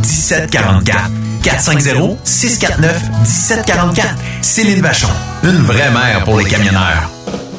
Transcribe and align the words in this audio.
1744. 0.00 1.10
450-649-1744. 1.42 4.02
Céline 4.42 4.82
Vachon, 4.82 5.08
une 5.44 5.62
vraie 5.62 5.90
mère 5.90 6.24
pour 6.24 6.38
les 6.38 6.44
camionneurs. 6.44 7.08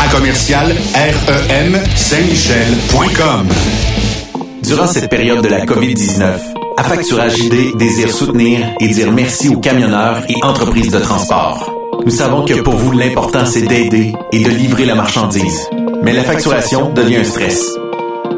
à 0.00 0.08
commercial 0.08 0.74
REM 0.94 1.78
Saint-Michel.com. 1.96 3.48
Durant 4.62 4.86
cette 4.86 5.10
période 5.10 5.42
de 5.42 5.48
la 5.48 5.64
COVID-19, 5.64 6.62
Affacturage 6.76 7.38
ID 7.38 7.76
désire 7.76 8.10
soutenir 8.10 8.74
et 8.80 8.88
dire 8.88 9.12
merci 9.12 9.48
aux 9.48 9.60
camionneurs 9.60 10.22
et 10.28 10.42
entreprises 10.42 10.90
de 10.90 10.98
transport. 10.98 11.70
Nous 12.04 12.10
savons 12.10 12.44
que 12.44 12.60
pour 12.60 12.74
vous, 12.74 12.92
l'important, 12.92 13.44
c'est 13.46 13.62
d'aider 13.62 14.12
et 14.32 14.42
de 14.42 14.50
livrer 14.50 14.86
la 14.86 14.94
marchandise. 14.94 15.68
Mais 16.02 16.12
la 16.12 16.24
facturation 16.24 16.92
devient 16.92 17.16
un 17.16 17.24
stress. 17.24 17.81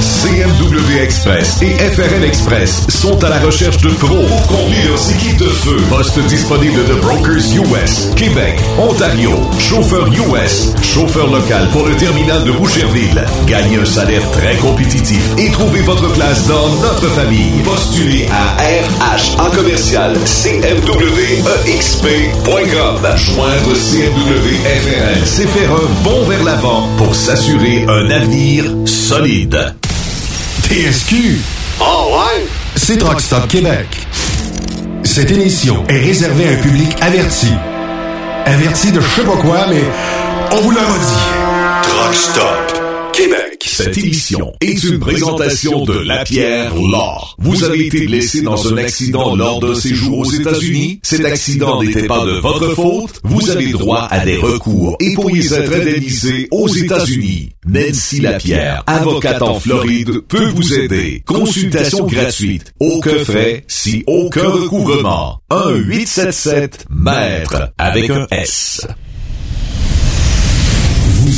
CMW 0.00 1.00
Express 1.02 1.60
et 1.62 1.72
FRL 1.72 2.24
Express 2.24 2.86
sont 2.88 3.22
à 3.24 3.28
la 3.28 3.38
recherche 3.40 3.78
de 3.78 3.90
pros 3.90 4.22
pour 4.26 4.46
conduire 4.46 4.88
leurs 4.88 5.10
équipes 5.10 5.36
de 5.38 5.48
feu. 5.48 5.76
Poste 5.90 6.18
disponible 6.26 6.84
de 6.86 6.94
Brokers 6.94 7.54
US, 7.56 8.10
Québec, 8.16 8.58
Ontario, 8.78 9.32
chauffeur 9.58 10.08
US, 10.08 10.72
chauffeur 10.82 11.26
local 11.30 11.68
pour 11.72 11.86
le 11.86 11.94
terminal 11.96 12.44
de 12.44 12.52
Boucherville. 12.52 13.24
Gagnez 13.46 13.76
un 13.76 13.84
salaire 13.84 14.22
très 14.32 14.56
compétitif 14.56 15.22
et 15.38 15.50
trouvez 15.50 15.80
votre 15.82 16.10
place 16.12 16.46
dans 16.46 16.68
notre 16.76 17.08
famille. 17.10 17.62
Postulez 17.64 18.28
à 18.30 18.56
RH 18.62 19.38
en 19.40 19.50
commercial 19.50 20.16
CMWEXP.com. 20.24 20.92
Joindre 23.16 23.74
CMW 23.74 24.48
FRL, 24.64 25.26
c'est 25.26 25.48
faire 25.48 25.72
un 25.72 25.88
bond 26.02 26.24
vers 26.28 26.44
l'avant 26.44 26.88
pour 26.96 27.14
s'assurer 27.14 27.84
un 27.88 28.10
avenir 28.10 28.64
solide. 29.12 29.74
TSQ. 30.62 31.38
Oh 31.80 32.16
ouais? 32.16 32.46
C'est 32.76 32.96
Truck 32.96 33.20
Stop 33.20 33.46
Québec. 33.46 33.86
Cette 35.04 35.30
émission 35.30 35.84
est 35.88 35.98
réservée 35.98 36.48
à 36.48 36.52
un 36.52 36.62
public 36.62 36.96
averti. 37.02 37.52
Averti 38.46 38.90
de 38.90 39.02
je 39.02 39.06
sais 39.06 39.24
pas 39.24 39.36
quoi, 39.36 39.66
mais 39.68 39.84
on 40.52 40.62
vous 40.62 40.70
le 40.70 40.78
redit. 40.78 41.82
Truck 41.82 42.14
Stop 42.14 42.81
Québec. 43.12 43.64
Cette 43.66 43.98
émission 43.98 44.54
est 44.60 44.82
une 44.84 44.98
présentation 44.98 45.84
de 45.84 45.92
La 45.92 46.24
Pierre 46.24 46.74
Law. 46.74 47.18
Vous 47.38 47.62
avez 47.62 47.86
été 47.86 48.06
blessé 48.06 48.40
dans 48.40 48.72
un 48.72 48.78
accident 48.78 49.36
lors 49.36 49.60
d'un 49.60 49.74
séjour 49.74 50.20
aux 50.20 50.30
États-Unis? 50.30 51.00
Cet 51.02 51.26
accident 51.26 51.82
n'était 51.82 52.06
pas 52.06 52.24
de 52.24 52.40
votre 52.40 52.74
faute? 52.74 53.20
Vous 53.22 53.50
avez 53.50 53.70
droit 53.72 54.08
à 54.10 54.24
des 54.24 54.38
recours 54.38 54.96
et 55.00 55.12
pourriez 55.14 55.44
être 55.52 55.74
indemnisé 55.74 56.48
aux 56.50 56.68
États-Unis. 56.68 57.50
Nancy 57.66 58.20
Lapierre, 58.20 58.82
avocate 58.86 59.42
en 59.42 59.60
Floride, 59.60 60.22
peut 60.26 60.48
vous 60.48 60.72
aider. 60.72 61.22
Consultation 61.26 62.06
gratuite. 62.06 62.72
Aucun 62.80 63.22
frais, 63.24 63.64
si 63.68 64.02
aucun 64.06 64.48
recouvrement. 64.48 65.38
1-877-MAître 65.50 67.72
avec 67.76 68.08
un 68.10 68.26
S. 68.30 68.86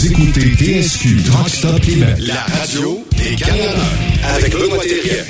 Vous 0.04 0.12
écoutez 0.12 0.82
TSQ 0.82 1.22
Truck 1.22 1.48
Stop 1.48 1.80
Québec. 1.80 2.16
La 2.18 2.34
radio 2.58 3.02
des 3.16 3.36
camionneurs 3.36 3.74
avec 4.34 4.52
Benoît 4.52 4.82
Thérien. 4.82 5.24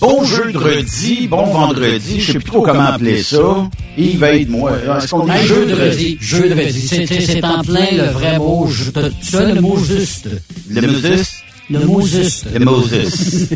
Bon 0.00 0.24
jeudi, 0.24 1.28
bon 1.28 1.44
vendredi, 1.44 2.18
je 2.18 2.32
sais 2.32 2.38
plus 2.38 2.44
trop 2.44 2.62
comment 2.62 2.84
appeler 2.84 3.22
ça. 3.22 3.68
Yves, 3.98 4.24
aide-moi. 4.24 4.72
Est-ce 4.96 5.10
qu'on 5.10 5.26
dit 5.26 5.46
jeudi? 5.46 6.16
jeudi, 6.18 6.80
c'est, 6.80 7.44
en 7.44 7.62
plein 7.62 7.88
le 7.92 8.04
vrai 8.04 8.38
mot. 8.38 8.68
Je, 8.68 8.90
tu 8.90 9.36
as 9.36 9.52
le 9.52 9.60
mot 9.60 9.76
juste. 9.76 10.30
Le 10.70 10.80
Moses? 10.80 11.42
Le 11.68 11.78
mot 11.80 12.00
juste. 12.00 12.46
Le 12.54 12.64
Moses. 12.64 12.90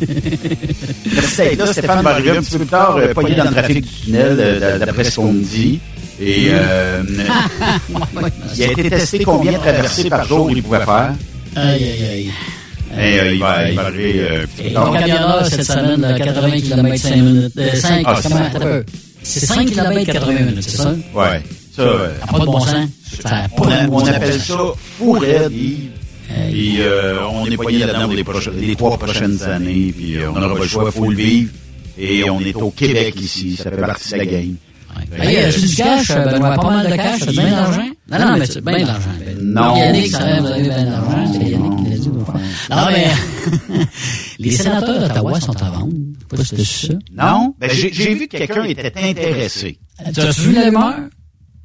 Merci 1.15 1.37
d'être 1.39 1.59
là. 1.59 1.73
Stéphane 1.73 2.03
va 2.03 2.11
arriver 2.11 2.31
un 2.33 2.43
petit 2.43 2.51
peu 2.51 2.59
plus 2.59 2.67
tard, 2.67 2.97
euh, 2.99 3.15
pogné 3.15 3.35
dans 3.35 3.45
le 3.45 3.51
trafic 3.51 3.81
du 3.81 3.91
tunnel, 3.91 4.37
euh, 4.39 4.79
d'après 4.79 5.05
ce 5.05 5.17
qu'on 5.17 5.33
me 5.33 5.43
dit. 5.43 5.81
Et 6.21 6.47
euh, 6.51 7.03
il 8.57 8.63
a 8.63 8.67
été 8.73 8.89
testé 8.91 9.25
combien 9.25 9.53
de 9.53 9.59
traversées 9.59 10.09
par 10.09 10.25
jour 10.27 10.51
il 10.51 10.63
pouvait 10.63 10.79
faire? 10.85 11.13
Aïe, 11.57 11.85
aïe, 11.85 12.05
aïe. 12.13 12.31
Et 12.97 13.21
euh, 13.21 13.33
il, 13.33 13.41
va, 13.41 13.69
il 13.69 13.75
va 13.75 13.87
arriver 13.87 14.15
euh, 14.21 14.47
Et 14.65 14.73
ton 14.73 14.93
camionneur, 14.93 15.45
cette 15.47 15.65
semaine, 15.65 16.01
de 16.01 16.17
80 16.19 16.51
km 16.61 16.97
5 17.03 17.17
minutes. 17.17 17.53
Euh, 17.59 17.75
5, 17.75 18.03
Ah, 18.07 18.17
c'est- 18.23 18.27
attends 18.33 18.45
un 18.45 18.61
peu. 18.61 18.85
C'est 19.23 19.47
5 19.47 19.67
km 19.67 20.13
80 20.13 20.33
minutes, 20.33 20.63
c'est 20.63 20.77
ça? 20.77 20.95
Ouais. 21.15 21.43
Ça, 21.75 21.83
euh, 21.83 22.11
Ça 22.21 22.27
n'a 22.27 22.33
pas 22.33 22.39
de 22.39 22.45
bon 22.45 22.61
sens. 22.61 22.89
Ça 23.23 23.47
on, 23.59 23.69
a- 23.69 23.89
on 23.91 24.07
appelle 24.07 24.41
ça 24.41 24.57
fou 24.99 25.13
raide, 25.13 25.51
Yves. 25.53 25.91
Puis 26.51 26.77
euh, 26.81 27.19
on 27.33 27.47
est 27.47 27.57
poigné 27.57 27.79
là-dedans 27.81 28.05
pour 28.25 28.35
les, 28.35 28.67
les 28.67 28.77
trois 28.77 28.97
prochaines 28.97 29.43
années. 29.43 29.93
Puis 29.97 30.17
euh, 30.19 30.31
on 30.31 30.39
n'aura 30.39 30.55
pas 30.55 30.63
le 30.63 30.69
choix, 30.69 30.85
il 30.87 30.93
faut 30.93 31.11
le 31.11 31.17
vivre. 31.17 31.51
Et 31.99 32.29
on 32.31 32.41
est 32.41 32.55
au 32.57 32.71
Québec 32.71 33.15
ici, 33.21 33.57
ça 33.57 33.71
fait 33.71 33.77
partie 33.77 34.13
de 34.13 34.19
la 34.19 34.27
game. 34.27 34.55
Hey, 35.17 35.37
as-tu 35.39 35.61
du 35.67 35.75
cash, 35.77 36.11
euh, 36.11 36.25
Benoît? 36.33 36.55
Pas 36.57 36.71
mal 36.71 36.91
de 36.91 36.97
cash? 36.97 37.23
As-tu 37.23 37.33
bien 37.33 37.51
d'argent? 37.51 37.89
Non, 38.11 38.19
non, 38.19 38.37
mais 38.39 38.49
tu 38.49 38.61
bien 38.61 38.85
d'argent. 38.85 39.11
Ben, 39.25 39.39
Non. 39.41 39.77
Yannick, 39.77 40.11
ça 40.11 40.19
va, 40.19 40.41
vous 40.41 40.47
avez 40.47 40.63
bien 40.63 40.85
d'argent. 40.85 41.33
C'est 41.33 41.49
Yannick 41.51 41.77
qui 41.85 41.91
l'a 41.91 41.97
dit. 41.99 42.09
Non, 42.09 42.77
mais 42.93 43.07
les 44.39 44.51
sénateurs 44.51 45.01
d'Ottawa 45.01 45.41
sont 45.41 45.63
à 45.63 45.71
vendre. 45.71 45.93
Pas 46.29 46.45
si 46.45 46.55
t'as 46.57 46.65
su 46.65 46.87
ça. 46.87 46.93
Non? 47.13 47.55
Ben, 47.61 47.71
j'ai 47.73 47.93
j'ai 47.93 48.15
vu 48.15 48.27
que 48.29 48.37
quelqu'un 48.37 48.65
était 48.65 48.93
intéressé. 48.97 49.79
Tu 50.13 50.21
as 50.21 50.31
vu 50.41 50.53
la 50.53 50.65
rumeur? 50.65 50.95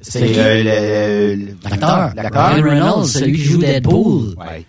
C'est 0.02 0.22
euh, 0.38 1.34
le- 1.34 1.34
le- 1.36 1.56
L'acteur. 1.62 2.12
L'acteur? 2.16 2.54
Ryan 2.54 2.62
Reynolds, 2.62 3.06
celui 3.06 3.32
qui 3.36 3.44
joue 3.44 3.58
Deadpool. 3.58 4.34
Ouais. 4.38 4.64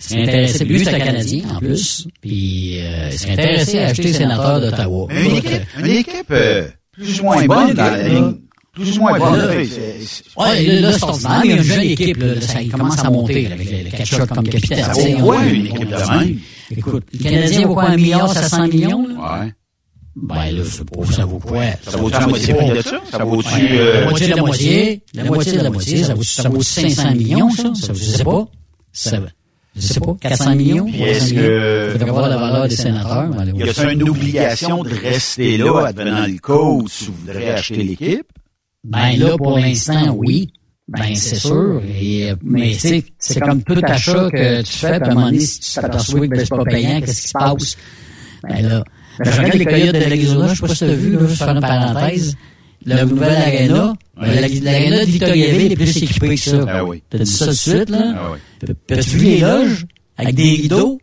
Il 0.00 0.04
serait 0.04 0.22
intéressé. 0.22 0.64
Lui, 0.64 0.84
c'est 0.84 0.94
un 0.94 1.00
Canadien, 1.00 1.42
en 1.52 1.58
plus. 1.58 2.06
Puis, 2.20 2.76
euh, 2.80 3.08
il 3.10 3.18
serait 3.18 3.32
intéressé 3.32 3.78
à 3.80 3.86
acheter 3.88 4.12
sénateur 4.12 4.60
d'Ottawa. 4.60 5.06
Mais 5.10 5.24
Une 5.28 5.36
équipe, 5.36 5.62
une 5.80 5.86
équipe 5.86 6.30
euh, 6.30 6.68
plus 6.98 7.20
ou 7.20 7.24
moins 7.24 7.44
bonne 7.46 7.72
dans 7.74 7.82
la 7.84 8.08
ligne. 8.08 8.34
Plus 8.74 8.96
ou 8.98 9.00
moins 9.00 9.18
bonne. 9.18 9.38
là, 9.38 9.48
c'est- 9.52 9.66
c'est- 10.06 10.24
Ouais, 10.36 10.62
là, 10.66 10.80
là, 10.80 10.92
c'est 10.92 11.02
ordinaire, 11.04 11.40
mais 11.42 11.46
il 11.46 11.50
y 11.50 11.52
a 11.52 11.56
une 11.56 11.62
jeune 11.64 11.80
équipe, 11.82 12.16
là, 12.18 12.40
ça 12.40 12.62
il 12.62 12.70
commence 12.70 12.98
à 12.98 13.10
monter, 13.10 13.48
là, 13.48 13.54
avec 13.54 13.70
le, 13.70 13.90
catch-up 13.90 14.28
comme 14.28 14.48
capitaine. 14.48 14.84
Ça 14.84 14.92
vaut 14.92 15.24
quoi, 15.24 15.44
une 15.46 15.66
équipe 15.66 15.88
de 15.88 16.18
même? 16.18 16.38
Écoute, 16.76 17.04
le 17.12 17.18
Canadien 17.18 17.66
vaut 17.66 17.74
quoi, 17.74 17.84
un 17.90 17.96
milliard, 17.96 18.32
700 18.32 18.68
millions, 18.68 19.06
là? 19.08 19.14
Ouais. 19.44 19.52
Ben, 20.20 20.50
là, 20.50 20.62
c'est 20.68 20.84
pas, 20.88 21.12
ça 21.12 21.24
vaut 21.24 21.38
quoi? 21.38 21.62
Ça 21.82 21.96
vaut-tu 21.96 22.18
la 22.18 22.26
moitié 22.26 22.52
de 22.54 22.82
ça? 22.82 23.00
Ça? 23.10 23.24
Vaut-tu... 23.24 23.48
Euh, 23.70 24.00
la 24.04 24.10
moitié 24.10 24.26
de 24.28 24.34
la 24.34 24.42
moitié, 24.42 25.02
la 25.14 25.24
moitié 25.24 25.52
de 25.52 25.62
la 25.62 25.70
moitié, 25.70 26.02
ça 26.04 26.14
vaut, 26.14 26.22
ça 26.22 26.48
vaut 26.48 26.62
500 26.62 27.14
millions, 27.14 27.50
ça? 27.50 27.72
ça 27.74 27.92
je 27.94 28.02
sais 28.02 28.24
pas. 28.24 28.46
Ça, 28.92 29.20
je 29.80 29.86
sais 29.86 30.00
pas, 30.00 30.16
400 30.20 30.54
millions? 30.56 30.86
Est-ce 30.86 31.18
300 31.18 31.34
millions? 31.34 31.42
que- 31.42 31.88
Faudrait 31.92 32.10
voir 32.10 32.28
la 32.28 32.36
valeur 32.36 32.68
des 32.68 32.76
sénateurs. 32.76 33.30
allez, 33.38 33.52
Y 33.52 33.62
a-t-il 33.68 33.88
une 34.00 34.08
obligation 34.08 34.82
de 34.82 34.90
rester 34.94 35.56
là, 35.58 35.86
advenant 35.86 36.26
le 36.26 36.38
cas 36.38 36.52
où 36.54 36.84
tu 36.88 37.04
voudrais 37.10 37.50
acheter 37.52 37.82
l'équipe? 37.82 38.26
Ben 38.84 39.16
là, 39.18 39.36
pour 39.36 39.58
l'instant, 39.58 40.14
oui. 40.16 40.50
Ben 40.88 41.14
c'est 41.14 41.36
sûr. 41.36 41.82
Et, 42.00 42.32
mais 42.42 42.72
tu 42.72 42.78
sais, 42.78 43.04
c'est 43.18 43.40
comme 43.40 43.62
tout 43.62 43.78
achat 43.82 44.30
que 44.30 44.62
tu 44.62 44.72
fais, 44.72 44.98
puis 45.00 45.08
à 45.08 45.12
un 45.12 45.14
moment 45.14 45.26
donné, 45.26 45.40
si 45.40 45.60
tu 45.60 45.74
t'aperçois 45.74 46.20
que 46.20 46.26
ben, 46.28 46.40
c'est 46.40 46.48
pas 46.48 46.64
payant, 46.64 47.00
qu'est-ce 47.00 47.22
qui 47.22 47.28
se 47.28 47.32
passe? 47.32 47.76
Ben 48.48 48.62
là, 48.68 48.84
ben, 49.18 49.30
je 49.30 49.36
regarde 49.38 49.54
les 49.58 49.64
coyotes 49.66 49.94
de 49.94 49.98
l'Arizona, 50.00 50.48
je 50.48 50.54
sais 50.54 50.60
pas 50.66 50.74
si 50.74 50.78
t'as 50.80 50.92
vu, 50.94 51.12
là, 51.12 51.18
je 51.20 51.24
vais 51.26 51.34
faire 51.34 51.48
une 51.50 51.60
parenthèse. 51.60 52.36
Le 52.96 53.04
nouvel 53.04 53.36
Arena, 53.36 53.94
la- 54.20 54.48
l'Arena 54.48 55.00
de 55.00 55.10
Victoriaville 55.10 55.72
est 55.72 55.76
plus 55.76 55.96
équipée 56.02 56.34
que 56.34 56.40
ça. 56.40 56.64
Ah 56.68 56.84
oui. 56.84 57.02
T'as 57.10 57.18
dit 57.18 57.30
ça 57.30 57.44
tout 57.46 57.50
de 57.52 57.56
suite, 57.56 57.90
là? 57.90 58.14
Ah 58.16 58.30
oui. 58.32 58.38
Puis 58.86 58.98
As-tu 58.98 59.16
vu 59.18 59.24
les 59.26 59.38
loges? 59.40 59.86
Avec 60.16 60.34
des 60.34 60.42
rideaux? 60.50 60.98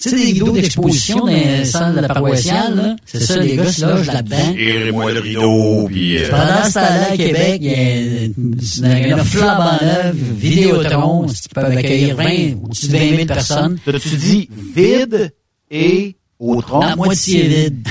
Tu 0.00 0.10
sais, 0.10 0.16
des 0.16 0.22
rideaux 0.26 0.52
d'exposition 0.52 1.18
dans 1.20 1.26
les 1.26 1.64
salles 1.64 1.96
de 1.96 2.00
la 2.00 2.06
paroissiale, 2.08 2.76
là? 2.76 2.96
C'est 3.04 3.20
ça, 3.20 3.36
les 3.38 3.56
gars 3.56 3.72
se 3.72 3.84
logent 3.84 4.06
là-dedans. 4.06 4.52
Tirez-moi 4.54 5.12
le 5.12 5.18
rideau, 5.20 5.86
puis... 5.88 6.18
euh, 6.18 6.28
Pendant 6.30 6.64
ce 6.68 6.74
temps-là, 6.74 7.08
à 7.12 7.16
Québec, 7.16 7.58
il 7.60 7.66
y 7.66 7.74
a 7.74 8.24
une, 8.26 9.14
une 9.18 9.24
flamme 9.24 9.60
en 9.60 9.84
œuvre, 9.84 10.14
Vidéotron, 10.36 11.26
qui 11.26 11.48
peuvent 11.48 11.76
accueillir 11.76 12.14
20, 12.16 12.24
au-dessus 12.62 12.86
de 12.88 12.92
20 12.92 12.98
000 13.16 13.26
personnes. 13.26 13.78
T'as-tu 13.84 14.08
dit 14.16 14.48
vide 14.76 15.32
et 15.70 16.14
au 16.38 16.60
tronc? 16.62 16.80
À 16.80 16.94
moitié 16.94 17.42
vide. 17.42 17.88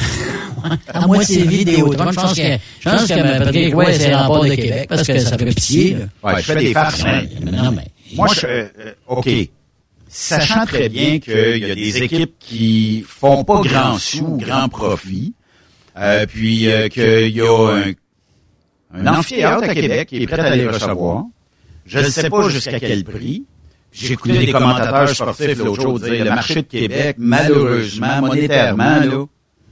À 0.88 1.08
moitié 1.08 1.44
vide 1.44 1.70
et 1.70 1.82
au 1.82 1.94
tronc. 1.94 2.12
Je 2.12 2.16
pense 2.16 2.34
que, 2.34 2.42
je 2.80 2.90
pense 2.90 3.08
que 3.08 3.38
Patrick 3.44 3.74
Roy, 3.74 3.94
c'est 3.94 4.10
de 4.10 4.56
Québec, 4.56 4.86
parce 4.90 5.08
que 5.08 5.20
ça 5.20 5.38
fait 5.38 5.46
pitié, 5.46 5.94
là. 5.94 6.06
Ouais, 6.24 6.42
je 6.42 6.46
fais 6.54 6.56
des 6.56 6.74
farces, 6.74 7.04
mais... 7.04 7.52
Non, 7.52 7.72
mais. 7.72 7.88
Moi, 8.16 8.28
je... 8.34 8.46
euh, 8.46 8.68
euh, 8.80 8.94
OK. 9.08 9.30
Sachant 10.10 10.66
très 10.66 10.88
bien 10.90 11.20
qu'il 11.20 11.58
y 11.58 11.72
a 11.72 11.76
des 11.76 12.04
équipes 12.04 12.36
qui 12.40 13.04
font 13.06 13.44
pas 13.44 13.62
grand 13.62 13.98
sous, 13.98 14.38
grand 14.38 14.70
profit, 14.70 15.34
euh, 15.98 16.26
puis 16.26 16.72
euh, 16.72 16.88
qu'il 16.88 17.36
y 17.36 17.42
a 17.42 17.72
un, 17.74 17.94
un 18.94 19.08
amphithéâtre 19.08 19.70
à 19.70 19.74
Québec 19.76 20.08
qui 20.10 20.24
est 20.24 20.28
prêt 20.28 20.40
à 20.40 20.56
les 20.56 20.68
recevoir, 20.68 21.26
Je 21.86 22.00
ne 22.00 22.06
sais 22.06 22.30
pas 22.30 22.50
jusqu'à 22.50 22.80
quel 22.80 23.04
prix. 23.04 23.44
J'ai 23.92 24.14
écouté 24.14 24.38
des 24.38 24.52
commentateurs 24.52 25.10
sportifs 25.10 25.58
l'autre 25.58 25.82
jour 25.82 26.00
dire 26.00 26.24
le 26.24 26.30
marché 26.30 26.56
de 26.56 26.62
Québec, 26.62 27.16
malheureusement, 27.20 28.22
monétairement, 28.22 29.00
là, 29.00 29.26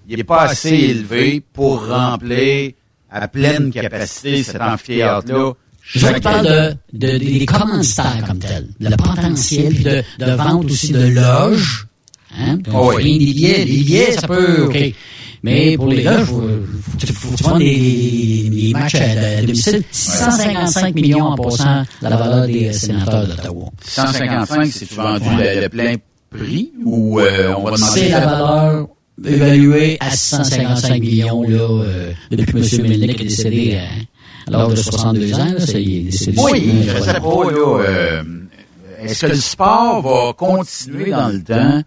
il 0.08 0.18
n'est 0.18 0.24
pas 0.24 0.44
assez 0.44 0.70
élevé 0.70 1.42
pour 1.54 1.88
remplir 1.88 2.72
à 3.10 3.28
pleine 3.28 3.72
capacité 3.72 4.44
cet 4.44 4.62
amphithéâtre-là. 4.62 5.54
Je 5.84 6.08
parle 6.20 6.48
de, 6.48 6.76
de, 6.94 7.18
des 7.18 7.46
commanditaires 7.46 8.24
comme 8.28 8.40
tel, 8.40 8.68
le 8.80 8.96
potentiel 8.96 9.74
puis 9.74 9.84
de, 9.84 10.04
de 10.20 10.32
vente 10.32 10.66
aussi 10.66 10.92
de 10.92 11.08
loges. 11.08 11.88
Hein? 12.38 12.58
Oh 12.74 12.92
oui. 12.96 13.04
Des 13.20 13.26
billets, 13.26 13.60
des 13.60 13.66
billets, 13.66 14.12
ça 14.14 14.28
peut, 14.28 14.66
OK. 14.66 14.94
Mais 15.44 15.78
pour 15.78 15.88
les 15.88 16.04
loges, 16.04 16.26
faut, 16.26 17.38
faut, 17.38 17.58
des, 17.60 18.50
des 18.50 18.72
matchs 18.74 18.96
à 18.96 19.42
domicile. 19.42 19.84
655 19.92 20.96
millions 20.96 21.26
en 21.26 21.38
passant 21.38 21.84
la 22.02 22.16
valeur 22.16 22.48
des 22.48 22.74
sénateurs 22.74 23.28
d'Ottawa. 23.28 23.70
155, 23.84 24.66
c'est-tu 24.72 24.96
vendu 24.96 25.30
le, 25.38 25.62
le 25.62 25.70
plein 25.70 25.96
prix 26.32 26.72
ou 26.84 27.20
euh, 27.20 27.54
on 27.58 27.64
va 27.64 27.72
demander... 27.76 28.00
C'est 28.00 28.10
la 28.10 28.26
valeur 28.26 28.88
évaluée 29.24 29.98
à 30.00 30.12
655 30.12 31.00
millions 31.02 31.44
là, 31.44 31.58
euh, 31.58 32.12
depuis 32.32 32.62
que 32.62 32.76
M. 32.76 32.88
Melnick 32.88 33.22
est 33.22 33.26
décédé 33.26 33.78
à, 33.78 33.84
à 34.48 34.52
l'âge 34.52 34.72
de 34.72 34.76
62 34.76 35.34
ans. 35.34 35.38
Là, 35.38 35.54
il 35.76 35.98
est 35.98 36.02
décédé 36.04 36.38
Oui, 36.44 36.72
je 36.84 36.92
sais 36.92 37.00
voilà. 37.00 37.22
pas, 37.22 37.52
là, 37.52 37.84
euh, 37.88 38.24
est-ce 39.02 39.26
que 39.26 39.32
le 39.32 39.36
sport 39.36 40.02
va 40.02 40.34
continuer 40.34 41.12
dans 41.12 41.30
le 41.30 41.44
temps 41.44 41.82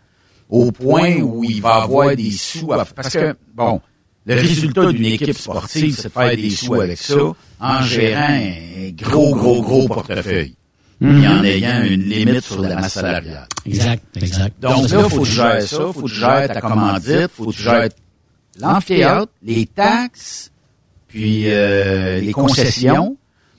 au 0.48 0.72
point 0.72 1.16
où 1.20 1.44
il 1.44 1.60
va 1.60 1.82
avoir 1.82 2.14
des 2.16 2.30
sous 2.30 2.72
à 2.72 2.84
Parce 2.84 3.12
que, 3.12 3.34
bon, 3.54 3.80
le 4.24 4.34
résultat 4.34 4.92
d'une 4.92 5.04
équipe 5.04 5.36
sportive, 5.38 5.94
c'est 5.96 6.04
de 6.08 6.12
faire 6.12 6.36
des 6.36 6.50
sous 6.50 6.74
avec 6.74 6.98
ça 6.98 7.14
en 7.60 7.82
gérant 7.82 8.28
un 8.28 8.90
gros, 8.92 9.34
gros, 9.34 9.62
gros 9.62 9.86
portefeuille. 9.88 10.54
Et 11.00 11.28
en 11.28 11.44
ayant 11.44 11.82
une 11.84 12.02
limite 12.02 12.40
sur 12.44 12.60
la 12.60 12.74
masse 12.74 12.94
salariale. 12.94 13.46
Exact, 13.64 14.02
exact. 14.16 14.60
Donc 14.60 14.90
là, 14.90 15.08
faut 15.08 15.20
que 15.20 15.26
tu 15.26 15.32
gères 15.32 15.62
ça, 15.62 15.76
faut 15.76 16.02
que 16.02 16.08
tu 16.08 16.14
gères 16.14 16.48
ta 16.48 16.60
commandite, 16.60 17.28
faut 17.36 17.46
que 17.46 17.56
tu 17.56 17.62
gères 17.62 17.88
l'amphithéâtre, 18.60 19.32
les 19.42 19.66
taxes, 19.66 20.50
puis 21.06 21.44
euh, 21.46 22.20
les 22.20 22.32
concessions. 22.32 23.16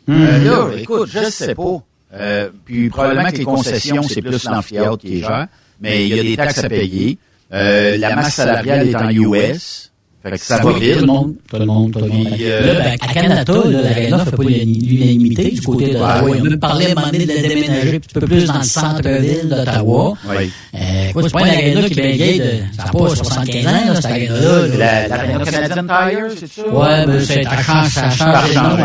Euh, 0.09 0.43
là, 0.43 0.77
écoute, 0.77 1.09
je 1.13 1.29
sais 1.29 1.55
pas. 1.55 1.83
Euh, 2.11 2.49
puis 2.65 2.89
probablement 2.89 3.29
que 3.29 3.37
les 3.37 3.43
concessions, 3.45 4.01
c'est 4.03 4.21
plus 4.21 4.43
l'amphithéâtre 4.45 4.97
qui 4.97 5.19
est 5.19 5.21
gère, 5.21 5.47
mais 5.79 6.07
il 6.07 6.15
y 6.15 6.19
a 6.19 6.23
des 6.23 6.35
taxes 6.35 6.63
à 6.63 6.69
payer. 6.69 7.17
Euh, 7.53 7.97
la 7.97 8.15
masse 8.15 8.35
salariale 8.35 8.87
est 8.87 8.95
en 8.95 9.09
US. 9.09 9.88
Fait 10.21 10.31
que 10.31 10.37
ça 10.37 10.57
va 10.57 10.73
Oui, 10.73 10.81
vite. 10.81 10.95
Tout 10.95 10.99
le 10.99 11.05
monde, 11.05 11.35
tout 11.49 11.57
le 11.57 11.65
monde, 11.65 11.93
tout 11.93 11.99
le 11.99 12.07
monde. 12.07 12.27
Puis, 12.33 12.43
euh, 12.43 12.73
là, 12.73 12.79
ben, 12.81 12.97
à 12.99 13.13
Canada, 13.13 13.53
là, 13.53 13.81
l'Arena 13.81 14.25
fait 14.25 14.35
pas 14.35 14.43
l'unanimité 14.43 15.51
du 15.51 15.61
côté 15.61 15.93
d'Ottawa. 15.93 16.23
Ouais. 16.23 16.37
Il 16.37 16.47
a 16.47 16.49
même 16.49 16.59
parlé 16.59 16.87
à 16.87 16.91
un 16.91 16.95
moment 16.95 17.07
donné 17.07 17.25
de 17.25 17.33
la 17.33 17.41
déménager 17.41 17.95
un 17.95 17.99
petit 17.99 18.13
peu 18.13 18.27
plus 18.27 18.45
dans 18.45 18.57
le 18.57 18.63
centre-ville 18.63 19.47
d'Ottawa. 19.47 20.13
Oui. 20.27 20.51
Euh, 20.75 21.21
c'est 21.21 21.31
pas 21.31 21.41
une 21.41 21.47
Arena 21.47 21.81
qui 21.87 21.99
est 21.99 22.01
bien 22.01 22.11
vieille 22.11 22.39
de, 22.39 22.51
ça 22.75 22.85
n'a 22.85 22.91
pas 22.91 23.15
75 23.15 23.67
ans, 23.67 23.71
là, 23.71 23.95
cette 23.95 24.05
Arena-là. 24.05 24.67
là. 24.67 24.77
La, 24.77 25.07
la 25.07 25.45
Canadian 25.45 25.83
Tire, 25.83 26.27
c'est 26.37 26.51
ça? 26.51 26.67
Ouais, 26.67 27.05
mais 27.07 27.19
c'est, 27.21 27.43
ça 27.43 27.63
change, 27.63 27.87
ça 27.87 28.09
change 28.09 28.81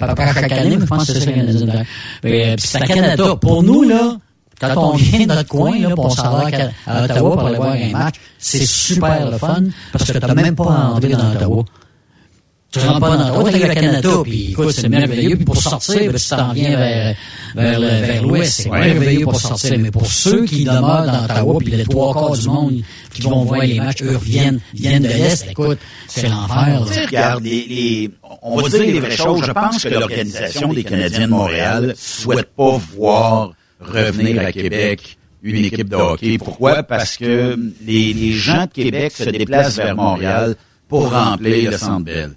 à, 0.00 0.06
peu 0.08 0.14
près 0.14 0.34
chaque 0.34 0.52
année, 0.52 0.76
mais 0.76 0.80
je 0.80 0.86
pense 0.86 1.06
que 1.06 1.12
c'est 1.12 1.20
ça, 1.20 1.30
Canadien 1.30 1.66
Tire. 1.66 1.84
Euh, 2.24 2.56
puis 2.56 2.66
c'est 2.66 2.82
à 2.82 2.86
Canada. 2.86 3.36
Pour 3.40 3.62
nous, 3.62 3.82
là, 3.84 4.16
quand 4.68 4.92
on 4.92 4.96
vient 4.96 5.20
de 5.20 5.26
notre 5.34 5.48
coin, 5.48 5.78
là, 5.78 5.94
pour 5.94 6.12
s'en 6.14 6.30
va 6.32 6.46
à, 6.86 7.00
à 7.00 7.04
Ottawa 7.04 7.30
pour 7.36 7.46
aller 7.46 7.56
voir 7.56 7.72
un 7.72 7.90
match, 7.90 8.14
c'est 8.38 8.66
super 8.66 9.30
le 9.30 9.38
fun, 9.38 9.64
parce 9.92 10.10
que 10.10 10.18
t'as 10.18 10.34
même 10.34 10.54
pas 10.56 10.64
à 10.64 10.84
entrer 10.94 11.10
dans 11.10 11.32
Ottawa. 11.32 11.64
Tu 12.74 12.78
rentres 12.78 13.00
pas 13.00 13.16
dans 13.18 13.28
Ottawa, 13.28 13.50
t'es 13.52 13.64
à 13.68 13.74
Canada, 13.74 14.08
puis 14.22 14.52
écoute, 14.52 14.72
c'est 14.72 14.88
merveilleux. 14.88 15.36
Puis 15.36 15.44
pour 15.44 15.58
sortir, 15.60 16.10
ben, 16.10 16.16
si 16.16 16.30
t'en 16.30 16.54
viens 16.54 16.74
vers, 16.74 17.14
vers, 17.54 17.78
le- 17.80 17.86
vers 17.86 18.22
l'ouest, 18.22 18.50
c'est 18.62 18.70
merveilleux 18.70 19.24
pour 19.24 19.38
sortir. 19.38 19.78
Mais 19.78 19.90
pour 19.90 20.06
ceux 20.06 20.46
qui 20.46 20.64
demeurent 20.64 21.04
dans 21.04 21.24
Ottawa, 21.24 21.58
puis 21.58 21.70
les 21.72 21.84
trois 21.84 22.14
quarts 22.14 22.34
du 22.38 22.48
monde 22.48 22.80
qui 23.12 23.20
vont 23.22 23.44
voir 23.44 23.60
les 23.60 23.78
matchs, 23.78 24.02
eux 24.02 24.16
viennent, 24.22 24.58
viennent 24.72 25.02
de 25.02 25.08
l'Est, 25.08 25.48
écoute, 25.50 25.78
c'est 26.08 26.28
l'enfer. 26.30 26.82
Tu 26.90 27.00
regarde, 27.06 27.44
les, 27.44 27.66
les- 27.68 28.10
on 28.40 28.56
va 28.58 28.68
dire 28.70 28.80
les 28.80 29.00
vraies 29.00 29.16
choses. 29.18 29.42
Je 29.44 29.52
pense 29.52 29.82
que 29.82 29.88
l'Organisation 29.90 30.72
des 30.72 30.82
Canadiens 30.84 31.26
de 31.26 31.32
Montréal 31.32 31.94
souhaite 31.98 32.54
pas 32.56 32.80
voir 32.96 33.52
revenir 33.84 34.40
à 34.40 34.52
Québec 34.52 35.18
une 35.42 35.64
équipe 35.64 35.88
de 35.88 35.96
hockey. 35.96 36.38
Pourquoi? 36.38 36.82
Parce 36.82 37.16
que 37.16 37.58
les, 37.84 38.12
les 38.12 38.32
gens 38.32 38.66
de 38.66 38.70
Québec 38.70 39.12
se 39.12 39.28
déplacent 39.28 39.76
vers 39.76 39.96
Montréal 39.96 40.56
pour 40.88 41.10
remplir 41.10 41.70
le 41.70 41.76
Centre 41.76 42.04
Bell. 42.04 42.32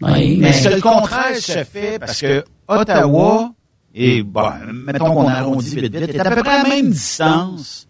Oui, 0.00 0.36
Mais 0.38 0.52
ce 0.52 0.68
le 0.68 0.80
contraire 0.80 1.36
se 1.36 1.62
fait 1.64 1.98
parce 1.98 2.20
que 2.20 2.44
Ottawa 2.66 3.52
et 3.94 4.22
bon, 4.22 4.50
mettons 4.72 5.12
qu'on 5.14 5.28
arrondit 5.28 5.76
vite 5.76 5.94
vite, 5.94 6.14
est 6.14 6.18
à 6.20 6.30
peu 6.34 6.42
près 6.42 6.60
à 6.60 6.62
la 6.62 6.68
même 6.68 6.90
distance 6.90 7.86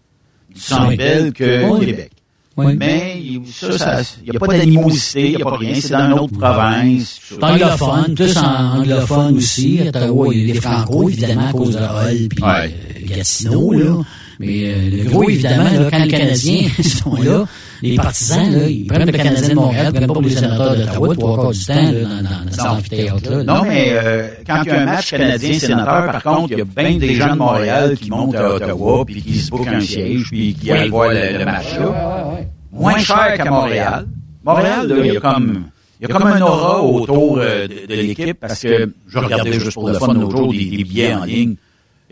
du 0.53 0.59
Centre 0.59 0.95
Bell 0.95 1.31
que 1.33 1.69
Oui. 1.69 1.85
Québec. 1.87 2.11
Oui. 2.55 2.75
Mais 2.77 3.23
ça, 3.51 3.77
ça, 3.79 4.01
il 4.23 4.29
n'y 4.29 4.37
a 4.37 4.39
pas 4.39 4.47
d'animosité, 4.47 5.31
il 5.31 5.35
n'y 5.37 5.41
a 5.41 5.45
pas 5.45 5.57
rien, 5.57 5.73
c'est 5.73 5.89
dans 5.89 6.05
une 6.05 6.13
autre 6.13 6.37
province. 6.37 7.19
C'est 7.27 7.43
anglophone, 7.43 8.15
en 8.37 8.79
anglophone 8.79 9.37
aussi. 9.37 9.79
Ottawa, 9.87 10.27
il 10.31 10.47
y 10.47 10.51
a 10.51 10.53
des 10.53 10.61
franco, 10.61 11.09
évidemment, 11.09 11.47
à 11.47 11.51
cause 11.51 11.75
de 11.75 11.81
Hall 11.81 12.27
puis 12.29 12.43
euh, 12.43 13.07
Gatineau, 13.07 13.71
là. 13.73 13.95
Mais 14.39 14.63
euh, 14.63 14.89
le 15.03 15.09
gros, 15.09 15.29
évidemment, 15.29 15.63
là, 15.63 15.89
quand 15.91 15.99
les 16.03 16.07
Canadiens 16.07 16.67
sont 16.83 17.15
là, 17.21 17.45
les 17.81 17.95
partisans, 17.95 18.51
là, 18.51 18.67
ils 18.67 18.85
prennent 18.87 19.05
le 19.05 19.11
Canadien 19.11 19.49
de 19.49 19.53
Montréal, 19.55 19.85
ils 19.89 19.93
prennent 19.93 20.07
pas 20.07 20.13
pour 20.13 20.21
les 20.21 20.29
sénateurs 20.29 20.75
d'Ottawa, 20.75 21.15
trois 21.15 21.35
quarts 21.35 21.51
du 21.51 21.65
temps, 21.65 21.73
là, 21.73 21.91
dans, 21.91 22.07
dans, 22.07 22.45
dans 22.45 22.51
cet 22.51 22.65
amphithéâtre-là. 22.65 23.43
Non, 23.43 23.63
mais 23.67 23.89
euh, 23.91 24.27
quand 24.47 24.61
il 24.63 24.67
y 24.67 24.71
a 24.71 24.81
un 24.81 24.85
match 24.85 25.11
canadien-sénateur, 25.11 26.11
par 26.11 26.23
contre, 26.23 26.51
il 26.53 26.57
y 26.57 26.61
a 26.61 26.65
bien 26.65 26.97
des 26.97 27.13
gens 27.15 27.33
de 27.33 27.37
Montréal 27.39 27.97
qui 27.97 28.09
montent 28.09 28.35
à 28.35 28.53
Ottawa, 28.55 29.03
puis 29.05 29.21
qui 29.21 29.39
se 29.39 29.49
bookent 29.49 29.67
un 29.67 29.81
siège, 29.81 30.25
puis 30.29 30.53
qui 30.55 30.71
aillent 30.71 30.89
voir 30.89 31.09
le, 31.09 31.37
le 31.37 31.45
match-là. 31.45 32.37
Moins 32.71 32.97
cher 32.97 33.33
qu'à 33.37 33.49
Montréal. 33.49 34.07
Montréal, 34.43 34.87
là, 34.87 34.95
il 35.03 35.13
y 35.13 35.17
a 35.17 35.19
comme... 35.19 35.63
Il 36.01 36.09
y 36.09 36.11
a 36.11 36.17
comme 36.19 36.27
un 36.27 36.41
aura 36.41 36.83
autour 36.83 37.37
euh, 37.37 37.65
de, 37.65 37.87
de 37.87 37.93
l'équipe 38.01 38.37
parce 38.37 38.59
que 38.63 38.91
je 39.07 39.17
regardais 39.19 39.53
juste 39.53 39.75
pour 39.75 39.87
le 39.87 39.93
fun 39.93 40.13
l'autre 40.13 40.35
jour 40.35 40.51
des, 40.51 40.65
des 40.65 40.83
billets 40.83 41.13
en 41.13 41.23
ligne. 41.23 41.55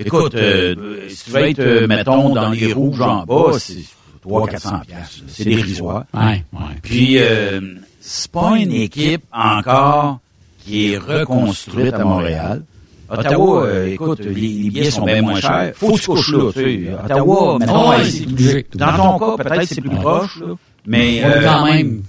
Écoute, 0.05 0.35
euh, 0.35 1.07
si 1.09 1.25
tu 1.25 1.31
veux 1.31 1.41
être, 1.41 1.59
euh, 1.59 1.87
mettons, 1.87 2.33
dans 2.33 2.49
les 2.49 2.73
rouges 2.73 3.01
en 3.01 3.23
bas, 3.23 3.53
c'est 3.57 3.75
300-400 4.27 4.81
piastres. 4.85 5.23
C'est 5.27 5.45
dérisoire. 5.45 6.05
Ouais, 6.13 6.43
ouais. 6.53 6.59
Puis, 6.81 7.17
euh, 7.17 7.59
c'est 7.99 8.31
pas 8.31 8.57
une 8.57 8.71
équipe 8.71 9.23
encore 9.31 10.19
qui 10.63 10.93
est 10.93 10.97
reconstruite 10.97 11.93
à 11.93 12.03
Montréal. 12.03 12.63
Ottawa, 13.09 13.63
euh, 13.65 13.87
écoute, 13.87 14.19
les, 14.21 14.33
les 14.33 14.69
billets 14.69 14.89
sont 14.91 15.05
bien 15.05 15.21
moins 15.21 15.39
chers. 15.41 15.73
Faut 15.75 15.93
que 15.93 15.99
tu 15.99 16.07
couches 16.07 16.31
là, 16.31 16.51
tu 16.53 16.59
sais. 16.85 16.93
Ottawa, 17.03 17.57
euh, 17.61 18.03
c'est 18.05 18.25
obligé. 18.25 18.65
dans 18.75 18.95
ton 18.95 19.19
cas, 19.19 19.43
peut-être 19.43 19.67
c'est 19.67 19.81
plus 19.81 19.89
proche, 19.89 20.39
là. 20.39 20.55
Mais, 20.87 21.21
euh, 21.23 21.43
quand 21.43 21.65
même. 21.65 22.01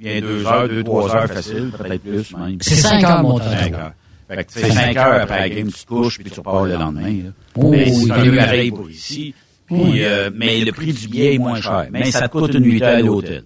il 0.00 0.06
y 0.06 0.16
a 0.16 0.20
deux 0.20 0.44
heures, 0.44 0.68
deux, 0.68 0.82
trois 0.84 1.14
heures 1.14 1.26
facile, 1.28 1.70
peut-être 1.78 2.02
plus 2.02 2.36
même. 2.36 2.58
C'est 2.60 2.74
cinq 2.74 3.04
heures, 3.04 3.22
mon 3.22 3.38
temps. 3.38 3.44
Fait 4.28 4.44
que, 4.44 4.52
tu 4.52 4.60
sais, 4.60 4.70
cinq 4.70 4.96
heures 4.96 5.22
après 5.22 5.40
la 5.40 5.48
game, 5.48 5.68
tu 5.72 5.80
te 5.84 5.86
couches, 5.86 6.18
puis 6.18 6.30
tu 6.30 6.38
repars 6.40 6.64
le 6.64 6.74
lendemain, 6.74 7.08
là. 7.24 7.30
Oh, 7.56 7.70
Mais 7.70 7.90
c'est 7.90 7.96
oui, 8.04 8.10
un 8.12 8.20
oui. 8.22 8.30
peu 8.30 8.36
pareil 8.36 8.70
pour 8.70 8.90
ici. 8.90 9.34
Puis, 9.66 10.04
euh, 10.04 10.30
mais 10.34 10.60
le 10.60 10.72
prix 10.72 10.92
du 10.92 11.08
billet 11.08 11.34
est 11.34 11.38
moins 11.38 11.60
cher. 11.60 11.86
Mais 11.90 12.10
ça 12.10 12.28
te 12.28 12.32
coûte 12.38 12.54
une 12.54 12.60
nuitée 12.64 12.84
à 12.84 13.00
l'hôtel. 13.00 13.44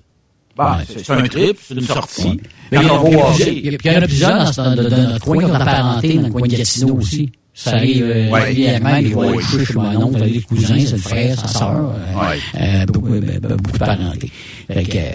Bon, 0.56 0.64
c'est 0.86 1.02
c'est 1.04 1.12
un 1.12 1.22
trip, 1.28 1.56
c'est 1.62 1.74
une 1.74 1.80
sortie. 1.80 2.38
Mais 2.70 2.78
il 2.82 2.86
y, 2.86 2.90
en 2.90 4.02
a 4.02 4.06
plusieurs 4.06 4.52
dans, 4.54 4.74
dans- 4.74 4.88
dans 4.88 5.02
notre 5.12 5.24
coin 5.24 5.38
qui 5.38 5.44
ont 5.50 5.54
apparenté 5.54 6.14
dans 6.18 6.26
le 6.26 6.30
coin 6.32 6.42
de 6.42 6.46
Gatineau 6.48 6.94
aussi. 6.96 7.32
Ça 7.54 7.70
arrive 7.76 8.04
euh, 8.04 8.30
Ouais. 8.30 8.44
régulièrement, 8.44 8.96
ils 8.96 9.14
vont 9.14 9.20
Ouais. 9.30 9.34
coucher 9.36 9.64
chez 9.66 9.74
mon 9.74 9.96
oncle, 10.04 10.22
les 10.24 10.40
cousins, 10.42 10.78
c'est 10.78 10.92
le 10.92 10.98
frère, 10.98 11.38
sa 11.40 11.48
sœur, 11.48 11.94
euh, 11.94 12.20
Ouais. 12.20 12.38
euh, 12.60 12.86
beaucoup, 12.86 13.12
euh, 13.14 13.20
beaucoup 13.40 13.72
de 13.72 13.78
parenté. 13.78 14.30
Fait 14.72 14.84
que, 14.84 14.96
euh, 14.96 15.10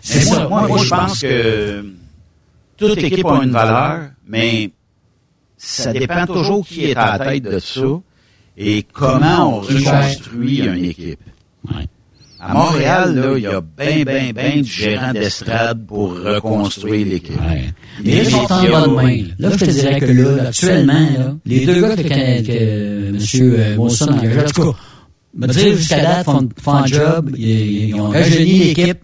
c'est 0.00 0.20
ça. 0.20 0.46
moi, 0.48 0.66
moi, 0.68 0.78
je 0.78 0.88
pense 0.90 1.20
que 1.20 1.84
toute 2.76 2.98
équipe 2.98 3.26
a 3.26 3.42
une 3.44 3.50
valeur, 3.50 4.10
mais 4.26 4.70
ça 5.66 5.92
dépend 5.92 6.26
toujours 6.26 6.66
qui 6.66 6.84
est 6.84 6.96
à 6.96 7.18
la 7.18 7.24
tête 7.26 7.42
de 7.42 7.58
ça 7.58 7.80
et 8.56 8.84
comment 8.92 9.56
on 9.56 9.60
reconstruit 9.60 10.60
une 10.60 10.84
équipe. 10.84 11.20
Ouais. 11.68 11.86
À 12.38 12.54
Montréal, 12.54 13.14
là, 13.16 13.32
il 13.36 13.42
y 13.42 13.46
a 13.46 13.60
bien, 13.60 14.04
bien, 14.04 14.32
bien 14.32 14.60
du 14.60 14.70
gérant 14.70 15.12
d'estrade 15.12 15.84
pour 15.86 16.12
reconstruire 16.12 17.06
l'équipe. 17.06 17.40
Ouais. 17.40 17.64
Les 18.04 18.16
Les 18.16 18.24
sont 18.30 18.46
en 18.50 18.62
bonne 18.62 18.94
main. 18.94 19.24
Là, 19.38 19.50
je 19.52 19.64
te 19.64 19.70
dirais 19.70 20.00
que 20.00 20.04
là, 20.06 20.44
actuellement, 20.48 20.92
là, 20.92 21.34
les 21.44 21.66
deux 21.66 21.80
gars 21.80 21.96
que, 21.96 22.02
que, 22.02 23.08
M. 23.08 23.18
euh, 23.42 23.76
Molson 23.76 24.06
a 24.08 24.12
engagé, 24.12 24.38
en 24.38 24.44
tout 24.44 24.72
cas, 24.72 24.78
me 25.34 25.46
dire 25.48 25.76
jusqu'à 25.76 26.02
date, 26.02 26.24
font, 26.24 26.48
font 26.62 26.74
un 26.74 26.86
job, 26.86 27.32
ils, 27.36 27.88
ils 27.88 27.94
ont 27.94 28.10
rajeuni 28.10 28.58
l'équipe. 28.58 28.98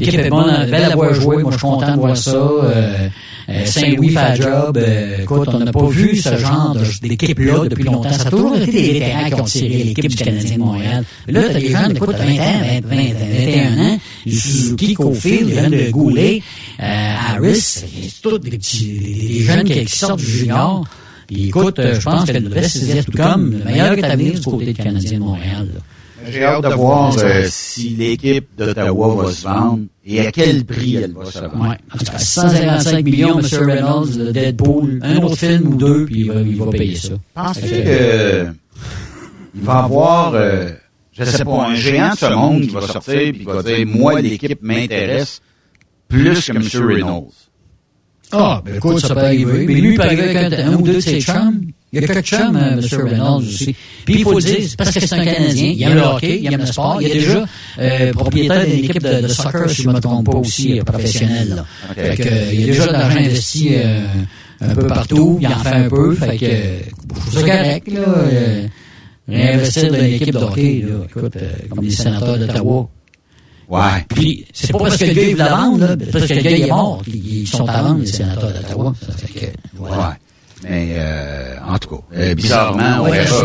L'équipe 0.00 0.20
est 0.20 0.28
bonne, 0.28 0.70
belle 0.70 0.92
à 0.92 0.94
voir 0.94 1.14
jouer. 1.14 1.42
Moi, 1.42 1.52
je 1.52 1.56
suis 1.58 1.66
content 1.66 1.92
de 1.94 2.00
voir 2.00 2.16
ça. 2.16 2.30
Euh, 2.36 3.08
euh, 3.48 3.64
Saint-Louis 3.64 4.10
fait 4.10 4.18
un 4.18 4.34
job. 4.34 4.76
Euh, 4.76 5.22
écoute, 5.22 5.48
on 5.52 5.58
n'a 5.58 5.72
pas 5.72 5.86
vu 5.86 6.16
ce 6.16 6.36
genre 6.36 6.76
d'équipe-là 7.02 7.68
depuis 7.68 7.84
longtemps. 7.84 8.12
Ça 8.12 8.28
a 8.28 8.30
toujours 8.30 8.56
été 8.56 8.72
des 8.72 8.92
vétérans 8.92 9.28
qui 9.28 9.34
ont 9.34 9.44
tiré 9.44 9.84
l'équipe 9.84 10.08
du 10.08 10.16
Canadien 10.16 10.56
de 10.56 10.60
Montréal. 10.60 11.04
Là, 11.28 11.40
t'as 11.46 11.60
des 11.60 11.68
jeunes, 11.68 11.96
écoute, 11.96 12.16
20 12.16 12.24
ans, 12.24 12.80
20, 12.82 12.88
20, 12.88 12.96
21 13.14 13.86
ans, 13.86 13.98
Suzuki, 14.26 14.94
Cofield, 14.94 15.48
des 15.48 15.54
jeunes 15.54 15.70
de 15.70 15.90
Goulet, 15.90 16.42
euh, 16.80 17.14
Harris, 17.30 17.60
c'est 17.60 18.22
tous 18.22 18.38
des, 18.38 18.50
petits, 18.50 18.98
des, 18.98 19.40
jeunes 19.40 19.64
qui, 19.64 19.88
sortent 19.88 20.18
du 20.20 20.26
junior. 20.26 20.84
Puis 21.26 21.48
écoute, 21.48 21.78
euh, 21.78 21.94
je 21.94 22.04
pense 22.04 22.30
que 22.30 22.38
le 22.38 22.48
West 22.48 23.04
tout 23.04 23.12
comme 23.16 23.52
le 23.52 23.64
meilleur 23.64 23.92
est 23.92 24.04
à 24.04 24.14
venir 24.16 24.34
du 24.34 24.40
côté 24.40 24.66
du 24.66 24.74
Canadien 24.74 25.18
de 25.18 25.24
Montréal. 25.24 25.68
là. 25.74 25.80
J'ai 26.28 26.44
hâte 26.44 26.62
de 26.64 26.68
voir 26.74 27.16
euh, 27.18 27.44
si 27.48 27.90
l'équipe 27.90 28.48
d'Ottawa 28.56 29.14
va 29.24 29.32
se 29.32 29.42
vendre 29.44 29.80
et 30.04 30.26
à 30.26 30.32
quel 30.32 30.64
prix 30.64 30.96
elle 30.96 31.12
va 31.12 31.24
se 31.30 31.38
vendre. 31.38 31.68
Ouais. 31.68 31.76
En 31.94 31.98
tout 31.98 32.04
cas, 32.04 32.18
155 32.18 33.04
millions, 33.04 33.38
M. 33.38 33.46
Reynolds, 33.68 34.16
le 34.18 34.32
Deadpool, 34.32 35.00
un 35.02 35.16
autre 35.22 35.36
film 35.36 35.68
ou 35.68 35.76
deux, 35.76 36.06
puis 36.06 36.20
il 36.20 36.28
va, 36.32 36.40
il 36.40 36.56
va 36.56 36.66
payer 36.70 36.96
ça. 36.96 37.08
Fait 37.54 37.82
que- 37.84 38.46
il 39.54 39.62
va 39.62 39.78
avoir, 39.84 40.32
euh, 40.34 40.68
je 41.12 41.24
sais 41.24 41.44
pas, 41.44 41.66
un 41.68 41.74
géant 41.74 42.10
de 42.12 42.16
ce 42.18 42.26
monde 42.34 42.60
qui 42.62 42.68
va 42.68 42.80
sortir 42.82 43.32
qui 43.32 43.42
va 43.44 43.62
dire, 43.62 43.86
moi, 43.86 44.20
l'équipe 44.20 44.62
m'intéresse 44.62 45.40
plus 46.08 46.46
que 46.46 46.52
M. 46.52 46.86
Reynolds? 46.86 47.32
Ah, 48.32 48.60
ben 48.64 48.74
écoute, 48.76 48.98
ça 49.00 49.14
peut 49.14 49.20
arriver. 49.20 49.66
Mais 49.66 49.74
lui, 49.74 49.90
il 49.92 49.96
peut 49.96 50.02
arriver 50.02 50.36
avec 50.36 50.52
un, 50.60 50.72
un 50.72 50.74
ou 50.74 50.82
deux 50.82 50.94
de 50.94 51.00
ses 51.00 51.20
chums. 51.20 51.60
Il 51.96 52.00
y 52.02 52.04
a 52.04 52.08
quelques 52.08 52.26
chums, 52.26 52.56
euh, 52.56 52.80
M. 52.80 53.06
Reynolds 53.08 53.44
aussi. 53.46 53.74
Puis 54.04 54.14
il 54.18 54.22
faut 54.22 54.34
le 54.34 54.42
dire, 54.42 54.56
c'est 54.68 54.76
parce 54.76 54.92
que 54.92 55.00
c'est 55.00 55.12
un 55.14 55.24
Canadien. 55.24 55.72
Il 55.76 55.82
aime 55.82 55.94
le 55.94 56.02
hockey, 56.02 56.40
il 56.42 56.52
aime 56.52 56.60
le 56.60 56.66
sport. 56.66 56.98
Il 57.00 57.10
est 57.10 57.14
déjà 57.14 57.44
euh, 57.78 58.12
propriétaire 58.12 58.64
d'une 58.66 58.84
équipe 58.84 59.02
de, 59.02 59.22
de 59.22 59.28
soccer, 59.28 59.68
si 59.70 59.82
je 59.82 59.88
ne 59.88 59.94
me 59.94 60.00
trompe 60.00 60.26
pas, 60.26 60.36
aussi, 60.38 60.78
euh, 60.78 60.82
professionnelle. 60.84 61.64
Fait 61.94 62.16
que, 62.16 62.28
euh, 62.28 62.52
il 62.52 62.60
y 62.60 62.64
a 62.64 62.66
déjà 62.66 62.86
de 62.86 62.92
l'argent 62.92 63.18
investi 63.18 63.68
euh, 63.76 64.04
un 64.60 64.74
peu 64.74 64.86
partout. 64.86 65.38
Il 65.40 65.46
en 65.46 65.58
fait 65.58 65.68
un 65.70 65.88
peu. 65.88 66.14
Fait 66.14 66.36
que, 66.36 66.44
euh, 66.46 66.78
ça 67.32 67.40
correct, 67.40 67.88
là. 67.92 68.00
euh, 68.00 68.66
réinvestir 69.28 69.90
dans 69.92 69.98
une 69.98 70.04
équipe 70.04 70.34
de 70.34 70.38
hockey, 70.38 70.84
là. 70.86 70.94
Écoute, 71.08 71.36
euh, 71.36 71.50
comme 71.70 71.84
les 71.84 71.90
sénateurs 71.90 72.38
d'Ottawa. 72.38 72.88
Ouais. 73.68 73.80
Puis, 74.08 74.46
c'est 74.52 74.72
pas 74.72 74.78
parce 74.78 74.96
que 74.96 75.04
le 75.06 75.12
gars, 75.12 75.22
il 75.22 75.36
la 75.36 75.48
vendre, 75.48 75.80
là. 75.80 75.96
c'est 75.98 76.12
parce 76.12 76.26
que 76.26 76.34
le 76.34 76.40
gars, 76.40 76.50
il 76.52 76.62
est 76.62 76.68
mort. 76.68 77.02
Ils 77.08 77.40
ils 77.40 77.46
sont 77.48 77.66
à 77.68 77.82
vendre, 77.82 78.00
les 78.00 78.06
sénateurs 78.06 78.52
d'Ottawa. 78.52 78.94
Ça 79.04 79.12
fait 79.16 79.32
que, 79.40 79.46
voilà. 79.74 79.96
Ouais. 79.96 80.14
Mais 80.62 80.94
euh, 80.96 81.56
en 81.66 81.78
tout 81.78 81.96
cas, 81.96 82.02
euh, 82.14 82.34
bizarrement, 82.34 83.02
on 83.02 83.10
verra, 83.10 83.44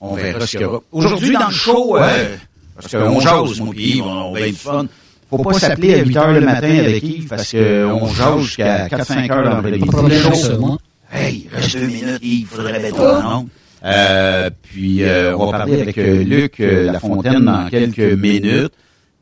on 0.00 0.14
verra 0.14 0.46
ce 0.46 0.50
qu'il 0.52 0.60
y 0.60 0.64
aura. 0.64 0.80
Aujourd'hui, 0.92 1.32
dans 1.32 1.48
le 1.48 1.52
show, 1.52 1.96
euh, 1.96 2.36
parce 2.74 2.90
qu'on 2.90 3.20
jase, 3.20 3.60
mon 3.60 3.72
pays, 3.72 4.02
on, 4.02 4.32
va 4.32 4.40
être 4.40 4.56
fun. 4.56 4.86
Faut 5.28 5.38
pas 5.38 5.54
s'appeler 5.54 5.94
à 5.94 6.04
8 6.04 6.16
heures 6.16 6.32
le 6.32 6.40
matin 6.40 6.78
avec 6.78 7.02
Yves 7.02 7.28
parce 7.28 7.50
qu'on 7.50 8.08
jase 8.08 8.40
jusqu'à 8.42 8.86
4-5 8.86 9.32
heures 9.32 9.62
dans 9.62 9.70
de 9.70 9.84
problème 9.84 10.58
moi. 10.60 10.78
Hey, 11.12 11.48
reste 11.52 11.76
deux 11.76 11.86
minutes, 11.86 12.18
Yves, 12.22 12.48
faudrait 12.48 12.80
mettre 12.80 12.98
non? 12.98 13.48
Euh, 13.84 14.50
puis 14.62 15.04
euh, 15.04 15.36
on 15.36 15.46
va 15.46 15.58
parler 15.58 15.82
avec 15.82 15.98
euh, 15.98 16.24
Luc 16.24 16.58
euh, 16.58 16.90
Lafontaine 16.90 17.44
dans 17.44 17.68
quelques 17.68 17.98
minutes 18.00 18.72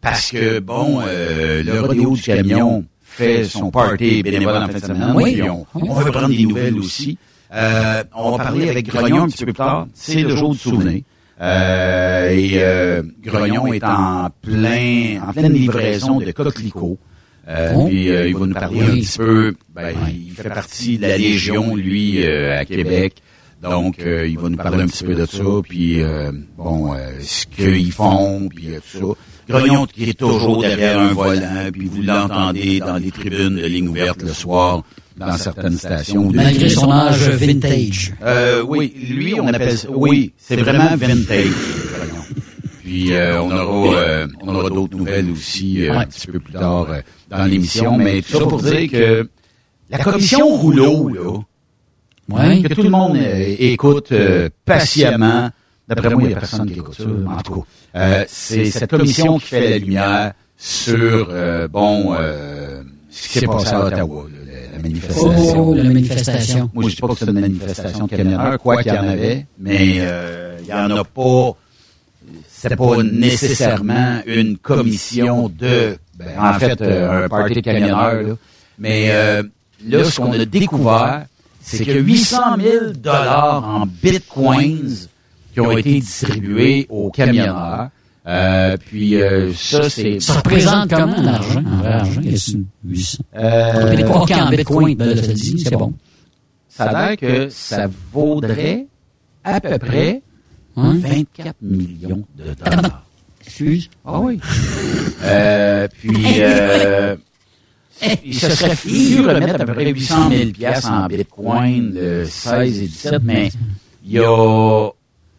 parce 0.00 0.30
que, 0.30 0.58
bon, 0.60 1.00
euh, 1.06 1.62
le 1.62 1.80
rodéo 1.80 2.14
du 2.14 2.22
camion 2.22 2.84
fait 3.14 3.44
son 3.44 3.70
party 3.70 4.22
bénévole 4.22 4.56
en 4.56 4.66
fin 4.68 4.78
de 4.78 4.84
semaine. 4.84 5.12
Oui. 5.14 5.32
puis 5.34 5.42
on, 5.42 5.66
on 5.74 5.94
va 5.94 6.10
prendre 6.10 6.28
des 6.28 6.44
nouvelles 6.44 6.78
aussi. 6.78 7.18
Euh, 7.52 8.02
on 8.14 8.36
va 8.36 8.44
parler 8.44 8.68
avec 8.70 8.86
Grognon 8.88 9.22
un 9.24 9.28
petit 9.28 9.38
peu 9.44 9.52
plus 9.52 9.54
tard. 9.54 9.86
C'est 9.94 10.22
le 10.22 10.34
jour 10.34 10.52
du 10.52 10.58
souvenir. 10.58 11.02
Euh, 11.40 12.30
et 12.30 12.50
euh, 12.54 13.02
Grognon 13.22 13.72
est 13.72 13.84
en 13.84 14.28
plein 14.42 15.20
en 15.28 15.32
pleine 15.32 15.52
livraison 15.52 16.18
de 16.20 16.30
coquelicots. 16.30 16.98
Euh, 17.46 17.72
Oh. 17.76 17.86
Puis 17.86 18.08
euh, 18.08 18.26
il 18.28 18.36
va 18.36 18.46
nous 18.46 18.54
parler 18.54 18.80
un 18.80 18.94
petit 18.94 19.18
peu. 19.18 19.54
Ben, 19.74 19.92
il 20.10 20.30
fait 20.32 20.48
partie 20.48 20.96
de 20.96 21.02
la 21.02 21.18
Légion, 21.18 21.76
lui, 21.76 22.24
euh, 22.24 22.58
à 22.58 22.64
Québec. 22.64 23.16
Donc, 23.62 23.98
euh, 24.00 24.26
il 24.26 24.38
va 24.38 24.48
nous 24.48 24.56
parler 24.56 24.82
un 24.82 24.86
petit 24.86 25.04
peu 25.04 25.14
de 25.14 25.26
ça, 25.26 25.42
puis 25.62 26.02
euh, 26.02 26.32
bon, 26.56 26.94
euh, 26.94 27.10
ce 27.20 27.46
qu'ils 27.46 27.92
font, 27.92 28.48
puis 28.48 28.68
tout 28.92 28.98
ça. 28.98 29.20
Grognon 29.48 29.86
qui 29.86 30.08
est 30.10 30.18
toujours 30.18 30.60
derrière 30.62 30.98
un 31.00 31.12
volant, 31.12 31.70
puis 31.72 31.86
vous 31.86 32.02
l'entendez 32.02 32.78
dans 32.80 32.96
les 32.96 33.10
tribunes 33.10 33.56
de 33.56 33.66
ligne 33.66 33.88
ouverte 33.88 34.22
le 34.22 34.32
soir, 34.32 34.82
dans 35.16 35.36
certaines 35.36 35.76
stations. 35.76 36.30
Malgré 36.32 36.68
son 36.70 36.90
âge 36.90 37.28
vintage. 37.30 38.14
Euh, 38.22 38.64
oui, 38.66 38.92
lui, 39.08 39.38
on 39.40 39.46
appelle 39.48 39.78
ça, 39.78 39.88
oui, 39.90 40.32
c'est 40.36 40.56
vraiment 40.56 40.96
vintage. 40.96 41.46
Grognon. 41.46 42.24
Puis 42.82 43.12
euh, 43.14 43.40
on 43.42 43.50
aura, 43.50 43.96
euh, 43.96 44.26
on 44.42 44.54
aura 44.54 44.68
d'autres 44.70 44.96
nouvelles 44.96 45.30
aussi 45.30 45.86
euh, 45.86 45.94
un 45.98 46.04
petit 46.06 46.26
peu 46.26 46.38
plus 46.38 46.52
tard 46.52 46.86
euh, 46.90 47.00
dans 47.30 47.44
l'émission, 47.44 47.96
mais 47.96 48.20
tout 48.22 48.38
ça 48.38 48.46
pour 48.46 48.60
dire 48.62 48.90
que 48.90 49.28
la 49.90 49.98
commission 49.98 50.48
rouleau, 50.48 51.08
là, 51.08 51.38
Ouais. 52.30 52.62
que 52.62 52.72
tout 52.72 52.82
le 52.82 52.88
monde 52.88 53.16
euh, 53.18 53.54
écoute 53.58 54.10
euh, 54.12 54.48
patiemment. 54.64 55.50
D'après 55.88 56.10
moi, 56.10 56.22
il 56.22 56.28
n'y 56.28 56.34
a 56.34 56.38
personne 56.40 56.66
qui 56.66 56.78
écoute 56.78 56.94
ça, 56.96 57.04
en 57.04 57.40
tout 57.42 57.60
cas. 57.60 57.66
Euh, 57.96 58.24
c'est 58.28 58.64
cette 58.66 58.90
commission 58.90 59.38
qui 59.38 59.46
fait 59.46 59.70
la 59.70 59.78
lumière 59.78 60.32
sur, 60.56 61.28
euh, 61.30 61.68
bon, 61.68 62.14
euh, 62.18 62.82
ce 63.10 63.28
qui 63.28 63.38
s'est 63.40 63.46
passé 63.46 63.74
à 63.74 63.84
Ottawa, 63.84 64.24
là, 64.24 64.52
la, 64.52 64.76
la 64.76 64.82
manifestation. 64.82 65.68
Oh, 65.68 65.74
la 65.74 65.84
manifestation. 65.84 66.70
Moi, 66.72 66.84
je 66.88 66.94
dis 66.94 67.00
pas 67.00 67.08
que 67.08 67.18
c'est 67.18 67.26
une 67.26 67.40
manifestation 67.40 68.06
de 68.06 68.10
camionneurs, 68.16 68.58
quoi 68.58 68.82
qu'il 68.82 68.92
y 68.94 68.98
en 68.98 69.08
avait, 69.08 69.46
mais 69.58 69.96
euh, 70.00 70.58
il 70.62 70.66
y 70.68 70.72
en 70.72 70.90
a 70.90 71.04
pas. 71.04 71.50
C'était 72.48 72.76
pas 72.76 73.02
nécessairement 73.02 74.20
une 74.26 74.56
commission 74.56 75.50
de, 75.50 75.98
ben, 76.16 76.28
en 76.38 76.54
fait, 76.54 76.80
euh, 76.80 77.26
un 77.26 77.28
party 77.28 77.54
de 77.54 77.60
camionneurs. 77.60 78.22
Là. 78.22 78.34
Mais 78.78 79.08
euh, 79.10 79.42
là, 79.86 80.04
ce 80.04 80.16
qu'on 80.18 80.32
a 80.32 80.44
découvert, 80.46 81.26
c'est 81.60 81.84
que 81.84 81.92
800 81.92 82.38
000 82.58 82.74
dollars 82.94 83.68
en 83.68 83.86
bitcoins 83.86 85.08
qui 85.54 85.60
ont 85.60 85.78
été 85.78 86.00
distribués 86.00 86.86
aux 86.88 87.10
camionneurs. 87.10 87.88
Euh, 88.26 88.76
puis 88.78 89.20
euh, 89.20 89.52
ça, 89.54 89.88
c'est... 89.90 90.18
Ça 90.18 90.34
représente 90.34 90.90
comment 90.90 91.20
l'argent? 91.20 91.62
En 91.66 91.76
vrai 91.76 91.92
argent, 91.92 92.20
il 92.22 92.32
y 92.32 92.34
a 92.34 92.58
800. 92.84 93.18
Euh, 93.36 94.02
quoi 94.06 94.26
qu'en 94.26 94.48
bitcoin, 94.50 94.96
ben 94.96 95.16
ça 95.16 95.32
dit, 95.32 95.58
c'est 95.58 95.76
bon. 95.76 95.92
ça 96.68 96.84
a 96.84 97.08
l'air 97.08 97.16
que 97.18 97.48
ça 97.50 97.86
vaudrait 98.12 98.86
à 99.44 99.60
peu 99.60 99.78
près 99.78 100.22
Hein? 100.76 100.98
24 101.00 101.56
millions 101.62 102.24
de 102.36 102.54
dollars. 102.54 103.04
Excuse? 103.40 103.90
Ah 104.04 104.20
oui. 104.20 104.40
Euh, 105.22 105.86
puis, 105.98 106.36
euh, 106.40 107.16
il 108.24 108.34
se 108.34 108.50
serait 108.50 108.76
dû 108.84 109.20
remettre 109.20 109.60
à 109.60 109.66
peu 109.66 109.74
près 109.74 109.90
800 109.90 110.30
000 110.30 110.50
piastres 110.50 110.90
en 110.90 111.06
bitcoin 111.06 111.92
le 111.94 112.24
16 112.24 112.78
et 112.78 112.86
17, 112.86 113.22
mais 113.22 113.50
il 114.04 114.12
y 114.12 114.18
a 114.18 114.88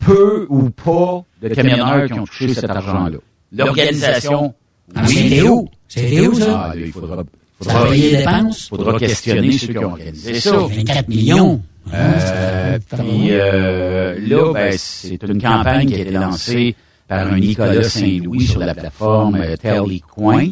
peu 0.05 0.45
ou 0.49 0.69
pas 0.69 1.23
de 1.41 1.49
camionneurs 1.53 2.05
qui 2.07 2.13
ont 2.19 2.25
touché 2.25 2.53
cet 2.53 2.69
argent-là. 2.69 3.17
L'organisation, 3.51 4.53
Ah, 4.95 5.07
C'était 5.07 5.41
où? 5.41 5.67
C'était 5.87 6.27
où, 6.27 6.35
ça? 6.35 6.69
Ah, 6.71 6.75
là, 6.75 6.81
il 6.85 6.91
faudra, 6.91 7.23
Ça 7.61 7.79
a 7.81 7.85
payé 7.87 8.11
les 8.11 8.17
dépenses? 8.17 8.67
faudra 8.69 8.99
questionner 8.99 9.51
ceux 9.53 9.67
qui 9.73 9.77
ont 9.79 9.91
organisé 9.91 10.33
ça. 10.39 10.57
24 10.57 11.07
millions. 11.09 11.61
Euh, 11.93 12.79
puis 12.89 13.27
euh, 13.31 14.15
là, 14.27 14.53
ben, 14.53 14.73
c'est 14.77 15.21
une 15.23 15.41
campagne 15.41 15.87
qui 15.87 15.95
a 15.95 15.99
été 15.99 16.11
lancée 16.11 16.75
par 17.07 17.27
un 17.31 17.39
Nicolas 17.39 17.83
Saint-Louis 17.83 18.47
sur 18.47 18.59
la 18.59 18.73
plateforme 18.73 19.35
euh, 19.35 19.55
Tallycoin. 19.55 20.49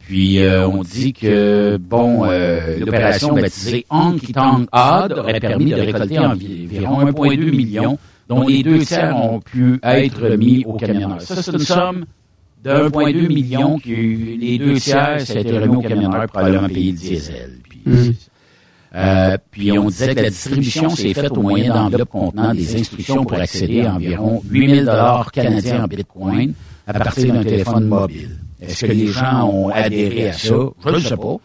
Puis 0.00 0.38
euh, 0.40 0.66
on 0.68 0.82
dit 0.82 1.12
que 1.12 1.76
bon, 1.78 2.24
euh, 2.24 2.78
l'opération 2.78 3.32
baptisée 3.34 3.86
Honky 3.90 4.32
Tonk 4.32 4.68
Odd 4.72 5.12
aurait 5.12 5.38
permis 5.40 5.70
de 5.70 5.76
récolter 5.80 6.18
envi- 6.18 6.64
environ 6.66 7.06
1,2 7.06 7.50
million, 7.50 7.98
dont 8.30 8.46
les 8.46 8.62
deux 8.62 8.78
tiers 8.78 9.16
ont 9.16 9.40
pu 9.40 9.80
être 9.82 10.22
remis 10.22 10.64
aux 10.64 10.74
camionneurs. 10.74 11.20
Ça, 11.20 11.42
c'est 11.42 11.52
une 11.52 11.58
somme 11.58 12.04
de 12.62 12.70
1,2 12.70 13.26
million 13.28 13.78
que 13.78 13.88
les 13.88 14.56
deux 14.56 14.74
tiers, 14.74 15.20
ça 15.20 15.32
a 15.34 15.40
été 15.40 15.58
remis 15.58 15.76
aux 15.76 15.82
camionneurs 15.82 16.22
pour 16.22 16.40
probablement 16.40 16.68
payer 16.68 16.92
le 16.92 16.98
diesel. 16.98 17.58
Puis, 17.68 17.82
euh, 18.94 19.36
puis 19.50 19.78
on 19.78 19.88
disait 19.88 20.14
que 20.14 20.20
la 20.20 20.30
distribution 20.30 20.90
s'est 20.90 21.12
faite 21.12 21.32
au 21.36 21.42
moyen 21.42 21.74
d'enveloppes 21.74 22.10
contenant 22.10 22.54
des 22.54 22.80
instructions 22.80 23.24
pour 23.24 23.38
accéder 23.38 23.82
à 23.82 23.94
environ 23.94 24.42
8000 24.48 24.84
dollars 24.84 25.32
canadiens 25.32 25.84
en 25.84 25.88
bitcoin 25.88 26.52
à 26.86 26.92
partir 26.92 27.34
d'un 27.34 27.42
téléphone 27.42 27.86
mobile. 27.86 28.38
Est-ce 28.60 28.86
que 28.86 28.92
les 28.92 29.08
gens 29.08 29.48
ont 29.48 29.70
adhéré 29.70 30.28
à 30.28 30.32
ça? 30.34 30.54
Je 30.84 30.90
ne 30.90 30.98
sais 31.00 31.16
pas. 31.16 31.36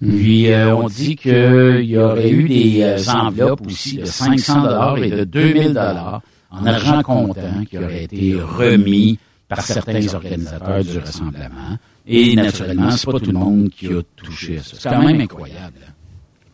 Puis 0.00 0.52
euh, 0.52 0.76
on 0.76 0.88
dit 0.88 1.16
qu'il 1.16 1.84
y 1.84 1.96
aurait 1.96 2.30
eu 2.30 2.48
des 2.48 2.82
euh, 2.82 3.12
enveloppes 3.12 3.66
aussi 3.66 3.96
de 3.96 4.04
500 4.04 4.62
dollars 4.62 4.98
et 4.98 5.10
de 5.10 5.24
2000 5.24 5.68
dollars 5.68 6.20
en 6.50 6.66
argent 6.66 7.02
comptant 7.02 7.64
qui 7.68 7.78
auraient 7.78 8.04
été 8.04 8.36
remis 8.40 9.18
par 9.48 9.62
certains 9.62 10.14
organisateurs 10.14 10.84
du 10.84 10.98
rassemblement. 10.98 11.78
Et 12.06 12.36
naturellement, 12.36 12.90
c'est 12.90 13.10
pas 13.10 13.18
tout 13.18 13.32
le 13.32 13.38
monde 13.38 13.70
qui 13.70 13.86
a 13.86 14.02
touché 14.16 14.58
à 14.58 14.62
ça. 14.62 14.76
C'est 14.78 14.88
quand 14.88 15.02
même 15.02 15.20
incroyable. 15.20 15.80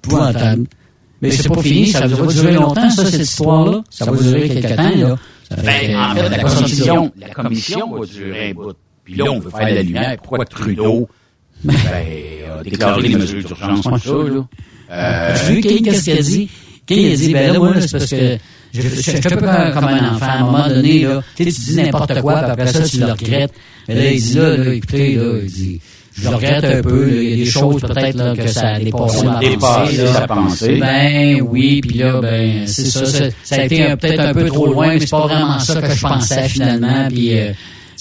Épouvantable. 0.04 0.66
Mais 1.20 1.30
c'est 1.30 1.48
pas 1.48 1.62
fini, 1.62 1.86
ça 1.86 2.06
va 2.06 2.26
durer 2.26 2.52
longtemps, 2.52 2.90
ça, 2.90 3.04
cette 3.04 3.20
histoire-là. 3.20 3.84
Ça 3.90 4.10
va 4.10 4.16
durer 4.16 4.48
quelques 4.48 4.76
temps, 4.76 4.96
là. 4.96 5.16
Ben, 5.62 5.96
en 5.96 6.14
fait, 6.14 6.28
la 6.28 6.36
la 6.36 6.42
commission, 6.44 7.12
la 7.16 7.28
commission 7.28 7.92
va 7.92 8.06
durer 8.06 8.50
un 8.50 8.54
bout. 8.54 8.72
Puis 9.04 9.14
là, 9.14 9.24
on 9.30 9.38
veut 9.38 9.50
faire 9.50 9.74
la 9.74 9.82
lumière. 9.82 10.16
Pourquoi 10.18 10.44
Trudeau 10.44 11.08
ben, 11.64 11.76
a 12.58 12.62
déclaré 12.62 13.08
des 13.08 13.16
mesures 13.16 13.44
d'urgence 13.44 13.82
pour 13.82 13.98
ça, 13.98 14.10
là? 14.10 14.46
Euh, 14.90 15.34
vu, 15.48 15.60
Kay, 15.60 15.80
qu'est-ce 15.80 16.04
qu'il 16.04 16.18
a 16.18 16.22
dit? 16.22 16.48
Kay 16.86 17.12
a 17.12 17.16
dit, 17.16 17.32
ben 17.32 17.52
là, 17.52 17.58
moi, 17.58 17.74
là, 17.74 17.80
c'est 17.80 17.98
parce 17.98 18.10
que 18.10 18.38
je, 18.74 18.88
suis 18.88 19.16
un 19.16 19.20
peu 19.20 19.36
comme, 19.36 19.48
un 19.48 20.14
enfant. 20.14 20.26
À 20.26 20.38
un 20.38 20.44
moment 20.44 20.68
donné, 20.68 21.00
là, 21.00 21.22
tu 21.36 21.44
sais, 21.44 21.52
tu 21.52 21.60
dis 21.60 21.76
n'importe 21.76 22.20
quoi, 22.20 22.42
puis 22.42 22.50
après 22.50 22.72
ça, 22.72 22.88
tu 22.88 22.98
le 22.98 23.06
regrettes. 23.06 23.52
Mais 23.88 23.94
là, 23.94 24.10
il 24.10 24.22
dit, 24.22 24.34
là, 24.34 24.56
là 24.56 24.74
écoutez, 24.74 25.14
là, 25.14 25.38
il 25.42 25.50
dit, 25.50 25.80
je 26.14 26.28
le 26.28 26.36
regrette 26.36 26.64
un 26.64 26.82
peu. 26.82 27.06
là. 27.06 27.22
Il 27.22 27.30
y 27.30 27.32
a 27.32 27.36
des 27.36 27.44
choses 27.46 27.80
peut-être 27.80 28.16
là, 28.16 28.36
que 28.36 28.46
ça 28.46 28.68
a 28.68 28.78
dépassé 28.78 29.24
ma 29.24 29.40
pensée. 29.58 29.96
là. 29.96 30.26
pensée. 30.26 30.76
Ben 30.76 31.40
oui, 31.42 31.80
puis 31.80 31.98
là, 31.98 32.20
ben 32.20 32.66
c'est 32.66 32.84
ça, 32.84 33.06
ça. 33.06 33.24
Ça 33.42 33.54
a 33.56 33.64
été 33.64 33.96
peut-être 33.96 34.20
un 34.20 34.34
peu 34.34 34.44
trop 34.46 34.66
loin, 34.66 34.88
mais 34.88 35.00
c'est 35.00 35.10
pas 35.10 35.26
vraiment 35.26 35.58
ça 35.58 35.80
que 35.80 35.94
je 35.94 36.00
pensais 36.00 36.48
finalement. 36.48 37.08
Puis 37.08 37.38
euh, 37.38 37.46
ben, 37.48 37.54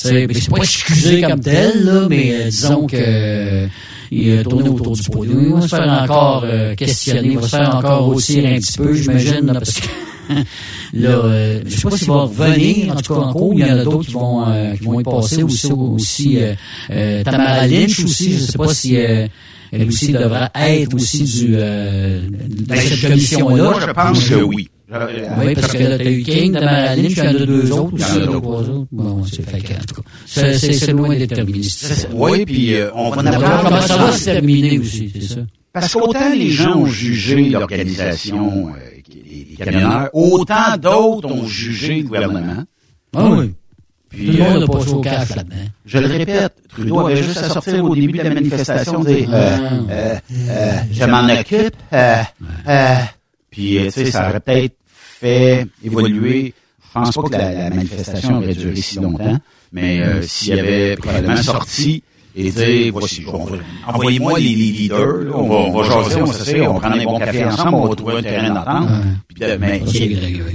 c'est 0.10 0.50
pas 0.50 0.58
excusé 0.58 1.22
comme 1.22 1.40
tel, 1.40 1.86
là, 1.86 2.08
mais 2.10 2.34
euh, 2.34 2.44
disons 2.46 2.88
que 2.88 2.96
euh, 2.98 3.68
il 4.12 4.40
a 4.40 4.44
tourné 4.44 4.70
autour 4.70 4.96
du 4.96 5.04
pot. 5.04 5.26
Il 5.26 5.54
va 5.54 5.62
se 5.62 5.68
faire 5.68 6.04
encore 6.04 6.44
euh, 6.46 6.76
questionner, 6.76 7.30
il 7.30 7.38
va 7.38 7.44
se 7.44 7.56
faire 7.56 7.76
encore 7.76 8.08
hautir 8.08 8.46
un 8.46 8.58
petit 8.58 8.78
peu, 8.78 8.94
j'imagine, 8.94 9.46
là, 9.46 9.54
parce 9.54 9.80
que 9.80 9.88
là, 10.94 11.10
euh, 11.10 11.62
je 11.66 11.76
sais 11.78 11.90
pas 11.90 11.98
s'il 11.98 12.08
va 12.08 12.22
revenir, 12.24 12.94
en 12.94 12.96
tout 12.96 13.14
cas 13.14 13.20
en 13.20 13.34
cours, 13.34 13.54
il 13.54 13.60
y 13.60 13.72
en 13.72 13.78
a 13.78 13.84
d'autres 13.84 14.06
qui 14.06 14.14
vont 14.14 14.48
euh, 14.48 14.74
qui 14.76 14.84
vont 14.84 15.00
y 15.00 15.04
passer 15.04 15.44
aussi, 15.44 15.72
aussi 15.72 16.38
euh, 16.42 16.54
euh, 16.92 17.24
Tamara 17.24 17.68
Lynch 17.68 18.04
aussi, 18.04 18.34
je 18.34 18.40
sais 18.40 18.58
pas 18.58 18.74
si 18.74 18.98
euh, 18.98 19.28
elle 19.72 19.88
aussi 19.88 20.12
devra 20.12 20.52
être 20.56 20.94
aussi 20.94 21.24
du 21.24 21.54
euh, 21.56 22.22
de 22.30 22.76
cette 22.76 23.10
commission-là. 23.10 23.64
Moi, 23.64 23.80
je 23.88 23.92
pense 23.92 24.30
que 24.30 24.36
oui. 24.36 24.70
Oui, 24.91 25.56
parce 25.56 25.71
que 25.71 25.77
là, 25.84 25.97
t'as 25.97 26.04
eu 26.12 26.23
King, 26.23 26.54
Tamara 26.54 26.95
Lynch, 26.95 27.12
il 27.12 27.17
y 27.17 27.21
en 27.21 27.27
a 27.27 27.34
deux 27.34 27.71
autres 27.71 27.93
Il 27.95 28.01
y 28.01 28.04
en 28.27 28.32
a 28.38 28.41
trois 28.41 28.60
autres. 28.69 28.88
Bon, 28.91 29.23
c'est 29.25 29.41
fait 29.49 29.58
en 29.58 29.84
tout 29.86 30.01
cas, 30.01 30.10
c'est- 30.25 30.54
c'est 30.58 30.73
c'est 30.73 30.91
loin 30.91 31.15
d'être 31.15 31.34
terminé. 31.34 31.65
Oui, 32.13 32.45
puis 32.45 32.75
euh, 32.75 32.89
on 32.93 33.10
va 33.10 33.21
en 33.21 33.63
comment 33.63 33.82
ça 33.82 33.97
va 33.97 34.12
se 34.12 34.25
terminer 34.25 34.80
aussi, 34.80 35.12
c'est 35.13 35.21
ça? 35.36 35.41
Parce 35.73 35.93
qu'autant 35.93 36.34
les 36.36 36.49
gens 36.49 36.75
ont 36.80 36.86
jugé 36.86 37.47
l'organisation 37.49 38.69
euh, 38.69 38.71
des 39.10 39.56
camionneurs, 39.56 40.10
autant 40.13 40.75
d'autres 40.82 41.32
ont 41.32 41.45
jugé 41.45 41.97
le 41.99 42.04
gouvernement. 42.04 42.63
Ah 43.15 43.30
oui. 43.30 43.54
Puis, 44.10 44.25
Tout 44.25 44.32
le 44.34 44.39
monde 44.43 44.56
euh, 44.56 44.60
n'a 44.60 44.67
pas 44.67 44.86
chaud 44.86 44.97
au 44.97 45.01
cash 45.01 45.36
là-dedans. 45.38 45.56
je 45.86 45.97
le 45.99 46.08
répète, 46.08 46.54
Trudeau 46.67 46.99
avait 47.08 47.23
juste 47.23 47.38
à 47.38 47.47
sortir 47.49 47.86
au 47.86 47.95
début 47.95 48.17
de 48.17 48.23
la 48.23 48.34
manifestation 48.34 49.04
dire 49.06 49.30
euh, 49.32 49.58
euh, 49.89 50.15
euh, 50.49 50.71
je 50.91 51.06
m'en 51.06 51.23
occupe. 51.30 51.75
euh, 51.93 52.15
euh. 52.67 52.95
Puis, 53.49 53.77
euh, 53.77 53.86
tu 53.86 53.91
sais, 53.91 54.12
ça 54.12 54.30
aurait 54.30 54.39
peut-être 54.41 54.75
fait 55.22 55.66
évoluer. 55.84 56.54
Je 56.84 57.00
pense 57.00 57.16
pas 57.16 57.22
que 57.24 57.32
la, 57.32 57.54
la 57.54 57.70
manifestation 57.70 58.38
aurait 58.40 58.54
duré 58.54 58.76
si 58.76 58.96
longtemps, 59.00 59.38
mais 59.72 60.02
euh, 60.02 60.22
s'il 60.24 60.56
y 60.56 60.60
avait 60.60 60.96
probablement 60.98 61.38
sorti 61.42 62.04
et 62.36 62.50
dire, 62.52 62.92
voici, 62.94 63.26
envoyez-moi 63.88 64.40
les, 64.40 64.50
les 64.50 64.56
leaders, 64.72 65.18
là, 65.24 65.32
on 65.36 65.48
va, 65.48 65.56
on 65.56 65.72
va 65.82 65.84
jaser, 65.90 66.22
on 66.22 66.26
va 66.26 66.34
s'asseoir, 66.34 66.72
on 66.72 66.74
va 66.76 66.80
prendre 66.80 67.02
un 67.02 67.04
bon 67.06 67.20
café 67.20 67.46
ensemble, 67.46 67.76
on 67.76 67.88
va 67.88 67.96
trouver 67.96 68.18
un 68.18 68.24
terrain 68.24 68.54
d'entente. 68.54 68.90
Puis, 69.28 69.44
euh, 69.44 69.58
mais 69.60 69.82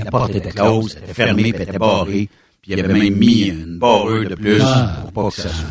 la 0.05 0.11
porte 0.11 0.35
était 0.35 0.51
close, 0.51 0.97
elle 0.99 1.05
était 1.05 1.15
fermée, 1.15 1.43
puis 1.45 1.53
elle 1.57 1.63
était 1.69 1.79
barrée. 1.79 2.29
Puis 2.63 2.73
il 2.73 2.81
avait 2.81 2.93
même 2.95 3.15
mis 3.17 3.43
une 3.49 3.79
barreuse 3.79 4.29
de 4.29 4.35
plus 4.35 4.61
Ah. 4.63 5.03
pour 5.15 5.31
pas 5.31 5.37
que 5.37 5.43
ça 5.43 5.49
soit. 5.51 5.69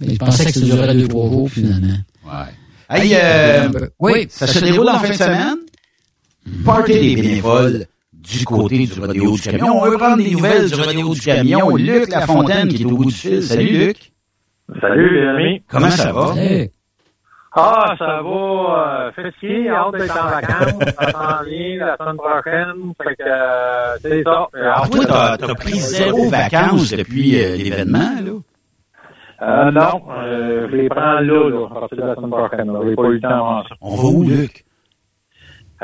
Mais 0.00 0.14
je 0.14 0.18
pensais 0.18 0.44
que 0.44 0.52
ça 0.52 0.60
durait 0.60 0.94
deux, 0.94 1.08
trois 1.08 1.28
jours, 1.30 1.50
finalement. 1.50 1.96
Ouais. 2.26 2.52
Hey, 2.90 3.12
euh, 3.14 3.68
Oui. 3.98 4.26
ça 4.28 4.46
se 4.46 4.58
déroule 4.58 4.88
en 4.88 4.98
fin 4.98 5.08
de 5.08 5.14
semaine. 5.14 5.56
Party 6.64 6.92
des 6.92 7.16
bénévoles 7.16 7.86
du 8.24 8.44
côté 8.44 8.86
du 8.86 9.00
rodéo 9.00 9.32
du 9.32 9.40
camion. 9.40 9.82
On 9.82 9.90
veut 9.90 9.98
prendre 9.98 10.16
des 10.22 10.30
nouvelles 10.30 10.68
du 10.68 10.74
rodéo 10.74 11.14
du 11.14 11.20
camion. 11.20 11.76
Luc 11.76 12.08
Lafontaine 12.10 12.68
qui 12.68 12.82
est 12.82 12.86
au 12.86 12.96
bout 12.96 13.04
du 13.06 13.12
fil. 13.12 13.42
Salut 13.42 13.86
Luc. 13.86 14.12
Salut 14.80 15.20
les 15.20 15.26
amis. 15.28 15.62
Comment 15.68 15.90
ça 15.90 16.12
va? 16.12 16.34
Hey. 16.36 16.70
Ah, 17.56 17.94
ça 17.98 18.20
va. 18.22 18.30
Euh, 19.06 19.12
fatigué, 19.12 19.68
hâte 19.68 19.92
d'être 19.96 20.18
en 20.18 20.28
vacances. 20.28 20.94
Ça 20.98 21.10
s'en 21.12 21.44
vient 21.44 21.78
la 21.78 21.96
semaine 21.96 22.16
prochaine. 22.16 22.92
Fait 23.00 23.14
que 23.14 23.22
euh, 23.28 23.96
c'est 24.02 24.22
ça. 24.24 24.48
Alors 24.54 24.90
toi, 24.90 25.04
t'as 25.06 25.36
t'as 25.36 25.54
pris 25.54 25.78
zéro 25.78 26.28
vacances 26.30 26.90
depuis 26.90 27.40
euh, 27.44 27.56
l'événement, 27.56 27.98
là? 28.24 28.32
Euh, 29.42 29.70
non, 29.70 30.00
euh, 30.16 30.66
je 30.70 30.76
les 30.76 30.88
prends 30.88 31.20
là, 31.20 31.20
là, 31.20 31.66
à 31.70 31.80
partir 31.80 31.98
de 31.98 32.02
la 32.06 32.14
semaine 32.14 32.30
prochaine. 32.30 32.72
là. 32.72 32.80
J'ai 32.88 32.94
pas 32.96 33.02
eu 33.02 33.12
le 33.14 33.20
temps 33.20 33.28
avant 33.28 33.62
ça. 33.64 33.74
On 33.80 33.96
va 33.96 34.08
où, 34.08 34.22
Luc? 34.24 34.63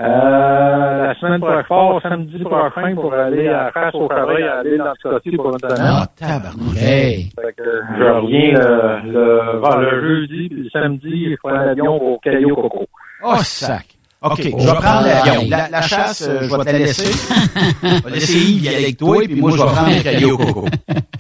Euh, 0.02 1.06
la 1.08 1.14
semaine 1.16 1.40
prochaine, 1.40 1.64
fort 1.64 2.00
samedi 2.02 2.38
prochain 2.42 2.94
pour 2.94 3.12
aller 3.12 3.48
à 3.48 3.70
Face 3.72 3.94
au 3.94 4.08
Travail 4.08 4.44
à 4.44 4.62
l'île 4.62 4.78
d'Anticosti 4.78 5.36
pour 5.36 5.52
une 5.52 5.58
semaine. 5.58 5.76
Ah, 5.78 6.06
tabarnak. 6.16 6.76
Hey. 6.76 7.30
Fait 7.38 7.52
que 7.56 7.64
je 7.98 8.04
reviens 8.04 8.52
le, 8.52 9.12
le, 9.12 9.60
vers 9.60 9.78
le 9.78 10.00
jeudi, 10.00 10.48
puis 10.48 10.62
le 10.62 10.70
samedi, 10.70 11.30
je 11.32 11.36
prends 11.36 11.50
l'avion 11.50 11.98
pour 11.98 12.20
Caillou 12.22 12.54
Coco. 12.54 12.86
Oh, 13.22 13.36
sac. 13.42 13.86
OK, 14.22 14.42
je 14.42 14.66
vais 14.66 14.74
prendre 14.74 15.06
l'avion. 15.06 15.42
La, 15.48 15.68
la 15.68 15.82
chasse, 15.82 16.22
euh, 16.28 16.40
je 16.42 16.50
vais 16.50 16.64
te 16.64 16.70
la 16.70 16.78
laisser. 16.78 17.12
Je 17.82 18.04
vais 18.04 18.10
laisser 18.10 18.38
Yves 18.38 18.64
y 18.64 18.68
aller 18.68 18.84
avec 18.84 18.96
toi, 18.98 19.16
puis 19.24 19.34
moi, 19.40 19.50
je 19.50 19.56
vais 19.56 19.62
prendre 19.64 19.88
le 19.88 20.02
caillou 20.02 20.36
coco. 20.36 20.64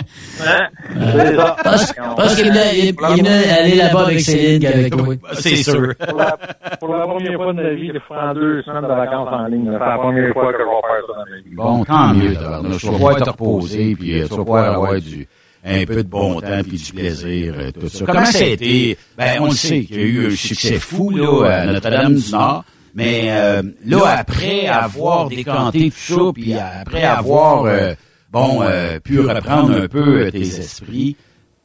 Parce, 1.62 1.92
parce 2.16 2.34
qu'il 2.36 2.56
est 2.56 3.02
aller 3.02 3.76
là-bas 3.76 4.06
avec 4.06 4.20
Céline 4.20 4.60
qu'avec 4.60 4.96
toi. 4.96 5.14
C'est 5.34 5.56
sûr. 5.56 5.94
Pour 6.08 6.18
la, 6.18 6.36
pour 6.78 6.94
la 6.94 7.06
première 7.06 7.36
fois 7.36 7.52
de 7.52 7.62
ma 7.62 7.70
vie, 7.70 7.90
je 7.92 7.98
prends 8.08 8.34
deux 8.34 8.62
semaines 8.62 8.82
de 8.82 8.88
vacances 8.88 9.28
en 9.30 9.46
ligne. 9.46 9.70
C'est 9.72 9.78
la 9.78 9.98
première 9.98 10.32
fois 10.32 10.52
que 10.52 10.58
je 10.58 10.64
vais 10.64 10.80
faire 10.82 11.06
ça 11.06 11.12
dans 11.12 11.30
ma 11.30 11.36
vie. 11.36 11.54
Bon, 11.54 11.84
tant 11.84 12.14
mieux. 12.14 12.78
Tu 12.78 12.86
vas 12.86 12.92
pouvoir 12.92 13.16
te 13.16 13.30
reposer, 13.30 13.96
puis 13.98 14.20
euh, 14.20 14.24
tu 14.24 14.30
vas 14.30 14.36
pouvoir 14.36 14.74
avoir 14.74 15.00
du, 15.00 15.26
un 15.64 15.84
peu 15.84 16.02
de 16.02 16.08
bon 16.08 16.40
temps, 16.40 16.62
puis 16.66 16.78
du 16.78 16.92
plaisir, 16.92 17.54
euh, 17.58 17.70
tout 17.72 17.88
ça. 17.88 18.04
Comment 18.06 18.24
ça 18.24 18.44
a 18.44 18.46
été? 18.48 18.96
Ben, 19.16 19.40
on 19.40 19.46
le 19.46 19.50
sait 19.52 19.82
qu'il 19.84 19.96
y 19.96 20.02
a 20.02 20.06
eu 20.06 20.26
un 20.28 20.36
succès 20.36 20.78
fou, 20.78 21.10
là, 21.10 21.62
à 21.62 21.66
Notre-Dame-du-Nord. 21.66 22.64
Mais 22.94 23.26
euh, 23.28 23.62
là, 23.86 24.16
après 24.18 24.66
avoir 24.66 25.28
décanté 25.28 25.90
tout 25.90 26.14
ça, 26.14 26.32
puis 26.34 26.54
après 26.54 27.04
avoir, 27.04 27.64
euh, 27.66 27.92
bon, 28.32 28.62
euh, 28.62 28.98
pu 29.00 29.20
reprendre 29.20 29.74
un 29.82 29.88
peu 29.88 30.26
euh, 30.26 30.30
tes 30.30 30.40
esprits, 30.40 31.16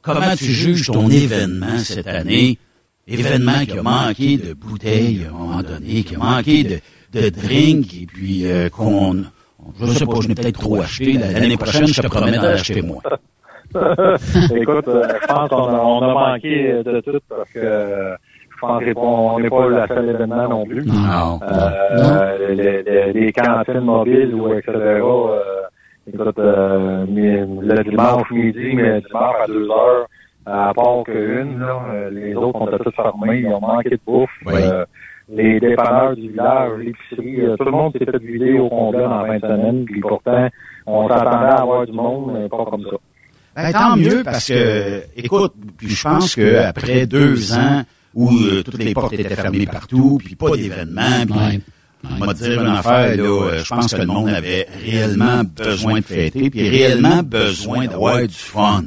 comment 0.02 0.36
tu 0.38 0.46
juges 0.46 0.88
ton 0.88 1.10
événement 1.10 1.78
cette 1.80 2.08
année? 2.08 2.58
Événement 3.08 3.66
qui 3.68 3.78
a 3.78 3.84
manqué 3.84 4.38
de 4.38 4.54
bouteilles 4.54 5.26
à 5.26 5.30
un 5.30 5.38
moment 5.38 5.62
donné, 5.62 6.04
qui 6.04 6.16
a 6.16 6.18
manqué 6.18 6.64
de, 6.64 6.80
de 7.22 7.30
drink, 7.30 7.94
et 8.02 8.06
puis 8.08 8.46
euh, 8.50 8.70
qu'on... 8.70 9.24
Je 9.80 9.86
sais 9.88 10.06
pas, 10.06 10.22
je 10.22 10.28
n'ai 10.28 10.36
peut-être 10.36 10.60
trop 10.60 10.80
acheté. 10.82 11.14
L'année 11.14 11.58
prochaine, 11.58 11.88
je 11.88 12.02
te 12.02 12.08
promets 12.08 12.38
d'en 12.38 12.44
acheter 12.44 12.82
moins. 12.82 13.02
Écoute, 13.76 14.88
euh, 14.88 15.04
je 15.22 15.28
pense 15.28 15.50
qu'on 15.50 15.68
a, 15.70 15.80
on 15.80 16.02
a 16.02 16.14
manqué 16.14 16.82
de 16.84 17.02
tout 17.02 17.20
parce 17.28 17.50
que 17.52 17.60
euh, 17.60 18.16
je 18.52 18.60
pense 18.60 18.84
qu'on 18.94 19.40
n'est 19.40 19.50
pas 19.50 19.68
le 19.68 19.88
seul 19.88 20.10
événement 20.10 20.48
non 20.50 20.66
plus. 20.66 20.86
Non. 20.86 21.40
Euh, 21.44 22.54
les, 22.54 22.84
les, 22.84 23.14
les 23.14 23.32
cantines 23.34 23.80
mobiles 23.82 24.34
ou 24.34 24.54
etc. 24.54 24.72
Euh, 24.76 25.40
écoute, 26.08 26.40
euh, 26.40 27.06
le 27.08 27.84
dimanche 27.84 28.32
midi, 28.32 28.76
mais 28.76 29.02
dimanche 29.02 29.36
à 29.44 29.48
deux 29.48 29.70
heures, 29.70 30.08
à 30.46 30.74
part 30.74 31.04
qu'une, 31.06 31.60
là, 31.60 31.82
euh, 31.92 32.10
les 32.12 32.36
autres 32.36 32.62
ont 32.62 32.68
toutes 32.68 32.96
fermés, 32.96 33.40
ils 33.40 33.48
ont 33.48 33.60
manqué 33.62 33.90
de 33.90 34.00
bouffe. 34.06 34.30
Oui. 34.46 34.54
Euh, 34.56 34.86
les 35.28 35.60
dépanneurs 35.60 36.16
du 36.16 36.30
village, 36.30 36.72
l'épicerie, 36.80 37.42
euh, 37.42 37.56
tout 37.58 37.66
le 37.66 37.72
monde 37.72 37.94
s'est 37.94 38.06
fait 38.06 38.18
vider 38.22 38.60
au 38.60 38.70
complet 38.70 39.06
en 39.06 39.26
fin 39.26 39.38
de 39.38 39.42
semaine, 39.42 39.86
puis 39.86 40.00
pourtant, 40.00 40.48
on 40.86 41.08
s'attendait 41.10 41.48
à 41.48 41.62
avoir 41.62 41.86
du 41.86 41.94
monde, 41.94 42.32
mais 42.34 42.48
pas 42.48 42.64
comme 42.66 42.84
ça. 42.84 42.98
Ben, 43.56 43.72
tant 43.72 43.96
mieux 43.96 44.22
parce 44.24 44.50
que, 44.50 45.02
écoute, 45.16 45.54
puis 45.78 45.90
je 45.90 46.04
pense 46.04 46.36
que 46.36 46.58
après 46.58 47.08
deux 47.08 47.54
ans 47.54 47.84
où 48.14 48.30
euh, 48.30 48.62
toutes 48.64 48.78
les 48.78 48.94
portes 48.94 49.14
étaient 49.14 49.36
fermées 49.36 49.66
partout, 49.66 50.20
puis 50.24 50.36
pas 50.36 50.52
d'événements, 50.52 51.26
puis 51.26 51.36
Ouais. 51.36 51.60
On 52.22 52.26
va 52.26 52.34
te 52.34 52.40
dire 52.44 52.62
une 52.62 52.68
affaire, 52.68 53.18
là, 53.18 53.24
euh, 53.24 53.58
je 53.64 53.70
pense 53.70 53.94
que 53.94 54.02
le 54.02 54.08
monde 54.08 54.30
avait 54.30 54.68
réellement 54.84 55.42
besoin 55.44 56.00
de 56.00 56.06
fêter, 56.06 56.50
puis 56.50 56.70
réellement 56.70 57.24
besoin 57.24 57.86
d'avoir 57.88 58.22
du 58.22 58.30
fun. 58.34 58.84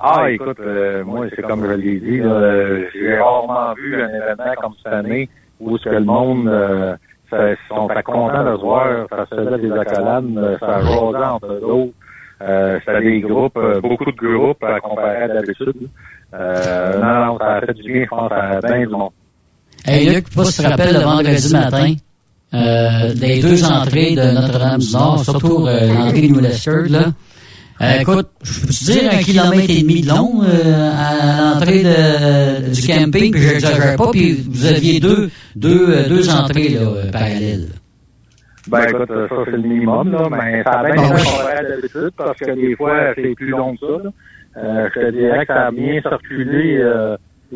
Ah, 0.00 0.30
écoute, 0.30 0.58
euh, 0.60 1.02
moi, 1.04 1.26
c'est 1.34 1.42
comme 1.42 1.64
je 1.66 1.72
l'ai 1.72 1.98
dit, 2.00 2.18
là, 2.18 2.26
euh, 2.32 2.84
j'ai 2.92 3.16
rarement 3.18 3.72
vu 3.74 4.02
un 4.02 4.08
événement 4.08 4.54
comme 4.60 4.74
cette 4.82 4.92
année 4.92 5.28
où 5.60 5.78
ce 5.78 5.84
que 5.84 5.90
le 5.94 6.00
monde 6.04 6.46
euh, 6.48 6.94
ça- 7.30 7.54
sont 7.68 7.86
pas 7.86 8.02
contents 8.02 8.44
de 8.44 8.56
se 8.56 8.60
voir, 8.60 9.06
ça 9.08 9.24
se 9.30 9.34
faisait 9.34 9.58
des 9.58 9.72
accolades, 9.72 10.36
euh, 10.36 10.58
ça 10.58 10.80
jasait 10.82 11.24
entre 11.24 11.60
d'autres. 11.60 11.92
Euh, 12.42 12.78
c'était 12.84 13.00
des 13.00 13.20
groupes, 13.20 13.56
euh, 13.56 13.80
beaucoup 13.80 14.04
de 14.04 14.16
groupes 14.36 14.62
à 14.64 14.78
comparer 14.80 15.22
à 15.22 15.28
d'habitude. 15.28 15.88
Euh, 16.34 16.98
non, 17.00 17.26
non, 17.26 17.38
ça 17.38 17.46
a 17.54 17.60
fait 17.60 17.74
du 17.74 17.82
bien, 17.90 18.02
je 18.04 18.08
pense, 18.08 18.30
à 18.32 18.60
bien 18.60 18.80
du 18.80 18.88
monde. 18.88 19.10
Hey 19.84 20.08
Luc, 20.08 20.30
pas 20.34 20.44
te 20.44 20.62
rappelles 20.62 20.94
le 20.94 21.00
vendredi 21.00 21.52
matin, 21.52 21.92
euh, 22.54 23.12
les 23.20 23.40
deux 23.42 23.64
entrées 23.64 24.14
de 24.14 24.30
Notre-Dame-du-Nord, 24.34 25.24
surtout 25.24 25.66
euh, 25.66 25.92
l'entrée 25.92 26.22
de 26.22 26.26
New 26.28 26.40
Leicester, 26.40 26.88
là. 26.88 27.12
Euh, 27.80 28.00
écoute, 28.00 28.28
je 28.44 28.60
peux 28.60 28.66
te 28.68 28.84
dire 28.92 29.10
un 29.12 29.16
kilomètre 29.18 29.68
et 29.68 29.82
demi 29.82 30.00
de 30.02 30.08
long 30.08 30.42
euh, 30.44 30.90
à 30.96 31.54
l'entrée 31.54 31.82
de, 31.82 32.72
du 32.72 32.86
camping, 32.86 33.32
puis 33.32 33.42
j'exagère 33.42 33.96
pas, 33.96 34.10
puis 34.12 34.44
vous 34.48 34.64
aviez 34.66 35.00
deux, 35.00 35.28
deux, 35.56 35.86
euh, 35.90 36.08
deux 36.08 36.30
entrées 36.30 36.68
là, 36.68 36.86
parallèles. 37.12 37.66
Ben 38.68 38.84
écoute, 38.88 39.08
ça 39.08 39.34
c'est 39.44 39.50
le 39.50 39.58
minimum, 39.62 40.10
là, 40.12 40.28
mais 40.30 40.62
ça 40.62 40.70
a 40.80 40.84
bien 40.84 40.94
Ah 40.96 41.04
été 41.04 41.14
oui. 41.14 41.22
comparé 41.30 41.52
à 41.52 41.62
d'habitude 41.64 42.10
parce 42.16 42.38
que 42.38 42.50
des 42.54 42.76
fois 42.76 43.12
c'est 43.16 43.34
plus 43.34 43.48
long 43.50 43.74
que 43.76 43.80
ça. 43.80 44.02
là. 44.04 44.10
Euh, 44.56 44.88
je 44.94 45.00
te 45.00 45.10
dirais 45.10 45.44
que 45.44 45.52
ça 45.52 45.66
a 45.66 45.70
bien 45.72 46.00
circulé. 46.00 46.80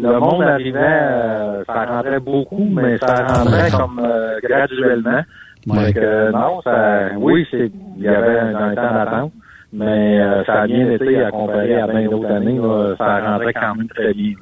Euh, 0.04 0.12
le 0.12 0.20
monde 0.20 0.42
arrivait, 0.42 0.78
euh, 0.80 1.64
ça 1.66 1.84
rentrait 1.84 2.20
beaucoup, 2.20 2.68
mais 2.70 2.98
ça 2.98 3.26
rentrait 3.26 3.70
comme 3.70 4.00
euh, 4.04 4.38
graduellement. 4.42 5.22
Ouais. 5.66 5.86
Fait 5.86 5.92
que, 5.94 6.32
non, 6.32 6.60
ça, 6.62 7.08
oui, 7.18 7.46
c'est, 7.50 7.70
il 7.96 8.02
y 8.04 8.08
avait 8.08 8.38
un, 8.38 8.54
un 8.54 8.74
temps 8.74 8.94
d'attente, 8.94 9.32
mais 9.72 10.20
euh, 10.20 10.44
ça 10.44 10.62
a 10.62 10.66
bien 10.66 10.90
été 10.92 11.22
à 11.22 11.30
comparer 11.30 11.74
à 11.74 11.86
bien 11.86 12.08
d'autres 12.08 12.30
années. 12.30 12.58
Là, 12.58 12.94
ça 12.96 13.20
rentrait 13.20 13.52
quand 13.52 13.74
même 13.74 13.88
très 13.88 14.14
bien. 14.14 14.32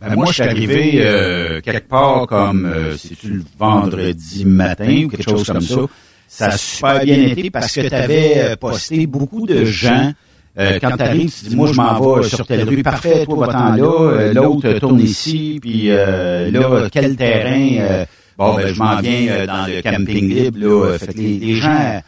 Ben, 0.00 0.14
moi, 0.16 0.26
je 0.26 0.32
suis 0.32 0.42
arrivé 0.42 0.92
euh, 0.96 1.60
quelque 1.60 1.88
part 1.88 2.26
comme, 2.26 2.66
euh, 2.66 2.96
c'est-tu 2.96 3.28
le 3.28 3.42
vendredi 3.58 4.44
matin 4.44 5.04
ou 5.04 5.08
quelque 5.08 5.22
chose 5.22 5.46
comme 5.46 5.60
ça. 5.60 5.80
Ça 6.26 6.46
a 6.46 6.50
super 6.52 7.00
bien 7.04 7.28
été 7.28 7.50
parce 7.50 7.72
que 7.72 7.88
tu 7.88 7.94
avais 7.94 8.56
posté 8.60 9.06
beaucoup 9.06 9.46
de 9.46 9.64
gens. 9.64 10.12
Euh, 10.56 10.78
quand 10.80 10.96
tu 10.96 11.02
arrives, 11.02 11.32
tu 11.32 11.46
dis, 11.46 11.56
moi, 11.56 11.68
je 11.72 11.76
m'en 11.76 12.00
vais 12.00 12.28
sur 12.28 12.46
telle 12.46 12.68
rue. 12.68 12.82
Parfait, 12.82 13.24
toi, 13.24 13.46
va-t'en 13.46 13.76
là. 13.76 14.32
L'autre 14.32 14.72
tourne 14.74 15.00
ici. 15.00 15.58
Puis 15.60 15.88
là, 15.88 16.88
quel 16.90 17.16
terrain? 17.16 18.04
bon, 18.36 18.56
ben, 18.56 18.74
je 18.74 18.78
m'en 18.78 19.00
viens 19.00 19.46
dans 19.46 19.66
le 19.66 19.82
camping 19.82 20.28
libre. 20.28 20.58
Là. 20.60 20.98
Fait 20.98 21.12
que 21.12 21.18
les, 21.18 21.38
les 21.38 21.54
gens 21.54 22.00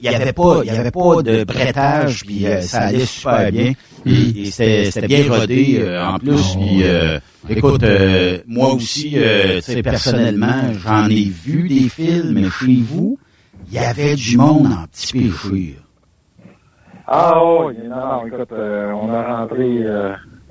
il 0.00 0.08
n'y 0.08 0.14
avait 0.14 0.32
pas, 0.32 0.60
il 0.64 0.66
y 0.66 0.70
avait 0.70 0.90
pas 0.90 1.22
de 1.22 1.44
brettage, 1.44 2.24
puis 2.24 2.46
euh, 2.46 2.60
ça 2.62 2.82
allait 2.82 3.04
super 3.04 3.52
bien. 3.52 3.72
Et, 4.06 4.50
c'était 4.50 5.06
bien 5.06 5.28
rodé 5.28 5.78
euh, 5.80 6.06
en 6.06 6.18
plus. 6.18 6.56
Puis, 6.56 6.82
euh, 6.82 7.18
écoute, 7.48 7.84
moi 8.46 8.72
aussi, 8.72 9.16
sais 9.60 9.82
personnellement, 9.82 10.72
j'en 10.82 11.08
ai 11.08 11.24
vu 11.24 11.68
des 11.68 11.88
films, 11.88 12.50
chez 12.50 12.78
vous, 12.82 13.18
il 13.70 13.74
y 13.74 13.78
avait 13.78 14.14
du 14.14 14.36
monde 14.36 14.66
en 14.66 14.86
petit 14.86 15.12
péché. 15.12 15.76
Ah 17.10 17.42
oui, 17.42 17.74
non, 17.88 17.96
non, 17.96 18.26
écoute, 18.26 18.52
on 18.52 19.12
a 19.12 19.22
rentré 19.38 19.84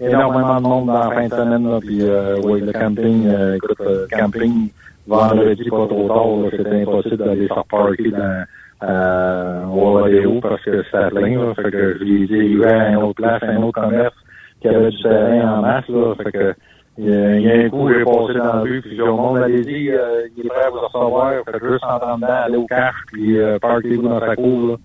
énormément 0.01 0.59
de 0.59 0.67
monde 0.67 0.87
dans 0.87 1.09
la 1.09 1.11
fin 1.11 1.27
de 1.27 1.33
semaine, 1.33 1.69
là, 1.69 1.79
puis 1.79 2.01
oui, 2.43 2.61
le 2.61 2.71
camping, 2.71 3.29
écoute, 3.55 3.81
camping 4.11 4.69
vendredi 5.07 5.69
pas 5.69 5.87
trop 5.87 6.07
tard, 6.07 6.51
c'était 6.51 6.81
impossible 6.81 7.17
d'aller 7.17 7.47
faire 7.47 7.63
parker 7.65 8.11
dans 8.11 8.45
euh, 8.83 9.65
au 9.65 9.93
rodéo 9.93 10.39
parce 10.41 10.61
que 10.63 10.83
c'était 10.83 11.09
plein. 11.09 11.39
Là, 11.39 11.53
fait 11.55 11.71
que 11.71 11.97
je 11.97 12.03
lui 12.03 12.23
ai 12.23 12.65
avait 12.65 12.71
à 12.71 12.89
une 12.89 12.97
autre 12.97 13.15
place, 13.15 13.41
un 13.43 13.63
autre 13.63 13.81
commerce 13.81 14.15
qui 14.61 14.67
avait 14.67 14.91
du 14.91 15.01
terrain 15.01 15.57
en 15.57 15.61
masse. 15.61 15.87
Là, 15.89 16.13
fait 16.23 16.31
que 16.31 16.53
il 16.99 17.09
y 17.09 17.51
a 17.51 17.53
un 17.53 17.69
coup, 17.69 17.89
j'ai 17.93 18.03
passé 18.03 18.33
dans 18.33 18.43
la 18.43 18.61
rue, 18.61 18.81
puis 18.81 18.99
au 19.01 19.15
monde 19.15 19.45
dit, 19.61 19.91
euh, 19.91 20.27
il 20.35 20.47
est 20.47 20.49
prêt 20.49 20.63
à 20.65 20.69
vous 20.71 20.79
recevoir, 20.79 21.31
fait 21.45 21.59
que 21.59 21.69
juste 21.69 21.83
en 21.83 22.15
dedans, 22.15 22.27
aller 22.27 22.57
au 22.57 22.65
cash, 22.65 22.95
puis 23.13 23.37
euh, 23.37 23.59
parkez-vous 23.59 24.01
dans 24.01 24.19
sa 24.19 24.35
cour. 24.35 24.69
Là. 24.69 24.75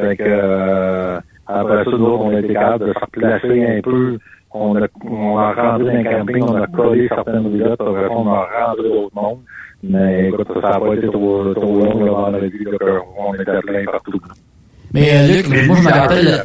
Fait 0.00 0.16
que 0.16 0.24
euh, 0.26 1.20
après 1.46 1.84
ça, 1.84 1.90
nous 1.90 2.04
on 2.04 2.30
a 2.30 2.40
été 2.40 2.52
capable 2.52 2.88
de 2.88 2.92
faire 2.92 3.08
placer 3.10 3.66
un 3.66 3.80
peu. 3.80 4.18
On 4.52 4.76
a, 4.76 4.86
on 5.04 5.38
a 5.38 5.52
rendu 5.52 5.90
un 5.90 6.02
camping, 6.02 6.42
on 6.42 6.56
a 6.56 6.66
collé 6.66 7.06
certaines 7.08 7.46
roulettes, 7.46 7.80
après 7.80 8.08
on 8.10 8.28
a 8.28 8.48
rendu 8.66 8.82
d'autres 8.88 9.14
mondes. 9.14 9.40
Mais 9.82 10.28
écoute, 10.28 10.48
ça 10.62 10.70
n'a 10.70 10.80
pas 10.80 10.94
été 10.94 11.06
trop, 11.06 11.54
trop 11.54 11.78
long 11.78 12.06
avant 12.06 12.30
la 12.30 12.40
vie, 12.40 12.64
on 13.18 13.34
était 13.34 13.60
plein 13.60 13.84
partout. 13.84 14.20
Mais 14.92 15.10
euh, 15.12 15.36
Luc, 15.36 15.66
moi 15.66 15.76
je 15.76 15.82
me 15.82 15.92
rappelle... 15.92 16.44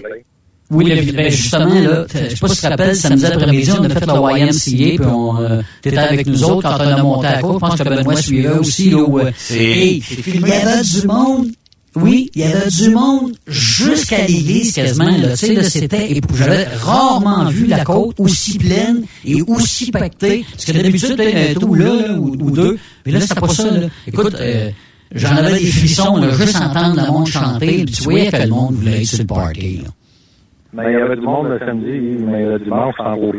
Oui, 0.71 0.85
le, 0.85 1.11
ben 1.11 1.29
justement, 1.29 1.65
là, 1.65 2.05
je 2.11 2.29
sais 2.29 2.35
pas 2.39 2.47
si 2.47 2.55
tu 2.55 2.61
te 2.61 2.67
rappelles, 2.67 2.95
samedi 2.95 3.25
après-midi, 3.25 3.71
on 3.79 3.83
a 3.83 3.89
fait 3.89 4.05
le 4.05 4.39
YMCA, 4.39 5.03
puis 5.03 5.11
on, 5.11 5.39
euh, 5.39 5.61
t'étais 5.81 5.97
avec 5.97 6.25
nous 6.25 6.43
autres 6.45 6.67
quand 6.67 6.83
on 6.83 6.87
a 6.87 7.03
monté 7.03 7.27
à 7.27 7.41
côte. 7.41 7.53
Je 7.55 7.59
pense 7.59 7.75
que 7.75 7.89
Benoît 7.89 8.15
suivait 8.15 8.57
aussi, 8.57 8.89
là, 8.89 8.97
où, 9.03 9.19
euh, 9.19 9.31
hey, 9.51 10.03
il 10.25 10.47
y 10.47 10.51
avait 10.51 10.81
du 10.81 11.07
monde 11.07 11.47
oui, 11.95 12.29
il 12.33 12.41
y 12.41 12.45
avait 12.45 12.69
du 12.69 12.89
monde 12.89 13.33
jusqu'à 13.47 14.25
l'église 14.25 14.73
quasiment. 14.73 15.05
Là, 15.05 15.29
tu 15.37 15.45
sais, 15.45 15.63
c'était 15.63 16.21
J'avais 16.35 16.65
rarement 16.65 17.45
vu 17.45 17.65
la 17.65 17.83
côte 17.83 18.19
aussi 18.19 18.57
pleine 18.57 19.03
et 19.25 19.41
aussi 19.43 19.91
pactée. 19.91 20.45
Parce 20.51 20.65
que 20.65 20.71
d'habitude, 20.71 21.15
il 21.19 21.29
y 21.29 21.47
a 21.47 21.51
un 21.51 21.53
trou 21.53 21.75
là, 21.75 22.13
ou, 22.17 22.51
deux. 22.51 22.77
Mais 23.05 23.11
là, 23.11 23.19
c'était 23.19 23.39
pas 23.39 23.47
ça. 23.47 23.69
Là. 23.69 23.87
Écoute, 24.07 24.35
euh, 24.39 24.69
j'en 25.13 25.35
avais 25.35 25.59
des 25.59 25.65
frissons, 25.65 26.17
là, 26.17 26.31
juste 26.31 26.55
entendre 26.55 27.01
le 27.01 27.11
monde 27.11 27.27
chanter. 27.27 27.83
Puis 27.83 27.85
tu 27.85 28.03
voyais 28.03 28.31
que 28.31 28.37
le 28.37 28.47
monde 28.47 28.75
voulait 28.75 29.01
être 29.01 29.07
sur 29.07 29.19
le 29.19 29.25
party. 29.25 29.81
Là. 29.83 29.89
Mais 30.73 30.91
il 30.91 30.97
y 30.97 31.01
avait 31.01 31.15
du 31.15 31.21
monde 31.21 31.47
le 31.49 31.59
samedi, 31.59 32.23
mais 32.25 32.45
le 32.45 32.57
dimanche, 32.57 32.95
en 32.97 33.15
gros 33.15 33.33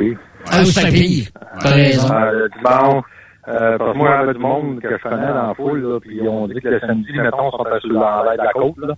Ah, 0.51 0.65
c'est 0.65 0.93
pire. 0.93 1.27
T'as 1.61 1.71
raison. 1.71 2.09
le 2.09 2.49
dimanche, 2.57 3.05
euh, 3.49 3.79
parce 3.79 3.93
que 3.93 3.99
moi, 3.99 4.09
il 4.09 4.13
y 4.13 4.23
avait 4.23 4.35
du 4.35 4.41
monde 4.41 4.81
que 4.81 4.89
je 4.91 5.03
connais 5.03 5.27
dans 5.27 5.49
la 5.49 5.55
foule, 5.55 5.83
là, 5.83 6.01
puis 6.01 6.21
on 6.27 6.47
dit 6.49 6.61
que 6.61 6.69
le 6.69 6.81
samedi, 6.81 7.13
mettons, 7.13 7.49
on 7.49 7.51
sont 7.51 7.65
sur 7.81 7.93
l'envers 7.93 8.33
de 8.33 8.45
la 8.45 8.53
côte, 8.53 8.79
là, 8.79 8.95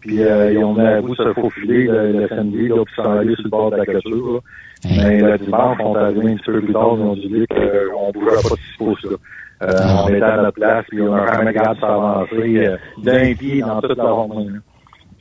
puis 0.00 0.22
euh, 0.22 0.52
ils 0.52 0.64
ont 0.64 0.74
de 0.74 1.14
se 1.14 1.32
faufiler 1.32 1.84
le, 1.84 2.12
le 2.12 2.28
samedi, 2.28 2.68
là, 2.68 2.84
puis 2.84 2.94
s'en 2.94 3.18
aller 3.18 3.34
sur 3.34 3.44
le 3.44 3.50
bord 3.50 3.70
de 3.70 3.76
la 3.76 3.86
clôture, 3.86 4.34
là. 4.34 4.40
Mais 4.84 5.20
le 5.20 5.38
dimanche, 5.38 5.78
on 5.80 5.96
est 5.96 5.98
arrivé 5.98 6.32
un 6.32 6.36
petit 6.36 6.44
peu 6.44 6.60
plus 6.60 6.72
tard, 6.72 6.94
ils 6.96 7.02
ont 7.02 7.14
dit 7.14 7.46
qu'on 7.48 8.08
ne 8.08 8.12
bougeait 8.12 8.36
pas 8.36 8.54
de 8.54 8.60
six 8.60 8.76
pouces, 8.78 9.04
là. 9.04 9.16
Euh, 9.62 9.72
ah. 9.74 10.04
on 10.04 10.08
était 10.08 10.22
à 10.22 10.36
notre 10.36 10.52
place, 10.52 10.84
puis 10.88 11.00
on 11.00 11.14
a 11.14 11.32
jamais 11.32 11.46
regardé 11.46 11.80
s'avancer 11.80 12.58
euh, 12.58 12.76
d'un 12.98 13.34
pied 13.34 13.60
dans 13.60 13.80
toute 13.80 13.96
la 13.96 14.04
ronde. 14.04 14.60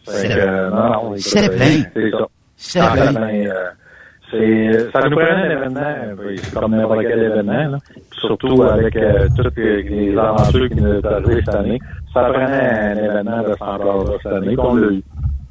C'est 0.04 0.38
euh, 0.38 0.70
non, 0.70 0.90
non, 0.90 1.14
c'est 1.16 1.40
ça. 1.40 2.28
C'est 2.58 2.80
plein. 2.80 3.22
C'est, 4.38 4.92
ça 4.92 5.08
nous 5.08 5.16
prenait 5.16 5.32
un 5.32 5.52
événement, 5.52 5.96
comme 6.54 6.76
n'importe 6.76 7.02
quel 7.02 7.20
événement, 7.20 7.70
là. 7.70 7.78
surtout 8.20 8.64
avec 8.64 8.96
euh, 8.96 9.28
toutes 9.36 9.56
les, 9.58 10.18
aventures 10.18 10.70
qui 10.70 10.76
nous 10.76 11.02
sont 11.02 11.08
arrivées 11.08 11.42
cette 11.46 11.56
année. 11.56 11.80
Ça 12.14 12.24
prenait 12.24 12.70
un 12.70 12.96
événement 12.96 13.42
de 13.44 13.48
cette 13.48 14.22
cette 14.24 14.34
année 14.34 14.56
qu'on 14.56 14.76
l'a 14.76 14.88
eu. 14.88 15.04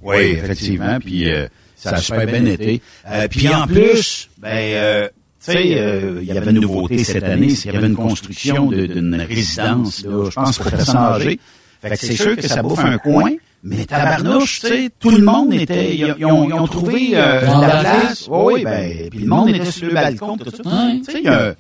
Oui, 0.05 0.17
effectivement, 0.17 0.99
puis 1.01 1.31
euh, 1.31 1.47
ça 1.77 1.91
a 1.91 1.97
super 1.97 2.27
bien 2.27 2.45
été. 2.45 2.81
Euh, 3.11 3.27
puis 3.29 3.49
en 3.49 3.67
plus, 3.67 4.29
ben, 4.39 4.51
euh, 4.51 5.09
tu 5.45 5.53
sais, 5.53 5.67
il 5.67 6.25
y 6.25 6.31
avait 6.37 6.51
une 6.51 6.61
nouveauté 6.61 7.03
cette 7.05 7.25
année, 7.25 7.51
c'est 7.51 7.71
qu'il 7.71 7.75
y 7.75 7.77
avait 7.77 7.87
une 7.87 7.97
construction 7.97 8.71
d'une 8.71 9.21
résidence, 9.27 10.05
là, 10.05 10.25
je 10.31 10.35
pense, 10.35 10.59
pour 10.59 10.71
personnes 10.71 10.97
âgées. 10.97 11.41
Fait 11.81 11.91
que 11.91 11.97
c'est 11.97 12.17
sûr 12.17 12.37
que 12.37 12.47
ça 12.47 12.63
bouffe 12.63 12.85
un 12.85 12.99
coin, 12.99 13.31
mais 13.65 13.87
tabarnouche, 13.87 14.61
tu 14.61 14.69
sais, 14.69 14.91
tout 15.01 15.11
le 15.11 15.25
monde 15.25 15.55
était, 15.55 15.97
ils, 15.97 16.25
ont, 16.27 16.47
ils 16.47 16.53
ont, 16.53 16.67
trouvé 16.67 17.13
euh, 17.15 17.41
la 17.41 17.81
place. 17.81 18.29
oui, 18.31 18.63
ben, 18.63 19.09
puis 19.11 19.21
le 19.21 19.27
monde 19.27 19.49
était 19.49 19.71
sur 19.71 19.89
le 19.89 19.95
balcon, 19.95 20.37
tout 20.37 20.51
ça. 20.51 20.63
Tu 20.63 21.05
sais, 21.05 21.23
euh, 21.27 21.55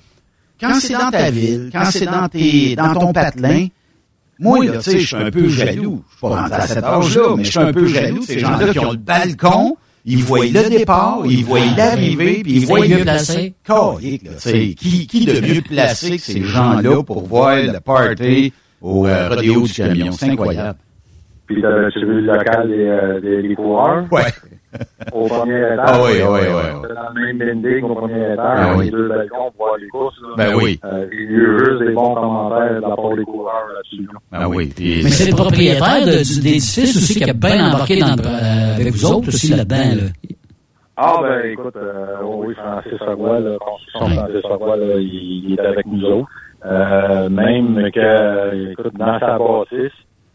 quand 0.60 0.78
c'est 0.80 0.92
dans 0.92 1.10
ta 1.10 1.30
ville, 1.30 1.70
quand 1.72 1.86
c'est 1.90 2.04
dans 2.04 2.28
tes, 2.28 2.76
dans 2.76 2.94
ton 2.94 3.12
patelin, 3.14 3.68
moi, 4.38 4.62
là, 4.66 4.78
tu 4.78 4.90
sais, 4.90 4.98
je 4.98 5.06
suis 5.06 5.16
un 5.16 5.30
peu 5.30 5.48
jaloux. 5.48 6.04
Je 6.10 6.16
suis 6.16 6.20
pas 6.20 6.44
à 6.44 6.66
cet 6.66 6.84
âge-là, 6.84 7.36
mais 7.38 7.44
je 7.44 7.50
suis 7.50 7.58
un 7.58 7.72
peu 7.72 7.86
jaloux 7.86 8.22
ces 8.22 8.38
gens-là 8.38 8.72
qui 8.72 8.78
ont 8.80 8.92
le 8.92 8.98
balcon, 8.98 9.76
ils 10.04 10.22
voient 10.22 10.44
le 10.44 10.68
départ, 10.68 11.22
ils 11.24 11.42
voient 11.42 11.60
l'arrivée, 11.74 12.42
puis 12.42 12.56
ils 12.56 12.66
voient 12.66 12.86
mieux 12.86 12.98
placé. 12.98 13.54
Qui, 14.76 15.06
qui 15.06 15.24
de 15.24 15.40
mieux 15.40 15.62
placé 15.62 16.18
que 16.18 16.22
ces 16.22 16.42
gens-là 16.42 17.02
pour 17.02 17.26
voir 17.26 17.56
le 17.56 17.80
party 17.80 18.52
au 18.82 19.06
euh, 19.06 19.30
rodéo 19.30 19.62
du 19.62 19.72
camion? 19.72 20.12
C'est 20.12 20.26
incroyable. 20.28 20.78
Puis 21.46 21.60
t'avais-tu 21.60 22.00
vu 22.00 22.20
le 22.22 22.32
local 22.32 22.68
des, 22.68 22.86
euh, 22.86 23.20
des, 23.20 23.42
des 23.48 23.54
coureurs? 23.54 24.04
Ouais. 24.10 24.22
Au 25.12 25.26
premier 25.28 25.58
étage. 25.58 25.78
Ah 25.78 26.00
oui, 26.04 26.12
oui, 26.20 26.40
oui. 26.40 26.88
Dans 26.94 27.08
le 27.14 27.26
même 27.26 27.38
building 27.38 27.84
au 27.84 27.94
premier 27.94 28.32
étage, 28.32 28.58
ah, 28.58 28.74
oui. 28.76 28.86
les 28.86 28.90
deux 28.90 29.08
balcons 29.08 29.50
pour 29.56 29.66
voir 29.66 29.76
les 29.78 29.88
courses. 29.88 30.16
Là. 30.22 30.28
Ben 30.36 30.54
oui. 30.56 30.80
Euh, 30.84 31.06
j'ai 31.12 31.16
eu 31.18 31.58
juste 31.58 31.78
des 31.80 31.92
bons 31.92 32.14
commentaires 32.14 32.74
de 32.76 32.80
la 32.80 32.96
part 32.96 33.14
des 33.16 33.24
coureurs 33.24 33.66
là-dessus. 33.74 34.08
Ah 34.32 34.48
oui. 34.48 34.72
Puis, 34.74 35.02
Mais 35.04 35.10
c'est 35.10 35.30
le 35.30 35.36
propriétaire 35.36 36.04
de, 36.06 36.42
d'édifice 36.42 36.96
aussi 36.96 37.14
qui 37.20 37.30
a 37.30 37.32
bien 37.34 37.68
embarqué 37.68 38.00
dans, 38.00 38.16
euh, 38.18 38.74
avec 38.76 38.92
vous 38.94 39.12
autres 39.12 39.28
aussi 39.28 39.50
là-dedans. 39.54 39.76
Là. 39.76 40.32
Ah 40.96 41.18
ben 41.22 41.50
écoute, 41.50 41.76
euh, 41.76 42.16
oui, 42.24 42.54
Francis 42.54 43.00
Roy, 43.00 43.40
là, 43.40 43.56
construction 43.58 44.06
Francis 44.06 44.44
Roy, 44.44 44.76
là, 44.76 44.94
il, 44.96 45.42
il 45.48 45.54
est 45.58 45.66
avec 45.66 45.86
nous 45.86 46.04
autres. 46.04 46.28
Euh, 46.66 47.28
même 47.28 47.90
que, 47.92 48.70
écoute, 48.72 48.94
dans 48.96 49.18
sa 49.18 49.36
bâtisse, 49.36 49.92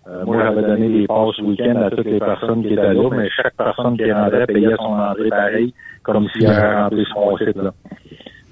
euh, 0.10 0.26
moi, 0.26 0.38
j'avais 0.44 0.62
donné 0.62 0.90
des 0.90 1.08
passes 1.08 1.38
week-end 1.40 1.76
à 1.76 1.90
toutes 1.90 2.06
les 2.06 2.20
personnes 2.20 2.64
qui 2.64 2.74
étaient 2.74 2.94
là, 2.94 3.10
mais 3.12 3.30
chaque 3.30 3.56
personne 3.56 3.96
qui 3.98 4.12
rentrait 4.12 4.48
payait 4.48 4.76
son 4.78 4.94
entrée 4.94 5.30
pareil, 5.30 5.74
comme 6.04 6.28
s'il 6.30 6.48
avait 6.48 6.76
rentré 6.76 7.04
son 7.14 7.38
site. 7.38 7.56
Là. 7.56 7.74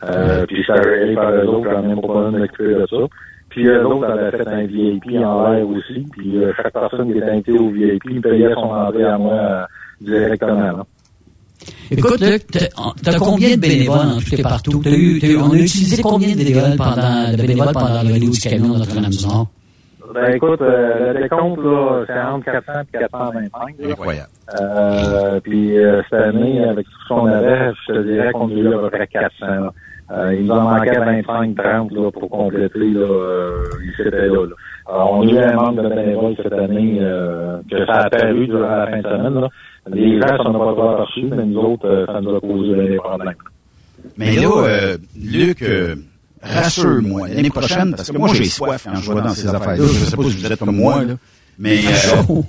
Euh, 0.03 0.45
puis 0.45 0.63
ça 0.67 0.75
géré 0.83 1.15
par 1.15 1.31
eux 1.31 1.47
autres, 1.47 1.69
j'en 1.71 1.83
ai 1.83 1.87
même 1.87 2.01
pas 2.01 2.07
besoin 2.07 2.31
de 2.31 2.37
m'occuper 2.37 2.75
ça. 2.89 2.97
Puis 3.49 3.65
eux 3.65 3.87
autres 3.87 4.05
avaient 4.05 4.37
fait 4.37 4.47
un 4.47 4.65
VIP 4.65 5.23
en 5.23 5.49
l'air 5.49 5.67
aussi, 5.67 6.05
puis 6.11 6.37
euh, 6.37 6.53
chaque 6.55 6.73
personne 6.73 7.11
qui 7.11 7.17
était 7.17 7.29
invitée 7.29 7.57
au 7.57 7.69
VIP 7.69 8.21
payait 8.21 8.53
son 8.53 8.69
entrée 8.69 9.05
à 9.05 9.17
moi 9.17 9.33
euh, 9.33 9.63
directement. 10.01 10.61
Là. 10.61 10.85
Écoute, 11.89 12.21
Luc, 12.21 12.43
t'as 12.51 13.17
combien 13.17 13.55
de 13.55 13.61
bénévoles 13.61 13.97
en 13.97 14.19
tout 14.19 14.41
partout? 14.43 14.81
As 14.85 14.89
eu, 14.89 15.19
as 15.23 15.27
eu, 15.27 15.37
on 15.37 15.51
a 15.51 15.55
utilisé 15.55 16.01
combien 16.03 16.33
de 16.33 16.37
bénévoles 16.37 16.75
pendant, 16.77 17.31
de 17.31 17.37
bénévoles 17.37 17.73
pendant 17.73 18.03
le 18.03 18.13
vélo 18.13 18.29
du 18.29 18.39
camion 18.39 18.77
Notre-Dame-du-Nord? 18.77 19.47
Ben 20.13 20.35
écoute, 20.35 20.61
euh, 20.61 21.13
le 21.13 21.21
décompte, 21.21 21.59
là, 21.63 22.03
c'est 22.07 22.19
entre 22.19 22.45
400 22.45 22.71
et 22.93 22.97
425. 22.97 23.75
Incroyable. 23.91 24.29
Euh, 24.59 25.39
puis 25.41 25.77
euh, 25.77 26.01
cette 26.09 26.21
année, 26.21 26.63
avec 26.63 26.85
tout 26.85 26.99
ce 27.03 27.13
qu'on 27.13 27.25
avait, 27.25 27.71
je 27.87 27.93
te 27.93 28.03
dirais 28.03 28.31
qu'on 28.31 28.49
a 28.49 28.53
eu 28.53 28.73
à 28.73 28.77
peu 28.77 28.89
près 28.89 29.07
400. 29.07 29.45
Là. 29.45 29.73
Euh, 30.09 30.35
il 30.35 30.45
nous 30.45 30.53
en 30.53 30.61
manquait 30.61 30.91
25-30 30.91 31.93
là, 31.93 32.11
pour 32.11 32.29
compléter. 32.29 32.79
Là, 32.79 33.01
euh, 33.01 33.63
ils 33.83 34.07
étaient 34.07 34.27
là. 34.27 34.45
là. 34.45 34.55
Alors, 34.89 35.13
on 35.13 35.27
a 35.27 35.31
eu 35.31 35.37
un 35.37 35.53
manque 35.53 35.75
de 35.83 35.89
bénévoles 35.89 36.35
cette 36.41 36.53
année 36.53 36.99
euh, 37.01 37.57
que 37.69 37.85
ça 37.85 37.93
a 37.93 38.05
apparu 38.05 38.47
durant 38.47 38.77
la 38.77 38.87
fin 38.87 38.97
de 38.99 39.03
semaine. 39.03 39.41
Là. 39.41 39.49
Les 39.87 40.19
gens, 40.19 40.27
ça 40.27 40.49
n'a 40.49 40.59
pas 40.59 40.73
trop 40.73 40.95
reçu, 40.95 41.25
mais 41.25 41.45
nous 41.45 41.59
autres, 41.59 41.87
euh, 41.87 42.05
ça 42.05 42.21
nous 42.21 42.35
a 42.35 42.39
posé 42.39 42.73
des 42.73 42.95
problèmes. 42.95 43.33
Mais 44.17 44.35
là, 44.35 44.49
euh, 44.55 44.97
Luc, 45.17 45.61
euh, 45.61 45.95
rassure-moi, 46.41 47.27
l'année 47.29 47.49
prochaine, 47.49 47.93
parce 47.95 48.11
que 48.11 48.17
moi 48.17 48.33
j'ai 48.33 48.45
soif 48.45 48.85
quand 48.85 49.01
je 49.01 49.11
vois 49.11 49.21
dans 49.21 49.33
ces 49.33 49.47
affaires-là, 49.47 49.85
je 49.85 50.05
sais 50.05 50.15
pas 50.15 50.23
si 50.23 50.37
vous 50.37 50.45
êtes 50.45 50.59
comme 50.59 50.75
moi, 50.75 51.03
là, 51.03 51.15
mais 51.59 51.79
euh, 51.87 52.41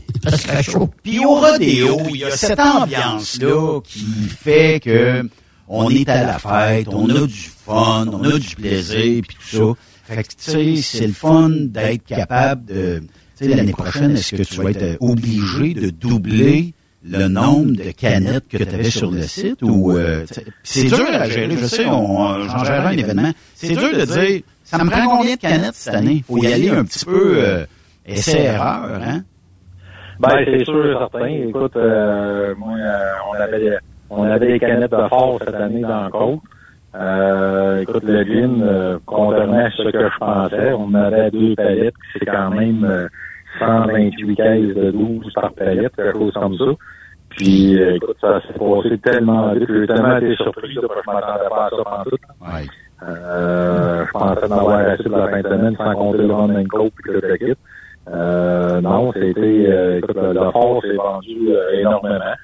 Puis 1.02 1.18
au 1.24 1.36
rodéo, 1.36 1.98
il 2.10 2.16
y 2.16 2.24
a 2.24 2.30
cette 2.30 2.60
ambiance-là 2.60 3.80
qui 3.82 4.04
fait 4.28 4.80
que 4.82 5.28
on 5.68 5.90
est 5.90 6.08
à 6.08 6.24
la 6.24 6.38
fête, 6.38 6.88
on 6.88 7.08
a 7.08 7.26
du 7.26 7.50
fun, 7.64 8.06
on 8.12 8.24
a 8.24 8.38
du 8.38 8.54
plaisir, 8.56 9.22
puis 9.26 9.36
tout 9.36 9.56
ça. 9.56 10.14
Fait 10.14 10.22
que, 10.22 10.28
tu 10.28 10.50
sais, 10.50 10.82
c'est 10.82 11.06
le 11.06 11.12
fun 11.12 11.50
d'être 11.50 12.04
capable 12.04 12.64
de... 12.64 13.02
Tu 13.36 13.44
sais, 13.44 13.54
l'année 13.54 13.72
prochaine, 13.72 14.16
est-ce 14.16 14.34
que 14.34 14.42
tu 14.42 14.62
vas 14.62 14.70
être 14.70 14.96
obligé 15.00 15.74
de 15.74 15.90
doubler 15.90 16.72
le 17.04 17.28
nombre 17.28 17.76
de 17.76 17.90
canettes 17.92 18.48
que 18.48 18.56
tu 18.56 18.74
avais 18.74 18.90
sur 18.90 19.10
le 19.10 19.22
site 19.22 19.62
ou 19.62 19.92
euh, 19.92 20.24
c'est 20.62 20.84
dur 20.84 21.06
à 21.12 21.28
gérer, 21.28 21.56
je 21.56 21.66
sais, 21.66 21.86
on, 21.86 22.48
j'en 22.48 22.64
gère 22.64 22.86
un 22.86 22.92
événement. 22.92 23.30
C'est 23.54 23.68
dur 23.68 23.92
de 23.92 24.04
dire 24.04 24.42
ça 24.64 24.84
me 24.84 24.90
prend 24.90 25.16
combien 25.16 25.34
de 25.34 25.40
canettes 25.40 25.74
cette 25.74 25.94
année? 25.94 26.22
Faut 26.26 26.36
y 26.38 26.52
aller 26.52 26.70
un 26.70 26.84
petit 26.84 27.04
peu 27.04 27.38
euh, 27.38 27.64
essai-erreur, 28.04 29.00
hein? 29.02 29.22
Ben, 30.20 30.44
c'est 30.44 30.64
sûr, 30.64 30.98
certain. 30.98 31.26
Écoute, 31.26 31.76
euh, 31.76 32.54
moi, 32.56 32.76
on 33.30 33.40
avait 33.40 33.78
on 34.10 34.24
avait 34.24 34.48
des 34.48 34.58
canettes 34.58 34.90
de 34.90 35.08
force 35.08 35.44
cette 35.44 35.54
année 35.54 35.80
dans 35.80 36.04
le 36.04 36.10
côte. 36.10 36.40
Euh, 36.94 37.82
écoute, 37.82 38.02
le 38.04 38.24
gin, 38.24 39.00
contrairement 39.06 39.64
à 39.64 39.70
ce 39.70 39.90
que 39.90 40.00
je 40.00 40.18
pensais, 40.18 40.72
on 40.72 40.92
avait 40.94 41.30
deux 41.30 41.54
palettes, 41.54 41.94
c'est 42.12 42.26
quand 42.26 42.50
même 42.50 43.08
128 43.58 44.36
caisses 44.36 44.74
de 44.74 44.90
12 44.90 45.32
par 45.34 45.52
palette, 45.52 45.94
quelque 45.96 46.18
chose 46.18 46.32
comme 46.34 46.56
ça. 46.56 46.64
Puis, 47.30 47.80
euh, 47.80 47.96
écoute, 47.96 48.16
ça 48.20 48.40
s'est 48.40 48.58
passé 48.58 48.98
tellement 48.98 49.52
vite. 49.52 49.68
J'ai 49.68 49.86
tellement 49.86 50.16
été 50.16 50.34
surpris, 50.36 50.74
là, 50.74 50.82
parce 50.88 51.00
que 51.00 51.06
je 51.06 51.12
m'attendais 51.12 51.48
pas 51.50 51.66
à 51.66 51.70
ça 51.70 51.76
pendant 51.84 52.04
tout. 52.04 52.16
Ouais. 52.40 52.66
Euh, 53.02 54.04
je 54.06 54.12
pensais 54.12 54.52
en 54.52 54.58
avoir 54.58 54.78
assez 54.80 55.04
pour 55.04 55.18
la 55.18 55.28
fin 55.28 55.40
de 55.40 55.48
semaine 55.48 55.76
sans 55.76 55.94
compter 55.94 56.18
le 56.26 56.34
Running 56.34 56.66
Coke 56.66 56.92
et 57.08 57.12
le 57.12 57.36
kit. 57.36 57.58
Euh, 58.12 58.80
non, 58.80 59.12
c'était, 59.12 59.66
euh, 59.68 59.98
écoute, 59.98 60.16
le, 60.16 60.32
le 60.32 60.50
fort 60.50 60.80
s'est 60.82 60.94
vendu 60.94 61.50
euh, 61.50 61.78
énormément. 61.78 62.34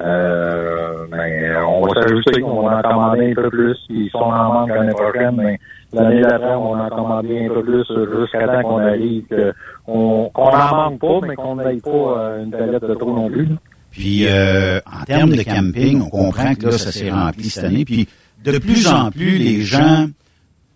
Euh, 0.00 1.06
mais 1.10 1.56
on 1.66 1.86
va 1.86 2.02
s'ajuster, 2.02 2.42
on 2.42 2.68
va 2.68 2.78
en 2.78 2.82
commander 2.82 3.30
un 3.30 3.34
peu 3.34 3.50
plus. 3.50 3.76
Puis 3.88 4.08
si 4.10 4.16
on 4.16 4.24
en 4.24 4.52
manque 4.52 4.68
l'année 4.68 4.92
prochaine, 4.92 5.36
mais 5.36 5.58
l'année 5.92 6.22
d'après, 6.22 6.54
on 6.54 6.78
en 6.78 6.88
commander 6.88 7.46
un 7.46 7.54
peu 7.54 7.62
plus 7.62 7.84
jusqu'à 8.18 8.46
temps 8.46 8.62
qu'on 8.62 8.78
arrive, 8.78 9.24
qu'on 9.86 10.30
qu'on 10.32 10.50
n'en 10.50 10.76
manque 10.76 11.00
pas, 11.00 11.26
mais 11.26 11.34
qu'on 11.34 11.56
n'aille 11.56 11.80
pas 11.80 11.90
euh, 11.90 12.44
une 12.44 12.50
palette 12.50 12.84
de 12.84 12.94
trop 12.94 13.14
non 13.14 13.30
plus. 13.30 13.48
Puis 13.90 14.26
euh, 14.26 14.78
en 14.84 15.04
termes 15.04 15.34
de 15.34 15.42
camping, 15.42 16.02
on 16.02 16.10
comprend 16.10 16.54
que 16.54 16.66
là, 16.66 16.72
ça 16.72 16.92
s'est 16.92 17.10
rempli 17.10 17.48
cette 17.48 17.64
année. 17.64 17.84
Puis 17.84 18.06
de 18.44 18.58
plus 18.58 18.86
en 18.88 19.10
plus, 19.10 19.38
les 19.38 19.62
gens, 19.62 20.06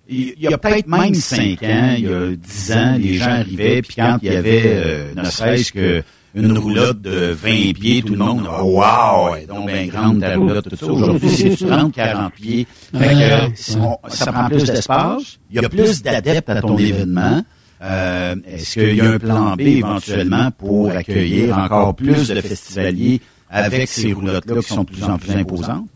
il 0.09 0.40
y 0.40 0.46
a 0.52 0.56
peut-être 0.56 0.88
même 0.88 1.14
cinq 1.14 1.62
ans, 1.62 1.94
il 1.96 2.04
y 2.04 2.12
a 2.12 2.30
dix 2.35 2.72
ans, 2.72 2.96
les 2.98 3.14
gens 3.14 3.30
arrivaient, 3.30 3.83
puis 3.83 3.96
quand 3.96 4.16
il 4.22 4.33
y 4.33 4.37
avait 4.37 4.62
euh, 4.64 5.14
ne 5.14 5.24
serait-ce 5.24 5.72
que 5.72 6.02
une 6.35 6.57
roulotte 6.59 7.01
de 7.03 7.33
20 7.33 7.73
pieds, 7.75 8.03
tout 8.03 8.12
le 8.12 8.19
monde, 8.19 8.47
oh, 8.49 8.62
wow, 8.81 9.35
elle 9.35 9.43
est 9.43 9.47
donc 9.47 9.66
bien 9.66 9.87
grande 9.87 10.21
ta 10.21 10.37
roulotte, 10.37 10.69
tout 10.69 10.77
ça. 10.77 10.87
Aujourd'hui, 10.87 11.29
c'est 11.29 11.66
30, 11.66 11.93
40 11.93 12.33
pieds. 12.35 12.66
Fait 12.97 13.14
que, 13.14 13.79
on- 13.81 13.99
ça 14.09 14.31
prend 14.33 14.49
plus 14.49 14.64
d'espace. 14.64 15.38
Il 15.51 15.61
y 15.61 15.64
a 15.64 15.69
plus 15.69 16.03
d'adeptes 16.03 16.49
à 16.51 16.61
ton 16.61 16.79
événement. 16.79 17.43
Euh, 17.83 18.35
Est-ce 18.47 18.79
qu'il 18.79 18.95
y 18.97 19.01
a 19.01 19.11
un 19.12 19.19
plan 19.19 19.55
B 19.57 19.61
éventuellement 19.62 20.51
pour 20.57 20.90
accueillir 20.90 21.57
encore 21.59 21.95
plus 21.97 22.29
de 22.29 22.40
festivaliers 22.40 23.21
avec 23.51 23.88
ces 23.88 24.12
roulottes-là 24.12 24.61
qui 24.61 24.69
sont 24.69 24.83
de 24.85 24.90
plus 24.90 25.05
en 25.05 25.16
plus 25.19 25.33
imposantes? 25.35 25.87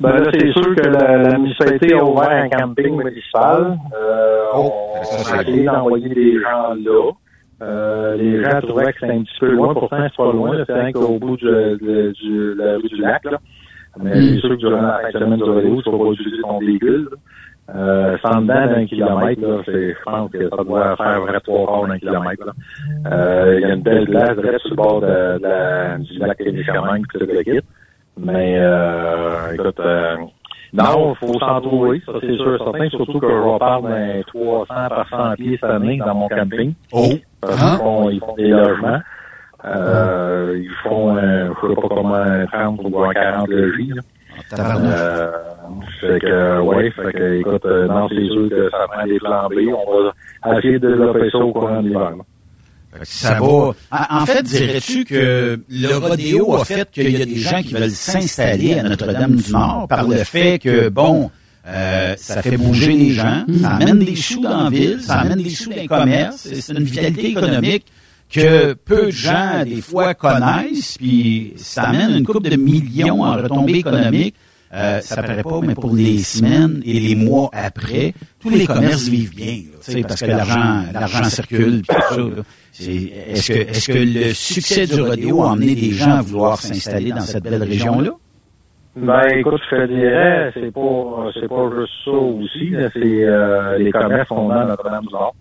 Ben 0.00 0.10
là, 0.18 0.28
c'est 0.32 0.50
sûr 0.52 0.74
que 0.74 0.82
la, 0.88 1.16
la 1.28 1.38
municipalité 1.38 1.94
a 1.94 2.04
ouvert 2.04 2.28
un 2.28 2.48
camping 2.48 2.96
municipal. 2.96 3.78
Euh, 3.96 4.42
on, 4.54 4.72
on 4.92 5.32
a 5.32 5.42
essayé 5.42 5.64
d'envoyer 5.64 6.08
des 6.08 6.32
gens 6.40 6.74
là. 6.84 7.12
Euh, 7.64 8.16
les 8.16 8.42
gens 8.42 8.60
trouvaient 8.60 8.92
que 8.92 9.00
c'était 9.00 9.12
un 9.12 9.22
petit 9.22 9.38
peu 9.40 9.50
loin, 9.52 9.72
pourtant 9.72 9.96
c'est 10.02 10.16
pas 10.16 10.32
loin, 10.32 10.56
c'est 10.66 10.72
rien 10.74 10.92
qu'au 10.92 11.18
bout 11.18 11.36
du, 11.36 11.44
de, 11.46 12.12
du, 12.12 12.54
la 12.54 12.76
rue 12.76 12.88
du 12.88 12.96
lac. 13.00 13.24
Là. 13.24 13.38
Mais 14.02 14.12
c'est 14.14 14.38
sûr 14.40 14.50
que 14.50 14.54
durant 14.56 14.82
la 14.82 14.98
fin 14.98 15.18
de 15.18 15.24
semaine 15.24 15.38
du 15.38 15.44
rodéo, 15.44 15.82
tu 15.82 15.90
vas 15.90 15.98
pas 15.98 16.10
utiliser 16.12 16.42
ton 16.42 16.58
véhicule. 16.58 17.08
là. 17.10 17.16
Euh, 17.74 18.18
sans 18.22 18.42
dedans 18.42 18.66
d'un 18.66 18.84
kilomètre, 18.84 19.40
là, 19.40 19.62
c'est, 19.64 19.94
je 19.94 20.02
pense 20.04 20.30
que 20.30 20.50
ça 20.50 20.64
doit 20.64 20.96
faire 20.96 21.20
vrai 21.22 21.40
trois 21.40 21.66
quarts 21.66 21.86
d'un 21.86 21.98
kilomètre. 21.98 22.44
là. 22.44 22.52
Euh, 23.10 23.54
Il 23.58 23.60
y 23.62 23.70
a 23.70 23.74
une 23.74 23.82
belle 23.82 24.06
place 24.06 24.36
direct 24.36 24.60
sur 24.60 24.70
le 24.70 24.76
bord 24.76 25.00
de, 25.00 25.06
de 25.06 25.42
la, 25.42 25.96
du 25.96 26.18
lac 26.18 26.36
puis 26.36 27.18
tout 27.18 27.18
le 27.26 27.42
kit. 27.42 27.60
Mais 28.18 28.56
euh, 28.58 29.52
écoute, 29.54 29.80
euh, 29.80 30.16
non, 30.74 31.14
il 31.14 31.26
faut 31.26 31.38
s'entourer, 31.38 32.02
ça 32.04 32.12
c'est 32.20 32.34
sûr 32.36 32.58
certain, 32.58 32.88
surtout 32.90 33.18
que 33.18 33.28
je 33.30 33.34
repars 33.36 33.80
d'un 33.82 34.22
300 34.26 34.66
par 34.68 35.08
100 35.08 35.34
pieds 35.36 35.58
cette 35.60 35.70
année 35.70 35.96
dans 35.98 36.14
mon 36.14 36.28
camping. 36.28 36.74
Oh! 36.92 37.12
Parce 37.46 37.60
qu'ils 37.70 37.78
font, 37.78 38.10
ils 38.10 38.20
font 38.20 38.34
des 38.36 38.48
logements. 38.48 39.00
Euh, 39.64 40.58
ils 40.62 40.70
font, 40.82 41.16
euh, 41.16 41.48
je 41.62 41.68
sais 41.68 41.74
pas 41.74 41.88
comment, 41.88 42.14
un 42.14 42.46
30 42.46 42.80
ou 42.84 43.02
un 43.02 43.12
40 43.12 43.48
logis. 43.48 43.92
là. 43.94 44.02
Euh, 44.58 45.30
fait 46.00 46.20
que, 46.20 46.60
ouais, 46.60 46.90
fait 46.90 47.12
que, 47.12 47.38
écoute, 47.40 47.64
euh, 47.64 47.86
non, 47.86 48.08
c'est 48.08 48.26
sûr 48.26 48.48
que 48.50 48.68
ça 48.70 48.86
prend 48.90 49.06
des 49.06 49.18
plans 49.18 49.48
B. 49.48 49.54
On 49.72 50.50
va 50.50 50.58
essayer 50.58 50.78
de 50.78 50.88
développer 50.88 51.30
ça 51.30 51.38
au 51.38 51.52
courant 51.52 51.80
de 51.82 51.88
l'hiver. 51.88 52.12
Ça 53.02 53.34
va. 53.40 53.46
En, 53.46 53.72
en 53.90 54.26
fait, 54.26 54.42
dirais-tu 54.42 55.04
que 55.04 55.58
le 55.68 55.96
rodéo 55.96 56.56
a 56.56 56.64
fait 56.64 56.88
qu'il 56.90 57.18
y 57.18 57.22
a 57.22 57.24
des 57.24 57.36
gens 57.36 57.62
qui 57.62 57.74
veulent 57.74 57.90
s'installer 57.90 58.78
à 58.78 58.82
Notre-Dame-du-Nord 58.82 59.86
par 59.88 60.06
le 60.06 60.16
fait 60.18 60.58
que, 60.58 60.88
bon, 60.90 61.30
euh, 61.66 62.14
ça 62.18 62.42
fait 62.42 62.56
bouger 62.56 62.92
les 62.92 63.10
gens, 63.12 63.44
ça 63.60 63.70
amène 63.70 63.98
des 64.00 64.16
sous 64.16 64.40
dans 64.42 64.64
la 64.64 64.70
ville, 64.70 65.00
ça 65.00 65.14
amène 65.20 65.42
des 65.42 65.50
sous 65.50 65.70
dans 65.70 65.76
les 65.76 65.86
commerces, 65.88 66.48
c'est 66.52 66.72
une 66.72 66.84
vitalité 66.84 67.28
économique 67.30 67.86
que 68.30 68.72
peu 68.74 69.06
de 69.06 69.10
gens, 69.10 69.64
des 69.64 69.80
fois, 69.80 70.14
connaissent, 70.14 70.98
puis 70.98 71.52
ça 71.56 71.82
amène 71.84 72.16
une 72.18 72.24
coupe 72.26 72.46
de 72.48 72.56
millions 72.56 73.22
en 73.22 73.34
retombées 73.36 73.78
économiques. 73.78 74.34
Euh, 74.76 75.00
ça 75.02 75.22
paraît 75.22 75.44
pas, 75.44 75.60
mais 75.62 75.74
pour 75.76 75.94
les 75.94 76.18
semaines 76.24 76.82
et 76.84 76.98
les 76.98 77.14
mois 77.14 77.48
après, 77.52 78.12
tous 78.40 78.50
les 78.50 78.66
commerces 78.66 79.04
vivent 79.06 79.32
bien, 79.34 79.62
là, 79.72 80.02
parce 80.08 80.20
que 80.20 80.26
l'argent, 80.26 80.82
l'argent 80.92 81.24
circule, 81.30 81.82
puis 81.88 81.96
tout 81.96 82.14
ça. 82.14 82.20
là. 82.20 82.42
C'est- 82.72 83.12
Est-ce 83.30 83.46
que, 83.52 83.52
est-ce 83.70 83.86
que 83.86 83.98
le 83.98 84.34
succès 84.34 84.86
du 84.88 85.00
rodéo 85.00 85.44
a 85.44 85.52
amené 85.52 85.76
des 85.76 85.92
gens 85.92 86.10
à 86.16 86.22
vouloir 86.22 86.60
s'installer 86.60 87.10
dans 87.12 87.20
cette 87.20 87.44
belle 87.44 87.62
région-là? 87.62 88.10
Ben, 88.96 89.26
écoute, 89.32 89.60
je 89.70 89.76
te 89.76 89.86
dirais, 89.86 90.52
c'est 90.54 90.72
pas, 90.72 91.30
c'est 91.34 91.48
pas 91.48 91.70
juste 91.76 91.92
ça 92.04 92.10
aussi, 92.12 92.72
c'est, 92.92 93.24
euh, 93.24 93.76
les 93.78 93.90
commerces 93.90 94.28
sont 94.28 94.48
dans 94.48 94.64
Notre-Dame-du-Nord. 94.66 95.34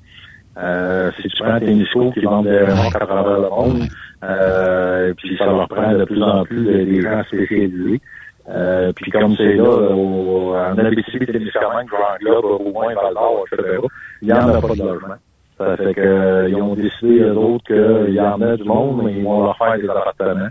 Euh, 0.58 1.12
si 1.20 1.28
tu 1.30 1.44
prends 1.44 1.60
nichos 1.60 2.12
qui 2.12 2.22
vendent 2.22 2.48
des 2.48 2.60
remontes 2.60 2.96
à 2.96 3.06
travers 3.06 3.39
le 3.39 3.50
monde, 3.50 3.84
euh, 4.24 5.13
puis 5.16 5.38
ça 5.38 5.46
leur 5.46 5.68
prend 5.68 5.94
de 5.94 6.04
plus 6.06 6.22
en 6.24 6.44
plus 6.44 6.63
des, 6.66 7.02
gens 7.02 7.24
spécialisés. 7.26 8.02
Euh, 8.50 8.92
puis 8.94 9.12
comme 9.12 9.36
c'est 9.36 9.54
là, 9.54 9.70
au, 9.70 10.56
en 10.56 10.78
Abitibi, 10.78 11.26
Témiscamingue, 11.26 11.88
Grand-Globe, 11.88 12.46
au 12.46 12.72
moins 12.72 12.94
Val-d'Or, 12.94 13.46
etc., 13.52 13.78
il 14.22 14.28
n'y 14.28 14.34
en 14.34 14.50
a 14.50 14.62
pas 14.62 14.68
de 14.68 14.82
logement. 14.82 15.16
Ça 15.58 15.78
fait 15.78 15.94
que, 15.94 16.02
euh, 16.02 16.56
ont 16.56 16.76
décidé, 16.76 17.20
eux 17.20 17.38
autres, 17.38 17.66
qu'il 17.66 18.13
y 18.13 18.20
en 18.20 18.42
a 18.42 18.58
du 18.58 18.63
monde, 18.63 19.02
mais 19.04 19.13
ils 19.13 19.24
vont 19.24 19.44
leur 19.44 19.58
faire 19.58 19.78
des 19.78 19.88
appartements. 19.88 20.50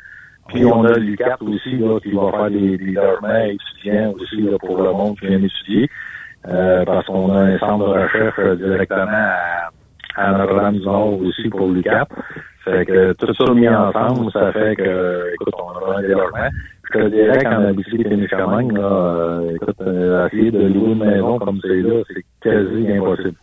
Puis 0.52 0.64
on 0.66 0.84
a 0.84 0.98
l'UCAP 0.98 1.42
aussi, 1.42 1.76
là, 1.76 1.98
qui 2.00 2.12
va 2.12 2.30
faire 2.30 2.50
des, 2.50 2.76
des 2.76 2.92
logements 2.92 3.44
étudiants 3.44 4.12
aussi 4.12 4.40
là, 4.42 4.58
pour 4.58 4.82
le 4.82 4.92
monde 4.92 5.18
qui 5.18 5.26
vient 5.26 5.38
étudier. 5.38 5.88
Euh, 6.48 6.84
parce 6.84 7.06
qu'on 7.06 7.32
a 7.32 7.38
un 7.38 7.58
centre 7.58 7.86
de 7.86 8.00
recherche 8.00 8.34
euh, 8.38 8.56
directement 8.56 9.06
à, 9.12 9.70
à 10.16 10.32
Notre-Dame-du-Nord 10.32 11.20
aussi 11.20 11.48
pour 11.48 11.68
l'UCAP. 11.68 12.08
Fait 12.64 12.84
que 12.84 13.12
tout 13.12 13.34
ça 13.34 13.52
mis 13.54 13.68
ensemble, 13.68 14.30
ça 14.32 14.52
fait 14.52 14.76
que, 14.76 15.34
écoute, 15.34 15.54
on 15.58 15.70
a 15.70 15.80
vraiment 15.80 16.00
des 16.00 16.08
logements. 16.08 16.50
Je 16.92 16.98
te 16.98 17.08
dirais 17.08 17.44
qu'en 17.44 17.64
Abitibi 17.64 18.04
Témiscamingue, 18.04 18.72
là, 18.72 18.82
euh, 18.82 19.54
écoute, 19.54 19.76
euh, 19.80 20.26
essayer 20.26 20.50
de 20.50 20.66
louer 20.66 20.92
une 20.92 21.04
maison 21.04 21.38
comme 21.38 21.58
c'est 21.62 21.80
là, 21.80 22.02
c'est 22.08 22.24
quasi 22.42 22.92
impossible. 22.92 23.36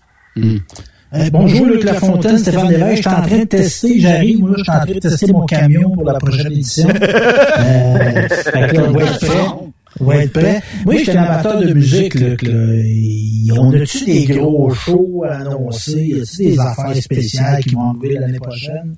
Euh, 1.12 1.28
bonjour 1.34 1.66
Luc 1.66 1.84
Lafontaine, 1.86 2.38
Stéphane 2.38 2.70
Lévesque. 2.70 2.98
Je 2.98 3.10
suis 3.10 3.18
en 3.20 3.22
train 3.24 3.40
de 3.40 3.44
tester, 3.46 4.00
j'arrive, 4.00 4.42
moi, 4.42 4.52
je 4.58 4.62
suis 4.64 4.72
en 4.72 4.80
train 4.80 4.94
de 4.94 5.00
tester 5.00 5.34
mon 5.34 5.46
camion 5.48 5.90
pour 5.90 6.06
la 6.06 6.14
prochaine 6.14 6.52
édition. 6.52 6.88
Euh, 7.00 8.28
fait 8.30 8.68
que 8.70 8.76
là, 8.76 8.84
on 8.88 8.92
va 8.92 9.04
être 9.04 9.20
prêt. 9.20 9.72
On 10.00 10.06
va 10.06 10.16
être 10.18 10.34
prêt. 10.34 10.62
Moi, 10.86 10.96
je 10.98 11.04
suis 11.04 11.18
un 11.18 11.24
amateur 11.24 11.60
de 11.60 11.74
musique, 11.74 12.14
Luc. 12.16 12.42
Là. 12.44 12.52
Et 12.52 13.52
On 13.58 13.74
a-tu 13.74 14.06
des 14.06 14.26
gros 14.26 14.70
shows 14.70 15.24
à 15.28 15.38
annoncer? 15.38 16.00
Y 16.00 16.22
a-tu 16.22 16.44
des 16.50 16.60
affaires 16.60 16.96
spéciales 16.96 17.64
qui 17.64 17.76
vont 17.76 17.90
arriver 17.90 18.20
l'année 18.20 18.40
prochaine? 18.40 18.96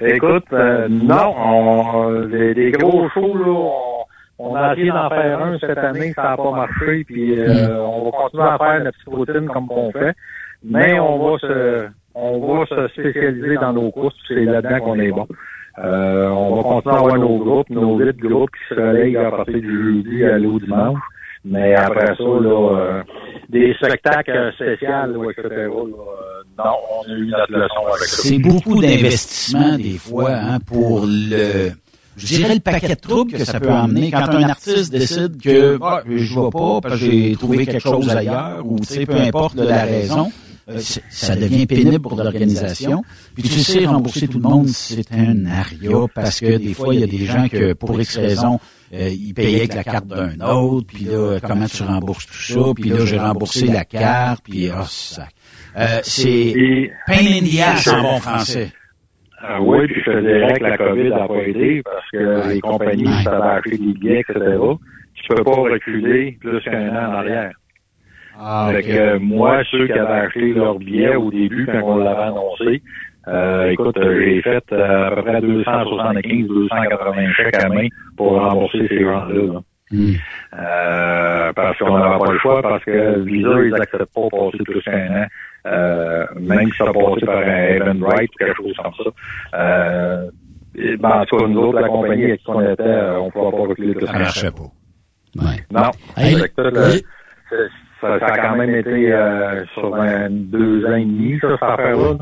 Écoute, 0.00 0.44
euh, 0.52 0.88
non, 0.88 1.34
on, 1.36 2.10
les, 2.30 2.54
les 2.54 2.70
gros 2.72 3.08
shows, 3.10 3.34
là, 3.34 3.50
on, 3.50 4.00
on 4.42 4.54
a 4.54 4.72
essayé 4.72 4.88
d'en 4.88 5.08
faire 5.10 5.38
un 5.42 5.58
cette 5.58 5.76
année, 5.76 6.12
ça 6.14 6.22
n'a 6.22 6.36
pas 6.36 6.50
marché, 6.50 7.04
puis 7.04 7.38
euh, 7.38 7.84
on 7.84 8.04
va 8.06 8.10
continuer 8.10 8.44
à 8.44 8.56
faire 8.56 8.84
notre 8.84 8.96
petite 8.96 9.14
routine 9.14 9.46
comme 9.52 9.70
on 9.70 9.92
fait, 9.92 10.14
mais 10.64 10.98
on 11.00 11.18
va 11.18 11.38
se 11.38 11.88
on 12.14 12.40
va 12.40 12.66
se 12.66 12.88
spécialiser 12.88 13.54
dans 13.56 13.72
nos 13.72 13.90
courses, 13.90 14.14
puis 14.26 14.36
c'est 14.36 14.44
là-dedans 14.44 14.80
qu'on 14.80 14.98
est 14.98 15.10
bon. 15.10 15.26
Euh, 15.78 16.28
on 16.28 16.56
va 16.56 16.62
continuer 16.62 16.94
à 16.94 16.98
avoir 16.98 17.18
nos 17.18 17.38
groupes, 17.38 17.70
nos 17.70 17.98
huit 17.98 18.16
groupes 18.18 18.50
qui 18.50 18.74
se 18.74 18.80
relayent 18.80 19.16
à 19.16 19.30
partir 19.30 19.60
du 19.60 19.82
jeudi 19.82 20.24
à 20.24 20.38
l'au 20.38 20.58
dimanche. 20.58 20.98
Mais 21.44 21.74
après 21.74 22.14
ça, 22.16 22.22
là, 22.22 22.76
euh, 22.76 23.02
des 23.48 23.72
spectacles 23.74 24.52
spéciaux, 24.54 24.88
là, 24.88 25.30
etc., 25.30 25.48
là, 25.48 25.66
euh, 25.66 26.42
non, 26.58 26.64
on 26.64 27.10
a 27.10 27.14
eu 27.14 27.26
notre 27.28 27.52
leçon 27.52 27.86
avec 27.86 28.00
ça. 28.00 28.22
C'est 28.22 28.38
beaucoup 28.38 28.82
d'investissement 28.82 29.76
des 29.76 29.96
fois 29.96 30.32
hein, 30.32 30.58
pour 30.66 31.06
le 31.06 31.70
je 32.16 32.26
dirais 32.26 32.54
le 32.54 32.60
paquet 32.60 32.88
de 32.88 32.94
troubles 33.00 33.32
que 33.32 33.44
ça 33.44 33.58
peut 33.60 33.70
emmener 33.70 34.10
quand 34.10 34.28
un 34.28 34.48
artiste 34.48 34.92
décide 34.92 35.40
que 35.40 35.78
bah, 35.78 36.02
je 36.06 36.34
vais 36.34 36.50
pas 36.50 36.80
parce 36.82 37.00
que 37.00 37.06
j'ai 37.06 37.36
trouvé 37.36 37.64
quelque 37.64 37.80
chose 37.80 38.10
ailleurs 38.10 38.60
ou 38.64 38.78
tu 38.80 38.84
sais 38.84 39.06
peu 39.06 39.14
importe 39.14 39.54
la 39.54 39.84
raison. 39.84 40.30
Euh, 40.70 40.78
ça 41.08 41.34
devient 41.34 41.66
pénible 41.66 42.00
pour 42.00 42.16
l'organisation. 42.16 43.02
Puis 43.34 43.42
tu 43.44 43.60
sais, 43.60 43.86
rembourser 43.86 44.28
tout 44.28 44.38
le 44.38 44.48
monde, 44.48 44.68
c'est 44.68 45.10
un 45.12 45.46
aria 45.46 46.06
parce 46.14 46.40
que 46.40 46.56
des 46.58 46.74
fois, 46.74 46.94
il 46.94 47.00
y 47.00 47.04
a 47.04 47.06
des 47.06 47.24
gens 47.24 47.48
que, 47.48 47.72
pour 47.72 48.00
X 48.00 48.16
raisons, 48.18 48.60
euh, 48.92 49.08
ils 49.08 49.34
payaient 49.34 49.58
avec 49.58 49.74
la 49.74 49.84
carte 49.84 50.06
d'un 50.06 50.40
autre, 50.40 50.86
puis 50.88 51.04
là, 51.04 51.38
comment 51.40 51.66
tu 51.66 51.82
rembourses 51.82 52.26
tout 52.26 52.34
ça, 52.34 52.60
puis 52.74 52.90
là, 52.90 53.04
j'ai 53.04 53.18
remboursé 53.18 53.66
la 53.66 53.84
carte, 53.84 54.44
puis 54.44 54.68
oh, 54.70 54.82
ça. 54.86 55.26
Euh, 55.76 56.00
c'est 56.02 56.90
pain 57.06 57.14
in 57.14 57.44
the 57.44 57.60
ass 57.60 57.86
en 57.88 58.02
bon 58.02 58.18
français. 58.18 58.72
Euh, 59.42 59.58
oui, 59.60 59.86
puis 59.86 60.02
je 60.04 60.10
te 60.10 60.20
dirais 60.20 60.58
que 60.58 60.62
la 60.64 60.76
COVID 60.76 61.08
n'a 61.08 61.26
pas 61.26 61.42
aidé 61.46 61.82
parce 61.84 62.10
que 62.12 62.52
les 62.52 62.60
compagnies 62.60 63.22
savaient 63.22 63.58
acheter 63.58 63.78
des 63.78 63.92
billets, 63.94 64.20
etc. 64.20 64.56
Tu 65.14 65.28
peux 65.28 65.44
pas 65.44 65.52
reculer 65.52 66.36
plus 66.40 66.60
qu'un 66.62 66.88
an 66.90 67.10
en 67.10 67.14
arrière. 67.14 67.52
Ah, 68.42 68.70
que, 68.72 69.18
moi, 69.18 69.62
ceux 69.70 69.86
qui 69.86 69.92
avaient 69.92 70.26
acheté 70.26 70.54
leurs 70.54 70.78
billets 70.78 71.16
au 71.16 71.30
début, 71.30 71.66
quand 71.66 71.82
on 71.82 71.98
l'avait 71.98 72.22
annoncé, 72.22 72.82
euh, 73.28 73.70
écoute, 73.70 73.98
j'ai 74.02 74.40
fait 74.40 74.64
euh, 74.72 75.08
à 75.08 75.10
peu 75.14 75.22
près 75.22 75.40
275, 75.42 76.48
280 76.48 77.32
chèques 77.32 77.62
à 77.62 77.68
main 77.68 77.86
pour 78.16 78.40
rembourser 78.40 78.88
ces 78.88 79.02
gens-là. 79.02 79.60
Hmm. 79.90 80.12
Euh, 80.58 81.52
parce 81.52 81.78
qu'on 81.78 81.98
n'avait 81.98 82.18
pas 82.18 82.32
le 82.32 82.38
choix, 82.38 82.62
parce 82.62 82.84
que 82.84 83.20
Visa, 83.20 83.62
ils 83.62 83.70
n'acceptent 83.70 84.14
pas 84.14 84.28
passer 84.30 84.58
plus 84.64 84.80
qu'un 84.82 85.22
an. 85.22 85.26
Euh, 85.66 86.24
même 86.40 86.70
si 86.72 86.78
ça 86.78 86.86
passé 86.86 87.26
par 87.26 87.38
un 87.38 87.64
Event 87.64 88.06
Right 88.06 88.30
ou 88.30 88.38
quelque 88.38 88.56
chose 88.56 88.72
comme 88.82 88.92
ça. 88.94 89.10
Euh, 89.58 90.30
ben, 90.74 91.10
en 91.10 91.24
tout 91.26 91.36
cas, 91.36 91.46
nous 91.46 91.60
autres, 91.60 91.80
la 91.80 91.88
compagnie 91.88 92.24
avec 92.24 92.40
qui 92.40 92.48
on 92.48 92.60
était, 92.60 92.82
euh, 92.82 93.18
on 93.18 93.26
ne 93.26 93.30
pouvait 93.30 93.50
pas 93.50 93.68
reculer 93.68 93.94
plus 93.94 94.06
qu'un 94.06 94.12
an. 94.12 94.14
Ça 94.14 94.18
marchait 94.20 94.50
pas. 94.50 94.70
Ouais. 95.36 95.58
Non. 95.70 95.90
Ça, 98.00 98.18
ça, 98.18 98.26
a 98.26 98.38
quand 98.38 98.56
même 98.56 98.74
été 98.74 99.12
euh, 99.12 99.64
sur 99.74 99.94
un, 99.94 100.28
deux 100.30 100.84
ans 100.86 100.96
et 100.96 101.04
demi, 101.04 101.38
ça, 101.40 101.48
cette 101.50 101.62
affaire-là. 101.62 102.16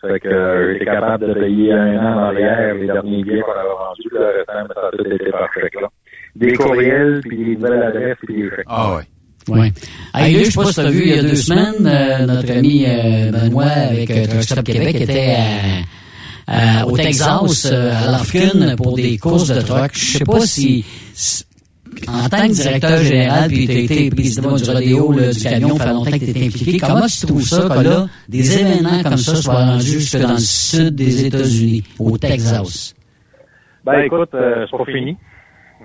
Fait 0.00 0.20
que 0.20 0.28
euh, 0.28 0.72
j'étais 0.74 0.84
capable 0.84 1.26
de 1.26 1.34
payer 1.34 1.72
un 1.72 1.98
an 1.98 2.14
en 2.14 2.22
arrière 2.26 2.74
les 2.74 2.86
derniers 2.86 3.22
billets 3.24 3.40
qu'on 3.40 3.52
avait 3.52 3.68
vendus, 3.68 4.08
le 4.12 4.26
restant, 4.38 4.74
ça 4.74 4.86
a 4.86 4.96
tout 4.96 5.10
été 5.10 5.30
par 5.30 5.52
chèque, 5.52 5.80
là. 5.80 5.88
Des 6.36 6.52
courriels, 6.52 7.20
puis 7.26 7.36
des 7.36 7.56
nouvelles 7.56 7.82
adresses, 7.82 8.16
puis 8.24 8.34
des 8.34 8.50
chèques. 8.50 8.66
Ah 8.68 8.96
ouais. 8.96 9.02
Oui. 9.48 9.72
Hey, 10.14 10.44
je 10.44 10.50
sais 10.50 10.52
pas 10.52 10.66
si 10.66 10.74
tu 10.74 10.80
as 10.80 10.90
vu 10.90 11.02
il 11.02 11.08
y 11.08 11.18
a 11.18 11.22
deux 11.22 11.34
semaines, 11.34 11.86
euh, 11.86 12.26
notre 12.26 12.52
ami 12.52 12.84
euh, 12.86 13.30
Benoît 13.30 13.64
avec 13.64 14.10
euh, 14.10 14.26
Truck 14.26 14.42
Stop 14.42 14.64
Québec 14.64 15.00
était 15.00 15.36
à, 16.46 16.80
à, 16.82 16.86
au 16.86 16.96
Texas, 16.96 17.66
à 17.66 18.18
Lufkin, 18.18 18.76
pour 18.76 18.94
des 18.94 19.16
courses 19.18 19.48
de 19.48 19.60
truck. 19.60 19.90
Je 19.94 20.18
sais 20.18 20.24
pas 20.24 20.40
si, 20.40 20.84
en 22.06 22.28
tant 22.28 22.46
que 22.46 22.52
directeur 22.52 22.98
général, 22.98 23.48
puis 23.48 23.66
tu 23.66 23.72
as 23.72 23.80
été 23.80 24.10
président 24.10 24.56
du 24.56 24.70
rodéo, 24.70 25.12
là, 25.12 25.30
du 25.32 25.42
camion, 25.42 25.76
fait 25.76 25.92
longtemps 25.92 26.10
que 26.10 26.18
tu 26.18 26.30
étais 26.30 26.46
impliqué, 26.46 26.78
comment 26.78 27.06
tu 27.06 27.26
trouves 27.26 27.42
ça 27.42 27.68
que 27.68 27.84
là, 27.84 28.06
des 28.28 28.60
événements 28.60 29.02
comme 29.02 29.16
ça 29.16 29.34
soient 29.34 29.54
rendus 29.54 29.86
jusque 29.86 30.18
dans 30.18 30.32
le 30.32 30.38
sud 30.38 30.94
des 30.94 31.26
États-Unis, 31.26 31.84
au 31.98 32.16
Texas? 32.18 32.94
Ben 33.84 34.00
écoute, 34.00 34.30
euh, 34.34 34.66
c'est 34.70 34.76
pas 34.76 34.84
fini. 34.84 35.16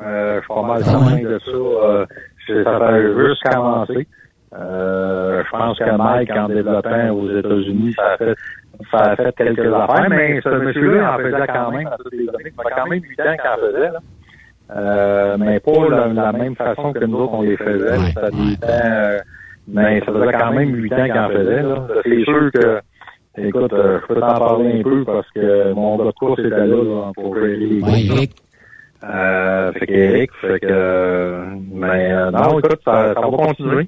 Euh, 0.02 0.36
je 0.36 0.40
suis 0.40 0.48
pas 0.48 0.62
mal 0.62 0.82
ah, 0.86 1.16
de 1.16 1.40
ça. 1.40 1.52
Euh, 1.52 2.06
ça 2.48 2.80
fait 2.80 3.28
juste 3.28 3.44
commencer. 3.44 4.08
Euh, 4.56 5.44
je 5.46 5.50
pense 5.50 5.80
que 5.80 5.98
Mike, 5.98 6.32
en 6.32 6.48
développant 6.48 7.10
aux 7.12 7.30
États-Unis, 7.30 7.94
ça 7.96 8.14
a 8.14 8.18
fait 8.18 8.36
ça 8.92 8.98
a 8.98 9.16
fait 9.16 9.36
quelques 9.36 9.74
affaires, 9.74 10.10
mais 10.10 10.42
ce 10.42 10.50
monsieur-là 10.50 11.14
en 11.14 11.18
faisait 11.18 11.48
quand 11.48 11.72
même 11.72 11.88
à 11.88 11.98
toutes 11.98 12.14
les 12.14 12.28
années. 12.30 12.54
Ça 12.58 12.64
fait 12.64 12.76
quand 12.76 12.88
même 12.88 13.02
huit 13.02 13.20
ans 13.22 13.36
qu'il 13.40 13.50
en 13.50 13.68
faisait. 13.68 13.92
Là. 13.92 14.00
Euh, 14.76 15.38
mais 15.40 15.60
pas 15.60 15.90
la, 15.90 16.08
la, 16.08 16.32
même 16.32 16.56
façon 16.56 16.94
que 16.94 17.06
nous 17.06 17.18
autres, 17.18 17.34
on 17.34 17.42
les 17.44 17.58
faisait. 17.58 17.98
Ça 18.14 18.30
euh, 18.64 19.20
mais 19.68 20.00
ça 20.00 20.12
faisait 20.12 20.34
quand 20.34 20.52
même 20.52 20.76
huit 20.76 20.94
ans 20.94 21.08
qu'on 21.08 21.34
faisait. 21.34 21.64
C'est 22.04 22.24
sûr 22.24 22.52
que, 22.52 22.80
écoute, 23.38 23.74
euh, 23.74 24.00
je 24.02 24.08
peux 24.08 24.20
t'en 24.20 24.34
parler 24.34 24.80
un 24.80 24.84
peu 24.84 25.04
parce 25.06 25.30
que 25.32 25.74
mon 25.74 25.98
gars 25.98 26.06
de 26.06 26.12
course 26.12 26.40
était 26.40 26.50
là, 26.50 26.66
là 26.66 27.12
pour 27.16 27.36
gérer 27.36 27.58
les 27.58 28.30
euh, 29.06 29.74
fait 29.74 29.86
qu'Éric, 29.86 30.32
fait 30.40 30.60
que, 30.62 31.44
mais 31.74 32.32
non, 32.32 32.58
écoute, 32.58 32.80
ça, 32.86 33.14
ça 33.14 33.20
va 33.20 33.38
continuer 33.38 33.86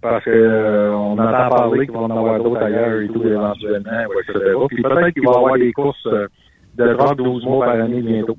parce 0.00 0.24
que 0.24 0.90
on 0.90 1.12
entend 1.12 1.48
parler 1.54 1.86
qu'il 1.86 1.94
va 1.94 2.00
en 2.00 2.10
avoir 2.10 2.42
d'autres 2.42 2.62
ailleurs 2.62 3.00
et 3.00 3.08
tout 3.08 3.22
éventuellement, 3.26 3.90
etc. 4.22 4.54
Puis 4.68 4.82
peut-être 4.82 5.10
qu'il 5.10 5.26
va 5.26 5.32
y 5.32 5.36
avoir 5.36 5.58
des 5.58 5.72
courses 5.72 6.08
de 6.76 6.92
30 6.94 7.18
12 7.18 7.44
mois 7.44 7.66
par 7.66 7.74
année 7.74 8.00
bientôt. 8.00 8.38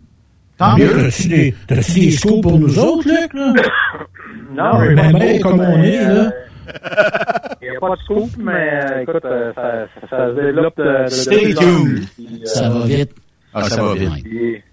Tant 0.57 0.77
mieux. 0.77 0.87
T'as-tu 0.87 1.27
des, 1.27 1.53
des 1.67 2.11
scoops 2.11 2.41
pour 2.41 2.59
nous 2.59 2.79
autres, 2.79 3.07
Luc, 3.07 3.33
là? 3.33 3.53
non, 4.51 4.79
mais 4.79 4.95
ben, 4.95 5.11
ben, 5.13 5.41
comme 5.41 5.59
on 5.59 5.83
est, 5.83 6.01
là. 6.01 6.31
Il 7.61 7.69
n'y 7.69 7.77
a 7.77 7.79
pas 7.79 7.95
de 7.95 8.01
scoop, 8.03 8.29
mais 8.37 9.03
écoute, 9.03 9.23
ça, 9.23 9.53
ça, 9.55 9.87
ça 10.09 10.29
se 10.29 10.41
développe 10.41 10.77
de, 10.77 11.07
Stay 11.07 11.53
tuned. 11.53 12.03
ça 12.45 12.69
va 12.69 12.85
vite. 12.85 13.11
Ah, 13.53 13.63
ça, 13.63 13.83
va 13.83 13.93
vite. 13.93 14.23
Puis, 14.23 14.63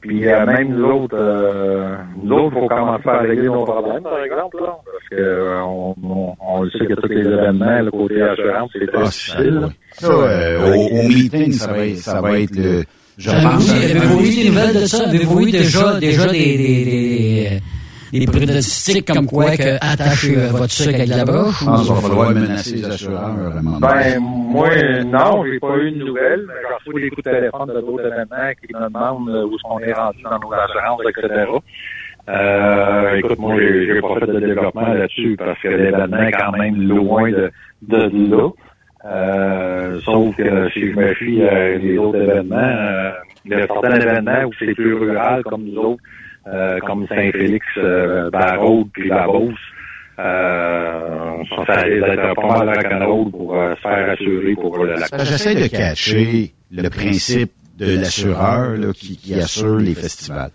puis 0.00 0.28
euh, 0.28 0.46
même 0.46 0.74
nous 0.74 0.84
autres, 0.84 1.16
euh, 1.16 1.96
nous 2.22 2.34
autres, 2.34 2.56
il 2.56 2.60
faut 2.60 2.68
commencer 2.68 3.08
à 3.08 3.18
régler 3.18 3.46
nos 3.46 3.64
problèmes, 3.64 4.02
par 4.02 4.22
exemple, 4.22 4.56
là, 4.58 4.76
parce 4.84 5.08
que 5.10 5.16
euh, 5.16 5.62
on, 5.62 5.94
on, 6.02 6.34
on, 6.40 6.70
sait 6.70 6.86
que 6.86 6.94
tous 6.94 7.08
les 7.08 7.20
événements, 7.20 7.80
le 7.80 7.90
côté 7.90 8.22
assurance, 8.22 8.70
c'est 8.72 8.86
très 8.86 8.98
ah, 8.98 9.04
difficile. 9.04 9.68
Ça, 9.92 10.08
euh, 10.08 10.74
au, 10.74 10.88
au 10.88 11.08
meeting, 11.08 11.52
ça 11.52 11.72
va, 11.72 11.94
ça 11.94 12.20
va 12.20 12.40
être 12.40 12.56
le. 12.56 12.84
Avez-vous 13.18 14.20
eu 14.24 14.34
des 14.34 14.48
nouvelles 14.48 14.74
de 14.74 14.86
ça? 14.86 15.06
Avez-vous 15.06 15.46
eu 15.46 15.50
déjà, 15.50 15.98
déjà 16.00 16.26
des, 16.28 16.56
des, 16.56 17.60
des, 18.12 18.20
des 18.20 18.26
pronostics 18.26 19.06
comme 19.06 19.26
quoi 19.26 19.56
que 19.56 19.76
attachez 19.80 20.34
votre 20.50 20.70
sucre 20.70 20.94
avec 20.94 21.08
de 21.08 21.16
la 21.16 21.24
broche? 21.24 21.60
Je 21.60 21.64
pense 21.64 21.82
qu'il 21.84 21.94
va 21.94 22.00
falloir 22.00 22.30
menacer 22.30 22.76
les 22.76 22.84
assureurs. 22.86 23.34
Ben, 23.80 24.18
moi, 24.20 24.68
non, 25.04 25.44
j'ai 25.44 25.58
pas 25.58 25.76
eu 25.78 25.90
de 25.92 25.98
nouvelles. 26.04 26.46
J'ai 26.48 26.90
reçu 26.90 27.02
des 27.02 27.10
coups 27.10 27.24
de 27.24 27.30
téléphone 27.30 27.68
de 27.68 27.80
d'autres 27.80 28.06
événements 28.06 28.52
qui 28.66 28.74
me 28.74 28.84
demandent 28.88 29.28
où 29.28 29.54
est-ce 29.54 29.62
qu'on 29.62 29.78
est 29.80 29.92
rendu 29.92 30.22
dans 30.22 30.38
nos 30.38 30.52
assurances, 30.54 31.00
etc. 31.08 31.44
Euh, 32.28 33.16
écoute, 33.16 33.38
moi, 33.38 33.56
j'ai 33.58 34.00
pas 34.00 34.20
fait 34.20 34.26
de 34.32 34.40
développement 34.40 34.92
là-dessus 34.94 35.34
parce 35.38 35.58
que 35.60 35.68
l'événement 35.68 36.22
est 36.22 36.32
quand 36.32 36.52
même 36.52 36.80
loin 36.88 37.30
de, 37.30 37.50
de 37.82 38.30
là. 38.36 38.48
Euh, 39.04 40.00
sauf 40.04 40.36
que 40.36 40.70
si 40.70 40.92
je 40.92 40.96
me 40.96 41.14
fie 41.14 41.42
à 41.42 41.76
les 41.76 41.98
autres 41.98 42.20
événements, 42.20 42.56
euh, 42.56 43.10
il 43.44 43.50
y 43.50 43.54
a 43.54 43.66
certains 43.66 43.96
événements 43.96 44.44
où 44.46 44.50
c'est 44.58 44.74
plus 44.74 44.94
rural 44.94 45.42
comme 45.42 45.64
nous 45.64 45.76
autres, 45.76 46.02
euh, 46.46 46.78
comme 46.86 47.06
Saint-Félix, 47.08 47.66
euh, 47.78 48.30
Barraud 48.30 48.88
puis 48.92 49.08
la 49.08 49.26
Beauce. 49.26 49.54
Euh, 50.18 51.42
ça 51.66 51.80
risque 51.80 52.06
d'être 52.06 52.34
pas 52.34 52.64
mal 52.64 52.76
rock'n'roll 52.76 53.30
pour 53.30 53.56
euh, 53.56 53.74
se 53.76 53.80
faire 53.80 54.10
assurer 54.10 54.54
pour 54.54 54.84
la 54.84 55.24
J'essaie 55.24 55.54
de 55.54 55.66
cacher 55.66 56.52
le 56.70 56.88
principe 56.90 57.52
de 57.78 57.98
l'assureur 57.98 58.76
qui, 58.94 59.16
qui 59.16 59.34
assure 59.34 59.78
les 59.78 59.94
festivals 59.94 60.50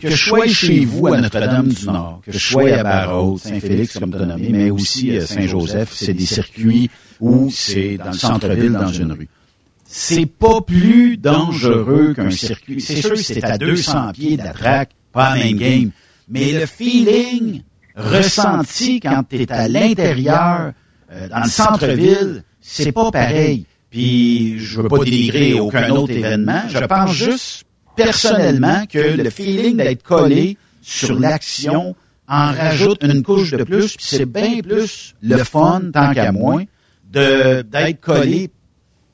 que 0.00 0.10
je 0.10 0.16
sois 0.16 0.46
chez 0.46 0.84
vous 0.84 1.08
à 1.08 1.20
Notre-Dame-du-Nord, 1.20 2.20
que 2.24 2.32
je 2.32 2.38
sois 2.38 2.72
à 2.72 2.82
Barraud, 2.82 3.38
Saint-Félix, 3.38 3.98
comme 3.98 4.12
tu 4.12 4.22
as 4.22 4.26
nommé, 4.26 4.50
mais 4.52 4.70
aussi 4.70 5.16
à 5.16 5.26
Saint-Joseph, 5.26 5.90
c'est 5.92 6.14
des 6.14 6.26
circuits 6.26 6.90
où 7.20 7.50
c'est 7.50 7.96
dans 7.96 8.06
le 8.06 8.12
centre-ville, 8.12 8.72
dans 8.72 8.92
une 8.92 9.12
rue. 9.12 9.28
C'est 9.84 10.26
pas 10.26 10.60
plus 10.60 11.16
dangereux 11.16 12.12
qu'un 12.14 12.30
circuit. 12.30 12.80
C'est 12.80 13.00
sûr 13.00 13.16
c'est 13.16 13.42
à 13.42 13.56
200 13.56 14.12
pieds 14.12 14.36
de 14.36 14.44
la 14.44 14.52
traque, 14.52 14.90
pas 15.12 15.36
la 15.36 15.44
même 15.44 15.56
game. 15.56 15.90
Mais 16.28 16.52
le 16.52 16.66
feeling 16.66 17.62
ressenti 17.96 19.00
quand 19.00 19.24
tu 19.28 19.42
es 19.42 19.52
à 19.52 19.66
l'intérieur, 19.66 20.72
euh, 21.10 21.28
dans 21.28 21.42
le 21.42 21.48
centre-ville, 21.48 22.44
c'est 22.60 22.92
pas 22.92 23.10
pareil. 23.10 23.64
Puis 23.90 24.58
je 24.58 24.82
veux 24.82 24.88
pas 24.88 24.98
dénigrer 25.04 25.58
aucun 25.58 25.90
autre 25.90 26.12
événement. 26.12 26.62
Je 26.68 26.84
pense 26.84 27.12
juste 27.12 27.64
personnellement 27.96 28.84
que 28.86 28.98
le 28.98 29.30
feeling 29.30 29.76
d'être 29.76 30.02
collé 30.02 30.58
sur 30.82 31.18
l'action 31.18 31.96
en 32.28 32.52
rajoute 32.52 33.02
une 33.02 33.22
couche 33.22 33.50
de 33.52 33.64
plus, 33.64 33.96
puis 33.96 34.06
c'est 34.06 34.26
bien 34.26 34.60
plus 34.60 35.14
le 35.22 35.38
fun, 35.38 35.82
tant 35.92 36.12
qu'à 36.12 36.30
moi, 36.30 36.60
de 36.60 36.66
d'être 37.10 38.00
collé. 38.00 38.50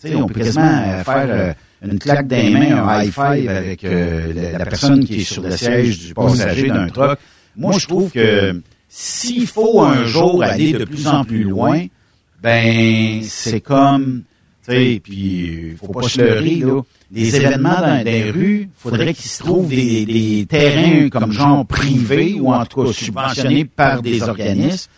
Tu 0.01 0.09
sais, 0.09 0.15
on 0.15 0.27
peut 0.27 0.41
quasiment 0.41 1.03
faire 1.05 1.27
euh, 1.29 1.53
une 1.83 1.99
claque 1.99 2.27
des 2.27 2.51
mains, 2.51 2.85
un 2.85 3.03
high 3.03 3.13
five 3.13 3.49
avec 3.49 3.85
euh, 3.85 4.53
la, 4.59 4.65
personne 4.67 5.05
qui 5.05 5.21
est 5.21 5.25
sur 5.25 5.43
le 5.43 5.57
siège 5.57 5.99
du 5.99 6.15
passager 6.15 6.69
d'un 6.69 6.89
truck. 6.89 7.19
Moi, 7.57 7.75
je 7.79 7.87
trouve 7.87 8.11
que 8.11 8.61
s'il 8.89 9.47
faut 9.47 9.83
un 9.83 10.05
jour 10.05 10.43
aller 10.43 10.73
de 10.73 10.85
plus 10.85 11.07
en 11.07 11.25
plus 11.25 11.45
loin, 11.45 11.87
ben 12.43 13.23
c'est 13.23 13.61
comme, 13.61 14.23
tu 14.67 14.73
sais, 14.73 15.01
puis 15.03 15.77
faut 15.79 15.89
pas 15.89 16.09
se 16.09 16.21
leurrer 16.21 16.57
là 16.57 16.83
des 17.15 17.37
événements 17.37 17.81
dans 17.81 18.05
les 18.05 18.31
rues, 18.31 18.69
faudrait 18.77 19.15
qu'il 19.15 19.31
se 19.31 19.43
trouve 19.43 19.69
des, 19.69 20.05
des, 20.05 20.47
terrains 20.47 21.09
comme 21.09 21.33
genre 21.33 21.65
privés 21.65 22.39
ou 22.41 22.53
en 22.53 22.65
tout 22.67 22.85
cas 22.85 22.93
subventionnés 22.93 23.65
par 23.65 24.03
des 24.03 24.23
organismes. 24.23 24.91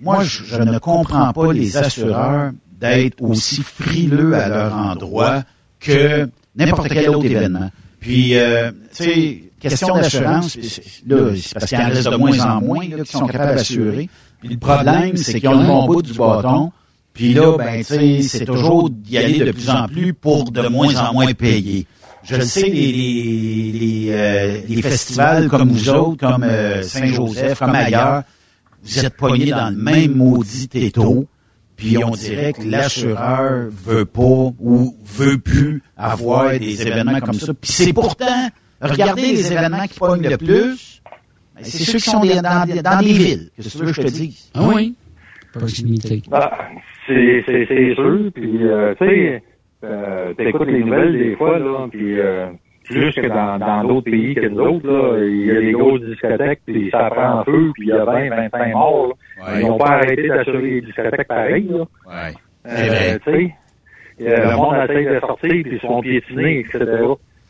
Moi, 0.00 0.22
je, 0.22 0.56
ne 0.56 0.78
comprends 0.78 1.32
pas 1.32 1.52
les 1.52 1.76
assureurs 1.76 2.52
d'être 2.80 3.20
aussi 3.20 3.62
frileux 3.62 4.34
à 4.34 4.48
leur 4.48 4.76
endroit 4.76 5.42
que 5.80 6.28
n'importe 6.56 6.88
quel 6.88 7.10
autre 7.10 7.24
événement. 7.26 7.70
Puis, 8.00 8.36
euh, 8.36 8.70
tu 8.94 9.04
sais, 9.04 9.42
question 9.60 9.94
d'assurance, 9.96 10.56
c'est- 10.60 10.82
là, 11.06 11.16
c'est 11.36 11.54
parce 11.54 11.66
qu'il 11.66 11.78
y 11.78 11.82
en 11.82 11.88
reste 11.88 12.08
de 12.10 12.16
moins 12.16 12.38
en 12.40 12.60
moins 12.60 12.88
là, 12.88 13.02
qui 13.04 13.10
sont 13.12 13.26
capables 13.26 13.56
d'assurer. 13.56 14.08
Puis 14.40 14.48
le 14.50 14.56
problème, 14.58 15.16
c'est 15.16 15.40
qu'ils 15.40 15.48
ont 15.48 15.60
le 15.60 15.66
bon 15.66 15.86
bout 15.86 16.02
du 16.02 16.12
bâton. 16.12 16.72
Puis 17.12 17.34
là, 17.34 17.56
ben, 17.58 17.78
tu 17.78 17.84
sais, 17.84 18.22
c'est 18.22 18.44
toujours 18.44 18.88
d'y 18.90 19.18
aller 19.18 19.40
de 19.40 19.50
plus 19.50 19.68
en 19.70 19.88
plus 19.88 20.14
pour 20.14 20.50
de 20.52 20.68
moins 20.68 20.94
en 20.96 21.12
moins 21.12 21.32
payer. 21.34 21.86
Je 22.22 22.36
le 22.36 22.42
sais, 22.42 22.62
les, 22.68 22.92
les, 22.92 23.72
les, 23.72 24.06
euh, 24.10 24.58
les 24.68 24.82
festivals 24.82 25.48
comme 25.48 25.70
vous 25.70 25.88
autres, 25.88 26.18
comme 26.18 26.44
euh, 26.44 26.82
Saint-Joseph, 26.82 27.58
comme 27.58 27.74
ailleurs, 27.74 28.22
vous 28.88 29.06
êtes 29.06 29.16
poignés 29.16 29.50
dans 29.50 29.70
le 29.70 29.76
même 29.82 30.14
maudit 30.14 30.68
étau. 30.74 31.26
Puis 31.76 31.96
on 32.02 32.10
dirait 32.10 32.52
que 32.52 32.62
l'assureur 32.62 33.68
veut 33.70 34.04
pas 34.04 34.20
ou 34.58 34.96
veut 35.04 35.38
plus 35.38 35.80
avoir 35.96 36.58
des 36.58 36.82
événements 36.82 37.20
comme 37.20 37.34
ça. 37.34 37.54
Puis 37.54 37.70
c'est 37.70 37.92
pourtant, 37.92 38.48
regardez 38.80 39.22
les 39.32 39.52
événements 39.52 39.86
qui 39.86 39.98
pognent 39.98 40.28
le 40.28 40.36
plus, 40.36 41.00
ben, 41.54 41.62
c'est 41.64 41.84
ceux 41.84 41.98
qui 41.98 42.10
sont 42.10 42.20
dans, 42.24 42.82
dans 42.82 43.00
des 43.00 43.12
villes. 43.12 43.50
Tu 43.60 43.78
veux 43.78 43.86
que 43.86 43.92
je 43.92 44.02
te 44.02 44.06
dise? 44.08 44.50
Ah 44.54 44.68
oui. 44.74 44.94
Proximité. 45.52 46.22
Ah, 46.32 46.50
c'est 47.06 47.42
c'est- 47.46 47.66
c'est 47.68 47.94
sûr. 47.94 48.30
Puis, 48.34 48.58
euh, 48.64 48.94
tu 49.00 49.06
sais, 49.06 49.42
euh, 49.84 50.34
t'écoutes 50.34 50.68
les 50.68 50.80
nouvelles 50.84 51.12
des 51.18 51.36
fois, 51.36 51.58
là, 51.58 51.86
puis 51.90 52.18
euh, 52.20 52.48
plus 52.88 53.12
que 53.14 53.28
dans 53.28 53.84
d'autres 53.84 54.10
pays 54.10 54.34
que 54.34 54.46
nous 54.48 54.60
autres, 54.60 54.86
là, 54.86 55.18
il 55.24 55.46
y 55.46 55.50
a 55.50 55.60
des 55.60 55.72
grosses 55.72 56.02
discothèques, 56.02 56.60
puis 56.66 56.88
ça 56.90 57.10
prend 57.10 57.40
en 57.40 57.44
feu, 57.44 57.70
puis 57.74 57.84
il 57.86 57.88
y 57.88 57.92
a 57.92 58.04
20, 58.04 58.28
25 58.30 58.72
morts. 58.72 59.14
là. 59.36 59.60
Ils 59.60 59.66
n'ont 59.66 59.78
pas 59.78 59.90
arrêté 59.90 60.28
d'assurer 60.28 60.70
les 60.70 60.80
discothèques 60.80 61.28
pareil, 61.28 61.68
là. 61.70 61.84
Ouais. 62.06 62.34
Euh, 62.66 63.18
tu 63.24 63.32
sais, 63.32 63.54
euh, 64.22 64.50
le 64.50 64.56
monde 64.56 64.74
essaye 64.84 65.06
de 65.06 65.20
sortir, 65.20 65.50
puis 65.50 65.64
ils 65.72 65.80
se 65.80 65.86
font 65.86 66.00
piétiner, 66.00 66.60
etc. 66.60 66.84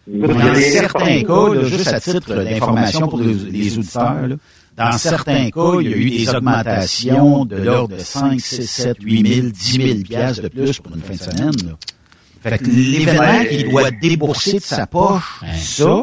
Dans 0.07 0.55
certains 0.55 1.23
cas, 1.23 1.55
là, 1.55 1.63
juste 1.65 1.93
à 1.93 2.01
titre 2.01 2.35
d'information 2.35 3.09
pour 3.09 3.21
les, 3.21 3.35
les 3.35 3.79
auditeurs, 3.79 4.27
là, 4.29 4.37
dans 4.77 4.93
certains 4.93 5.51
cas, 5.51 5.81
il 5.81 5.91
y 5.91 5.93
a 5.93 5.97
eu 5.97 6.11
des 6.11 6.35
augmentations 6.35 7.45
de 7.45 7.57
l'ordre 7.57 7.97
de 7.97 8.01
5, 8.01 8.39
6, 8.41 8.71
7, 8.71 8.97
8 9.03 9.27
000, 9.35 9.49
10 9.49 9.83
000 9.83 9.99
piastres 10.05 10.43
de 10.45 10.49
plus 10.49 10.79
pour 10.79 10.95
une 10.95 11.03
fin 11.03 11.15
de 11.15 11.19
semaine. 11.19 11.69
Là. 11.69 11.73
Fait 12.51 12.59
que 12.59 12.71
l'événement 12.71 13.45
qu'il 13.49 13.69
doit 13.71 13.91
débourser 13.91 14.55
de 14.55 14.63
sa 14.63 14.87
poche, 14.87 15.41
ça, 15.57 16.03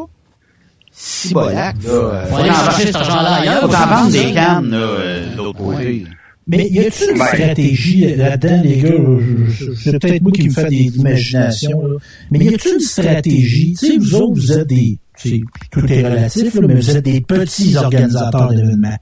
si 0.91 1.33
bolac, 1.33 1.75
là, 1.83 1.89
euh, 1.91 2.25
Faut 2.27 2.35
aller 2.37 2.49
chercher 2.49 2.85
cet 2.87 2.95
argent-là 2.95 3.33
ailleurs. 3.35 3.61
faut 3.61 3.75
en 3.75 3.87
vendre 3.87 4.11
des 4.11 4.31
cannes, 4.33 4.69
là, 4.71 4.77
euh, 4.77 5.31
de 5.31 5.37
l'autre 5.37 5.57
côté. 5.59 6.05
Mais 6.47 6.67
y 6.69 6.79
a-t-il 6.79 7.09
une 7.11 7.17
Ben. 7.17 7.25
stratégie 7.25 8.15
là-dedans, 8.15 8.61
les 8.63 8.77
gars? 8.77 8.91
C'est 9.83 9.99
peut-être 9.99 10.21
moi 10.21 10.31
qui 10.31 10.47
me 10.47 10.53
fais 10.53 10.69
des 10.69 10.95
imaginations, 10.95 11.81
là. 11.87 11.95
Mais 12.31 12.39
y 12.45 12.47
a-t-il 12.49 12.75
une 12.75 12.79
stratégie? 12.79 13.73
Tu 13.79 13.87
sais, 13.87 13.97
vous 13.97 14.13
autres, 14.15 14.33
vous 14.39 14.51
êtes 14.51 14.67
des, 14.67 14.99
tout 15.71 15.91
est 15.91 16.03
relatif, 16.07 16.53
là, 16.53 16.67
mais 16.67 16.75
vous 16.75 16.89
êtes 16.95 17.03
des 17.03 17.21
petits 17.21 17.75
organisateurs 17.75 18.49
d'événements. 18.53 18.97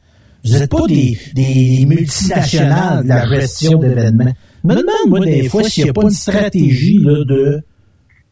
Vous 0.45 0.53
n'êtes 0.53 0.69
pas 0.69 0.87
des, 0.87 1.17
des 1.35 1.85
multinationales 1.85 3.03
de 3.03 3.09
la 3.09 3.27
gestion 3.41 3.77
d'événements. 3.77 4.33
Je 4.63 4.69
me 4.69 4.75
demande, 4.75 5.09
moi, 5.09 5.19
des 5.25 5.49
fois, 5.49 5.63
s'il 5.63 5.83
n'y 5.83 5.89
a 5.89 5.93
pas 5.93 6.03
une 6.03 6.09
stratégie, 6.11 6.97
là, 6.99 7.23
de 7.25 7.61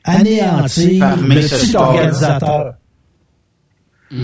anéantir 0.03 0.99
Fermer 0.99 1.35
le 1.35 1.41
petit 1.41 1.75
organisateur. 1.75 2.73
Oh, 4.13 4.17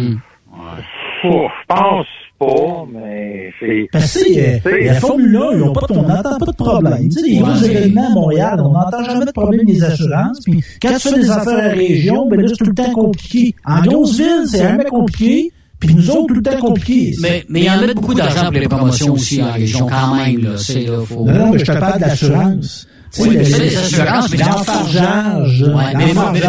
je 1.24 1.30
pense 1.68 2.06
pas, 2.40 2.86
mais 2.94 3.52
c'est... 3.60 3.88
Parce 3.92 4.14
que, 4.24 4.68
euh, 4.70 4.86
la 4.86 4.94
Formule 4.96 5.36
1, 5.36 5.58
ils 5.58 5.64
ont 5.64 5.74
pas, 5.74 5.82
on 5.90 6.02
n'entend 6.04 6.38
pas 6.38 6.46
de 6.46 6.56
problème. 6.56 7.10
Tu 7.10 7.12
sais, 7.12 7.28
les 7.28 7.38
gros 7.40 7.50
Ouais. 7.52 7.66
événements 7.70 8.08
à 8.08 8.10
Montréal, 8.12 8.60
on 8.64 8.72
n'entend 8.72 9.04
jamais 9.04 9.26
de 9.26 9.32
problème 9.32 9.66
des 9.66 9.84
assurances. 9.84 10.40
Puis 10.46 10.64
quand 10.82 10.94
tu 10.94 11.10
fais 11.10 11.20
des 11.20 11.30
affaires 11.30 11.66
à 11.66 11.70
région, 11.70 12.28
ben 12.30 12.40
là, 12.42 12.48
c'est 12.48 12.56
tout 12.64 12.66
le 12.70 12.76
temps 12.76 12.92
compliqué. 12.94 13.56
En 13.66 13.82
grosse 13.82 14.18
ville, 14.18 14.44
c'est 14.46 14.60
jamais 14.62 14.86
compliqué. 14.86 15.52
Puis 15.80 15.94
nous 15.94 16.10
autres, 16.10 16.28
tout 16.28 16.34
le 16.36 16.42
temps 16.42 16.58
compliqué. 16.58 17.14
Mais, 17.22 17.46
mais 17.50 17.62
ils 17.62 17.70
en 17.70 17.80
mettent 17.80 17.96
beaucoup 17.96 18.16
d'argent 18.16 18.46
pour 18.52 18.60
les 18.60 18.68
promotions 18.68 19.14
aussi 19.14 19.42
en 19.44 19.52
région 19.52 19.86
quand 19.88 20.16
même, 20.16 20.44
là. 20.44 20.58
C'est, 20.58 20.86
là, 20.86 21.00
faut... 21.06 21.24
Non, 21.24 21.34
non, 21.34 21.52
mais 21.52 21.60
je 21.60 21.66
te 21.72 21.78
parle 21.78 22.00
d'assurance. 22.00 22.88
Tu 23.14 23.22
sais, 23.22 23.30
Oui, 23.30 23.38
mais 23.38 23.44
c'est 23.46 23.62
des 23.62 23.78
assurances, 23.78 24.32
mais 24.32 24.38
l'enfargeage. 24.38 25.64
Ouais, 25.64 25.84
mais, 25.96 26.06
mais, 26.34 26.42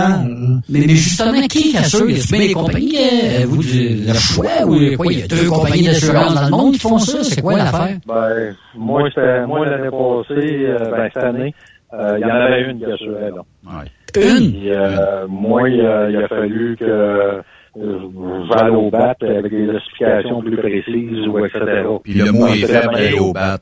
mais, 0.68 0.86
mais 0.86 0.94
justement, 0.94 1.40
qui 1.42 1.76
assure? 1.76 2.10
Y 2.10 2.20
a 2.20 2.24
bien 2.30 2.46
des 2.48 2.52
compagnies, 2.52 2.96
euh, 2.96 3.44
vous, 3.46 3.62
du, 3.62 3.96
le 4.06 4.14
choix, 4.14 4.64
ou 4.66 4.96
quoi? 4.96 5.12
Il 5.12 5.20
y 5.20 5.22
a 5.22 5.26
deux 5.28 5.48
compagnies 5.48 5.84
d'assurance 5.84 6.34
dans 6.34 6.44
le 6.44 6.50
monde 6.50 6.72
qui 6.72 6.80
font 6.80 6.98
ça? 6.98 7.22
C'est 7.22 7.40
quoi 7.42 7.58
l'affaire? 7.58 7.98
Ben, 8.06 8.54
moi, 8.76 9.02
c'était, 9.08 9.46
moi, 9.46 9.66
l'année 9.66 9.90
passée, 9.90 10.64
euh, 10.66 10.90
ben, 10.90 11.10
cette 11.14 11.22
année, 11.22 11.54
euh, 11.92 12.18
il 12.18 12.26
y 12.26 12.30
en 12.30 12.34
avait 12.34 12.62
une 12.70 12.78
qui 12.78 12.84
assurait, 12.86 13.30
là. 13.30 13.42
Ouais. 13.64 13.86
Une? 14.16 14.54
Euh, 14.66 15.26
moi, 15.28 15.68
il 15.68 15.80
a, 15.80 16.10
il 16.10 16.16
a 16.16 16.28
fallu 16.28 16.76
que 16.80 17.40
euh, 17.76 18.44
j'aille 18.50 18.70
au 18.70 18.90
bat 18.90 19.14
avec 19.20 19.50
des 19.50 19.68
explications 19.74 20.40
plus 20.40 20.56
précises, 20.56 21.26
ou 21.28 21.38
etc. 21.44 21.60
Puis 22.02 22.14
le 22.14 22.32
mot 22.32 22.46
est 22.48 22.66
faible 22.66 23.20
au 23.20 23.32
bat. 23.32 23.58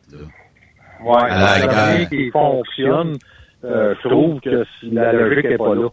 À 1.06 1.58
la 1.66 1.84
rien 1.86 2.06
qui 2.06 2.30
fonctionne. 2.30 3.16
Euh, 3.64 3.94
je 4.02 4.08
trouve 4.08 4.40
que 4.40 4.64
si 4.78 4.90
la 4.90 5.12
logique 5.12 5.44
n'est 5.48 5.58
pas 5.58 5.74
là. 5.74 5.88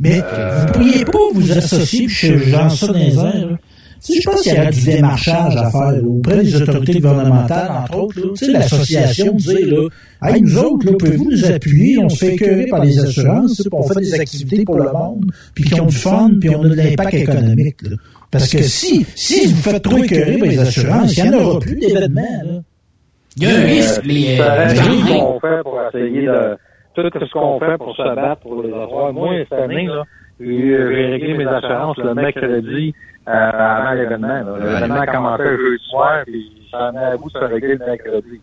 Mais 0.00 0.20
vous 0.20 0.72
pourriez 0.72 1.04
pas 1.04 1.18
vous 1.34 1.52
associer, 1.52 2.06
puis 2.06 2.14
je 2.14 2.38
je 2.38 2.52
lance 2.52 2.80
ça 2.80 2.86
dans 2.86 2.92
les 2.94 3.18
airs. 3.18 3.50
là. 3.50 3.56
Tu 4.04 4.14
sais, 4.14 4.20
je 4.20 4.30
pense 4.30 4.42
qu'il 4.42 4.54
y 4.54 4.58
aurait 4.58 4.70
du 4.70 4.84
démarchage 4.84 5.56
à 5.56 5.70
faire 5.70 5.92
là, 5.92 6.02
auprès 6.06 6.42
des 6.42 6.62
autorités 6.62 7.00
gouvernementales, 7.00 7.70
entre 7.70 7.98
autres. 7.98 8.36
sais, 8.36 8.52
l'association 8.52 9.32
dire, 9.34 9.66
là, 9.66 9.88
hey, 10.22 10.40
nous 10.40 10.58
autres, 10.58 10.92
pouvez-vous 10.92 11.30
nous 11.30 11.44
appuyer? 11.50 11.98
On 11.98 12.08
se 12.08 12.24
fait 12.24 12.34
écœurer 12.34 12.66
par 12.66 12.84
les 12.84 12.98
assurances, 12.98 13.54
sais, 13.54 13.62
puis 13.64 13.72
on 13.72 13.82
fait 13.82 14.00
des 14.00 14.14
activités 14.14 14.64
pour 14.64 14.78
le 14.78 14.92
monde, 14.92 15.24
puis 15.54 15.64
qui 15.64 15.80
ont 15.80 15.86
du 15.86 15.96
fun, 15.96 16.30
puis 16.40 16.50
on 16.50 16.62
a 16.62 16.68
de 16.68 16.74
l'impact 16.74 17.14
économique. 17.14 17.82
là. 17.82 17.96
Parce 18.30 18.50
que 18.50 18.62
si, 18.62 19.06
si 19.14 19.46
vous 19.48 19.62
faites 19.62 19.82
trop 19.82 19.98
écœurer 19.98 20.38
par 20.38 20.48
les 20.48 20.58
assurances, 20.58 21.16
il 21.16 21.22
n'y 21.22 21.30
en 21.30 21.40
aura 21.40 21.60
plus 21.60 21.76
d'événements. 21.76 22.42
là. 22.44 22.60
Il 23.36 23.44
y 23.44 23.46
a 23.46 23.56
un 23.56 23.64
risque, 23.64 24.02
mais... 24.04 24.40
Euh, 24.40 24.74
qu'on 25.18 25.40
fait 25.40 25.62
pour 25.62 25.80
essayer 25.88 26.26
de... 26.26 26.56
Tout 26.94 27.02
ce 27.14 27.32
qu'on 27.32 27.60
fait 27.60 27.78
pour 27.78 27.94
se 27.94 28.14
battre 28.14 28.40
pour 28.40 28.60
les 28.62 28.72
assurances. 28.72 29.14
Moi, 29.14 29.34
cette 29.48 29.58
année, 29.58 29.86
là, 29.86 30.02
j'ai 30.40 30.46
j'ai 30.46 31.06
réglé 31.06 31.36
mes 31.36 31.46
assurances 31.46 31.96
le 31.98 32.14
mercredi 32.14 32.92
euh, 33.28 33.50
avant 33.60 33.92
l'événement. 33.92 34.28
là. 34.28 34.44
L'événement 34.60 35.04
commençait 35.12 35.44
le 35.44 35.56
jeudi 35.58 35.84
soir, 35.90 36.22
puis 36.26 36.52
ça 36.70 36.90
en 36.90 36.94
est 36.94 37.04
à 37.04 37.16
bout 37.16 37.30
de 37.30 37.38
se 37.38 37.44
régler 37.44 37.76
le 37.76 37.86
mercredi. 37.86 38.40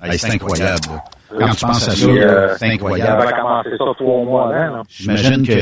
là. 0.00 0.08
Hey, 0.12 0.18
c'est 0.18 0.32
incroyable. 0.32 0.80
là. 0.90 1.04
Quand 1.38 1.54
tu 1.54 1.66
penses 1.66 1.88
à 1.88 1.90
ça, 1.90 2.06
Puis, 2.06 2.18
euh, 2.20 2.56
c'est 2.56 2.72
incroyable. 2.72 3.34
commencé 3.36 3.70
ça 3.70 3.84
trois 3.98 4.24
mois 4.24 4.54
avant. 4.54 4.82
J'imagine 4.88 5.46
que... 5.46 5.52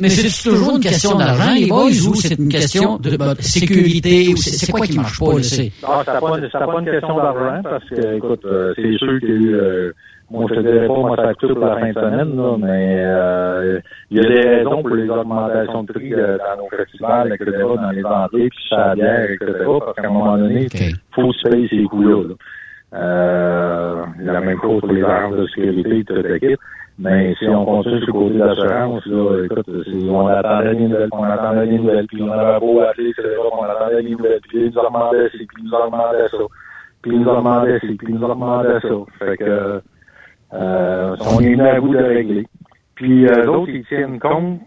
Mais 0.00 0.08
c'est, 0.10 0.28
c'est 0.28 0.48
toujours 0.50 0.76
une 0.76 0.82
question 0.82 1.16
d'argent, 1.16 1.54
les 1.54 1.66
boys, 1.66 1.86
ou 1.86 2.14
c'est 2.14 2.38
une 2.38 2.48
question 2.48 2.98
de, 2.98 3.16
bah, 3.16 3.34
de 3.34 3.42
sécurité, 3.42 4.28
ou 4.32 4.36
c'est, 4.36 4.50
c'est 4.50 4.70
quoi 4.70 4.86
qui 4.86 4.96
marche 4.96 5.18
pas, 5.18 5.32
là, 5.32 5.42
c'est... 5.42 5.72
Ah, 5.82 6.02
c'était 6.06 6.20
pas, 6.52 6.66
pas 6.66 6.78
une 6.80 6.84
question 6.90 7.16
d'argent 7.16 7.62
parce 7.64 7.84
que, 7.88 8.16
écoute, 8.16 8.44
euh, 8.44 8.72
c'est 8.76 8.96
sûr 8.98 9.18
qu'il 9.18 9.28
y 9.28 9.32
a 9.32 9.34
eu, 9.34 9.54
euh, 9.54 9.92
moi 10.30 10.44
je 10.48 10.54
te 10.54 10.60
dirais 10.60 10.86
pas, 10.86 10.94
moi 10.94 11.16
ça 11.16 11.34
coûte 11.34 11.54
pour 11.54 11.64
la 11.64 11.76
fin 11.78 11.88
de 11.88 11.94
semaine, 11.94 12.36
là, 12.36 12.56
mais 12.58 12.96
euh, 12.98 13.80
il 14.10 14.16
y 14.18 14.20
a 14.20 14.28
des 14.28 14.48
raisons 14.48 14.82
pour 14.82 14.94
les 14.94 15.08
augmentations 15.08 15.82
de 15.84 15.92
prix 15.92 16.14
euh, 16.14 16.38
dans 16.38 16.62
nos 16.62 16.68
festivals, 16.68 17.32
etc., 17.32 17.50
dans 17.76 17.90
les 17.90 18.04
entrées, 18.04 18.48
puis 18.48 18.64
ça 18.68 18.94
bière, 18.94 19.30
etc., 19.30 19.52
parce 19.80 19.96
qu'à 19.96 20.06
un 20.06 20.10
moment 20.10 20.36
donné, 20.36 20.66
OK. 20.66 20.82
faut 21.14 21.32
se 21.32 21.48
payer 21.48 21.68
ces 21.68 21.84
coûts-là. 21.84 22.28
là. 22.28 22.34
Euh, 22.94 24.04
la 24.20 24.40
même 24.40 24.58
chose 24.60 24.80
pour 24.80 24.92
les 24.92 25.04
agences 25.04 25.36
de 25.36 25.46
sécurité, 25.48 26.04
tout 26.04 26.22
kit. 26.40 26.56
Mais 26.98 27.34
si 27.38 27.46
on 27.46 27.64
continue 27.64 28.02
sur 28.02 28.06
le 28.08 28.12
côté 28.12 28.34
de 28.34 28.38
l'assurance, 28.40 29.06
là, 29.06 29.44
écoute, 29.44 29.66
on 30.08 30.26
attendait 30.26 30.74
des 30.74 30.88
nouvelles, 30.88 31.08
on 31.12 31.22
attendait 31.22 31.66
des 31.68 31.78
nouvelles, 31.78 32.06
puis 32.08 32.22
on 32.22 32.32
avait 32.32 32.58
beau 32.58 32.80
appeler, 32.80 33.10
etc., 33.10 33.28
on 33.52 33.62
attendait 33.62 34.02
des 34.02 34.10
nouvelles, 34.10 34.40
puis 34.40 34.58
ils 34.58 34.64
nous 34.64 34.82
demandaient 34.82 35.28
ci, 35.30 35.46
puis 35.46 35.62
ils 35.62 35.64
nous 35.64 35.70
demandaient 35.70 36.28
ça, 36.28 36.38
puis 37.02 37.12
ils 37.12 37.18
nous 37.20 37.24
demandaient 37.24 37.78
ci, 37.80 37.94
puis 37.94 38.06
ils 38.08 38.14
nous 38.14 38.28
demandaient 38.28 38.80
ça. 38.80 38.88
Fait 39.20 39.36
que, 39.36 39.80
euh, 40.54 41.16
on 41.20 41.40
est 41.40 41.50
venu 41.54 41.66
à 41.68 41.80
bout 41.80 41.94
de 41.94 42.02
régler. 42.02 42.46
Puis 42.94 43.26
euh, 43.28 43.44
d'autres, 43.44 43.70
ils 43.70 43.84
tiennent 43.86 44.18
compte, 44.18 44.60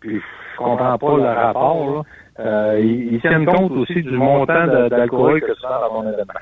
puis 0.00 0.16
je 0.20 0.56
comprends 0.58 0.98
pas 0.98 1.16
le 1.16 1.22
rapport, 1.22 1.90
là, 1.96 2.02
euh, 2.40 2.80
ils, 2.80 3.14
ils 3.14 3.20
tiennent 3.20 3.46
compte 3.46 3.72
aussi 3.72 4.02
du 4.02 4.10
montant 4.10 4.66
de- 4.66 4.88
d'alcool 4.88 5.40
que 5.40 5.52
tu 5.52 5.62
vends 5.62 5.80
dans 5.88 6.02
mon 6.02 6.08
événement. 6.08 6.34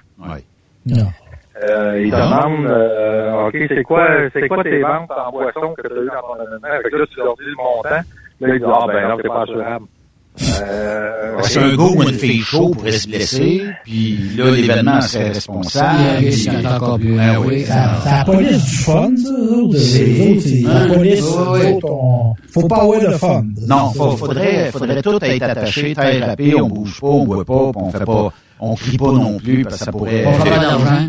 Non. 0.87 1.07
Euh, 1.69 2.03
ils 2.03 2.11
demandent, 2.11 2.67
euh, 2.67 3.47
OK, 3.47 3.57
c'est 3.69 3.83
quoi, 3.83 4.07
c'est 4.33 4.47
quoi 4.49 4.63
tes 4.63 4.83
ventes 4.83 5.11
en 5.11 5.31
boisson 5.31 5.75
que 5.75 5.89
tu 5.89 5.93
as 5.95 6.03
eu 6.03 6.07
dans 6.07 6.35
ton 6.35 6.43
événement? 6.43 6.83
Fait 6.83 6.91
que 6.91 6.97
là, 6.97 7.05
tu 7.11 7.17
leur 7.19 7.35
dis 7.37 7.45
le 7.45 7.55
montant. 7.57 7.89
Là, 7.89 8.03
ils 8.41 8.53
disent, 8.59 8.63
ah, 8.71 8.87
ben 8.87 9.09
non, 9.09 9.17
c'est 9.23 9.29
pas 9.29 9.43
assurable. 9.43 9.87
Euh, 10.43 11.37
Parce 11.37 11.55
qu'un 11.55 11.77
gars 11.77 11.83
ou 11.85 12.03
une 12.03 12.13
fille 12.15 12.41
chaud 12.41 12.71
pourrait 12.71 12.93
se 12.93 13.09
blesser, 13.09 13.63
puis 13.85 14.19
là, 14.37 14.51
l'événement 14.51 15.01
serait 15.01 15.29
responsable. 15.29 15.99
Il 16.23 16.43
y 16.45 16.49
a 16.49 16.59
un 16.59 16.77
encore 16.77 16.99
plus. 16.99 17.17
Ben 17.17 17.39
oui. 17.45 17.65
Ça- 17.65 18.01
C'est 18.05 18.11
la 18.11 18.25
police 18.25 18.65
du 18.65 18.77
fun, 18.77 19.11
ça. 19.17 19.31
autres. 19.31 19.79
Les 19.79 20.21
autres, 20.31 20.43
c'est 20.43 20.63
la 20.63 20.95
police. 20.95 21.23
Oui, 21.23 21.37
nous 21.37 21.53
oui. 21.53 21.73
autres, 21.75 21.91
on- 21.91 22.35
Faut 22.53 22.69
pas 22.69 22.77
avoir 22.83 23.01
le 23.01 23.11
fun. 23.13 23.45
Non, 23.69 23.91
faut- 23.93 24.17
faudrait, 24.17 24.71
faudrait 24.73 25.03
tout 25.03 25.19
être 25.23 25.43
attaché, 25.43 25.95
très 25.95 26.19
rapide, 26.21 26.55
on 26.63 26.69
bouge 26.69 27.01
pas, 27.01 27.07
on 27.07 27.25
boit 27.25 27.45
pas, 27.45 27.73
puis 27.73 27.83
on 27.85 27.91
fait 27.91 28.05
pas, 28.05 28.33
on 28.61 28.75
crie 28.75 28.97
pas 28.99 29.13
non 29.13 29.39
plus, 29.39 29.63
parce 29.63 29.79
que 29.79 29.85
ça 29.85 29.93
pourrait... 29.93 30.25
On 30.27 30.33
fera 30.35 30.51
pas 30.51 30.59
d'argent. 30.59 31.09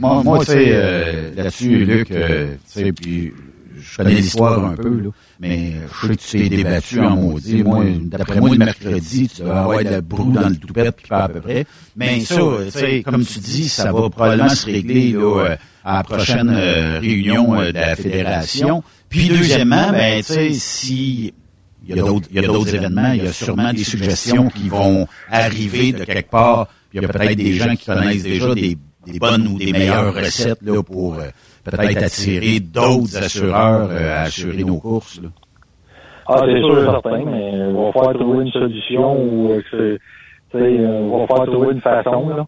Moi, 0.00 0.22
moi 0.24 0.38
tu 0.40 0.52
sais, 0.52 0.64
euh, 0.68 1.30
là-dessus, 1.36 1.84
Luc, 1.84 2.10
euh, 2.12 2.54
tu 2.72 2.82
sais, 2.84 2.92
puis 2.92 3.32
je 3.80 3.96
connais 3.96 4.14
l'histoire 4.14 4.64
un 4.64 4.74
peu, 4.74 4.88
là, 4.88 5.10
mais 5.40 5.72
je 5.72 6.06
sais 6.06 6.14
que 6.14 6.20
tu 6.20 6.38
t'es 6.38 6.56
débattu 6.56 7.00
en 7.00 7.16
maudit. 7.16 7.62
Moi, 7.62 7.84
d'après 8.02 8.40
moi, 8.40 8.50
le 8.50 8.58
mercredi, 8.58 9.28
tu 9.28 9.42
vas 9.42 9.62
avoir 9.62 9.78
de 9.78 9.84
la 9.84 10.00
broue 10.00 10.32
dans 10.32 10.48
le 10.48 10.56
toupette, 10.56 10.96
puis 10.96 11.08
pas 11.08 11.24
à 11.24 11.28
peu 11.28 11.40
près. 11.40 11.64
Mais 11.96 12.20
ça, 12.20 12.40
tu 12.64 12.70
sais, 12.70 13.02
comme 13.02 13.24
tu 13.24 13.38
dis, 13.38 13.68
ça 13.68 13.92
va 13.92 14.10
probablement 14.10 14.48
se 14.48 14.66
régler 14.66 15.12
là, 15.12 15.44
euh, 15.44 15.56
à 15.84 15.98
la 15.98 16.02
prochaine 16.02 16.50
euh, 16.50 16.98
réunion 17.00 17.60
euh, 17.60 17.72
de 17.72 17.78
la 17.78 17.96
fédération. 17.96 18.82
Puis 19.08 19.28
deuxièmement, 19.28 19.90
ben, 19.90 20.22
tu 20.22 20.32
sais, 20.32 20.52
si 20.54 21.32
il 21.88 21.96
y 21.96 21.98
a 21.98 22.02
d'autres, 22.02 22.28
il 22.30 22.36
y 22.36 22.44
a 22.44 22.46
d'autres 22.46 22.74
événements, 22.74 23.12
il 23.12 23.24
y 23.24 23.26
a 23.26 23.32
sûrement 23.32 23.72
des 23.72 23.84
suggestions 23.84 24.48
qui 24.50 24.68
vont 24.68 25.06
arriver 25.30 25.92
de 25.92 26.04
quelque 26.04 26.30
part. 26.30 26.66
Puis 26.90 26.98
il 26.98 27.02
y 27.02 27.04
a 27.04 27.08
peut-être 27.08 27.36
des 27.36 27.54
gens 27.54 27.74
qui 27.76 27.86
connaissent 27.86 28.22
déjà 28.22 28.54
des, 28.54 28.76
des 29.06 29.18
bonnes 29.18 29.48
ou 29.48 29.58
des 29.58 29.72
meilleures 29.72 30.14
recettes 30.14 30.62
là, 30.62 30.82
pour 30.82 31.14
euh, 31.14 31.28
peut-être 31.70 32.02
attirer 32.02 32.60
d'autres 32.60 33.16
assureurs 33.16 33.88
euh, 33.90 34.16
à 34.16 34.22
assurer 34.22 34.64
nos 34.64 34.78
courses. 34.78 35.20
Là. 35.22 35.28
Ah, 36.26 36.42
c'est 36.44 36.58
sûr 36.60 36.78
et 36.82 36.84
certain, 36.84 37.24
mais 37.24 37.52
on 37.74 37.86
va 37.86 37.92
falloir 37.92 38.14
trouver 38.14 38.44
une 38.44 38.52
solution 38.52 39.16
ou 39.22 39.50
euh, 39.74 39.98
on 40.54 41.20
va 41.20 41.26
falloir 41.26 41.46
trouver 41.46 41.72
une 41.72 41.80
façon, 41.80 42.28
là. 42.28 42.46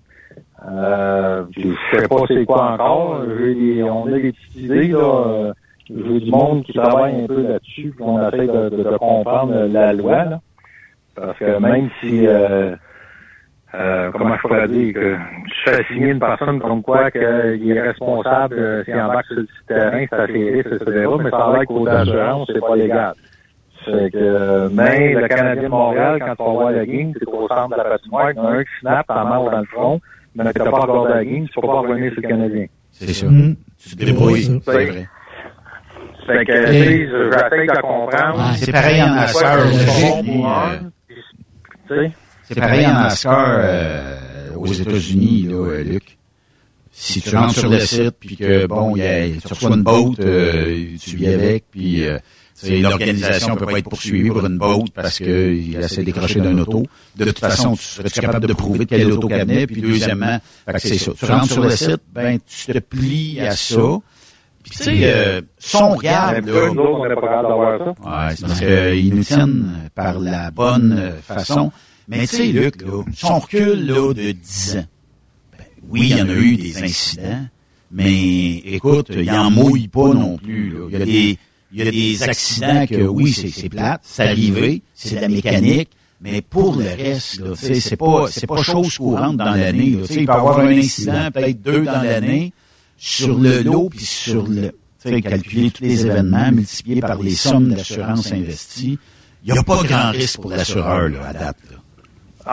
Euh, 0.71 1.45
je 1.57 1.69
sais 1.91 2.07
pas 2.07 2.17
c'est 2.29 2.45
quoi 2.45 2.73
encore. 2.73 3.23
On 3.23 4.07
a 4.07 4.11
des 4.11 4.33
petites 4.33 4.57
idées, 4.57 4.89
là. 4.89 4.99
euh, 4.99 5.53
J'ai 5.89 6.21
du 6.21 6.31
monde 6.31 6.63
qui 6.65 6.75
travaille 6.75 7.23
un 7.23 7.27
peu 7.27 7.43
là-dessus, 7.43 7.95
on 8.01 8.19
essaie 8.29 8.47
de, 8.47 8.69
de, 8.69 8.83
de 8.83 8.97
comprendre 8.99 9.55
la 9.73 9.93
loi, 9.95 10.25
là. 10.27 10.41
Parce 11.15 11.39
que 11.39 11.59
même 11.59 11.89
si, 12.01 12.27
euh, 12.27 12.77
euh, 13.75 14.11
comment 14.13 14.35
je 14.37 14.41
pourrais 14.41 14.69
dire, 14.69 14.95
que 14.95 15.17
je 15.47 15.71
fais 15.71 15.85
signer 15.85 16.09
une 16.09 16.19
personne 16.19 16.59
comme 16.61 16.83
quoi 16.83 17.11
qu'il 17.11 17.23
est 17.23 17.81
responsable 17.81 18.57
euh, 18.59 18.85
s'il 18.85 18.95
embarque 18.95 19.27
sur 19.27 19.37
le 19.37 19.47
terrain, 19.69 20.05
c'est 20.11 20.17
assez 20.17 20.51
risque, 20.51 20.67
etc. 20.67 21.07
Mais 21.23 21.31
ça 21.31 21.37
a 21.37 21.53
l'air 21.53 21.67
qu'au 21.67 21.85
d'assurance, 21.85 22.51
c'est 22.53 22.61
pas 22.61 22.77
légal. 22.77 23.15
Fait 23.85 24.11
que, 24.11 24.19
euh, 24.19 24.69
mais 24.73 25.15
le 25.15 25.29
Canadien 25.29 25.63
de 25.63 25.69
Montréal, 25.69 26.19
quand 26.19 26.35
tu 26.37 26.43
vas 26.43 26.51
voir 26.51 26.71
la 26.73 26.85
game, 26.85 27.13
c'est 27.19 27.29
au 27.29 27.49
centre 27.49 27.71
de 27.71 27.77
la 27.77 27.85
patinoire, 27.85 28.31
il 28.33 28.37
y 28.37 28.41
en 28.41 28.47
a 28.47 28.51
un 28.51 28.65
qui 28.65 28.71
snap, 28.81 29.07
t'en 29.07 29.25
marre 29.25 29.45
dans 29.45 29.59
le 29.61 29.67
front, 29.67 30.01
mais 30.35 30.53
tu 30.53 30.59
n'as 30.59 30.71
pas 30.71 30.81
encore 30.81 31.09
la 31.09 31.25
game, 31.25 31.47
tu 31.47 31.61
peux 31.61 31.67
pas 31.67 31.81
revenir 31.81 32.13
sur 32.13 32.23
le 32.23 32.29
Canadien. 32.29 32.67
C'est 32.91 33.13
sûr. 33.13 33.31
Mm. 33.31 33.57
Tu 33.79 33.97
te 33.97 34.05
débrouilles. 34.05 34.61
C'est 34.65 34.73
vrai. 34.73 35.09
Fait 36.27 36.45
que, 36.45 36.67
tu 36.67 36.73
j'essaie 36.73 37.67
de 37.67 37.81
comprendre. 37.81 38.39
Ouais, 38.39 38.57
C'est 38.57 38.73
pareil 38.73 39.03
en 39.03 39.27
c'est 39.27 39.47
euh, 39.47 39.61
Tu 41.89 41.95
sais, 41.95 42.13
C'est 42.53 42.61
pareil 42.61 42.87
en 42.87 42.95
NASCAR 42.95 43.47
euh, 43.49 44.55
aux 44.57 44.67
États-Unis, 44.73 45.47
là, 45.49 45.55
euh, 45.55 45.85
Luc. 45.85 46.19
Si 46.93 47.21
tu 47.23 47.35
rentres 47.37 47.55
sur 47.55 47.71
le 47.71 47.79
site, 47.79 48.17
puis 48.19 48.37
que, 48.37 48.67
bon, 48.67 48.97
il 48.97 49.03
y 49.03 49.07
a, 49.07 49.29
tu 49.29 49.47
reçois 49.49 49.77
une 49.77 49.83
boat, 49.83 50.15
euh, 50.19 50.87
tu 51.01 51.17
vis 51.17 51.29
avec, 51.29 51.65
puis 51.71 52.05
euh, 52.05 52.19
l'organisation 52.65 53.55
peut 53.55 53.67
pas 53.67 53.79
être 53.79 53.89
poursuivie 53.89 54.29
pour 54.31 54.45
une 54.45 54.59
boat 54.59 54.85
parce 54.95 55.19
qu'il 55.19 55.77
essaie 55.77 56.01
de 56.01 56.07
décrocher 56.07 56.41
d'un 56.41 56.59
auto. 56.59 56.83
De 57.17 57.25
toute 57.27 57.39
façon, 57.39 57.77
tu 57.77 57.85
serais-tu 57.85 58.21
capable 58.21 58.49
de 58.49 58.53
prouver 58.53 58.81
de 58.81 58.85
quel 58.85 59.13
auto 59.13 59.29
cabinet? 59.29 59.67
Puis 59.67 59.81
deuxièmement, 59.81 60.41
c'est 60.79 60.99
ça. 60.99 61.13
Tu 61.17 61.25
rentres 61.27 61.53
sur 61.53 61.63
le 61.63 61.71
site, 61.71 62.03
ben, 62.13 62.39
tu 62.45 62.73
te 62.73 62.79
plies 62.81 63.41
à 63.41 63.53
ça. 63.53 63.81
Puis 64.63 64.73
tu 64.73 64.83
sais, 64.83 64.99
euh, 65.05 65.41
si 65.59 65.77
on 65.77 65.95
regarde, 65.97 66.45
nous 66.45 66.53
là, 66.53 66.71
autres, 66.71 66.81
on 66.83 67.09
n'est 67.09 67.15
pas 67.15 67.21
capable 67.23 67.49
d'avoir 67.49 67.79
ça. 67.79 67.85
Ouais, 67.87 68.35
c'est 68.37 68.47
parce 68.47 68.61
qu'ils 68.61 69.15
nous 69.15 69.25
tiennent 69.25 69.91
par 69.95 70.19
la 70.19 70.51
bonne 70.51 70.97
euh, 70.99 71.13
façon. 71.23 71.73
Mais 72.11 72.27
tu 72.27 72.37
sais, 72.37 72.47
Luc, 72.47 72.83
là, 72.83 73.05
si 73.15 73.25
on 73.25 73.39
recule 73.39 73.87
là, 73.87 74.13
de 74.13 74.33
10 74.33 74.77
ans, 74.79 74.85
ben, 75.57 75.65
oui, 75.89 76.09
il 76.11 76.19
y 76.19 76.21
en 76.21 76.29
a 76.29 76.35
eu 76.35 76.57
des 76.57 76.83
incidents, 76.83 77.47
mais 77.93 78.57
écoute, 78.57 79.13
il 79.15 79.31
en 79.31 79.49
mouille 79.53 79.87
pas 79.87 80.13
non 80.13 80.37
plus. 80.37 80.75
Il 80.91 80.99
y 80.99 81.03
a 81.03 81.05
des, 81.05 81.39
y 81.73 81.83
a 81.83 81.91
des 81.91 82.23
accidents 82.25 82.87
que, 82.89 83.07
oui, 83.07 83.33
c'est 83.33 83.69
plate, 83.69 84.01
c'est 84.03 84.25
arrivé, 84.25 84.83
c'est 84.93 85.15
de 85.15 85.21
la 85.21 85.29
mécanique, 85.29 85.91
mais 86.21 86.43
pour 86.43 86.75
le 86.75 86.85
reste, 86.85 87.55
c'est 87.55 87.97
pas, 87.97 88.27
c'est 88.29 88.49
pas 88.49 88.61
chose 88.61 88.99
courante 88.99 89.37
dans 89.37 89.55
l'année. 89.55 89.97
Il 89.97 90.01
peut 90.01 90.15
y 90.15 90.29
avoir 90.29 90.59
un 90.59 90.77
incident, 90.77 91.31
peut-être 91.33 91.63
deux 91.63 91.85
dans 91.85 92.03
l'année, 92.03 92.53
sur 92.97 93.39
le 93.39 93.63
lot, 93.63 93.89
puis 93.89 94.05
sur 94.05 94.49
le, 94.49 94.73
calculer 95.21 95.71
tous 95.71 95.85
les 95.85 96.07
événements, 96.07 96.51
multipliés 96.51 97.01
par 97.03 97.23
les 97.23 97.37
sommes 97.37 97.73
d'assurance 97.73 98.33
investies. 98.33 98.99
Il 99.45 99.53
n'y 99.53 99.59
a 99.59 99.63
pas 99.63 99.83
grand 99.85 100.11
risque 100.11 100.41
pour 100.41 100.51
l'assureur, 100.51 101.09
là, 101.09 101.29
à 101.29 101.33
date, 101.33 101.57
là. 101.71 101.80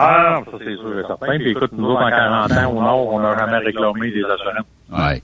Ah, 0.00 0.40
ça 0.44 0.58
c'est 0.58 0.76
sûr 0.76 0.98
et 0.98 1.02
certain. 1.06 1.38
Puis 1.38 1.50
écoute, 1.50 1.70
nous 1.72 1.86
autres, 1.88 2.02
en 2.02 2.08
40 2.10 2.52
ans 2.52 2.70
au 2.70 2.80
Nord, 2.80 3.08
on 3.14 3.20
n'a 3.20 3.36
jamais 3.36 3.58
réclamé 3.58 4.10
des 4.12 4.22
assurances. 4.22 4.66
Ouais. 4.92 5.22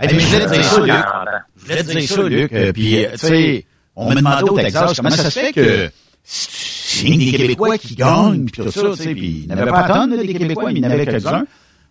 Hey, 0.00 0.14
mais 0.14 0.20
je 0.20 0.26
voulais 0.26 0.46
te 0.46 0.52
dire 0.54 0.64
ça, 0.64 0.80
Luc. 0.80 0.88
40 0.88 1.04
ans. 1.04 1.30
Je 1.56 1.62
voulais 1.62 1.82
te 1.84 1.90
dire 1.90 2.08
ça, 2.08 2.22
Luc. 2.22 2.52
euh, 2.52 2.72
Puis, 2.72 3.04
euh, 3.04 3.08
tu 3.12 3.18
sais, 3.18 3.64
on 3.96 4.08
m'a 4.08 4.14
demandé 4.14 4.42
au 4.50 4.56
Texas 4.56 4.94
comment 4.96 5.10
ça 5.10 5.30
se 5.30 5.38
fait 5.38 5.52
que 5.52 5.90
c'est 6.24 7.04
des 7.10 7.32
Québécois 7.32 7.76
qui 7.78 7.94
gagnent, 7.96 8.46
puis 8.46 8.62
tout 8.64 8.70
ça, 8.70 8.80
tu 8.96 9.02
sais, 9.02 9.12
puis 9.14 9.42
il 9.42 9.46
n'y 9.48 9.52
en 9.54 9.58
avait 9.58 9.70
pas 9.70 9.82
tant, 9.84 10.06
là, 10.06 10.16
des 10.16 10.32
Québécois, 10.34 10.70
mais 10.72 10.78
il 10.80 10.84
y 10.84 10.86
en 10.86 10.90
avait 10.90 11.04
quelques-uns. 11.06 11.44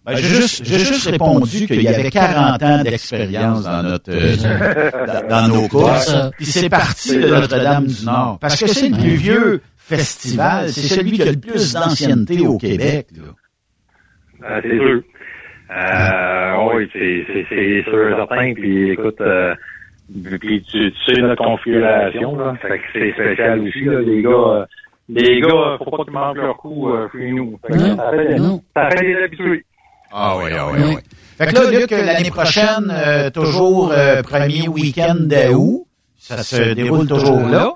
Ben, 0.06 0.18
j'ai 0.18 0.28
juste, 0.28 0.66
j'ai 0.66 0.80
juste 0.80 1.08
répondu 1.10 1.66
qu'il 1.66 1.82
y 1.82 1.88
avait 1.88 2.10
40 2.12 2.62
ans 2.62 2.84
d'expérience 2.84 3.64
dans 3.64 3.84
notre, 3.84 4.12
euh, 4.12 4.92
dans, 5.08 5.28
dans 5.30 5.48
nos 5.48 5.68
courses. 5.70 6.14
Puis 6.36 6.46
c'est 6.48 6.68
parti 6.68 7.16
de 7.18 7.28
Notre-Dame-du-Nord. 7.30 8.38
Parce 8.42 8.60
que 8.60 8.68
c'est 8.68 8.90
le 8.90 8.98
plus 8.98 9.16
vieux 9.16 9.62
festival, 9.86 10.70
c'est 10.70 10.82
celui 10.96 11.12
qui 11.14 11.22
a 11.24 11.32
le 11.32 11.40
plus 11.40 11.74
d'ancienneté 11.74 12.40
au 12.48 12.58
Québec, 12.58 13.08
là. 13.16 14.50
Euh, 14.50 14.60
c'est 14.62 14.78
sûr. 14.78 15.02
Euh, 15.72 16.74
oui, 16.76 16.90
c'est, 16.94 17.26
c'est, 17.28 17.46
c'est 17.50 17.84
sûr 17.84 18.10
et 18.10 18.16
certain. 18.16 18.54
Puis 18.54 18.92
écoute, 18.92 19.22
euh, 19.22 19.56
puis 20.40 20.62
tu, 20.64 20.92
tu 20.92 21.14
sais 21.16 21.22
notre 21.22 21.44
configuration, 21.44 22.36
là. 22.38 22.56
Fait 22.62 22.78
que 22.80 22.84
c'est 22.94 23.12
spécial 23.14 23.60
aussi, 23.62 23.84
là. 23.86 24.00
Les 24.02 24.22
gars, 24.22 24.30
euh, 24.30 24.66
les 25.10 25.42
gars, 25.42 25.78
faut 25.80 25.92
pas 25.92 26.04
qu'ils 26.04 26.14
manquent 26.14 26.38
leur 26.38 26.58
coup 26.58 26.90
euh, 26.90 27.08
chez 27.12 27.32
nous. 27.32 27.58
Fait 27.66 27.74
que 27.74 27.78
Non, 27.80 27.98
ça, 27.98 28.12
fait, 28.12 28.36
non. 28.36 28.62
ça 28.76 28.90
fait 28.92 29.06
des 29.06 29.16
habitués. 29.24 29.66
Ah 30.12 30.36
oui, 30.38 30.52
ah 30.56 30.68
oui, 30.72 30.80
Oui. 30.82 30.94
oui. 30.96 31.02
Fait 31.38 31.48
que 31.48 31.56
là, 31.56 31.80
Luc, 31.80 31.90
l'année 31.92 32.30
prochaine, 32.30 32.92
euh, 32.92 33.30
toujours 33.32 33.92
euh, 33.92 34.22
premier 34.22 34.68
week-end 34.68 35.16
d'août, 35.20 35.88
ça 36.20 36.44
se 36.44 36.74
déroule 36.74 37.08
toujours 37.08 37.48
là. 37.48 37.74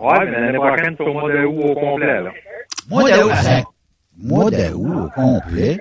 Ouais, 0.00 0.24
mais 0.30 0.40
l'année 0.40 0.58
prochaine, 0.58 0.94
c'est 0.96 1.04
au 1.04 1.12
mois 1.12 1.30
de 1.30 1.44
août 1.44 1.64
au 1.64 1.74
complet, 1.74 2.22
là. 2.22 2.30
Mois 2.88 3.10
d'août, 3.10 3.30
attends. 3.32 3.70
Mois 4.22 4.50
d'août 4.50 5.10
au 5.16 5.20
complet? 5.20 5.80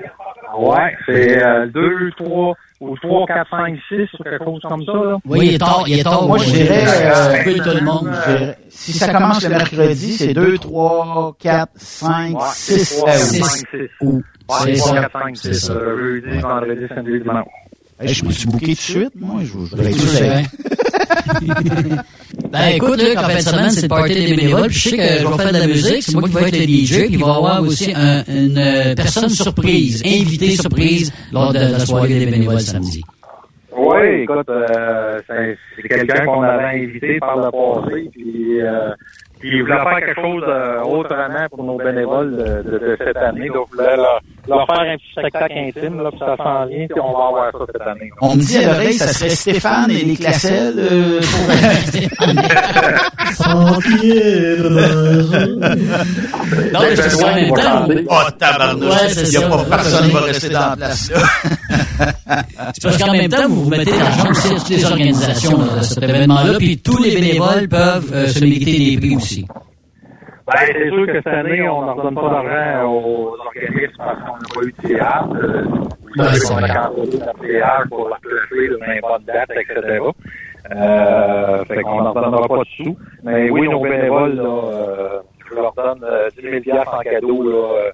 Ouais, 0.57 0.95
c'est 1.05 1.43
euh, 1.45 1.67
2, 1.67 2.09
3, 2.17 2.53
ou 2.81 2.97
3, 2.97 3.25
4, 3.27 3.49
5, 3.49 3.75
6, 3.87 3.95
ou 4.19 4.23
quelque 4.23 4.43
chose 4.43 4.61
comme 4.67 4.83
ça, 4.83 4.91
là. 4.93 5.17
Oui, 5.25 5.39
il 5.43 5.53
est 5.55 5.57
tard, 5.59 5.83
il 5.87 5.99
est 5.99 6.03
tard. 6.03 6.27
Moi, 6.27 6.37
je 6.39 6.51
dirais, 6.51 6.83
euh, 6.85 7.39
un 7.39 7.43
peu 7.43 7.53
tout 7.53 7.77
le 7.79 7.85
monde. 7.85 8.11
Si 8.69 8.93
ça 8.93 9.13
commence 9.13 9.43
le 9.43 9.49
mercredi, 9.49 10.13
c'est 10.13 10.33
2, 10.33 10.57
3, 10.57 11.35
4, 11.39 11.71
5, 11.75 12.35
Ouais, 12.35 12.45
6 12.53 12.97
3, 12.97 13.09
août. 13.09 13.15
5, 13.15 13.45
6. 13.71 13.89
Ou, 14.01 14.11
Ouais, 14.15 14.21
c'est 14.63 14.73
3, 14.77 14.87
ça. 14.95 15.01
4, 15.01 15.11
5, 15.23 15.37
C'est 15.37 15.53
6. 15.53 15.65
ça. 15.67 15.73
euh, 15.73 15.97
Jeudi, 16.21 16.37
vendredi, 16.39 16.85
samedi, 16.93 17.19
dimanche. 17.19 17.45
Hey, 18.01 18.07
je 18.13 18.25
me 18.25 18.31
suis 18.31 18.47
bouqué 18.47 18.65
tout 18.67 18.71
de 18.71 18.77
suite, 18.77 19.11
moi. 19.17 19.41
Je, 19.41 19.47
je 19.65 19.75
vrai. 21.25 21.95
Ben 22.51 22.67
écoute, 22.75 23.01
Luc, 23.01 23.17
en 23.17 23.21
fin 23.21 23.35
de 23.35 23.39
semaine, 23.41 23.69
c'est 23.71 23.81
le 23.83 23.87
party 23.89 24.13
des 24.13 24.35
bénévoles. 24.35 24.67
Puis 24.67 24.75
je 24.79 24.89
sais 24.89 24.97
que 24.97 25.03
je 25.03 25.27
vais 25.27 25.37
faire 25.43 25.53
de 25.53 25.57
la 25.59 25.67
musique. 25.67 26.03
C'est 26.03 26.13
moi 26.15 26.29
qui 26.29 26.35
vais 26.35 26.47
être 26.47 26.57
le 26.57 26.63
DJ. 26.63 26.93
Puis 27.05 27.07
il 27.11 27.19
va 27.19 27.27
y 27.27 27.29
avoir 27.29 27.61
aussi 27.61 27.93
un- 27.95 28.23
une 28.27 28.57
euh, 28.57 28.95
personne 28.95 29.29
surprise, 29.29 30.01
invitée 30.05 30.51
surprise 30.55 31.11
lors 31.31 31.53
de 31.53 31.59
la 31.59 31.79
soirée 31.79 32.07
des 32.19 32.25
bénévoles 32.25 32.59
samedi. 32.61 33.01
Oui, 33.77 34.23
écoute, 34.23 34.49
euh, 34.49 35.19
c'est 35.27 35.57
c'est 35.75 35.87
quelqu'un 35.87 36.25
qu'on 36.25 36.41
avait 36.43 36.83
invité 36.83 37.17
par 37.19 37.37
le 37.37 37.49
passé, 37.51 38.09
puis, 38.11 38.59
euh, 38.61 38.89
puis 39.39 39.49
il 39.53 39.61
voulait 39.61 39.75
faire 39.75 39.99
quelque 40.05 40.21
chose 40.21 40.43
euh, 40.47 40.81
autrement 40.83 41.47
pour 41.49 41.63
nos 41.63 41.77
bénévoles 41.77 42.31
de, 42.35 42.69
de, 42.71 42.77
de 42.77 42.97
cette 42.97 43.15
année. 43.17 43.47
Donc, 43.47 43.67
il 43.71 43.77
voulait 43.77 43.95
leur, 43.95 44.19
leur 44.49 44.65
faire 44.65 44.79
un 44.79 44.97
petit 44.97 45.11
spectacle 45.11 45.53
intime, 45.57 46.01
là, 46.03 46.09
puis 46.11 46.19
ça 46.19 46.35
s'en 46.37 46.65
vient, 46.65 46.87
puis 46.89 46.99
on 47.01 47.11
va 47.17 47.27
avoir 47.27 47.51
ça 47.51 47.59
cette 47.71 47.81
année. 47.87 48.09
On 48.21 48.35
me 48.35 48.41
dit 48.41 48.57
à 48.57 48.67
l'oreille, 48.73 48.93
ça 48.93 49.07
serait 49.07 49.29
Stéphane 49.29 49.91
et 49.91 50.03
les 50.05 50.15
Classelles 50.17 50.73
euh, 50.77 51.19
pour... 51.21 51.53
Non, 56.73 56.79
mais 56.81 56.95
c'est 56.95 57.09
ça 57.09 57.27
en 57.31 57.35
même 57.35 57.53
temps. 57.53 57.85
vous- 57.87 57.93
Oh, 58.09 58.31
tabarnouche! 58.37 58.93
Il 59.17 59.29
n'y 59.29 59.37
a 59.37 59.41
ça. 59.41 59.47
pas 59.49 59.63
personne 59.65 60.05
qui 60.07 60.11
va 60.13 60.19
rester 60.21 60.49
dans 60.49 60.59
la 60.69 60.75
place, 60.75 61.11
là. 61.11 61.19
C'est 62.73 62.83
parce 62.83 62.97
qu'en 62.97 63.11
même 63.11 63.29
temps, 63.29 63.47
vous 63.49 63.63
vous 63.65 63.69
mettez 63.69 63.91
l'argent 63.97 64.29
aussi 64.29 64.47
à 64.47 64.51
toutes 64.57 64.69
les 64.69 64.85
organisations 64.85 65.57
là, 65.59 65.79
de 65.79 65.83
cet 65.83 66.03
événement-là, 66.03 66.53
puis 66.57 66.77
tous 66.77 67.01
les 67.03 67.15
bénévoles 67.15 67.67
peuvent 67.67 68.11
euh, 68.13 68.27
se 68.27 68.39
mériter 68.43 68.77
des 68.91 68.97
prix 68.97 69.15
aussi. 69.15 69.45
Ben, 70.49 70.73
c'est 70.73 70.89
sûr 70.89 71.05
que 71.05 71.13
cette 71.13 71.27
année, 71.27 71.69
on 71.69 71.85
ne 71.85 71.91
redonne 71.91 72.15
pas 72.15 72.29
d'argent 72.29 72.91
aux 72.91 73.35
organismes 73.45 73.93
parce 73.97 74.19
qu'on 74.19 74.33
n'a 74.33 74.49
pas 74.55 74.61
eu 74.63 74.71
de 74.71 74.87
théâtre. 74.87 75.29
Euh, 75.39 75.63
c'est 76.33 76.47
qu'on 76.47 76.57
a 76.57 76.61
vrai. 76.61 76.73
cancellé 76.73 77.17
notre 77.19 77.39
théâtre 77.39 77.87
pour 77.89 78.07
leur 78.09 78.19
placer 78.19 78.67
de 78.67 79.01
bonne 79.01 79.23
date, 79.25 79.51
etc. 79.51 79.99
Euh, 80.71 81.63
fait 81.65 81.81
qu'on 81.83 82.01
n'en 82.01 82.11
redonnera 82.13 82.47
pas 82.47 82.57
de 82.57 82.65
sous. 82.83 82.97
Mais 83.23 83.49
oui, 83.49 83.67
nos 83.69 83.81
bénévoles, 83.81 84.35
là, 84.35 84.43
euh, 84.43 85.19
je 85.49 85.55
leur 85.55 85.73
donne 85.73 86.03
euh, 86.03 86.29
10 86.37 86.63
000 86.65 86.77
en 86.79 86.99
cadeau 86.99 87.43
là, 87.49 87.67
euh, 87.67 87.91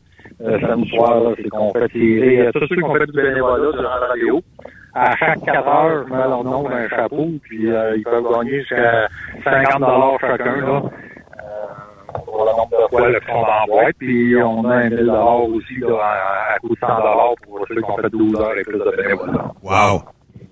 euh, 0.48 0.60
samedi 0.62 0.90
soir. 0.90 1.20
là, 1.24 1.32
C'est 1.38 1.50
qu'on 1.50 1.72
fait 1.74 1.90
tirer 1.90 2.42
euh, 2.48 2.52
tous 2.54 2.68
ceux 2.68 2.76
qui 2.76 2.84
ont 2.84 2.94
fait 2.96 3.06
du 3.06 3.12
bénévolat 3.22 3.72
durant 3.72 4.00
la 4.02 4.08
radio. 4.08 4.42
à 4.94 5.16
chaque 5.18 5.42
4 5.44 5.68
heures, 5.68 6.06
je 6.08 6.14
mets 6.14 6.20
leur 6.24 6.44
nom 6.44 6.64
dans 6.64 6.70
un 6.70 6.88
chapeau, 6.90 7.28
puis 7.44 7.70
euh, 7.70 7.96
ils 7.98 8.04
peuvent 8.04 8.24
gagner 8.32 8.60
jusqu'à 8.62 9.08
50 9.44 9.80
dollars 9.82 10.18
chacun, 10.22 10.56
là. 10.58 10.82
Pour 12.46 12.52
le 12.54 12.58
nombre 12.58 12.70
de 12.72 12.90
fois 12.90 13.10
le 13.10 13.20
fond 13.22 13.42
d'envoi, 13.42 13.84
puis 13.98 14.36
on 14.38 14.66
a 14.70 14.76
un 14.76 14.90
1000 14.90 14.98
dollars 15.00 15.44
aussi, 15.46 15.80
là, 15.80 15.96
à, 16.02 16.54
à 16.56 16.60
coût 16.60 16.70
de 16.70 16.80
100 16.80 16.88
dollars 16.88 17.34
pour 17.44 17.66
ceux 17.68 17.76
qui 17.76 17.90
ont 17.90 17.98
fait 17.98 18.10
12 18.12 18.36
heures 18.40 18.58
et 18.60 18.64
plus 18.64 18.78
de 18.78 18.96
bénévolat. 19.02 19.52
Wow! 19.64 20.04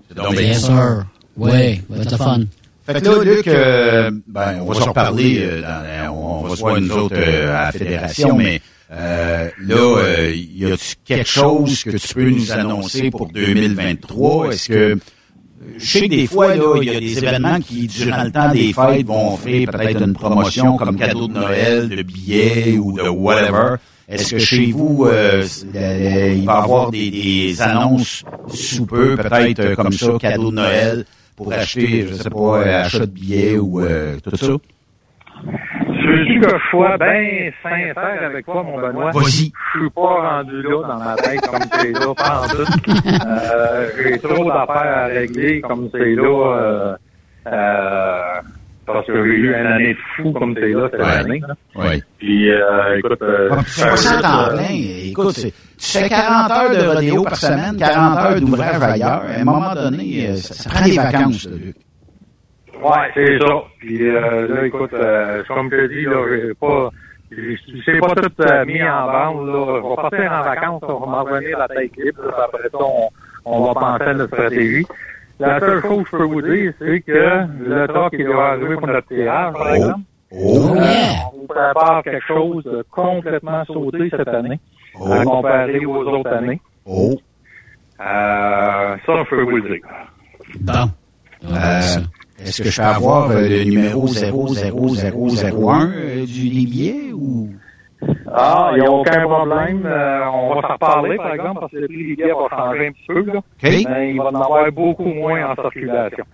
C'est 0.08 0.18
donc 0.18 0.32
bien- 0.32 0.42
Bien 0.42 0.54
sûr. 0.54 1.04
Oui, 1.38 1.82
va 1.90 1.98
le 2.04 2.18
fun. 2.18 2.40
Fait 2.86 3.00
que 3.02 3.06
là, 3.08 3.24
Luc, 3.24 3.48
euh, 3.48 4.12
ben, 4.28 4.60
on 4.62 4.66
va 4.66 4.74
se 4.74 4.84
reparler, 4.90 5.40
euh, 5.44 5.62
dans, 5.62 6.14
on 6.16 6.42
va 6.48 6.56
se 6.56 6.62
voir 6.62 6.82
nous 6.82 6.92
autres 6.98 7.16
euh, 7.18 7.56
à 7.56 7.66
la 7.66 7.72
fédération, 7.72 8.36
mais 8.38 8.60
euh, 8.92 9.50
là, 9.62 9.76
euh, 10.04 10.32
y 10.36 10.66
a-tu 10.72 10.96
quelque 11.06 11.30
chose 11.30 11.84
que 11.84 11.92
tu 11.98 12.14
peux 12.14 12.30
nous 12.30 12.52
annoncer 12.52 13.10
pour 13.12 13.28
2023? 13.28 14.48
Est-ce 14.54 14.68
que 14.70 14.98
je 15.78 15.86
sais 15.86 16.02
que 16.02 16.08
des 16.08 16.28
fois, 16.28 16.56
là, 16.56 16.76
il 16.82 16.88
y 16.88 16.96
a 16.96 17.00
des 17.00 17.18
événements 17.18 17.60
qui, 17.60 17.88
durant 17.88 18.24
le 18.24 18.32
temps 18.32 18.52
des 18.52 18.74
fêtes, 18.74 19.06
vont 19.06 19.34
offrir 19.34 19.70
peut-être 19.72 20.02
une 20.02 20.14
promotion 20.14 20.78
comme 20.78 20.96
cadeau 20.96 21.28
de 21.28 21.34
Noël, 21.34 21.90
de 21.90 22.02
billets 22.02 22.78
ou 22.78 22.94
de 22.94 23.08
whatever. 23.08 23.76
Est-ce 24.08 24.32
que 24.32 24.40
chez 24.40 24.72
vous, 24.72 25.06
euh, 25.06 25.46
euh, 25.76 26.34
il 26.38 26.46
va 26.46 26.54
y 26.54 26.64
avoir 26.64 26.92
des, 26.92 27.10
des 27.10 27.62
annonces 27.62 28.24
sous 28.54 28.86
peu, 28.86 29.16
peut-être 29.16 29.60
euh, 29.62 29.76
comme 29.76 29.94
ça, 29.94 30.18
cadeau 30.20 30.52
de 30.52 30.56
Noël, 30.56 31.06
pour 31.38 31.52
acheter, 31.54 32.08
je 32.10 32.14
sais 32.16 32.30
pas, 32.30 32.38
euh, 32.38 32.84
achat 32.84 33.00
de 33.00 33.06
billets 33.06 33.58
ou 33.58 33.80
euh, 33.80 34.18
tout 34.20 34.36
ça? 34.36 34.54
Je 36.16 36.34
veux 36.34 36.40
que 36.42 36.50
je 36.50 36.70
sois 36.70 36.98
bien 36.98 37.52
sincère 37.64 38.24
avec 38.26 38.46
toi, 38.46 38.64
mon 38.64 38.80
Benoît? 38.80 39.12
Vas-y. 39.12 39.52
Je 39.74 39.80
suis 39.80 39.90
pas 39.90 40.02
rendu 40.02 40.62
là 40.62 40.88
dans 40.88 41.00
ma 41.04 41.16
tête 41.16 41.42
comme 41.42 41.60
c'est 41.80 41.92
là, 41.92 42.14
pas 42.16 42.42
en. 42.42 43.48
Euh, 43.48 43.90
J'ai 44.04 44.20
trop 44.20 44.46
d'affaires 44.46 44.98
à 44.98 45.06
régler 45.06 45.62
comme 45.62 45.90
c'est 45.92 46.16
là. 46.16 46.58
Euh, 46.58 46.96
euh, 47.48 48.42
parce 48.86 49.08
que 49.08 49.14
j'ai 49.16 49.32
eu 49.32 49.48
une 49.50 49.66
année 49.66 49.94
de 49.94 50.00
fou 50.16 50.32
comme 50.34 50.54
c'est 50.56 50.68
là 50.74 50.88
cette 50.92 51.00
Ouais. 51.02 51.08
année. 51.08 51.42
là. 51.48 51.54
Oui. 51.76 52.04
Puis, 52.20 52.52
euh, 52.52 52.98
écoute, 52.98 53.22
euh, 53.22 53.50
Ah, 53.52 53.56
puis 53.64 53.66
tu 53.66 53.82
fais 53.82 53.96
ça 53.98 54.22
temps 54.22 54.50
plein. 54.56 55.10
Écoute, 55.10 55.32
c'est- 55.32 55.54
tu 55.80 55.98
fais 56.00 56.10
40 56.10 56.52
heures 56.52 56.70
de 56.72 56.88
rodéo 56.96 57.24
par 57.24 57.36
semaine, 57.38 57.78
40 57.78 58.20
heures 58.20 58.42
d'ouvrage 58.42 58.82
ailleurs. 58.82 59.24
À 59.38 59.40
un 59.40 59.44
moment 59.46 59.74
donné, 59.74 60.28
euh, 60.30 60.36
ça, 60.36 60.54
ça 60.54 60.70
prend 60.70 60.86
des 60.86 60.98
vacances, 60.98 61.46
là, 61.46 61.52
Luc. 61.64 61.76
Ouais, 62.84 63.12
c'est 63.14 63.40
ça. 63.40 63.64
Puis 63.80 64.10
euh, 64.10 64.48
là, 64.48 64.66
écoute, 64.66 64.94
euh, 64.94 65.44
comme 65.48 65.70
je 65.72 65.76
te 65.78 65.88
dis, 65.94 66.02
là, 66.04 66.26
j'ai 66.30 66.54
pas. 66.54 66.90
j'ai- 67.32 68.00
pas 68.00 68.16
tout 68.16 68.42
euh, 68.42 68.66
mis 68.66 68.82
en 68.84 69.06
bande, 69.12 69.48
là. 69.48 69.82
Je 69.82 69.90
vais 69.90 69.96
partir 69.96 70.32
en 70.32 70.42
vacances, 70.44 70.84
on 70.88 71.00
va 71.00 71.06
m'en 71.08 71.24
revenir 71.24 71.58
la 71.58 71.68
tête 71.68 71.96
libre, 71.98 72.22
là, 72.26 72.46
après 72.46 72.70
ça, 72.70 72.78
on, 72.80 73.10
on 73.46 73.64
va 73.66 73.74
penser 73.74 74.04
à 74.04 74.14
notre 74.14 74.34
stratégie. 74.36 74.86
La 75.40 75.60
seule 75.60 75.82
chose 75.82 76.04
que 76.04 76.10
je 76.12 76.18
peux 76.18 76.24
vous 76.26 76.42
dire, 76.42 76.74
c'est 76.80 77.02
que 77.02 77.46
le 77.68 77.88
truck, 77.88 78.14
il 78.14 78.26
doit 78.26 78.50
arriver 78.50 78.76
pour 78.76 78.88
notre 78.88 79.08
tirage, 79.08 79.54
par 79.54 79.74
exemple. 79.74 80.00
Oh, 80.36 80.76
On 81.34 81.38
vous 81.40 81.48
prépare 81.48 82.02
quelque 82.04 82.26
chose 82.28 82.64
de 82.64 82.84
complètement 82.92 83.64
sauté 83.66 84.10
cette 84.10 84.28
année, 84.28 84.60
à 85.12 85.24
comparer 85.24 85.86
aux 85.86 86.04
autres 86.06 86.32
années. 86.34 86.62
oh. 86.86 87.16
Euh, 88.00 88.96
ça, 89.06 89.14
je 89.24 89.30
peux 89.30 89.44
vous 89.44 89.58
le 89.58 89.62
dire. 89.70 89.82
Bon. 90.60 90.90
Euh, 91.46 91.82
Est-ce 92.46 92.62
que 92.62 92.70
je 92.70 92.82
peux 92.82 92.88
avoir 92.88 93.32
euh, 93.32 93.48
le 93.48 93.64
numéro 93.64 94.08
00001 94.08 95.92
euh, 95.92 96.26
du 96.26 96.42
Libier 96.50 97.14
ou... 97.14 97.50
Ah, 98.36 98.72
il 98.74 98.82
n'y 98.82 98.86
a 98.88 98.92
aucun 98.92 99.22
problème. 99.24 99.86
Euh, 99.86 100.26
on 100.34 100.56
va 100.56 100.62
s'en 100.62 100.74
reparler, 100.74 101.18
par 101.18 101.34
exemple, 101.34 101.60
parce 101.62 101.72
que 101.72 101.78
le 101.78 101.88
prix 101.88 101.98
des 101.98 102.16
billets 102.16 102.32
va 102.34 102.50
changer 102.58 102.88
un 102.88 102.92
petit 102.92 103.06
peu. 103.08 103.24
Là. 103.26 103.42
Mais 103.64 104.12
il 104.12 104.18
va 104.18 104.26
en 104.26 104.36
avoir 104.36 104.72
beaucoup 104.72 105.06
moins 105.06 105.52
en 105.52 105.56
circulation. 105.56 106.26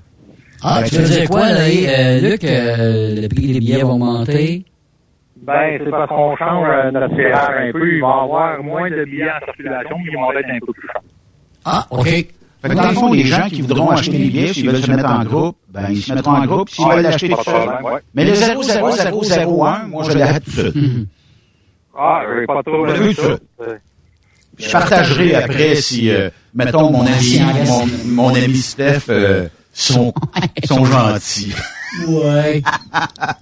Ah, 0.64 0.82
tu 0.86 0.95
veux 0.95 1.07
dire 1.07 1.30
quoi, 1.30 1.49
là, 1.49 1.62
euh, 1.62 2.20
Luc? 2.20 2.43
euh, 2.43 3.22
le 3.22 3.28
prix 3.28 3.53
des 3.53 3.60
billets 3.60 3.84
va 3.84 3.89
augmenter? 3.89 4.66
Ben, 5.41 5.80
c'est 5.84 5.89
parce 5.89 6.10
qu'on 6.10 6.36
change 6.36 6.68
euh, 6.70 6.91
notre 6.91 7.16
tirage 7.16 7.68
un 7.68 7.72
peu. 7.72 7.95
Il 7.95 8.01
va 8.01 8.07
y 8.07 8.24
avoir 8.24 8.64
moins 8.64 8.89
de 8.89 9.05
billets 9.05 9.32
en 9.32 9.45
circulation, 9.45 9.95
mais 9.99 10.12
ils 10.12 10.18
vont 10.18 10.32
être 10.34 10.49
un 10.49 10.60
peu 10.66 10.74
plus 10.74 10.88
chers. 10.88 11.01
Ah, 11.66 11.86
OK. 11.91 12.07
Fait 12.62 12.70
que 12.70 12.74
dans 12.74 12.89
le 12.89 12.93
fond, 12.93 13.14
les 13.14 13.26
gens 13.26 13.47
qui 13.49 13.62
voudront 13.62 13.89
acheter 13.89 14.18
des 14.18 14.30
billets, 14.30 14.53
s'ils 14.53 14.70
veulent 14.70 14.82
se 14.84 14.91
mettre 14.91 15.10
en 15.10 15.24
groupe, 15.24 15.57
ben, 15.70 15.88
ils 15.89 16.01
se 16.01 16.14
mettront 16.14 16.32
en 16.32 16.45
groupe, 16.45 16.70
s'ils 16.70 16.86
veulent 16.86 17.01
l'acheter 17.03 17.30
tout 17.30 17.43
seul. 17.43 17.70
Mais 18.14 18.26
le 18.26 18.34
00001, 18.34 19.84
moi, 19.88 20.03
je 20.03 20.18
l'achète 20.18 20.43
tout 20.43 20.51
seul. 20.51 20.74
Ah, 21.97 22.22
j'ai 22.39 22.45
pas 22.45 22.64
trop. 22.64 22.86
Je 24.57 24.72
partagerai 24.72 25.36
après 25.36 25.76
si, 25.76 26.10
euh, 26.10 26.30
mettons, 26.53 26.91
mon 26.91 27.05
ami, 27.05 27.41
mon, 27.66 27.88
mon 28.05 28.36
ami 28.36 28.57
Steph 28.57 29.03
euh, 29.10 29.47
sont, 29.72 30.14
sont 30.66 30.86
gentils. 30.86 31.53
Ouais. 32.07 32.62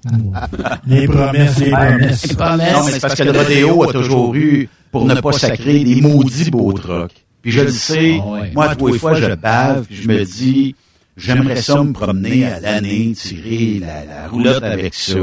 Les 0.87 1.07
promesses, 1.07 1.57
les 1.57 1.71
promesses. 1.71 2.37
Non, 2.37 2.83
mais 2.85 2.91
c'est 2.91 2.99
parce 3.01 3.15
que 3.15 3.23
le 3.23 3.31
rodéo 3.31 3.83
a 3.83 3.91
toujours 3.91 4.33
eu, 4.35 4.69
pour 4.91 5.05
ne 5.05 5.19
pas 5.19 5.31
sacrer, 5.33 5.83
des 5.83 6.01
maudits 6.01 6.49
beaux 6.49 6.71
trucks. 6.71 7.25
Puis 7.47 7.55
je 7.55 7.61
le 7.61 7.71
sais, 7.71 8.19
moi, 8.53 8.75
tous 8.75 8.87
les 8.87 8.99
fois, 8.99 9.13
je 9.13 9.33
bave, 9.33 9.85
puis 9.85 9.95
je 9.95 10.07
me 10.09 10.25
dis, 10.25 10.75
j'aimerais 11.15 11.55
ça 11.61 11.81
me 11.81 11.93
promener 11.93 12.43
à 12.43 12.59
l'année, 12.59 13.13
tirer 13.15 13.79
la, 13.79 14.03
la 14.03 14.27
roulotte 14.27 14.63
avec 14.63 14.93
ça, 14.93 15.17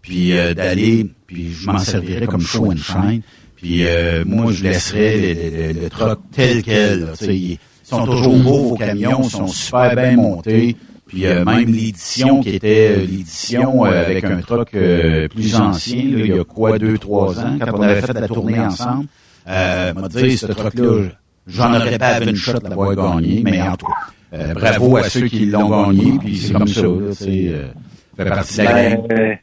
puis 0.00 0.32
euh, 0.32 0.54
d'aller, 0.54 1.06
puis 1.26 1.52
je 1.52 1.66
m'en 1.66 1.76
servirais 1.76 2.26
comme 2.26 2.40
show 2.40 2.72
and 2.72 2.76
shine. 2.78 3.20
Puis 3.56 3.86
euh, 3.86 4.24
moi, 4.24 4.52
je 4.52 4.62
laisserais 4.62 5.18
le, 5.34 5.74
le, 5.74 5.80
le, 5.82 5.90
truck 5.90 6.20
tel 6.32 6.62
quel. 6.62 7.00
là, 7.00 7.06
tu 7.18 7.26
sais, 7.26 7.36
ils 7.36 7.58
sont 7.82 8.06
toujours 8.06 8.38
beaux, 8.38 8.68
vos 8.70 8.76
camions, 8.76 9.20
ils 9.24 9.30
sont 9.30 9.46
super 9.46 9.94
bien 9.94 10.16
montés. 10.16 10.76
Puis 11.06 11.26
euh, 11.26 11.44
même 11.44 11.70
l'édition 11.70 12.40
qui 12.40 12.48
était 12.54 12.96
euh, 12.96 13.00
l'édition 13.00 13.84
euh, 13.84 14.06
avec 14.06 14.24
un 14.24 14.40
truck 14.40 14.70
euh, 14.74 15.28
plus 15.28 15.54
ancien, 15.56 15.96
là, 16.04 16.24
il 16.24 16.26
y 16.26 16.38
a 16.38 16.42
quoi, 16.42 16.78
deux, 16.78 16.96
trois 16.96 17.38
ans, 17.38 17.58
quand 17.60 17.70
on 17.74 17.82
avait 17.82 18.00
fait 18.00 18.14
la 18.14 18.26
tournée 18.28 18.58
ensemble, 18.60 19.08
euh, 19.46 19.92
m'a 19.92 20.08
dit, 20.08 20.38
ce 20.38 20.46
truck-là, 20.46 21.10
j'en 21.46 21.74
aurais 21.74 21.98
pas 21.98 22.20
une 22.22 22.36
shot 22.36 22.58
de 22.58 22.68
l'avoir 22.68 22.94
gagné, 22.94 23.42
mais 23.44 23.60
en 23.62 23.76
tout 23.76 23.86
cas, 23.86 23.92
euh, 24.38 24.54
bravo 24.54 24.96
à 24.96 25.04
ceux 25.04 25.26
qui 25.28 25.46
l'ont 25.46 25.68
gagné, 25.86 26.18
puis 26.18 26.36
c'est 26.36 26.52
comme 26.52 26.66
ça, 26.66 26.82
c'est 27.12 27.48
euh, 27.48 27.68
fait 28.16 28.24
partie 28.24 28.58
de 28.58 28.64
la 28.64 28.72
Ben, 28.72 28.90
game. 28.90 29.06
euh, 29.12 29.34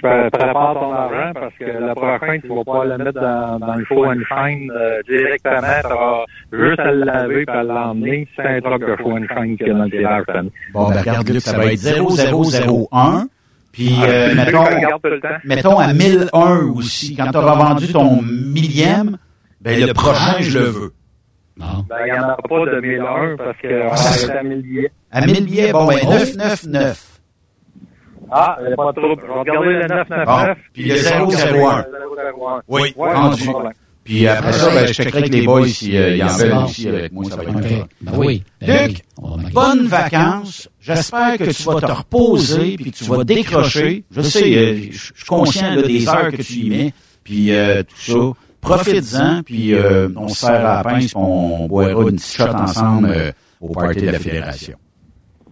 je 0.00 0.28
prépare 0.30 0.74
ton 0.74 0.92
argent 0.92 1.32
parce 1.34 1.54
que 1.58 1.64
la 1.64 1.92
prochaine, 1.94 2.40
tu 2.40 2.48
vas 2.48 2.62
pas 2.64 2.84
le 2.84 2.98
mettre 2.98 3.20
dans, 3.20 3.58
dans 3.58 3.74
le 3.74 3.84
show 3.84 4.04
and 4.06 4.20
shine 4.28 4.70
euh, 4.70 5.00
directement. 5.08 5.82
Tu 5.82 6.56
vas 6.56 6.66
juste 6.68 6.78
à 6.80 6.92
le 6.92 7.04
laver 7.04 7.42
et 7.42 7.50
à 7.50 7.62
l'emmener. 7.64 8.28
C'est 8.36 8.46
un 8.46 8.60
truc 8.60 8.80
de 8.82 8.96
show 8.96 9.10
and 9.10 9.24
shine 9.34 9.56
qu'il 9.56 9.66
y 9.66 9.70
a 9.70 9.74
dans 9.74 9.84
le 9.84 10.36
année. 10.38 10.50
Bon, 10.72 10.88
ben, 10.88 11.00
regarde, 11.00 11.28
Luc, 11.28 11.40
ça 11.40 11.56
va 11.56 11.72
être 11.72 11.80
0001. 11.80 13.26
Puis, 13.72 13.94
Ah, 14.00 14.04
euh, 14.06 14.34
mettons, 14.34 14.64
mettons 15.44 15.78
à 15.78 15.92
1001 15.92 16.56
aussi. 16.76 17.16
Quand 17.16 17.30
tu 17.32 17.36
auras 17.38 17.54
vendu 17.56 17.88
ton 17.92 18.22
millième, 18.22 19.16
ben, 19.60 19.80
le 19.84 19.92
prochain, 19.92 20.36
je 20.40 20.58
le 20.58 20.64
veux. 20.66 20.92
Ben, 21.58 21.96
il 22.06 22.12
n'y 22.12 22.18
en 22.18 22.24
aura 22.24 22.36
pas 22.36 22.66
de 22.66 22.80
1001 22.80 23.36
parce 23.36 23.60
qu'on 23.60 23.68
va 23.68 23.92
arrêter 23.92 24.32
à 24.32 24.42
1000 24.42 24.62
billets. 24.62 24.92
À 25.10 25.26
1000 25.26 25.44
billets, 25.44 25.72
bon, 25.72 25.86
ben, 25.86 25.96
999. 26.08 27.20
Ah, 28.30 28.56
il 28.60 28.66
n'y 28.66 28.72
a 28.72 28.76
pas 28.76 28.92
de 28.92 29.00
trouble. 29.00 29.22
Je 29.26 29.32
vais 29.32 29.38
regarder 29.38 29.68
le 29.68 29.86
999. 29.86 30.26
Bon, 30.26 30.62
puis 30.72 30.84
le 30.84 30.96
001. 30.96 32.62
Oui, 32.68 32.94
vendu. 32.96 33.48
Puis 34.04 34.26
après 34.26 34.52
ça, 34.54 34.70
ben, 34.70 34.86
je 34.86 34.92
checkerai 34.94 35.18
avec 35.18 35.34
les 35.34 35.42
boys 35.42 35.68
s'ils 35.68 35.94
euh, 35.94 36.24
en 36.24 36.28
veulent 36.28 36.64
aussi 36.64 36.88
avec 36.88 37.12
moi, 37.12 37.24
ça 37.28 37.36
va 37.36 37.42
être 37.42 37.56
un 37.56 37.60
fun. 37.60 37.86
Ben 38.00 38.12
oui. 38.16 38.42
Ben 38.58 38.88
Luc, 38.88 39.04
bonnes 39.52 39.86
vacances. 39.86 40.70
J'espère 40.80 41.36
que 41.36 41.50
tu 41.50 41.62
vas 41.64 41.80
te 41.80 41.92
reposer 41.92 42.76
puis 42.76 42.90
que 42.90 42.96
tu 42.96 43.04
vas 43.04 43.22
décrocher. 43.24 44.04
Je 44.10 44.22
sais, 44.22 44.56
euh, 44.56 44.76
je 44.90 44.92
je 44.92 45.12
suis 45.14 45.24
conscient 45.26 45.74
là, 45.74 45.82
des 45.82 46.08
heures 46.08 46.30
que 46.30 46.40
tu 46.40 46.54
y 46.54 46.70
mets, 46.70 46.92
puis 47.22 47.52
euh, 47.52 47.82
tout 47.82 48.34
ça. 48.34 48.40
Profites-en, 48.60 49.42
puis 49.42 49.74
euh, 49.74 50.08
on 50.16 50.28
se 50.28 50.46
serre 50.46 50.66
à 50.66 50.76
la 50.76 50.82
pince, 50.84 51.06
puis 51.06 51.12
on 51.16 51.66
boira 51.66 51.90
une 51.90 52.16
petite 52.16 52.36
shot 52.36 52.50
ensemble 52.54 53.08
euh, 53.14 53.30
au 53.60 53.68
party 53.72 54.00
de 54.02 54.10
la 54.10 54.18
fédération. 54.18 54.76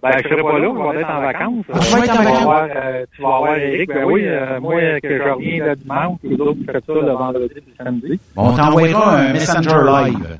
Ben, 0.02 0.12
je 0.22 0.28
serai 0.28 0.42
pas 0.42 0.58
là, 0.58 0.68
je 0.72 0.96
vais 0.96 1.00
être 1.00 1.10
en 1.10 1.20
vacances. 1.20 1.64
Ah, 1.72 1.78
tu 1.80 1.92
vas 1.92 2.04
être 2.04 2.20
en 2.20 2.22
vacances? 2.22 2.42
voir, 2.44 2.68
euh, 2.76 3.04
tu 3.16 3.22
vas 3.22 3.38
voir 3.38 3.56
Eric. 3.56 3.88
Ben 3.88 4.04
oui, 4.04 4.22
euh, 4.24 4.60
moi, 4.60 5.00
que 5.02 5.18
je 5.18 5.22
reviens 5.30 5.64
le 5.64 5.76
dimanche, 5.76 6.18
les 6.22 6.34
autres, 6.40 6.58
vous 6.58 6.72
faites 6.72 6.86
ça 6.86 6.92
le 6.92 7.12
vendredi 7.12 7.54
et 7.56 7.62
le 7.66 7.84
samedi. 7.84 8.20
Bon, 8.36 8.50
on 8.50 8.54
t'envoiera 8.54 9.16
un 9.16 9.32
Messenger 9.32 9.80
live. 9.84 10.38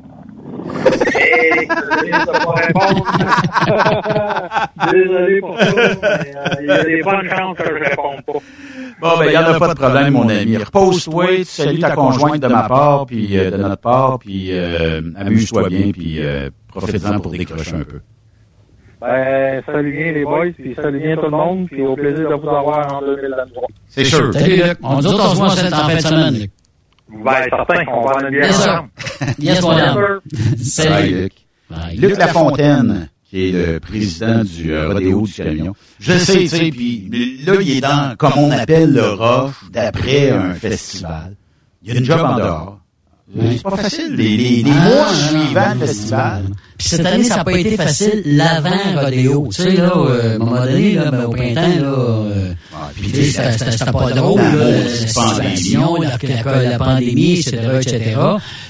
Hey, 1.15 1.67
désolé 1.67 2.11
de 2.11 2.45
pas 2.45 2.53
répondre. 2.53 3.05
Désolé 4.93 5.41
pour 5.41 5.59
ça, 5.59 5.73
mais 5.75 6.35
euh, 6.37 6.61
il 6.61 6.67
y 6.67 6.71
a 6.71 6.85
des 6.85 7.03
bonnes 7.03 7.29
chances 7.29 7.57
que 7.59 7.65
je 7.65 7.91
réponde 7.91 8.23
pas. 8.27 8.33
Bon, 9.01 9.19
ben, 9.19 9.25
il 9.27 9.31
n'y 9.31 9.37
en 9.37 9.45
a 9.45 9.59
pas 9.59 9.69
de 9.69 9.75
problème, 9.79 10.13
mon 10.15 10.29
ami. 10.29 10.57
Repose-toi, 10.57 11.27
tu 11.39 11.45
salues 11.45 11.79
ta 11.79 11.91
conjointe 11.91 12.41
de 12.41 12.49
ma 12.49 12.69
part, 12.69 13.07
puis 13.07 13.39
euh, 13.39 13.51
de 13.51 13.57
notre 13.57 13.81
part, 13.83 14.19
puis 14.19 14.49
euh, 14.53 15.03
amuse-toi 15.17 15.69
bien, 15.69 15.91
puis 15.93 16.17
euh, 16.21 16.49
profite-en 16.69 17.21
pour 17.21 17.33
décrocher 17.33 17.77
un 17.77 17.85
peu. 17.85 18.01
Ben, 18.99 19.63
salut 19.67 19.93
bien 19.93 20.13
les 20.13 20.25
boys, 20.25 20.53
puis 20.57 20.75
salut 20.75 21.01
bien 21.01 21.17
tout 21.17 21.23
le 21.23 21.31
monde, 21.31 21.67
puis 21.67 21.85
au 21.85 21.95
plaisir 21.95 22.31
de 22.31 22.35
vous 22.35 22.49
avoir 22.49 22.95
en 22.95 23.01
2023. 23.03 23.65
C'est 23.89 24.05
sûr. 24.05 24.33
Salut, 24.33 24.57
Luc. 24.57 24.79
On 24.83 25.01
dit 25.01 25.07
on 25.09 25.11
se 25.11 25.37
voit 25.37 25.47
en 25.49 25.51
fin 25.51 25.95
de 25.97 26.01
semaine, 26.01 26.35
Luc. 26.41 26.51
Ben, 27.09 27.45
certain, 27.49 27.85
on 27.89 28.01
va 28.03 28.17
en 28.17 28.31
sir. 28.31 28.45
ensemble. 28.49 28.89
Yes, 29.39 29.61
sir. 29.61 30.21
Salut. 30.59 31.23
Luc. 31.23 31.33
Luc 31.97 32.17
Lafontaine, 32.17 33.09
qui 33.25 33.49
est 33.49 33.53
le 33.53 33.81
président 33.81 34.45
du 34.45 34.73
euh, 34.73 34.89
rodéo 34.89 35.23
du 35.23 35.33
camion. 35.33 35.75
Je 35.99 36.13
sais, 36.19 36.39
tu 36.39 36.49
sais, 36.49 36.71
puis 36.71 37.09
là, 37.45 37.55
il 37.61 37.79
est 37.79 37.81
dans, 37.81 38.17
comme 38.17 38.33
on 38.37 38.51
appelle 38.51 38.93
le 38.93 39.13
roche, 39.13 39.55
d'après 39.71 40.31
un 40.31 40.55
festival. 40.55 41.37
Il 41.83 41.93
y 41.93 41.97
a 41.97 41.99
une 42.01 42.05
job 42.05 42.21
en 42.21 42.37
dehors. 42.37 42.81
C'est 43.35 43.63
pas 43.63 43.77
facile. 43.77 44.15
Les, 44.15 44.37
les, 44.37 44.63
les 44.63 44.71
Ah, 44.71 44.85
mois 44.89 45.07
non, 45.13 45.15
suivants 45.47 45.75
non, 45.75 45.81
le 45.81 45.87
festival. 45.87 46.43
Puis 46.79 46.89
cette 46.89 47.07
année, 47.07 47.25
ça 47.25 47.37
n'a 47.37 47.45
pas 47.45 47.59
été 47.59 47.77
facile 47.77 48.23
l'avant 48.25 49.01
rodéo. 49.03 49.49
Tu 49.53 49.63
sais, 49.63 49.73
là, 49.77 49.93
euh, 49.97 50.33
à 50.33 50.35
un 50.35 50.39
moment 50.39 50.65
donné, 50.65 50.95
là, 50.95 51.11
ben, 51.11 51.25
au 51.25 51.31
printemps, 51.31 51.61
là, 51.61 51.89
euh, 51.89 52.53
puis 52.95 53.11
tu 53.11 53.17
sais, 53.17 53.25
c'était- 53.33 53.53
c'était 53.59 53.71
c'était 53.73 53.93
pas 53.93 54.11
drôle, 54.13 54.41
là, 54.41 54.71
la 54.71 54.89
situation, 54.89 55.97
la, 56.03 56.19
la, 56.45 56.63
la 56.71 56.79
pandémie, 56.79 57.33
etc., 57.41 57.59
etc. 57.81 58.17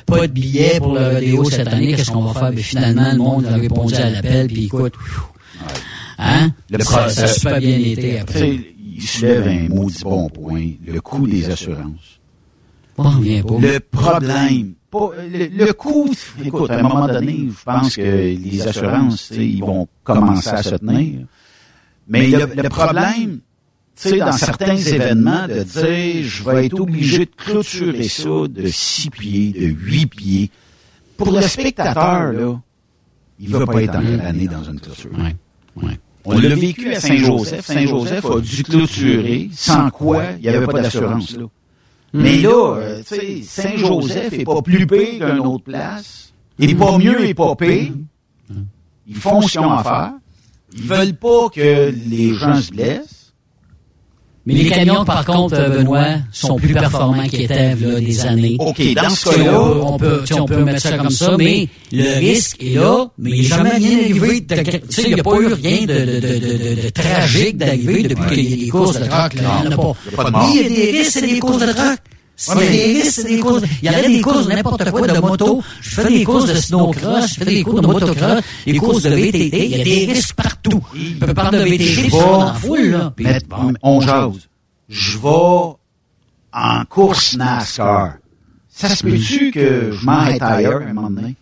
Pas 0.06 0.26
de 0.26 0.32
billets 0.32 0.78
pour 0.78 0.94
le 0.94 1.14
rodéo 1.14 1.50
cette 1.50 1.68
année, 1.68 1.94
qu'est-ce 1.94 2.10
qu'on 2.10 2.22
va 2.22 2.40
faire? 2.40 2.50
Ben, 2.52 2.58
finalement, 2.58 3.12
le 3.12 3.18
monde 3.18 3.46
a 3.46 3.56
répondu 3.56 3.94
à 3.96 4.08
l'appel, 4.10 4.46
puis 4.46 4.64
écoute, 4.64 4.94
hein? 6.18 6.50
Le 6.70 6.82
ça, 6.82 7.04
a 7.04 7.26
super 7.28 7.58
bien 7.58 7.76
été 7.78 8.14
Tu 8.14 8.18
après. 8.18 8.38
sais, 8.38 8.60
il 8.96 9.02
soulève 9.02 9.46
un 9.48 9.68
maudit 9.74 10.02
bon 10.02 10.28
point, 10.30 10.70
le 10.86 11.00
coût 11.00 11.26
des 11.26 11.50
assurances. 11.50 12.15
Pas. 12.96 13.12
Le 13.60 13.78
problème, 13.80 14.74
pas- 14.90 15.10
le, 15.30 15.46
le 15.66 15.72
coût, 15.74 16.10
écoute, 16.44 16.70
à 16.70 16.78
un 16.78 16.82
moment 16.82 17.06
donné, 17.06 17.48
je 17.50 17.64
pense 17.64 17.96
que 17.96 18.02
les 18.02 18.66
assurances, 18.66 19.30
ils 19.30 19.60
vont 19.60 19.86
commencer 20.02 20.48
à 20.48 20.62
se 20.62 20.74
tenir. 20.76 21.26
Mais 22.08 22.28
le, 22.28 22.46
le 22.62 22.68
problème, 22.68 23.40
tu 24.00 24.08
sais, 24.10 24.18
dans 24.18 24.32
certains 24.32 24.76
événements, 24.76 25.46
de 25.48 25.62
dire, 25.62 26.24
je 26.24 26.44
vais 26.44 26.66
être 26.66 26.80
obligé 26.80 27.18
de 27.26 27.30
clôturer 27.36 28.08
ça 28.08 28.28
de 28.48 28.66
six 28.68 29.10
pieds, 29.10 29.52
de 29.52 29.66
huit 29.66 30.06
pieds. 30.06 30.50
Pour 31.16 31.30
le 31.32 31.40
spectateur, 31.42 32.32
là, 32.32 32.60
il 33.40 33.50
ne 33.50 33.58
veut 33.58 33.66
pas 33.66 33.82
être 33.82 33.96
engrané 33.96 34.46
dans 34.48 34.64
une 34.64 34.80
clôture. 34.80 35.10
On 36.28 36.38
l'a 36.38 36.54
vécu 36.56 36.92
à 36.94 37.00
Saint-Joseph. 37.00 37.64
Saint-Joseph 37.66 38.24
a 38.24 38.40
dû 38.40 38.62
clôturer, 38.64 39.48
sans 39.52 39.90
quoi 39.90 40.24
il 40.38 40.42
n'y 40.42 40.48
avait 40.48 40.66
pas 40.66 40.72
d'assurance. 40.82 41.36
Mais 42.12 42.38
là, 42.40 42.76
euh, 42.76 43.02
tu 43.06 43.14
sais, 43.16 43.42
Saint-Joseph 43.42 44.32
est 44.32 44.44
pas 44.44 44.62
plus 44.62 44.86
pire 44.86 45.26
qu'une 45.26 45.40
autre 45.40 45.64
place. 45.64 46.32
Il 46.58 46.70
est 46.70 46.74
pas 46.74 46.96
mieux 46.98 47.24
et 47.26 47.34
pas 47.34 47.54
pire. 47.56 47.92
Ils 49.06 49.16
font 49.16 49.40
ce 49.42 49.52
qu'ils 49.52 49.60
ont 49.60 49.72
à 49.72 49.82
faire. 49.84 50.12
Ils 50.74 50.82
veulent 50.82 51.14
pas 51.16 51.48
que 51.50 51.92
les 52.08 52.34
gens 52.34 52.60
se 52.60 52.70
blessent. 52.70 53.15
Mais 54.46 54.54
les 54.54 54.70
camions, 54.70 55.04
par 55.04 55.24
contre, 55.24 55.56
euh, 55.56 55.68
Benoît, 55.78 56.06
sont 56.30 56.54
plus 56.56 56.72
performants 56.72 57.26
qu'ils 57.28 57.42
étaient 57.42 57.74
là, 57.74 58.00
des 58.00 58.20
années. 58.26 58.56
OK, 58.60 58.80
dans 58.94 59.10
ce 59.10 59.28
cas-là, 59.30 59.60
on 59.82 59.98
peut, 59.98 60.20
tu 60.24 60.34
sais, 60.34 60.40
on 60.40 60.46
peut 60.46 60.62
mettre 60.64 60.80
ça 60.82 60.96
comme 60.98 61.10
ça, 61.10 61.36
mais 61.36 61.68
le 61.92 62.18
risque 62.20 62.62
est 62.62 62.74
là, 62.76 63.06
mais 63.18 63.30
il 63.30 63.36
n'est 63.38 63.42
jamais 63.42 63.70
rien 63.70 63.98
arrivé. 63.98 64.40
de- 64.40 64.54
Tu 64.54 64.80
sais, 64.90 65.02
il 65.08 65.14
n'y 65.14 65.20
a 65.20 65.22
pas 65.24 65.40
eu 65.40 65.46
rien 65.52 65.80
de, 65.80 65.86
de, 65.86 66.20
de, 66.20 66.74
de, 66.76 66.82
de 66.82 66.88
tragique 66.90 67.56
d'arriver 67.56 68.02
depuis 68.04 68.34
qu'il 68.36 68.50
y 68.50 68.52
a 68.52 68.64
des 68.64 68.68
courses 68.68 68.94
de 69.00 69.04
truck. 69.06 69.34
Là. 69.34 69.40
Il 69.64 69.68
n'y 69.68 69.74
en 69.74 69.78
a 69.78 69.82
pas. 69.82 69.92
Il 70.06 70.10
y 70.10 70.14
a 70.14 70.16
pas 70.16 70.24
de 70.24 70.30
mort. 70.30 70.48
Il 70.54 70.56
y 70.56 70.64
a 70.64 70.68
des 70.68 70.98
risques, 70.98 71.10
c'est 71.12 71.20
des 71.26 71.38
courses 71.40 71.58
de 71.66 71.72
truck. 71.72 71.98
S'il 72.36 72.58
y 72.58 72.66
a 72.66 72.70
des 72.70 72.84
risques, 72.84 73.12
c'est 73.12 73.28
des 73.28 73.38
courses. 73.38 73.62
Il 73.82 73.90
y 73.90 73.94
a 73.94 74.02
des 74.06 74.20
courses 74.20 74.46
de 74.46 74.52
n'importe 74.52 74.90
quoi 74.90 75.06
de 75.06 75.18
moto. 75.18 75.62
Je 75.80 75.90
fais 75.90 76.08
des 76.08 76.24
courses 76.24 76.46
de 76.46 76.54
snowcross, 76.54 77.28
je 77.30 77.34
fais 77.34 77.44
des 77.46 77.64
courses 77.64 77.80
de 77.80 77.86
motocross, 77.86 78.42
des 78.66 78.78
courses 78.78 79.02
de 79.02 79.10
VTT. 79.10 79.64
Il 79.66 79.76
y 79.76 79.80
a 79.80 79.84
des 79.84 80.12
risques 80.12 80.34
partout. 80.34 80.82
On 80.94 81.26
peut 81.26 81.34
parler 81.34 81.58
de 81.60 81.64
VTT, 81.64 82.14
en 82.14 82.54
foule, 82.54 82.90
là. 82.90 83.12
Mais 83.18 83.38
on 83.82 84.00
jase. 84.02 84.48
Je 84.88 85.18
vais 85.18 85.76
en 86.52 86.84
course 86.88 87.36
NASCAR. 87.36 88.14
Ça 88.68 88.90
se 88.90 89.02
peut-tu 89.02 89.50
que 89.50 89.92
je 89.92 90.04
m'arrête 90.04 90.42
ailleurs 90.42 90.82
à 90.82 90.90
un 90.90 90.92
moment 90.92 91.10
donné? 91.10 91.34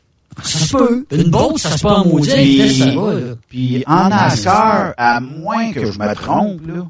Ça 0.43 0.59
se 0.61 0.77
peut. 0.77 1.05
Une 1.11 1.31
boat, 1.31 1.55
ça 1.57 1.77
se 1.77 1.83
peut 1.83 1.89
en 1.89 2.05
maudit. 2.05 2.31
Puis, 2.31 2.79
ça 2.79 2.87
va, 2.87 3.13
là. 3.15 3.35
puis 3.49 3.85
en 3.87 4.09
NASCAR, 4.09 4.95
à 4.97 5.21
moins 5.21 5.73
que 5.73 5.91
je 5.91 5.99
me 5.99 6.15
trompe, 6.15 6.67
là, 6.67 6.87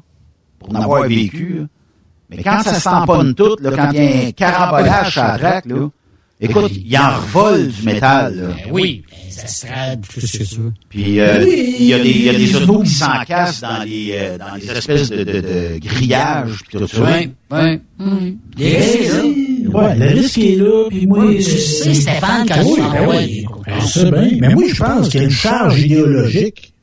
pour 0.59 0.73
n'avoir 0.73 1.07
vécu, 1.07 1.57
là, 1.59 1.65
mais 2.29 2.43
quand 2.43 2.61
ça 2.63 2.73
se 2.75 2.83
tamponne 2.83 3.35
tout, 3.35 3.55
là, 3.61 3.71
quand 3.71 3.91
il 3.91 4.03
y 4.03 4.07
a 4.07 4.27
un 4.27 4.31
carambolage 4.31 5.17
à 5.17 5.37
la 5.37 5.61
écoute, 6.39 6.71
il 6.73 6.97
en 6.97 7.15
revole 7.15 7.67
du 7.67 7.83
métal. 7.83 8.35
Là. 8.35 8.47
Ben 8.47 8.71
oui, 8.71 9.03
ça 9.29 9.47
se 9.47 9.65
tout 9.95 10.19
ce 10.19 10.37
que 10.37 10.43
tu 10.43 10.55
veux? 10.55 10.73
Puis 10.89 11.19
euh, 11.19 11.45
il 11.45 11.85
y 11.85 11.93
a 11.93 11.99
des, 11.99 12.09
il 12.09 12.23
y 12.23 12.29
a 12.29 12.33
des 12.33 12.55
autos 12.55 12.83
qui 12.83 12.89
s'encassent 12.89 13.61
dans 13.61 13.83
les, 13.83 14.11
euh, 14.13 14.37
dans 14.37 14.55
les 14.55 14.69
espèces 14.69 15.09
de, 15.09 15.23
de, 15.23 15.41
de 15.41 15.79
grillages 15.79 16.59
puis 16.67 16.77
tout 16.77 16.87
ça. 16.87 17.01
Oui, 17.01 17.31
oui. 17.51 17.79
oui. 17.99 18.37
Là. 18.57 19.79
Ouais, 19.79 19.95
le 19.95 20.05
risque 20.05 20.37
est 20.37 20.55
là, 20.55 20.87
puis 20.89 21.07
moi... 21.07 21.25
Oui, 21.25 21.37
tu 21.37 21.51
sais, 21.51 21.93
Stéphane, 21.93 22.47
quand 22.47 22.63
oui, 22.63 22.75
tu 22.75 22.81
ben 22.81 23.07
oui, 23.09 23.45
je 23.79 23.85
sais 23.87 24.11
bien. 24.11 24.29
Mais 24.39 24.49
moi, 24.53 24.63
je 24.71 24.75
pense 24.75 25.09
qu'il 25.09 25.19
y 25.19 25.23
a 25.23 25.25
une 25.25 25.31
charge 25.31 25.81
idéologique. 25.81 26.73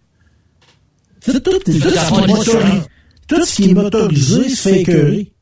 C'est 1.21 1.43
tout, 1.43 1.51
tout, 1.51 1.73
tout, 1.73 1.89
tout 3.37 3.45
ce 3.45 3.55
qui 3.57 3.71
est 3.71 3.75
motorisé 3.75 4.49
se 4.49 4.69
fait 4.69 4.81
écœurer. 4.83 5.33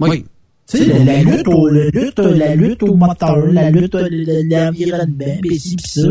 Oui. 0.00 0.24
Tu 0.70 0.78
sais, 0.78 0.84
la, 0.86 1.04
la 1.04 1.22
lutte 1.22 1.48
au, 1.48 1.68
la 1.68 1.84
lutte, 1.90 2.18
la 2.18 2.54
lutte 2.54 2.82
au 2.84 2.94
moteur, 2.94 3.46
la 3.52 3.70
lutte, 3.70 3.94
à 3.94 4.02
l'environnement, 4.08 5.38
pis 5.42 5.58
ci, 5.58 5.76
pis 5.76 5.90
ça. 5.90 6.08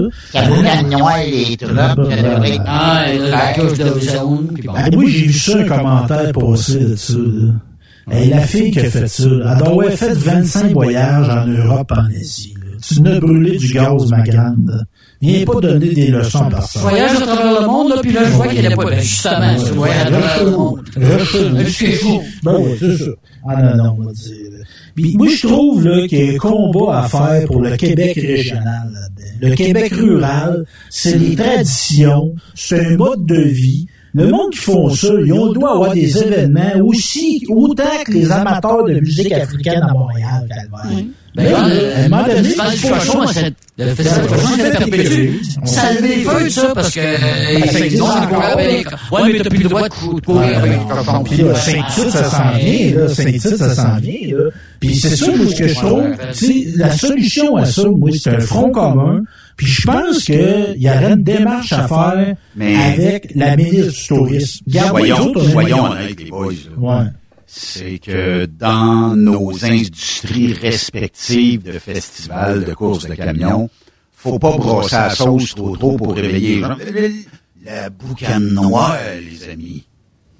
les 1.26 1.58
trucks, 1.58 2.60
Ah, 2.66 3.06
et 3.12 3.18
là, 3.18 3.30
la 3.30 3.54
couche 3.54 3.78
d'ozone. 3.78 4.52
puis 4.54 4.68
bon. 4.68 4.74
Ben, 4.74 4.90
moi, 4.94 5.04
j'ai 5.08 5.26
vu 5.28 5.34
ça, 5.34 5.58
un 5.58 5.68
commentaire 5.68 6.32
passer 6.34 6.80
de 6.80 6.96
ça, 6.96 7.14
là. 7.18 7.54
Hey, 8.12 8.30
la 8.30 8.42
fille 8.42 8.72
qui 8.72 8.80
a 8.80 8.90
fait 8.90 9.08
ça, 9.08 9.24
elle 9.24 9.58
doit 9.58 9.68
avoir 9.70 9.92
fait 9.92 10.14
25 10.14 10.74
voyages 10.74 11.30
en 11.30 11.48
Europe, 11.48 11.92
en 11.96 12.06
Asie, 12.20 12.54
là. 12.56 12.78
Tu 12.82 13.02
n'as 13.02 13.20
brûlé 13.20 13.58
du 13.58 13.74
gaz, 13.74 14.10
ma 14.10 14.22
grande. 14.22 14.86
Viens 15.22 15.46
pas 15.46 15.60
donner 15.60 15.90
des 15.90 16.08
leçons 16.08 16.46
à 16.46 16.50
personne. 16.50 16.82
Voyage 16.82 17.16
à 17.16 17.22
travers 17.22 17.62
le 17.62 17.68
monde, 17.68 17.90
là, 17.90 17.96
puis 18.02 18.12
là, 18.12 18.24
je 18.26 18.32
vois 18.32 18.48
qu'il 18.48 18.62
n'y 18.62 18.68
a 18.68 18.76
pas. 18.76 19.00
Justement, 19.00 19.58
ce 19.58 19.74
voyage 19.74 20.08
à 20.08 20.20
travers 20.20 20.46
le 20.46 20.52
monde. 20.52 20.82
C'est. 20.94 22.20
Ben 22.44 22.58
oui, 22.60 22.72
c'est 22.80 22.98
ça. 22.98 23.12
Ah 23.48 23.62
non, 23.62 23.84
non, 23.84 23.98
on 24.00 24.04
va 24.06 24.12
dire. 24.12 24.52
Puis 24.96 25.16
moi, 25.18 25.28
je 25.28 25.48
trouve 25.48 25.88
là, 25.88 26.08
qu'il 26.08 26.26
y 26.26 26.30
a 26.30 26.34
un 26.34 26.38
combat 26.38 27.00
à 27.00 27.08
faire 27.08 27.46
pour 27.46 27.62
le 27.62 27.76
Québec 27.78 28.16
régional 28.16 28.92
là-dedans. 28.92 29.50
Le 29.50 29.56
Québec 29.56 29.94
rural, 29.94 30.66
c'est 30.90 31.18
des 31.18 31.36
traditions, 31.36 32.34
c'est 32.56 32.86
un 32.86 32.98
mode 32.98 33.26
de 33.26 33.42
vie. 33.42 33.88
Le 34.14 34.28
monde 34.30 34.52
qui 34.52 34.60
font 34.60 34.90
ça, 34.90 35.08
ils 35.26 35.32
ont 35.32 35.54
doit 35.54 35.74
avoir 35.74 35.94
des 35.94 36.18
événements 36.18 36.84
aussi, 36.84 37.46
autant 37.50 37.84
que 38.06 38.12
les 38.12 38.30
amateurs 38.32 38.84
de 38.84 39.00
musique 39.00 39.32
africaine 39.32 39.84
à 39.84 39.94
Montréal, 39.94 40.48
Calvaire. 40.50 40.98
Là, 40.98 41.02
le- 41.36 41.94
à 41.94 42.00
un 42.00 42.10
moment 42.10 42.24
le 42.28 42.34
donné, 42.36 42.44
festival 42.44 42.70
du 42.72 42.76
il 42.76 42.80
faut 42.82 42.88
cochon, 42.96 43.28
ça. 43.28 43.34
c'est- 43.34 43.54
le 43.86 43.96
festival 43.96 44.22
du 44.22 44.28
cochon, 44.28 44.48
c'est 44.58 44.72
perpétué. 44.78 45.34
Ça 45.66 45.82
a 45.82 45.94
levé 45.94 46.08
les 46.18 46.24
feux, 46.24 46.50
ça, 46.50 46.72
parce 46.76 46.90
que, 46.92 47.00
euh, 47.00 47.58
existe 47.84 47.98
non, 48.00 48.08
avec 48.10 48.88
Ouais, 49.12 49.22
mais 49.34 49.40
t'as 49.40 49.50
plus 49.50 49.64
le 49.64 49.70
droit 49.70 49.88
de 49.88 49.94
cou- 49.94 50.20
de 50.20 50.26
courir 50.26 50.58
avec 50.58 50.72
les 50.74 50.78
cochons. 50.96 51.24
Puis 51.24 51.38
là, 51.38 51.56
Saint-Tite, 51.56 52.10
ça 52.10 52.24
s'en 52.30 52.58
vient, 52.58 52.96
là. 52.96 53.08
Saint-Tite, 53.08 53.58
ça 53.58 53.76
s'en 53.76 53.96
vient, 53.98 54.38
là. 54.38 54.44
Puis 54.80 54.96
c'est 54.96 55.16
ça, 55.16 55.28
moi, 55.28 55.46
ce 55.50 55.56
que 55.56 55.68
je 55.68 55.76
trouve. 55.76 56.04
Tu 56.34 56.46
sais, 56.46 56.68
la 56.76 56.92
solution 56.92 57.56
à 57.56 57.66
ça, 57.66 57.84
moi, 57.88 58.10
c'est 58.20 58.30
un 58.30 58.40
front 58.40 58.70
commun. 58.72 59.22
Puis 59.58 59.68
je 59.68 59.82
pense 59.86 60.24
qu'il 60.24 60.76
y 60.78 60.90
aurait 60.90 61.12
une 61.14 61.24
démarche 61.24 61.72
à 61.72 61.88
faire 61.88 62.36
Mais- 62.56 62.76
avec 62.76 63.32
la 63.36 63.56
ministre 63.56 63.92
du 63.94 64.08
Tourisme. 64.08 64.60
Est- 64.68 65.52
soyons 65.52 65.86
honnêtes, 65.92 66.20
les 66.20 66.30
boys. 66.32 66.54
Ouais. 66.80 67.04
C'est 67.54 68.00
que 68.00 68.46
dans 68.46 69.14
nos 69.14 69.66
industries 69.66 70.54
respectives 70.54 71.64
de 71.64 71.80
festivals, 71.80 72.64
de 72.64 72.74
courses 72.74 73.06
de 73.06 73.14
camions, 73.14 73.70
faut 74.14 74.40
pas 74.40 74.56
brosser 74.56 74.96
la 74.96 75.10
sauce 75.10 75.54
trop 75.54 75.76
trop 75.76 75.98
pour 75.98 76.16
réveiller 76.16 76.56
les 76.56 76.62
gens. 76.62 76.78
La 77.66 77.90
boucane 77.90 78.54
noire, 78.54 78.98
les 79.20 79.50
amis. 79.50 79.84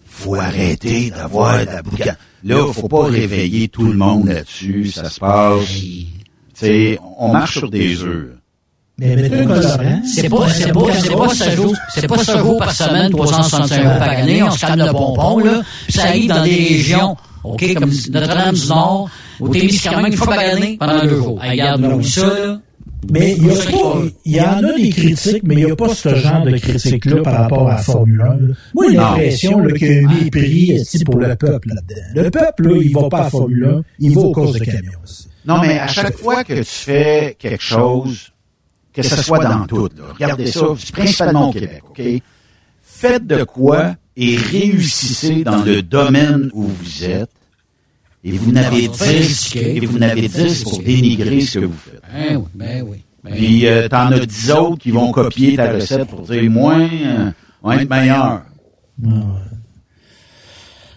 Faut 0.06 0.36
arrêter 0.36 1.12
d'avoir 1.12 1.66
la 1.66 1.82
boucane. 1.82 2.16
Là, 2.46 2.66
faut 2.72 2.88
pas 2.88 3.08
réveiller 3.08 3.68
tout 3.68 3.88
le 3.88 3.98
monde 3.98 4.30
là-dessus. 4.30 4.92
Ça 4.92 5.10
se 5.10 5.20
passe. 5.20 5.68
Tu 5.68 6.08
sais, 6.54 6.98
on 7.18 7.34
marche 7.34 7.58
sur 7.58 7.70
des 7.70 8.02
œufs. 8.04 8.38
Mais 8.98 9.16
mettez 9.16 9.36
un 9.40 9.46
colorant. 9.46 10.02
C'est 10.06 10.30
pas, 10.30 10.50
c'est 10.50 10.72
pas, 10.72 10.80
c'est 11.00 11.16
pas 11.16 11.30
ce 11.30 11.52
jour, 11.56 11.74
c'est 11.94 12.08
pas 12.08 12.18
ce 12.24 12.38
jour 12.38 12.58
par 12.58 12.72
semaine, 12.72 13.10
365 13.12 13.84
euros 13.84 13.98
par 14.00 14.10
année, 14.10 14.44
on 14.44 14.52
se 14.52 14.60
calme 14.60 14.86
le 14.86 14.92
bonbon, 14.92 15.40
là. 15.40 15.62
Puis 15.86 15.94
ça 15.94 16.04
arrive 16.04 16.30
dans 16.30 16.44
des 16.44 16.56
régions, 16.56 17.16
OK, 17.44 17.74
comme 17.74 17.92
Notre-Dame 18.12 18.56
du 18.56 18.68
Nord, 18.68 19.10
au 19.40 19.48
Témiscamingue, 19.50 20.12
une 20.12 20.18
fois 20.18 20.36
par 20.36 20.40
année, 20.40 20.78
pendant 20.80 21.02
deux 21.02 21.16
jours. 21.18 21.40
Regarde, 21.42 21.82
nous, 21.82 22.04
ça, 22.04 22.26
là? 22.28 22.60
Mais 23.12 23.34
il 23.36 23.48
y, 23.48 23.50
a 23.50 23.54
pas, 23.56 24.00
il 24.26 24.32
y 24.36 24.42
en 24.42 24.64
a 24.64 24.74
des 24.78 24.90
critiques, 24.90 25.42
mais 25.44 25.56
il 25.56 25.66
n'y 25.66 25.72
a 25.72 25.76
pas 25.76 25.90
ce 25.90 26.14
genre 26.14 26.44
de 26.44 26.56
critiques-là 26.56 27.24
par 27.24 27.34
rapport 27.34 27.68
à 27.68 27.72
la 27.72 27.78
Formule 27.78 28.22
1. 28.22 28.26
là. 28.26 28.54
Moi, 28.76 28.86
j'ai 28.92 28.96
l'impression 28.96 29.66
qu'il 29.70 29.88
y 29.88 29.96
a 29.96 30.08
un 30.08 30.14
mépris 30.24 30.84
pour 31.04 31.16
le 31.18 31.36
peuple 31.36 31.70
là-dedans. 31.70 32.24
Le 32.24 32.30
peuple, 32.30 32.68
là, 32.70 32.80
il 32.84 32.94
va 32.94 33.10
pas 33.10 33.18
à 33.18 33.24
la 33.24 33.30
Formule 33.32 33.66
1, 33.66 33.82
il 34.00 34.14
va 34.14 34.22
aux 34.22 34.32
courses 34.32 34.54
de 34.54 34.60
camions 34.60 35.00
aussi. 35.04 35.28
Non, 35.48 35.60
mais 35.62 35.80
à 35.80 35.88
chaque 35.88 36.16
fois 36.16 36.44
que 36.44 36.54
tu 36.54 36.64
fais 36.64 37.36
quelque 37.40 37.64
chose, 37.64 38.31
que 38.94 39.02
ce 39.04 39.22
soit 39.22 39.40
dans 39.44 39.66
tout, 39.66 39.90
là, 39.98 40.04
regardez 40.14 40.52
ça, 40.52 40.66
c'est 40.78 40.92
principalement 40.94 41.50
au 41.50 41.54
Québec, 41.54 41.82
OK? 41.90 42.02
Faites 42.82 43.26
de 43.26 43.44
quoi 43.44 43.96
et 44.16 44.36
réussissez 44.36 45.44
dans 45.44 45.64
le 45.64 45.82
domaine 45.82 46.50
où 46.54 46.64
vous 46.66 47.04
êtes. 47.04 47.30
Et 48.24 48.34
vous 48.34 48.52
n'avez 48.52 48.88
10, 48.88 49.56
et 49.56 49.80
vous 49.80 49.98
n'avez 49.98 50.28
10 50.28 50.64
pour 50.64 50.80
dénigrer 50.84 51.42
ce 51.42 51.58
que 51.58 51.66
vous 51.66 51.78
faites. 51.78 52.02
Ben 52.14 52.38
oui, 52.38 52.46
ben 52.54 52.86
oui. 52.88 53.04
Puis 53.32 53.68
euh, 53.68 53.88
t'en 53.88 54.12
as 54.12 54.26
dix 54.26 54.52
autres 54.52 54.78
qui 54.80 54.92
vont 54.92 55.12
copier 55.12 55.56
ta 55.56 55.72
recette 55.72 56.08
pour 56.08 56.22
dire 56.22 56.50
moins, 56.50 56.82
euh, 56.82 57.32
on 57.64 57.70
va 57.70 57.82
être 57.82 57.90
meilleur. 57.90 58.44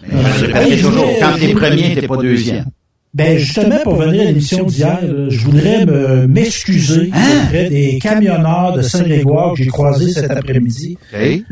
Mais 0.02 0.22
je 0.38 0.44
répète 0.46 0.82
toujours, 0.82 1.08
quand 1.20 1.38
t'es 1.38 1.54
premier, 1.54 1.94
t'es 1.94 2.06
pas 2.06 2.16
deuxième. 2.16 2.66
Ben 3.14 3.38
justement, 3.38 3.78
pour 3.84 3.94
venir 3.94 4.22
à 4.22 4.24
l'émission 4.24 4.64
d'hier, 4.64 4.98
je 5.28 5.38
voudrais 5.38 5.86
me 5.86 6.26
m'excuser 6.26 7.12
auprès 7.44 7.68
des 7.70 7.98
camionneurs 8.02 8.72
de 8.72 8.82
Saint-Grégoire 8.82 9.52
que 9.54 9.62
j'ai 9.62 9.70
croisés 9.70 10.10
cet 10.12 10.32
après-midi, 10.32 10.98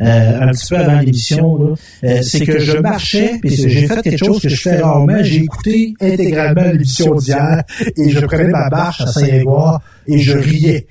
euh, 0.00 0.40
un 0.40 0.48
petit 0.50 0.66
peu 0.70 0.76
avant 0.76 0.98
l'émission. 0.98 1.56
là. 1.58 1.74
Euh, 2.08 2.22
c'est 2.22 2.44
que 2.44 2.58
je 2.58 2.78
marchais, 2.78 3.38
puis 3.40 3.54
j'ai 3.54 3.86
fait 3.86 4.02
quelque 4.02 4.18
chose 4.18 4.40
que 4.40 4.48
je 4.48 4.56
fais 4.60 4.78
rarement. 4.80 5.22
J'ai 5.22 5.36
écouté 5.36 5.94
intégralement 6.00 6.64
l'émission 6.72 7.14
d'hier 7.14 7.62
et 7.96 8.10
je 8.10 8.18
prenais 8.26 8.48
ma 8.48 8.68
marche 8.68 9.00
à 9.00 9.06
Saint-Grégoire 9.06 9.80
et 10.08 10.18
je 10.18 10.36
riais. 10.36 10.86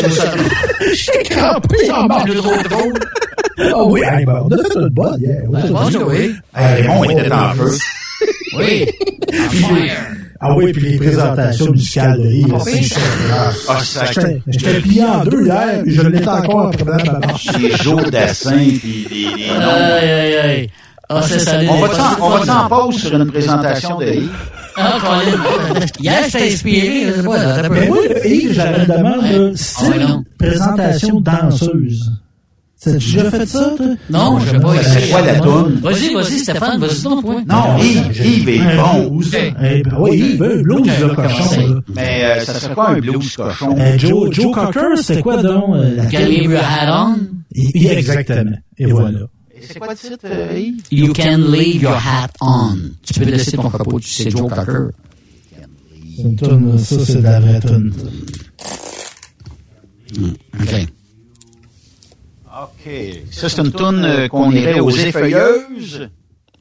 J'étais 0.94 1.22
crampé 1.30 1.90
en 1.92 2.06
marche. 2.06 2.30
Ah 3.60 3.84
oui, 3.84 4.00
hey, 4.04 4.24
ben, 4.24 4.42
on 4.44 4.48
a 4.50 4.56
fait 4.56 4.74
une 4.78 4.88
bonne 4.88 5.20
hier. 5.20 5.42
Oui, 5.48 5.60
Ben, 5.62 5.70
bon, 5.70 6.06
oui. 6.08 6.34
Hey, 6.56 6.82
Raymond 6.82 7.04
était 7.04 7.32
en 7.32 7.52
feu. 7.54 7.70
Oui. 8.56 8.86
Ah 10.40 10.54
oui, 10.56 10.72
puis 10.72 10.90
les 10.92 10.96
présentations 10.98 11.72
musicales 11.72 12.16
de 12.22 12.28
rire, 12.28 12.60
c'est 12.64 12.82
ça. 12.84 13.00
Ah, 13.68 13.80
ça- 13.82 14.04
J'étais- 14.46 14.80
plié 14.80 15.02
en 15.04 15.24
deux 15.24 15.44
hier, 15.46 15.80
puis 15.82 15.94
je 15.94 16.02
l'étais 16.02 16.28
encore 16.28 16.68
après 16.68 16.84
ma 16.84 17.18
marche. 17.18 17.48
Les 17.58 17.70
Joe 17.76 18.08
Dassin, 18.10 18.52
puis 18.52 19.06
les, 19.10 19.44
les 19.44 19.48
noms. 19.58 19.68
Aïe, 19.68 20.10
aïe, 20.10 20.34
aïe. 20.36 20.70
Ah, 21.08 21.22
ça, 21.22 21.38
ça 21.40 21.58
On 21.68 21.80
va-tu 21.80 22.00
en, 22.00 22.24
on 22.24 22.30
va-tu 22.30 22.50
en 22.50 22.68
pause 22.68 22.96
sur 22.98 23.16
une 23.20 23.26
présentation 23.32 23.98
de 23.98 24.06
Yves? 24.06 24.28
Ah, 24.76 24.98
Colin. 25.00 25.86
Hier, 25.98 26.18
j'étais 26.30 26.52
inspiré. 26.52 27.06
je 27.08 27.12
sais 27.20 27.22
pas, 27.26 27.40
attends 27.40 27.64
un 27.64 27.68
peu. 27.68 27.74
Mais 27.74 27.86
moi, 27.88 27.98
Yves, 28.24 28.52
j'avais 28.52 28.78
une 28.84 28.86
demande, 28.96 29.24
Ah, 29.54 29.56
style 29.56 30.06
présentation 30.38 31.20
danseuse. 31.20 32.12
T'as 32.80 32.92
déjà 32.92 33.28
fait 33.30 33.46
ça, 33.46 33.74
toi? 33.76 33.86
Non, 34.08 34.38
je 34.38 34.50
sais 34.50 34.60
pas. 34.60 34.82
C'est 34.84 35.10
quoi 35.10 35.22
la 35.22 35.40
toune? 35.40 35.80
Vas-y, 35.82 36.14
vas-y, 36.14 36.38
Stéphane, 36.38 36.80
vas-y 36.80 37.02
ton 37.02 37.20
point. 37.20 37.42
Non, 37.44 37.76
Yves, 37.82 38.24
Yves 38.24 38.48
est 38.48 38.76
bon. 38.76 39.20
Eh 39.60 39.82
ben 39.82 39.96
oui, 39.98 40.16
Yves, 40.18 40.42
un 40.44 40.62
blues, 40.62 40.86
le 41.00 41.08
cochon. 41.14 41.68
là. 41.74 41.80
Mais 41.96 42.24
euh, 42.24 42.40
ça 42.44 42.54
serait 42.54 42.74
quoi 42.74 42.90
un 42.90 43.00
blues 43.00 43.36
cochon? 43.36 43.76
Euh, 43.76 43.98
Joe, 43.98 44.32
Joe 44.32 44.52
Cocker, 44.54 44.96
c'était 45.02 45.22
quoi 45.22 45.42
donc? 45.42 45.74
Can 46.12 46.18
leave 46.26 46.50
your 46.52 46.62
hat 46.62 47.06
on. 47.14 47.16
Exactement. 47.56 48.56
Et 48.78 48.86
voilà. 48.86 49.18
Et 49.52 49.60
C'est 49.66 49.78
quoi 49.80 49.88
le 49.88 49.96
titre, 49.96 50.18
euh, 50.26 50.56
Yves? 50.56 50.82
You 50.92 51.12
can 51.12 51.38
leave 51.50 51.82
your 51.82 51.96
hat 51.96 52.28
on. 52.40 52.76
Tu 53.04 53.18
peux 53.18 53.26
laisser 53.28 53.56
ton 53.56 53.70
chapeau, 53.72 53.98
tu 53.98 54.08
sais, 54.08 54.30
Joe 54.30 54.48
Cocker. 54.48 54.90
C'est 56.16 56.22
une 56.22 56.36
toune, 56.36 56.78
ça, 56.78 56.96
c'est 57.04 57.16
de 57.18 57.22
la 57.24 57.40
vraie 57.40 57.58
toune. 57.60 57.92
OK. 60.60 60.86
OK. 62.62 62.92
Ça, 63.30 63.48
c'est 63.48 63.60
une 63.60 63.72
toune 63.72 64.04
euh, 64.04 64.28
qu'on 64.28 64.50
irait 64.50 64.80
aux 64.80 64.90
effeuilleuses. 64.90 66.08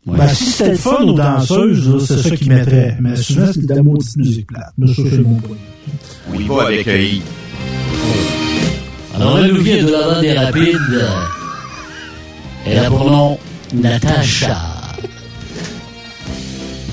Ben, 0.05 0.27
si 0.29 0.45
c'était 0.45 0.71
le 0.71 0.77
fun 0.77 1.03
aux 1.03 1.13
danseuses, 1.13 1.89
là, 1.89 1.99
c'est 2.05 2.29
ça 2.29 2.35
qu'ils 2.35 2.49
mettraient. 2.49 2.97
Mais 2.99 3.15
souvent, 3.15 3.47
c'est 3.51 3.65
de 3.65 3.73
la 3.73 3.83
maudite 3.83 4.15
musique 4.17 4.47
plate. 4.47 4.73
Mais 4.77 4.87
ça, 4.87 5.01
c'est 5.09 5.17
mon 5.17 5.35
point. 5.35 5.57
On 6.33 6.39
y 6.39 6.43
va 6.43 6.65
avec. 6.67 6.87
Alors, 9.15 9.39
elle 9.39 9.53
nous 9.53 9.61
vient 9.61 9.83
de 9.83 9.91
la 9.91 10.21
des 10.21 10.33
rapides. 10.33 11.05
Elle 12.65 12.79
a 12.79 12.89
pour 12.89 13.09
nom 13.09 13.37
Natacha. 13.73 14.57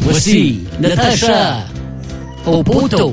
Voici 0.00 0.61
Natacha 0.80 1.59
au 2.46 2.62
poteau. 2.62 3.12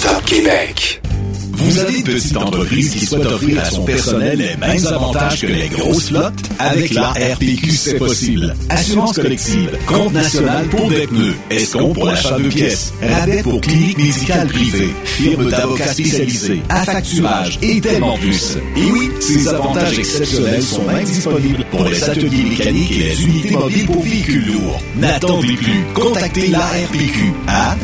Stop 0.00 0.24
Québec. 0.24 1.02
Vous 1.52 1.78
avez 1.78 1.98
une 1.98 2.04
petite 2.04 2.34
entreprise 2.34 2.90
qui 2.90 3.04
souhaite 3.04 3.26
offrir 3.26 3.60
à 3.60 3.64
son 3.66 3.84
personnel 3.84 4.38
les 4.38 4.56
mêmes 4.56 4.86
avantages 4.86 5.42
que 5.42 5.46
les 5.46 5.68
grosses 5.68 6.08
flottes? 6.08 6.40
Avec 6.58 6.94
la 6.94 7.10
RPQ, 7.10 7.70
c'est 7.70 7.98
possible. 7.98 8.56
Assurance 8.70 9.16
collective, 9.16 9.78
compte 9.84 10.14
national 10.14 10.64
pour 10.68 10.88
des 10.88 11.06
pneus, 11.06 11.34
escompte 11.50 11.96
pour 11.96 12.06
l'achat 12.06 12.38
de 12.38 12.48
pièces, 12.48 12.94
rabais 13.02 13.42
pour 13.42 13.60
clinique 13.60 13.98
médicale 13.98 14.48
privée, 14.48 14.94
firme 15.04 15.50
d'avocats 15.50 15.92
spécialisés, 15.92 16.62
affacturage 16.70 17.58
et 17.60 17.78
tellement 17.82 18.16
plus. 18.16 18.56
Et 18.78 18.90
oui, 18.92 19.10
ces 19.20 19.48
avantages 19.48 19.98
exceptionnels 19.98 20.62
sont 20.62 20.84
même 20.84 21.04
disponibles 21.04 21.66
pour 21.70 21.84
les 21.84 22.02
ateliers 22.04 22.44
mécaniques 22.44 22.92
et 22.92 23.02
les 23.02 23.22
unités 23.22 23.54
mobiles 23.54 23.86
pour 23.86 24.02
véhicules 24.02 24.46
lourds. 24.46 24.80
N'attendez 24.96 25.56
plus. 25.56 25.84
Contactez 25.92 26.46
l'ARPQ 26.46 27.34
à 27.48 27.76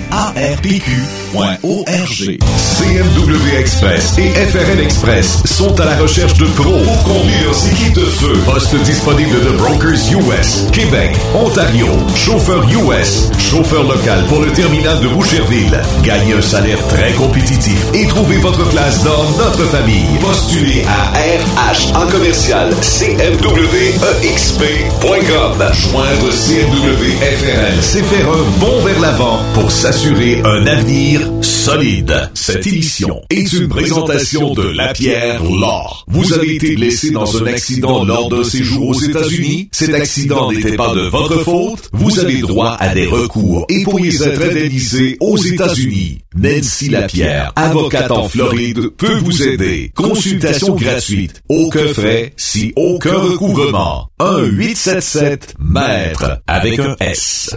CMW 1.37 3.59
Express 3.59 4.17
et 4.17 4.31
FRL 4.31 4.81
Express 4.81 5.43
sont 5.45 5.79
à 5.79 5.85
la 5.85 5.95
recherche 5.97 6.33
de 6.35 6.47
pros 6.47 6.79
pour 6.79 7.03
conduire 7.03 7.43
leurs 7.45 7.67
équipes 7.67 7.93
de 7.95 8.07
feu. 8.07 8.33
Poste 8.47 8.75
disponible 8.77 9.45
de 9.45 9.51
Brokers 9.51 9.99
US, 10.13 10.65
Québec, 10.73 11.15
Ontario, 11.35 11.89
chauffeur 12.15 12.65
US, 12.71 13.31
chauffeur 13.39 13.83
local 13.83 14.25
pour 14.29 14.41
le 14.41 14.51
terminal 14.53 14.99
de 15.01 15.09
Boucherville. 15.09 15.79
Gagnez 16.03 16.33
un 16.33 16.41
salaire 16.41 16.79
très 16.89 17.13
compétitif 17.13 17.85
et 17.93 18.07
trouvez 18.07 18.39
votre 18.39 18.67
place 18.71 19.05
dans 19.05 19.31
notre 19.37 19.67
famille. 19.67 20.17
Postulez 20.21 20.87
à 20.87 21.11
RH 21.19 21.93
en 21.97 22.07
commercial 22.11 22.75
CMWEXP.com. 22.81 25.65
Joindre 25.75 26.33
CMW 26.33 27.11
FRL, 27.21 27.83
c'est 27.83 28.05
faire 28.05 28.31
un 28.31 28.45
bond 28.59 28.81
vers 28.85 29.01
l'avant 29.01 29.41
pour 29.53 29.71
s'assurer 29.71 30.41
un 30.45 30.67
avenir 30.67 31.26
solide. 31.43 32.31
Cette 32.35 32.67
émission 32.67 33.23
est 33.31 33.53
une 33.53 33.69
présentation 33.69 34.55
de 34.55 34.63
La 34.63 34.93
Pierre 34.93 35.43
Law. 35.43 35.83
Vous 36.07 36.33
avez 36.33 36.55
été 36.55 36.77
blessé 36.77 37.11
dans 37.11 37.43
un 37.43 37.47
accident 37.47 38.05
lors 38.05 38.29
d'un 38.29 38.45
séjour 38.45 38.91
aux 38.91 39.01
États-Unis? 39.01 39.69
Cet 39.73 39.95
accident 39.95 40.53
n'était 40.53 40.77
pas 40.77 40.95
de 40.95 41.09
votre 41.09 41.43
faute? 41.43 41.89
Vous 41.93 42.19
avez 42.19 42.41
droit 42.41 42.77
à 42.79 42.95
des 42.95 43.07
recours 43.07 43.67
et 43.69 43.83
pourriez 43.83 44.15
être 44.23 44.43
indemnisé 44.43 45.17
aux 45.21 45.37
États-Unis. 45.37 46.19
Nancy 46.37 46.91
Lapierre, 46.91 47.53
avocate 47.57 48.11
en 48.11 48.29
Floride, 48.29 48.91
peut 48.97 49.19
vous 49.19 49.43
aider. 49.43 49.91
Consultation 49.95 50.75
gratuite. 50.75 51.43
Aucun 51.49 51.87
frais, 51.89 52.33
si 52.37 52.73
aucun 52.77 53.19
recouvrement. 53.19 54.11
1-877-MAître 54.21 56.41
avec 56.47 56.79
un 56.79 56.95
S. 57.01 57.57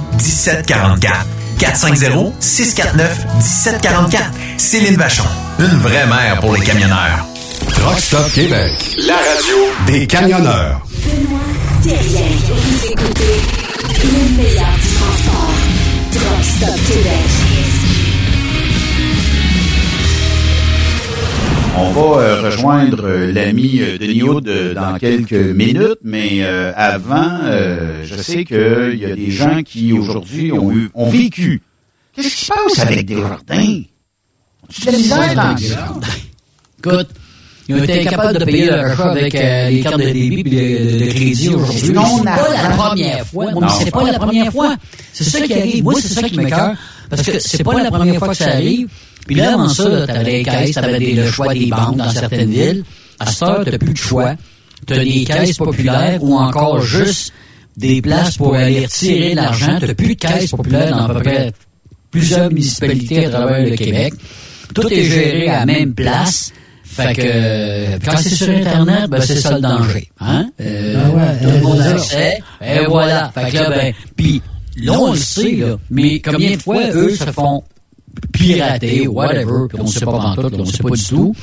1744. 0.17 1.25
450-649-1744. 1.59 4.17
Céline 4.57 4.95
Vachon. 4.95 5.23
Une 5.59 5.77
vraie 5.79 6.05
mère 6.07 6.39
pour 6.39 6.53
les 6.55 6.61
camionneurs. 6.61 7.25
Truck 7.69 7.99
Stop 7.99 8.31
Québec. 8.33 8.71
La 9.07 9.13
radio 9.15 9.57
des 9.87 10.07
camionneurs. 10.07 10.81
Benoît 11.05 11.39
Thérien. 11.83 12.29
Vous 12.47 12.85
écoutez 12.91 13.41
le 14.03 14.37
meilleur 14.37 14.73
du 14.81 14.87
transport. 14.97 15.53
Truck 16.11 16.43
Stop 16.43 16.75
Québec. 16.87 17.29
On 21.77 21.91
va 21.91 22.21
euh, 22.21 22.41
rejoindre 22.41 23.05
euh, 23.05 23.31
l'ami 23.31 23.79
euh, 23.81 23.97
Denis 23.97 24.23
Hood 24.23 24.47
euh, 24.47 24.73
dans 24.73 24.97
quelques 24.97 25.31
minutes, 25.31 25.99
mais 26.03 26.39
euh, 26.41 26.71
avant, 26.75 27.39
euh, 27.43 28.03
je 28.05 28.15
sais 28.15 28.43
qu'il 28.43 28.99
y 28.99 29.05
a 29.05 29.15
des 29.15 29.31
gens 29.31 29.63
qui 29.63 29.93
aujourd'hui 29.93 30.51
ont 30.51 30.71
eu 30.71 30.89
ont 30.93 31.09
vécu. 31.09 31.61
Qu'est-ce 32.13 32.27
qui 32.35 32.45
se 32.45 32.51
passe 32.51 32.79
avec 32.79 33.05
des 33.05 33.15
jardins? 33.21 33.81
Tu 34.69 34.81
de 34.81 34.91
la 34.91 34.97
misère 34.97 35.35
dans 35.35 35.57
ça? 35.57 35.87
Écoute, 36.79 37.07
ils 37.69 37.75
ont 37.75 37.83
été 37.83 38.07
incapables 38.07 38.37
de 38.39 38.45
payer 38.45 38.65
leur 38.65 38.85
achat 38.85 39.11
avec 39.11 39.35
euh, 39.35 39.69
les 39.69 39.79
cartes 39.81 39.97
de 39.97 40.03
débit 40.03 40.39
et 40.57 40.99
de, 40.99 41.05
de 41.05 41.11
crédit 41.11 41.49
aujourd'hui. 41.49 41.91
Non, 41.91 42.17
C'est 42.17 42.23
pas 42.25 42.51
la 42.63 42.69
première 42.75 43.25
fois. 43.27 43.51
Non, 43.51 43.69
c'est 43.69 43.85
c'est 43.85 43.91
pas 43.91 44.01
pas 44.01 44.11
la 44.11 44.19
première 44.19 44.51
fois. 44.51 44.75
C'est 45.13 45.23
ça 45.23 45.41
qui 45.41 45.53
arrive. 45.53 45.83
Moi, 45.83 45.93
c'est 46.01 46.13
ça 46.13 46.23
qui 46.23 46.37
m'écoeure. 46.37 46.75
Parce 47.09 47.21
que 47.23 47.39
c'est 47.39 47.63
pas 47.63 47.81
la 47.81 47.91
première 47.91 48.19
fois 48.19 48.29
que 48.29 48.35
ça 48.35 48.49
arrive. 48.51 48.87
Puis 49.27 49.35
là, 49.35 49.53
avant 49.53 49.69
ça, 49.69 50.07
t'avais 50.07 50.39
des 50.39 50.43
caisses, 50.43 50.71
t'avais 50.75 50.99
des- 50.99 51.13
le 51.13 51.31
choix 51.31 51.53
des 51.53 51.67
banques 51.67 51.97
dans 51.97 52.09
certaines 52.09 52.49
villes. 52.51 52.83
À 53.19 53.25
cette 53.27 53.43
heure, 53.43 53.63
t'as 53.65 53.77
plus 53.77 53.93
de 53.93 53.97
choix. 53.97 54.35
T'as 54.85 55.03
des 55.03 55.23
caisses 55.23 55.57
populaires 55.57 56.23
ou 56.23 56.35
encore 56.37 56.81
juste 56.81 57.33
des 57.77 58.01
places 58.01 58.37
pour 58.37 58.55
aller 58.55 58.81
retirer 58.85 59.33
l'argent. 59.35 59.77
T'as 59.79 59.93
plus 59.93 60.07
de 60.09 60.13
caisses 60.19 60.51
populaires 60.51 60.95
dans 60.95 61.05
à 61.05 61.13
peu 61.13 61.19
près 61.21 61.51
plusieurs 62.09 62.49
municipalités 62.51 63.25
à 63.25 63.29
travers 63.29 63.63
le 63.63 63.75
Québec. 63.75 64.13
Tout 64.73 64.87
est 64.91 65.03
géré 65.03 65.49
à 65.49 65.59
la 65.59 65.65
même 65.65 65.93
place. 65.93 66.51
Fait 66.83 67.13
que 67.13 67.21
euh, 67.23 67.97
quand 68.03 68.17
c'est 68.17 68.29
sur 68.35 68.49
Internet, 68.49 69.09
ben 69.09 69.21
c'est 69.21 69.37
ça 69.37 69.55
le 69.55 69.61
danger. 69.61 70.09
Hein? 70.19 70.49
Euh, 70.59 70.95
Ah 71.05 71.09
ouais, 71.11 71.37
tout 71.41 71.49
le 71.49 71.61
monde 71.61 71.79
a 71.79 71.85
euh, 71.87 71.93
accès. 71.95 72.39
Et 72.61 72.85
voilà. 72.85 73.31
Fait 73.33 73.49
que 73.49 73.55
là, 73.55 73.69
ben, 73.69 73.93
puis 74.17 74.41
là, 74.75 74.99
on 74.99 75.11
le 75.13 75.17
sait, 75.17 75.51
là. 75.55 75.77
Mais 75.89 76.19
combien 76.19 76.57
de 76.57 76.61
fois, 76.61 76.81
eux, 76.93 77.15
se 77.15 77.23
font 77.31 77.63
pirater, 78.33 79.07
whatever, 79.07 79.67
puis 79.69 79.79
on 79.81 79.87
sait 79.87 80.05
pas 80.05 80.11
dans 80.11 80.35
tout, 80.35 80.41
là, 80.41 80.57
on 80.59 80.65
sait 80.65 80.83
pas 80.83 80.89
du 80.89 81.03
tout. 81.05 81.35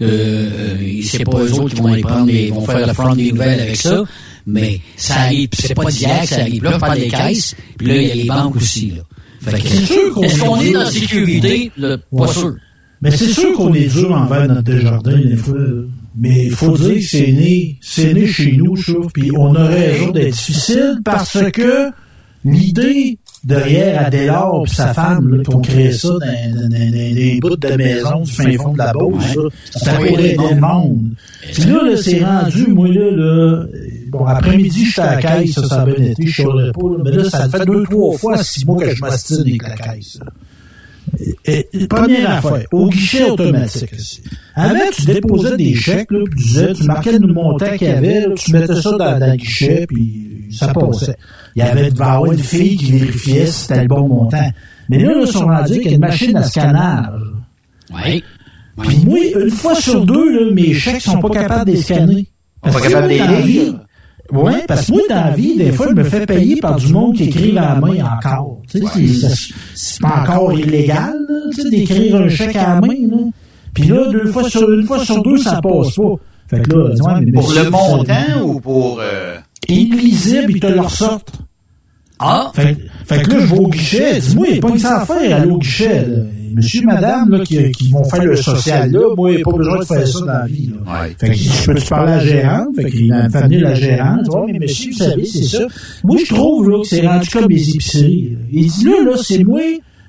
Euh, 0.00 0.76
c'est 1.04 1.24
pas 1.24 1.38
eux 1.38 1.52
autres 1.54 1.74
qui 1.74 1.80
vont 1.80 1.92
aller 1.92 2.02
prendre 2.02 2.26
les, 2.26 2.50
vont 2.50 2.64
faire 2.66 2.86
le 2.86 2.92
front 2.92 3.14
des 3.14 3.30
nouvelles 3.30 3.60
avec 3.60 3.76
ça, 3.76 4.02
mais 4.46 4.80
ça 4.96 5.14
arrive, 5.20 5.48
c'est 5.52 5.74
pas 5.74 5.84
d'hier 5.84 6.22
que 6.22 6.28
ça 6.28 6.40
arrive. 6.40 6.64
Là, 6.64 6.72
je 6.74 6.78
parle 6.78 6.98
des 6.98 7.08
caisses, 7.08 7.54
puis 7.78 7.86
là, 7.86 7.96
il 7.96 8.08
y 8.08 8.10
a 8.10 8.14
les 8.14 8.24
banques 8.24 8.56
aussi, 8.56 8.92
là. 8.96 9.02
Fait 9.40 9.60
que, 9.60 9.68
C'est 9.68 9.84
sûr 9.84 10.14
qu'on 10.14 10.22
est-ce 10.22 10.40
qu'on 10.40 10.60
est 10.60 10.68
est 10.68 10.72
dans 10.72 10.80
la 10.80 10.90
sécurité? 10.90 11.72
Là, 11.76 11.98
pas 11.98 12.04
Ouais. 12.10 12.28
sûr. 12.32 12.54
Mais 13.00 13.10
c'est 13.10 13.28
sûr 13.32 13.52
qu'on 13.54 13.74
est 13.74 13.88
dur 13.92 14.12
envers 14.12 14.46
notre 14.46 14.62
Desjardins, 14.62 15.18
des 15.18 15.36
fois. 15.36 15.56
Mais 16.16 16.44
il 16.46 16.52
faut 16.52 16.76
dire 16.76 16.94
que 16.94 17.00
c'est 17.00 17.32
né, 17.32 17.76
c'est 17.80 18.14
né 18.14 18.26
chez 18.28 18.52
nous, 18.52 18.76
trouve. 18.76 19.08
Puis 19.12 19.32
on 19.36 19.50
aurait 19.54 19.90
raison 19.92 20.10
d'être 20.12 20.32
difficile 20.34 21.00
parce 21.04 21.38
que 21.52 21.90
l'idée 22.44 23.18
derrière 23.44 24.06
Adélard 24.06 24.62
et 24.64 24.70
sa 24.70 24.94
femme, 24.94 25.36
là, 25.36 25.42
qu'on 25.44 25.60
créait 25.60 25.92
ça 25.92 26.08
dans, 26.08 26.18
dans, 26.18 26.68
dans, 26.68 26.68
dans 26.68 26.90
des 26.90 27.38
bouts 27.40 27.56
de 27.56 27.76
maison 27.76 28.20
du 28.20 28.32
fin 28.32 28.52
fond 28.56 28.72
de 28.72 28.78
la 28.78 28.92
Beauce, 28.92 29.34
là, 29.34 29.48
ça 29.74 29.94
pourrait 29.94 30.12
aider 30.12 30.54
le 30.54 30.60
monde. 30.60 31.08
Puis 31.52 31.64
là, 31.64 31.82
là, 31.82 31.96
c'est 31.96 32.24
rendu, 32.24 32.66
moi, 32.68 32.88
là, 32.88 33.10
là 33.10 33.64
bon, 34.08 34.24
après-midi, 34.24 34.84
j'étais 34.84 35.00
à 35.00 35.14
la 35.16 35.22
caisse, 35.22 35.52
ça, 35.52 35.66
ça 35.66 35.82
a 35.82 35.84
bien 35.84 36.04
été, 36.04 36.26
je 36.26 36.32
chialerais 36.32 36.72
pas, 36.72 36.88
mais 37.04 37.10
là, 37.10 37.24
ça 37.24 37.48
fait 37.48 37.64
deux, 37.64 37.82
trois 37.84 38.16
fois, 38.16 38.42
six 38.42 38.64
mois 38.64 38.78
que 38.78 38.94
je 38.94 39.00
m'astine 39.00 39.40
avec 39.40 39.62
la 39.62 39.76
caisse, 39.76 40.18
là. 40.20 40.26
Et, 41.44 41.68
et, 41.72 41.86
première 41.86 42.30
affaire, 42.30 42.66
au 42.72 42.88
guichet 42.88 43.30
automatique. 43.30 43.92
aussi. 43.94 44.22
Avant, 44.54 44.78
tu 44.92 45.04
déposais 45.04 45.56
des 45.56 45.74
chèques, 45.74 46.10
là, 46.10 46.20
puis 46.24 46.42
tu 46.42 46.48
disais, 46.48 46.72
tu 46.72 46.84
marquais 46.84 47.18
le 47.18 47.32
montant 47.32 47.76
qu'il 47.76 47.88
y 47.88 47.90
avait, 47.90 48.20
là, 48.20 48.34
tu 48.34 48.52
mettais 48.52 48.80
ça 48.80 48.90
dans, 48.92 49.18
dans 49.18 49.30
le 49.30 49.36
guichet, 49.36 49.86
puis 49.86 50.48
ça 50.50 50.68
passait. 50.68 51.16
Il 51.54 51.62
y 51.62 51.62
avait 51.62 51.90
devant 51.90 52.04
avoir 52.06 52.32
une 52.32 52.38
fille 52.38 52.76
qui 52.76 52.92
vérifiait 52.92 53.46
si 53.46 53.62
c'était 53.62 53.82
le 53.82 53.88
bon 53.88 54.08
montant. 54.08 54.50
Mais 54.88 54.98
là, 54.98 55.12
ils 55.20 55.26
sont 55.26 55.46
rendus 55.46 55.80
qu'il 55.80 55.86
y 55.86 55.88
a 55.88 55.94
une 55.94 56.00
machine 56.00 56.36
à 56.36 56.42
scannage. 56.42 57.20
Oui. 57.94 58.24
Puis 58.80 58.98
moi, 59.04 59.18
une 59.44 59.50
fois 59.50 59.74
sur 59.74 60.04
deux, 60.04 60.46
là, 60.46 60.52
mes 60.52 60.72
chèques 60.72 61.02
sont 61.02 61.20
pas 61.20 61.28
capables 61.28 61.66
de 61.66 61.76
les 61.76 61.82
scanner. 61.82 62.26
Pas 62.60 62.70
Parce 62.70 62.82
que 62.82 62.88
capable 62.88 63.14
moi, 63.14 63.26
de 63.26 63.42
les 63.42 63.52
lire. 63.52 63.74
Ouais, 64.32 64.64
parce 64.66 64.86
que 64.86 64.92
moi, 64.92 65.02
dans 65.10 65.14
la 65.16 65.30
vie, 65.32 65.56
des 65.56 65.72
fois, 65.72 65.86
je 65.90 65.94
me 65.94 66.04
fais 66.04 66.24
payer 66.26 66.56
par 66.56 66.76
du 66.76 66.90
monde 66.92 67.14
qui 67.14 67.24
écrive 67.24 67.58
à 67.58 67.74
la 67.74 67.80
main 67.80 67.96
encore. 68.16 68.60
Tu 68.70 68.78
sais, 68.80 69.28
c'est- 69.74 70.00
pas 70.00 70.22
encore 70.22 70.52
illégal, 70.58 71.14
là, 71.28 71.34
tu 71.54 71.62
sais, 71.62 71.68
d'écrire 71.70 72.16
un 72.16 72.28
chèque 72.28 72.56
à 72.56 72.74
la 72.74 72.80
main, 72.80 72.88
là. 73.10 73.16
Puis 73.74 73.84
là, 73.84 74.10
deux 74.10 74.26
fois 74.32 74.48
sur, 74.48 74.70
une 74.72 74.86
fois 74.86 75.04
sur 75.04 75.22
deux, 75.22 75.36
ça 75.38 75.60
passe 75.62 75.94
pas. 75.94 76.14
Fait 76.48 76.60
que 76.60 76.70
là, 76.76 76.88
dis, 76.94 77.02
ouais, 77.02 77.12
mais 77.24 77.32
Pour 77.32 77.48
monsieur, 77.48 77.64
le 77.64 77.70
montant 77.70 78.42
ou 78.44 78.60
pour... 78.60 79.00
euh, 79.00 79.36
Illisible, 79.68 80.50
ils 80.50 80.60
te 80.60 80.66
le 80.66 80.80
ressortent. 80.80 81.32
Ah! 82.18 82.50
Fait, 82.54 82.76
fait 83.06 83.22
que 83.22 83.30
là, 83.30 83.36
je 83.40 83.46
vais 83.46 83.58
au 83.58 83.68
guichet. 83.68 84.18
Dis-moi, 84.20 84.46
il 84.48 84.52
n'y 84.52 84.58
a 84.58 84.60
pas 84.62 84.70
que 84.70 84.78
ça 84.78 85.00
à 85.00 85.06
faire, 85.06 85.36
aller 85.36 85.50
au 85.50 85.58
guichet. 85.58 86.06
Là. 86.06 86.16
Monsieur, 86.54 86.82
madame, 86.82 87.30
là, 87.30 87.44
qui, 87.44 87.70
qui 87.72 87.90
vont 87.90 88.04
faire 88.04 88.24
le 88.24 88.36
social, 88.36 88.90
là, 88.90 89.00
moi, 89.16 89.30
il 89.30 89.36
n'y 89.36 89.42
a 89.42 89.44
pas 89.44 89.56
besoin 89.56 89.78
de 89.78 89.84
faire 89.84 90.06
ça 90.06 90.20
dans 90.20 90.26
la 90.26 90.46
vie. 90.46 90.70
Là. 90.86 91.08
Fait 91.18 91.28
que 91.28 91.34
je 91.34 91.66
peux 91.66 91.74
te 91.74 91.88
parler 91.88 92.12
à 92.12 92.16
la 92.16 92.24
gérante. 92.24 92.76
Fait 92.76 92.90
qu'il 92.90 93.28
fait 93.32 93.42
venir 93.42 93.60
la 93.60 93.74
gérante. 93.74 94.28
Mais 94.46 94.58
monsieur, 94.58 94.92
vous 94.92 94.98
savez, 94.98 95.24
c'est 95.24 95.44
ça. 95.44 95.66
Moi, 96.04 96.18
je 96.18 96.34
trouve 96.34 96.70
là, 96.70 96.78
que 96.80 96.86
c'est 96.88 97.06
rendu 97.06 97.28
comme 97.28 97.48
les 97.48 97.70
épiceries. 97.70 98.36
Il 98.52 98.70
dit 98.70 98.84
là, 98.84 99.10
là, 99.10 99.16
c'est 99.22 99.42
moi. 99.44 99.60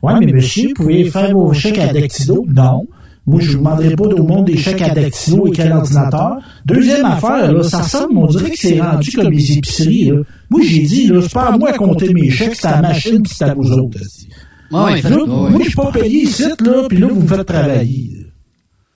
Ouais, 0.01 0.13
mais 0.19 0.33
monsieur, 0.33 0.69
vous 0.69 0.83
pouvez 0.83 1.05
faire 1.05 1.31
vos 1.31 1.53
chèques 1.53 1.79
à 1.79 1.93
Dactylo? 1.93 2.45
Non. 2.49 2.85
Moi, 3.25 3.39
je 3.39 3.51
ne 3.51 3.57
vous 3.57 3.63
demanderai 3.63 3.95
pas 3.95 4.03
au 4.03 4.23
monde 4.23 4.45
des 4.45 4.57
chèques 4.57 4.81
à 4.81 4.89
dactylo 4.89 5.47
et 5.47 5.51
quel 5.51 5.71
ordinateur. 5.71 6.39
Deuxième 6.65 7.05
affaire, 7.05 7.53
là, 7.53 7.63
ça 7.63 7.77
ressemble, 7.77 8.17
on 8.17 8.27
dirait 8.27 8.49
que 8.49 8.57
c'est 8.57 8.81
rendu 8.81 9.11
comme 9.13 9.31
les 9.31 9.51
épiceries. 9.53 10.09
Là. 10.09 10.17
Moi, 10.49 10.61
j'ai 10.65 10.81
dit, 10.81 11.07
là, 11.07 11.21
c'est 11.21 11.31
pas 11.31 11.45
à 11.45 11.57
moi 11.57 11.69
à 11.69 11.77
compter 11.77 12.13
mes 12.13 12.29
chèques, 12.29 12.55
c'est 12.55 12.67
à 12.67 12.81
la 12.81 12.89
machine 12.89 13.23
c'est 13.25 13.45
à 13.45 13.53
vous 13.53 13.71
autres. 13.71 13.97
Aussi. 14.73 14.93
Ouais, 15.05 15.09
Là, 15.09 15.17
ouais. 15.17 15.49
Moi, 15.51 15.59
je 15.59 15.65
suis 15.65 15.75
pas 15.75 15.91
payé 15.91 16.23
ici, 16.23 16.43
là, 16.43 16.83
puis 16.89 16.97
là, 16.97 17.07
vous 17.07 17.21
me 17.21 17.27
faites 17.27 17.45
travailler. 17.45 18.09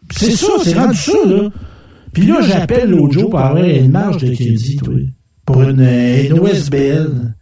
Puis 0.10 0.18
C'est 0.20 0.32
ça, 0.36 0.48
c'est 0.64 0.74
rendu 0.78 0.98
ça, 0.98 1.12
là. 1.26 1.49
Puis 2.14 2.26
là, 2.26 2.41
j'appelle 2.41 2.90
l'autre 2.90 3.14
jour 3.14 3.30
pour 3.30 3.40
avoir 3.40 3.64
une 3.64 3.91
marge 3.91 4.18
de 4.18 4.34
crédit, 4.34 4.78
toi. 4.78 4.94
Pour 5.45 5.62
une, 5.64 5.80
euh, 5.82 6.24
une 6.30 6.40
OSBL. 6.40 7.34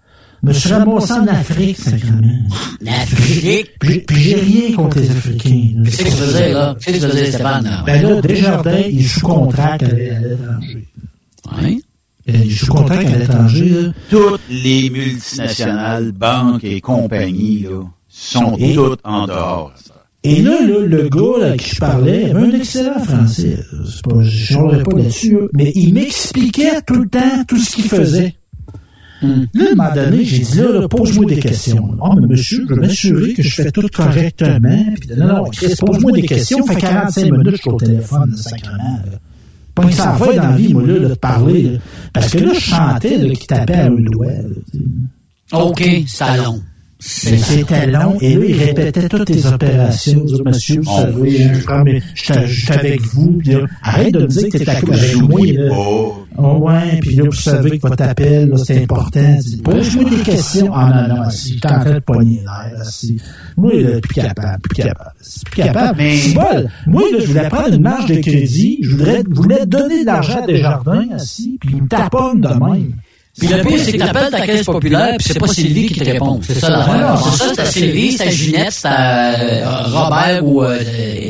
Je 0.43 0.47
me 0.49 0.53
suis 0.53 0.69
ramassé 0.73 1.13
en 1.13 1.25
Afrique, 1.27 1.77
sacrément. 1.77 2.21
L'Afrique? 2.81 3.71
Puis, 3.79 3.99
puis 3.99 4.15
j'ai 4.21 4.35
rien 4.35 4.75
contre 4.75 4.99
les 4.99 5.09
Africains. 5.09 5.71
là. 5.75 5.83
Qu'est-ce 5.85 5.97
que 5.97 6.03
tu 6.03 6.11
faisais, 6.11 6.53
là? 6.53 6.75
Qu'est-ce 6.79 6.97
que 6.99 7.03
tu 7.05 7.11
faisais, 7.11 7.31
Stéphane? 7.31 7.63
là? 7.63 7.83
Ben 7.85 8.01
là, 8.03 8.21
Desjardins, 8.21 8.81
il 8.91 8.99
est 8.99 9.07
sous 9.07 9.21
contrat 9.21 9.63
à 9.73 9.77
l'étranger. 9.77 10.87
Oui. 11.63 11.83
Il 12.27 12.35
est 12.35 12.49
sous 12.51 12.67
contrat 12.67 12.95
à 12.97 13.03
l'étranger, 13.03 13.69
là. 13.69 13.91
Toutes 14.09 14.41
les 14.51 14.89
multinationales, 14.91 16.11
banques 16.11 16.63
et 16.63 16.79
compagnies, 16.81 17.61
là, 17.63 17.83
sont 18.17 18.55
Et- 18.57 18.73
toutes 18.73 18.99
en 19.03 19.27
dehors. 19.27 19.73
Et 20.23 20.41
là, 20.41 20.57
le 20.65 21.07
gars 21.09 21.39
là, 21.45 21.51
à 21.51 21.57
qui 21.57 21.75
je 21.75 21.79
parlais 21.79 22.31
avait 22.31 22.47
un 22.47 22.51
excellent 22.51 22.99
français. 23.03 23.59
Je 23.83 24.23
chialerai 24.29 24.81
pas 24.83 24.97
là-dessus, 24.97 25.33
là. 25.33 25.39
mais 25.53 25.71
il 25.75 25.93
m'expliquait 25.93 26.81
tout 26.81 26.95
le 26.95 27.07
temps 27.07 27.43
tout 27.47 27.57
ce 27.59 27.75
qu'il 27.75 27.85
faisait. 27.85 28.33
Là, 29.21 29.29
à 29.29 29.71
un 29.71 29.75
moment 29.75 29.93
donné, 29.93 30.25
j'ai 30.25 30.39
dit, 30.39 30.57
là, 30.57 30.71
là, 30.81 30.87
pose-moi 30.87 31.25
des 31.25 31.37
questions. 31.39 31.95
Ah, 32.03 32.11
mais 32.19 32.27
monsieur, 32.27 32.65
je 32.67 32.73
veux 32.73 32.79
m'assurer 32.81 33.33
que 33.33 33.43
je 33.43 33.61
fais 33.61 33.71
tout 33.71 33.87
correctement. 33.93 34.85
Puis, 34.99 35.09
non, 35.17 35.27
non, 35.27 35.43
Chris, 35.51 35.73
pose-moi 35.79 36.11
des 36.13 36.23
questions. 36.23 36.63
Ça 36.65 36.73
fait 36.73 36.81
45 36.81 37.31
minutes 37.31 37.45
que 37.45 37.51
je 37.55 37.61
suis 37.61 37.69
au 37.69 37.77
téléphone, 37.77 38.31
là, 38.31 38.37
sacrément. 38.37 38.77
là. 38.77 39.17
Pas 39.75 39.85
que 39.85 39.93
ça 39.93 40.11
va 40.13 40.33
dans 40.33 40.41
la 40.43 40.55
vie, 40.55 40.73
moi, 40.73 40.83
là, 40.87 40.99
là, 40.99 41.09
de 41.09 41.13
parler. 41.13 41.63
là. 41.63 41.79
Parce 42.13 42.31
que 42.31 42.39
là, 42.39 42.53
je 42.53 42.59
chantais 42.59 43.19
qu'il 43.29 43.47
tapait 43.47 43.73
à 43.75 43.85
un 43.87 43.91
doigt. 43.91 44.27
OK. 45.53 45.81
Mais 45.85 46.05
c'était 47.07 47.85
long, 47.87 48.17
et 48.19 48.35
là, 48.35 48.45
il 48.47 48.57
répétait 48.63 49.07
toutes 49.09 49.29
les 49.29 49.45
opérations. 49.45 50.21
Il 50.25 50.31
disait, 50.31 50.43
Monsieur, 50.45 50.81
vous 50.81 50.89
Oh, 50.91 51.01
savez, 51.01 51.13
oui. 51.21 52.01
je 52.15 52.33
j'étais 52.45 52.73
avec 52.73 53.01
vous. 53.01 53.31
Puis 53.39 53.49
là, 53.51 53.59
arrête 53.83 54.13
de 54.13 54.19
me 54.21 54.27
dire 54.27 54.49
que 54.49 54.57
t'es 54.57 54.69
avec 54.69 54.87
moi. 54.87 55.39
là. 55.45 55.69
Oh, 55.77 56.13
Oh, 56.37 56.57
ouais, 56.67 56.99
puis 56.99 57.15
là, 57.15 57.23
vous 57.23 57.31
savez 57.31 57.79
que 57.79 57.87
votre 57.87 58.03
appel, 58.03 58.49
là, 58.49 58.57
c'est 58.57 58.83
important. 58.83 59.37
Pose-moi 59.63 60.09
des 60.09 60.17
questions. 60.17 60.69
Ah 60.73 61.07
non, 61.07 61.15
non, 61.15 61.29
si, 61.29 61.53
j'étais 61.53 61.67
en 61.71 61.79
train 61.79 61.93
de 61.93 61.99
pogner 61.99 62.41
l'air. 62.41 62.83
si. 62.85 63.21
Moi, 63.55 63.71
là, 63.75 64.01
plus 64.01 64.13
capable, 64.15 64.61
plus 64.63 64.75
capable. 64.83 65.11
Plus 65.45 65.63
capable. 65.63 65.97
Mais- 65.97 66.17
C'est 66.17 66.33
bol. 66.33 66.69
Moi, 66.87 67.03
là, 67.13 67.17
je 67.21 67.27
voulais 67.27 67.47
prendre 67.47 67.73
une 67.73 67.81
marge 67.81 68.07
de 68.07 68.15
crédit. 68.19 68.79
Je 68.81 68.89
voudrais, 68.91 69.23
voulais 69.29 69.65
donner 69.65 70.01
de 70.01 70.05
l'argent 70.07 70.43
à 70.43 70.45
Desjardins, 70.47 71.05
assis, 71.13 71.57
puis 71.61 71.69
il 71.77 71.83
me 71.83 71.87
taponne 71.87 72.41
de 72.41 72.47
même. 72.49 72.91
Puis 73.37 73.49
le 73.49 73.63
pire, 73.63 73.79
c'est 73.79 73.91
que 73.91 73.97
t'appelles 73.97 74.31
ta 74.31 74.45
caisse 74.45 74.63
populaire, 74.63 75.15
puis 75.17 75.27
c'est 75.27 75.39
pas 75.39 75.47
Sylvie 75.47 75.87
qui 75.87 75.99
te 75.99 76.05
répond. 76.05 76.39
C'est 76.41 76.59
ça 76.59 76.69
l'affaire. 76.69 77.17
C'est 77.17 77.37
ça, 77.37 77.51
c'est 77.53 77.61
à 77.61 77.65
Sylvie, 77.65 78.11
c'est 78.13 78.27
à 78.27 78.29
Ginette, 78.29 78.71
c'est 78.71 78.87
à 78.87 79.39
euh, 79.39 79.81
Robert 79.87 80.47
ou 80.47 80.63
euh, 80.63 80.79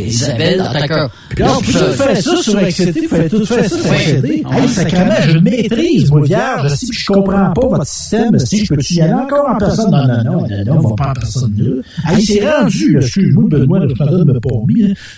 Isabelle 0.05 0.59
dans 0.59 0.71
ta 0.71 0.87
cœur. 0.87 1.09
Puis 1.29 1.43
là, 1.43 1.51
tout 1.57 1.63
fait 1.63 2.21
ça 2.21 2.35
sur 2.37 2.59
Excité, 2.59 3.01
vous 3.01 3.15
faites 3.15 3.29
tout 3.29 3.45
faire 3.45 3.69
ça 3.69 3.77
sur 3.77 3.93
Excité. 3.93 4.43
Hey, 4.51 4.69
sacrément, 4.69 5.15
je 5.27 5.37
maîtrise, 5.39 6.11
moi, 6.11 6.21
vierge. 6.23 6.75
Si 6.75 6.87
je 6.91 7.05
comprends 7.07 7.51
pas 7.53 7.67
votre 7.67 7.87
système, 7.87 8.37
si 8.39 8.65
je 8.65 8.73
peux-tu 8.73 8.93
y 8.95 9.01
aller 9.01 9.13
encore 9.13 9.49
en 9.49 9.57
personne? 9.57 9.91
Non, 9.91 10.07
non, 10.07 10.23
non, 10.23 10.47
non, 10.47 10.65
non, 10.65 10.77
on 10.77 10.89
va 10.89 10.95
pas 10.95 11.09
en 11.09 11.13
personne 11.13 11.55
là. 11.57 12.11
Hey, 12.11 12.23
c'est 12.23 12.47
rendu, 12.47 12.97
excuse-moi, 12.97 13.45
Benoît, 13.49 13.79
je 13.81 14.23
me 14.23 14.39
pas 14.39 14.49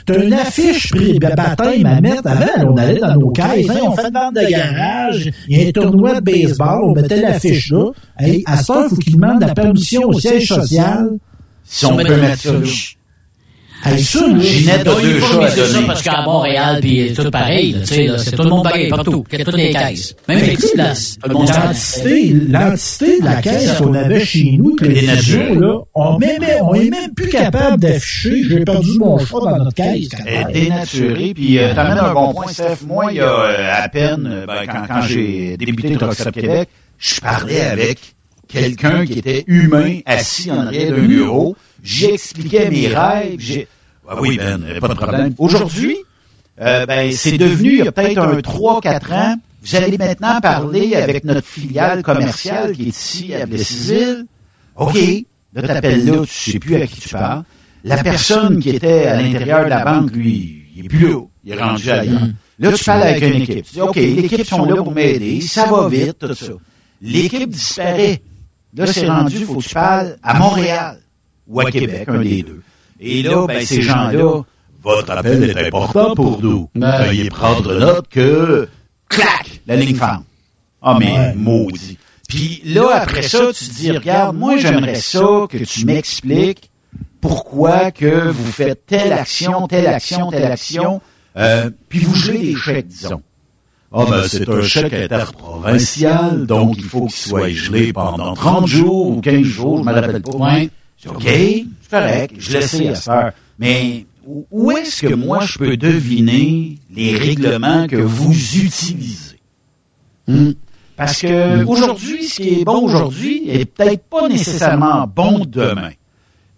T'as 0.06 0.24
une 0.24 0.34
affiche 0.34 0.90
prix 0.90 1.20
baptême 1.20 1.86
à 1.86 2.02
mettre. 2.02 2.28
Avant, 2.28 2.72
on 2.74 2.78
allait 2.78 3.00
dans 3.00 3.16
nos 3.16 3.30
caisses, 3.30 3.70
hein, 3.70 3.80
on 3.84 3.92
fait 3.96 4.08
une 4.08 4.14
vente 4.14 4.36
de 4.36 4.50
garage, 4.50 5.32
il 5.48 5.58
y 5.58 5.66
a 5.66 5.68
un 5.68 5.72
tournoi 5.72 6.16
de 6.16 6.20
baseball, 6.22 6.77
on 6.84 6.94
mettait 6.94 7.22
l'affiche 7.22 7.72
là. 7.72 7.92
Hey, 8.20 8.44
à 8.46 8.58
ce 8.58 8.68
temps, 8.68 8.84
il 8.84 8.90
faut 8.90 8.96
qu'il 8.96 9.16
demande 9.16 9.42
la 9.42 9.54
permission 9.54 10.04
au 10.08 10.20
siège 10.20 10.48
social. 10.48 11.10
si 11.64 11.86
on 11.86 11.96
peut 11.98 12.04
mettre 12.22 12.42
ça 12.42 12.54
là. 12.54 12.60
Hey, 13.84 14.04
ça, 14.04 14.20
Ginette 14.40 14.88
il 15.02 15.02
deux 15.02 15.20
chats 15.20 15.50
ça 15.50 15.82
parce 15.86 16.02
qu'à 16.02 16.22
Montréal, 16.24 16.80
puis 16.82 17.14
tout 17.14 17.30
pareil, 17.30 17.76
tu 17.82 17.86
sais, 17.86 18.10
c'est 18.18 18.36
tout 18.36 18.44
le 18.44 18.50
monde 18.50 18.64
pareil, 18.64 18.90
partout, 18.90 19.24
qu'il 19.24 19.40
y 19.40 19.42
a 19.42 19.46
toutes 19.46 19.56
les 19.56 19.72
caisses. 19.72 20.16
Même 20.28 20.40
les 20.40 20.54
petites 20.54 20.74
places. 20.74 21.18
Le 21.26 21.34
L'entité, 21.34 22.34
l'entité 22.50 23.20
de 23.20 23.26
la 23.26 23.42
caisse 23.42 23.74
qu'on 23.78 23.94
avait 23.94 24.26
chez 24.26 24.58
nous, 24.58 24.76
que 24.76 24.86
les 24.86 25.06
nations, 25.06 25.60
là, 25.60 25.80
on, 25.94 26.18
même, 26.18 26.42
on 26.62 26.74
est 26.74 26.90
même 26.90 27.14
plus 27.16 27.30
capable 27.30 27.80
d'afficher, 27.82 28.44
j'ai 28.50 28.60
perdu 28.66 28.98
mon 28.98 29.18
choix 29.20 29.42
dans 29.42 29.64
notre 29.64 29.76
caisse. 29.76 30.10
dénaturée, 30.54 31.34
puis 31.34 31.60
euh, 31.60 31.74
t'amènes 31.74 32.00
un 32.00 32.14
bon 32.14 32.34
point, 32.34 32.52
Steph. 32.52 32.86
Moi, 32.88 33.12
il 33.12 33.18
y 33.18 33.22
a 33.22 33.26
euh, 33.26 33.84
à 33.84 33.90
peine, 33.90 34.28
euh, 34.28 34.46
ben, 34.46 34.66
quand, 34.66 35.02
j'ai 35.02 35.56
débuté 35.58 35.96
Truck 35.96 36.14
Stop 36.14 36.34
Québec, 36.34 36.70
je 36.98 37.20
parlais 37.22 37.62
avec 37.62 38.00
quelqu'un 38.48 39.06
qui 39.06 39.20
était 39.20 39.44
humain, 39.48 40.00
assis 40.06 40.52
en 40.52 40.68
arrière 40.68 40.92
d'un 40.92 41.04
bureau. 41.04 41.56
J'expliquais 41.84 42.70
mes 42.70 42.88
rêves. 42.88 43.36
j'ai- 43.40 43.68
Ah 44.10 44.16
oui, 44.22 44.38
Ben, 44.38 44.80
pas 44.80 44.88
de 44.88 44.94
problème. 44.94 45.34
Aujourd'hui, 45.38 45.98
euh, 46.62 46.86
ben, 46.86 47.12
c'est 47.12 47.38
devenu, 47.38 47.80
il 47.80 47.86
y 47.86 47.88
a 47.88 47.92
peut-être 47.92 48.18
un 48.20 48.40
3-4 48.42 49.12
ans, 49.12 49.36
vous 49.62 49.76
allez 49.76 49.98
maintenant 49.98 50.40
parler 50.40 50.96
avec 50.96 51.24
notre 51.24 51.46
filiale 51.46 52.04
commerciale 52.04 52.72
qui 52.74 52.84
est 52.84 52.88
ici 52.88 53.34
à 53.34 53.46
Plessisville. 53.46 54.26
OK, 54.76 54.98
là, 55.54 55.62
t'appelles 55.64 56.06
là, 56.06 56.22
tu 56.26 56.52
sais 56.52 56.60
plus 56.60 56.76
à 56.76 56.88
qui 56.88 57.02
tu 57.02 57.10
parles. 57.10 57.44
La 57.84 57.98
personne 58.04 58.60
qui 58.60 58.70
était 58.70 59.06
à 59.08 59.22
l'intérieur 59.22 59.66
de 59.66 59.70
la 59.70 59.84
banque, 59.84 60.12
lui, 60.12 60.64
il 60.76 60.86
est 60.86 60.90
plus 60.90 61.08
là. 61.10 61.20
Il 61.44 61.52
est 61.54 61.56
rendu 61.62 61.90
ailleurs. 61.90 62.22
Là, 62.60 62.72
tu 62.72 62.84
parles 62.84 63.04
avec 63.04 63.24
une 63.24 63.42
équipe. 63.42 63.66
Tu 63.66 63.74
dis, 63.74 63.82
OK, 63.82 63.96
l'équipe 63.96 64.46
sont 64.46 64.66
là 64.66 64.76
pour 64.78 64.92
m'aider. 64.92 65.42
Ça 65.42 65.66
va 65.66 65.88
vite, 65.90 66.18
tout 66.20 66.34
ça. 66.34 66.46
L'équipe 67.02 67.50
disparaît. 67.50 68.22
Là, 68.76 68.86
c'est 68.88 69.08
rendu, 69.08 69.40
faut 69.46 69.56
que 69.56 69.64
tu 69.64 69.74
parles 69.74 70.18
à 70.24 70.38
Montréal 70.40 71.00
ou 71.48 71.62
à 71.62 71.72
Québec, 71.72 72.08
un 72.08 72.22
des 72.22 72.44
deux. 72.44 72.62
Et 73.00 73.24
là, 73.24 73.46
ben, 73.48 73.66
ces 73.66 73.82
gens-là, 73.82 74.42
votre 74.84 75.12
appel 75.12 75.44
est 75.44 75.68
important 75.68 76.16
pour 76.16 76.42
nous. 76.42 76.70
Ben. 76.76 77.06
Veuillez 77.06 77.30
prendre 77.30 77.74
note 77.74 78.08
que, 78.10 78.68
clac, 79.10 79.62
la 79.68 79.76
ligne 79.76 79.96
ferme. 79.96 80.24
Ah, 80.82 80.98
mais 81.00 81.34
maudit. 81.36 81.98
Puis 82.28 82.62
là, 82.66 83.02
après 83.02 83.22
ça, 83.22 83.52
tu 83.54 83.66
te 83.66 83.74
dis, 83.74 83.92
regarde, 83.92 84.36
moi, 84.36 84.58
j'aimerais 84.58 84.96
ça 84.96 85.48
que 85.50 85.64
tu 85.64 85.86
m'expliques 85.86 86.70
pourquoi 87.22 87.92
que 87.92 88.30
vous 88.30 88.52
faites 88.52 88.86
telle 88.86 89.14
action, 89.14 89.68
telle 89.68 89.88
action, 89.88 90.30
telle 90.30 90.52
action, 90.52 91.02
euh, 91.38 91.70
puis 91.90 92.00
vous 92.00 92.16
gelez 92.16 92.40
des 92.40 92.56
chèques, 92.56 92.88
disons. 92.88 93.22
Ah 93.92 94.04
ben, 94.10 94.24
c'est 94.28 94.48
un 94.50 94.62
chèque 94.62 94.94
interprovincial, 94.94 96.46
donc 96.46 96.76
il 96.78 96.84
faut 96.84 97.06
qu'il 97.06 97.16
soit 97.16 97.50
gelé 97.50 97.94
pendant 97.94 98.34
30 98.34 98.68
jours 98.68 99.08
ou 99.08 99.22
15 99.22 99.42
jours, 99.44 99.78
je 99.80 99.84
me 99.84 99.94
rappelle 99.94 100.22
pas. 100.22 100.60
C'est 100.98 101.10
OK, 101.10 101.24
c'est 101.24 101.90
correct, 101.90 102.34
je 102.38 102.54
le 102.58 102.62
sais 102.62 102.88
à 102.90 102.96
ça. 102.96 103.34
Mais 103.60 104.06
où- 104.26 104.72
est-ce 104.72 105.06
que 105.08 105.14
moi 105.14 105.46
je 105.46 105.58
peux 105.58 105.78
deviner 105.78 106.78
les 106.94 107.16
règlements 107.18 107.88
que 107.88 107.96
vous 107.98 108.34
utilisez? 108.34 109.40
Hmm? 110.28 110.52
Parce 110.96 111.22
que 111.22 111.64
aujourd'hui, 111.66 112.24
ce 112.28 112.42
qui 112.42 112.62
est 112.62 112.66
bon 112.66 112.82
aujourd'hui 112.82 113.44
est 113.50 113.66
peut-être 113.66 114.04
pas 114.10 114.28
nécessairement 114.28 115.06
bon 115.08 115.46
demain. 115.46 115.92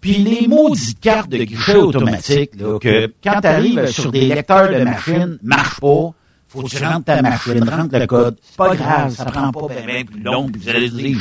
Puis 0.00 0.14
les 0.14 0.48
maudites 0.48 0.98
cartes 0.98 1.28
de 1.28 1.44
guichet 1.44 1.76
automatique, 1.76 2.52
là, 2.58 2.78
que 2.78 3.12
quand 3.22 3.40
tu 3.42 3.46
arrives 3.46 3.86
sur 3.88 4.10
des 4.10 4.26
lecteurs 4.26 4.70
de 4.72 4.82
machines, 4.82 5.38
marche 5.42 5.78
pas, 5.78 6.10
faut 6.48 6.62
que 6.62 6.68
tu 6.70 6.82
rentres 6.82 7.04
ta 7.04 7.20
machine, 7.20 7.62
rentre 7.68 7.98
le 7.98 8.06
code. 8.06 8.36
C'est 8.42 8.56
pas 8.56 8.74
grave, 8.74 9.14
ça 9.14 9.26
prend 9.26 9.52
pas 9.52 9.68
bien 9.84 10.04
plus 10.04 10.22
long, 10.22 10.50
vous 10.52 10.68
allez 10.70 10.88
dire 10.88 11.18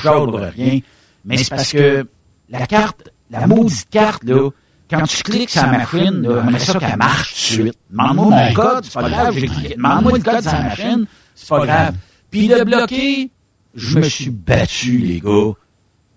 rien. 0.56 0.80
Mais 1.26 1.38
c'est 1.38 1.50
parce 1.50 1.72
que 1.74 2.08
la 2.50 2.66
carte, 2.68 3.10
la 3.30 3.48
maudite 3.48 3.90
carte, 3.90 4.24
là, 4.24 4.50
quand 4.90 5.04
tu 5.04 5.24
cliques 5.24 5.50
sur 5.50 5.64
la 5.64 5.80
machine, 5.80 6.22
là, 6.22 6.60
ça 6.60 6.80
qu'elle 6.80 6.98
marche 6.98 7.34
tout 7.34 7.36
de 7.36 7.62
suite. 7.62 7.78
Demande-moi 7.92 8.26
mon 8.26 8.54
code, 8.54 8.84
c'est 8.84 8.94
pas 8.94 9.10
grave, 9.10 9.36
j'ai 9.38 9.48
cliqué. 9.48 9.76
Demande-moi 9.76 10.12
le 10.14 10.24
code 10.24 10.42
sur 10.42 10.52
la 10.52 10.64
machine, 10.64 11.06
c'est 11.36 11.50
pas 11.50 11.66
grave. 11.66 11.96
Puis 12.32 12.48
le 12.48 12.64
bloquer, 12.64 13.30
je 13.76 14.00
me 14.00 14.10
suis 14.10 14.32
battu, 14.32 14.98
les 14.98 15.20
gars, 15.20 15.52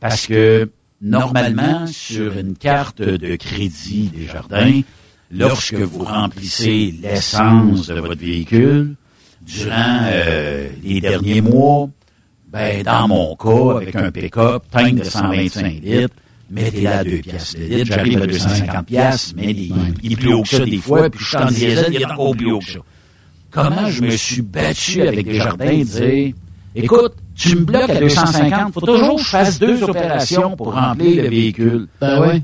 parce 0.01 0.27
que 0.27 0.71
normalement, 1.01 1.87
sur 1.87 2.37
une 2.39 2.57
carte 2.57 3.03
de 3.03 3.37
crédit 3.37 4.09
des 4.09 4.27
jardins, 4.27 4.81
lorsque 5.31 5.75
vous 5.75 6.05
remplissez 6.05 6.95
l'essence 7.03 7.89
de 7.89 7.95
votre 7.95 8.21
véhicule, 8.21 8.95
durant 9.43 10.01
euh, 10.05 10.69
les 10.83 11.01
derniers 11.01 11.41
mois, 11.41 11.89
ben, 12.49 12.83
dans 12.83 13.09
mon 13.09 13.35
cas, 13.37 13.77
avec 13.77 13.97
un 13.97 14.11
pick-up, 14.11 14.65
tank 14.71 14.95
de 14.95 15.05
125 15.05 15.83
litres, 15.83 16.15
mettez 16.53 16.83
là 16.83 17.03
2 17.03 17.19
piastres 17.19 17.57
le 17.59 17.67
litre, 17.67 17.87
j'arrive 17.87 18.23
à 18.23 18.27
250 18.27 18.87
piastres, 18.87 19.35
mais 19.37 19.51
il, 19.51 19.73
il 20.03 20.13
est 20.13 20.17
plus 20.17 20.35
haut 20.35 20.43
que 20.43 20.49
ça 20.49 20.65
des 20.65 20.79
fois, 20.79 21.11
puis 21.11 21.21
je 21.23 21.29
suis 21.29 21.37
en 21.37 21.47
diesel, 21.47 21.87
il 21.93 22.03
est 22.03 22.05
encore 22.05 22.37
plus 22.37 22.53
haut 22.53 22.59
que 22.59 22.71
ça. 22.73 22.79
Comment 23.51 23.89
je 23.89 24.03
me 24.03 24.11
suis 24.11 24.43
battu 24.43 25.03
avec 25.03 25.27
des 25.27 25.35
jardins 25.35 25.67
et 25.67 25.85
dire, 25.85 26.35
écoute, 26.75 27.15
tu 27.35 27.57
me 27.57 27.65
bloques 27.65 27.91
à 27.91 28.01
250, 28.01 28.73
faut 28.75 28.81
toujours 28.81 29.17
que 29.17 29.23
je 29.23 29.29
fasse 29.29 29.59
deux 29.59 29.83
opérations 29.83 30.57
pour 30.57 30.75
remplir 30.75 31.25
le 31.25 31.29
véhicule. 31.29 31.89
Ben 32.01 32.21
ouais. 32.21 32.43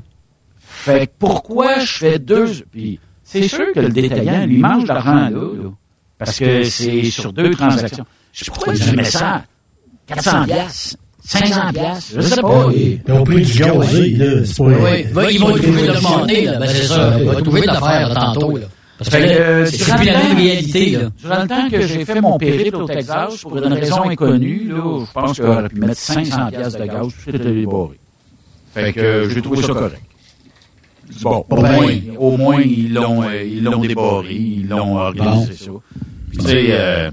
Fait 0.59 1.07
que 1.07 1.11
pourquoi 1.17 1.79
je 1.79 1.91
fais 1.93 2.19
deux, 2.19 2.51
puis 2.71 2.99
c'est 3.23 3.47
sûr 3.47 3.73
que 3.73 3.79
le 3.79 3.89
détaillant, 3.89 4.45
lui, 4.45 4.57
mange 4.57 4.83
de 4.83 4.87
l'argent 4.87 5.13
là, 5.13 5.29
là. 5.29 5.69
Parce 6.17 6.37
que 6.37 6.63
c'est 6.63 7.03
sur 7.11 7.31
deux 7.31 7.51
transactions. 7.51 8.05
Je 8.33 8.45
pourquoi 8.45 8.73
je 8.73 8.95
mets 8.95 9.03
ça. 9.03 9.43
400 10.07 10.45
piastres. 10.45 10.97
500 11.29 11.61
piastres. 11.73 12.13
Je 12.15 12.21
sais 12.21 12.41
pas. 12.41 12.67
Ils 12.73 12.99
ont 13.13 13.23
pris 13.23 13.41
du 13.43 13.59
gazé, 13.59 14.09
là. 14.11 14.45
C'est 14.45 14.57
pas... 14.57 14.63
Oui, 14.63 15.05
oui, 15.15 15.23
ils 15.31 15.39
vont 15.39 15.51
trouver 15.51 15.87
de 15.87 15.93
demander, 15.93 16.45
là. 16.45 16.59
Ben, 16.59 16.67
c'est 16.67 16.87
ça. 16.87 17.19
Ils 17.19 17.25
vont 17.25 17.41
trouver 17.41 17.61
d'affaires, 17.61 18.09
là, 18.09 18.15
tantôt, 18.15 18.57
là. 18.57 18.65
Parce 18.97 19.11
que 19.11 19.17
euh, 19.17 19.65
c'est 19.65 19.95
plus 19.95 20.05
la 20.05 20.23
même 20.23 20.37
réalité, 20.37 20.89
là. 20.89 21.09
Durant 21.19 21.41
le 21.43 21.47
temps 21.47 21.69
que 21.69 21.81
j'ai 21.87 22.03
fait 22.03 22.19
mon 22.19 22.37
périple 22.37 22.77
au 22.77 22.87
Texas, 22.87 23.37
pour 23.41 23.57
une 23.57 23.71
raison 23.73 24.09
inconnue, 24.09 24.69
là, 24.69 25.05
je 25.05 25.11
pense 25.13 25.33
qu'il 25.33 25.45
aurait 25.45 25.69
pu 25.69 25.79
mettre 25.79 25.99
500 25.99 26.47
piastres 26.49 26.79
de 26.79 26.85
gaz, 26.85 27.07
tout 27.07 27.13
c'était 27.23 27.37
débarré. 27.37 27.99
Fait 28.73 28.93
que 28.93 28.99
euh, 28.99 29.29
j'ai 29.29 29.41
trouvé 29.41 29.61
ça 29.61 29.73
correct. 29.73 30.01
Bon, 31.21 31.45
au 31.49 31.55
moins, 31.55 31.87
au 32.19 32.37
moins 32.37 32.61
ils 32.61 32.93
l'ont 32.93 33.23
euh, 33.23 33.43
ils 33.43 33.63
l'ont 33.63 33.81
débarré, 33.81 34.35
ils 34.35 34.67
l'ont 34.67 34.97
organisé 34.97 35.53
ça. 35.53 35.71
Puis 36.29 36.37
tu 36.37 36.45
sais, 36.45 37.11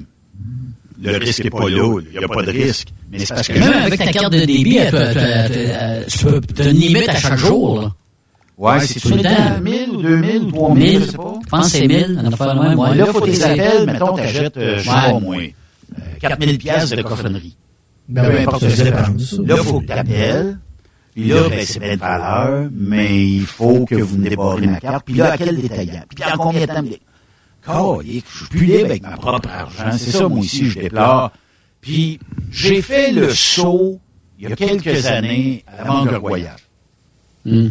le 1.03 1.17
risque 1.19 1.45
n'est 1.45 1.51
pas 1.51 1.69
là, 1.69 2.01
il 2.13 2.19
n'y 2.19 2.25
a 2.25 2.29
pas 2.29 2.43
de 2.43 2.51
risque. 2.51 2.89
Mais 3.11 3.19
c'est 3.21 3.35
parce 3.35 3.49
que 3.49 3.59
Même 3.59 3.73
avec 3.73 3.99
ta 3.99 4.13
carte 4.13 4.33
de 4.33 4.45
débit, 4.45 4.77
elle 4.79 4.91
peut- 4.91 6.07
tu- 6.09 6.25
peux 6.27 6.41
te 6.41 6.63
limite 6.63 7.09
à 7.09 7.17
chaque 7.17 7.39
jour, 7.39 7.81
là. 7.83 7.93
Ouais, 8.59 8.81
c'est 8.81 9.01
tout 9.01 9.11
le 9.11 9.23
temps 9.23 9.29
temps. 9.35 9.61
1000 9.63 9.91
ou 9.91 10.03
2000 10.03 10.43
ou 10.45 10.51
3000, 10.51 10.83
1000, 10.93 11.01
je 11.01 11.11
sais 11.11 11.17
pas. 11.19 11.35
je 11.45 11.49
pense 11.51 11.65
que 11.73 11.79
c'est 11.79 11.87
1000, 11.87 12.21
on 12.25 12.33
a 12.33 12.37
fait 12.37 12.45
le 12.55 12.69
même, 12.69 12.79
ouais. 12.79 12.95
Là, 12.95 13.05
il 13.07 13.13
faut 13.13 13.27
des 13.27 13.43
appels, 13.45 13.87
mettons, 13.87 14.15
t'achètes, 14.17 14.57
euh, 14.57 14.79
je 14.79 14.83
sais 14.85 14.89
Ouais. 14.91 15.13
pas, 15.13 15.21
moi, 15.21 15.37
euh, 15.37 16.01
4000 16.21 16.59
piastres 16.59 16.97
de 16.97 17.03
cochonnerie. 17.03 17.57
Ben 18.09 18.25
Peu 18.31 18.39
importe 18.41 18.69
ce 18.69 18.83
que. 18.83 18.89
Là, 19.47 19.55
il 19.59 19.65
faut 19.65 19.81
que 19.81 19.87
t'appelles. 19.87 20.59
Puis 21.15 21.25
là, 21.29 21.49
ben, 21.51 21.61
c'est 21.67 21.81
belle 21.81 21.99
valeur, 21.99 22.69
mais 22.75 23.27
il 23.27 23.45
faut 23.47 23.85
que 23.85 23.95
vous 23.97 24.17
me 24.19 24.29
débarrez 24.29 24.67
ma 24.67 24.81
carte. 24.81 25.05
Puis 25.05 25.15
là, 25.17 25.33
à 25.33 25.37
quel 25.39 25.61
détaillant? 25.61 26.03
Puis 26.15 26.25
en 26.25 26.37
combien 26.39 26.61
de 26.63 26.67
temps? 26.67 26.85
Je 27.67 28.37
suis 28.37 28.47
plus 28.51 28.67
libre 28.67 28.87
avec 28.87 29.03
ma 29.03 29.17
propre 29.17 29.49
argent. 29.49 29.97
C'est 29.99 30.11
ça, 30.11 30.29
moi 30.29 30.41
aussi, 30.41 30.71
je 30.71 30.79
déplore. 30.79 31.33
Puis, 31.81 32.19
j'ai 32.51 32.83
fait 32.83 33.13
le 33.13 33.33
saut, 33.33 34.01
il 34.39 34.49
y 34.49 34.53
a 34.53 34.57
quelques 34.57 35.07
années, 35.07 35.65
à 35.67 35.79
la 35.79 35.85
Banque 35.85 36.17
Royale. 36.17 36.57
Hmm. 37.45 37.69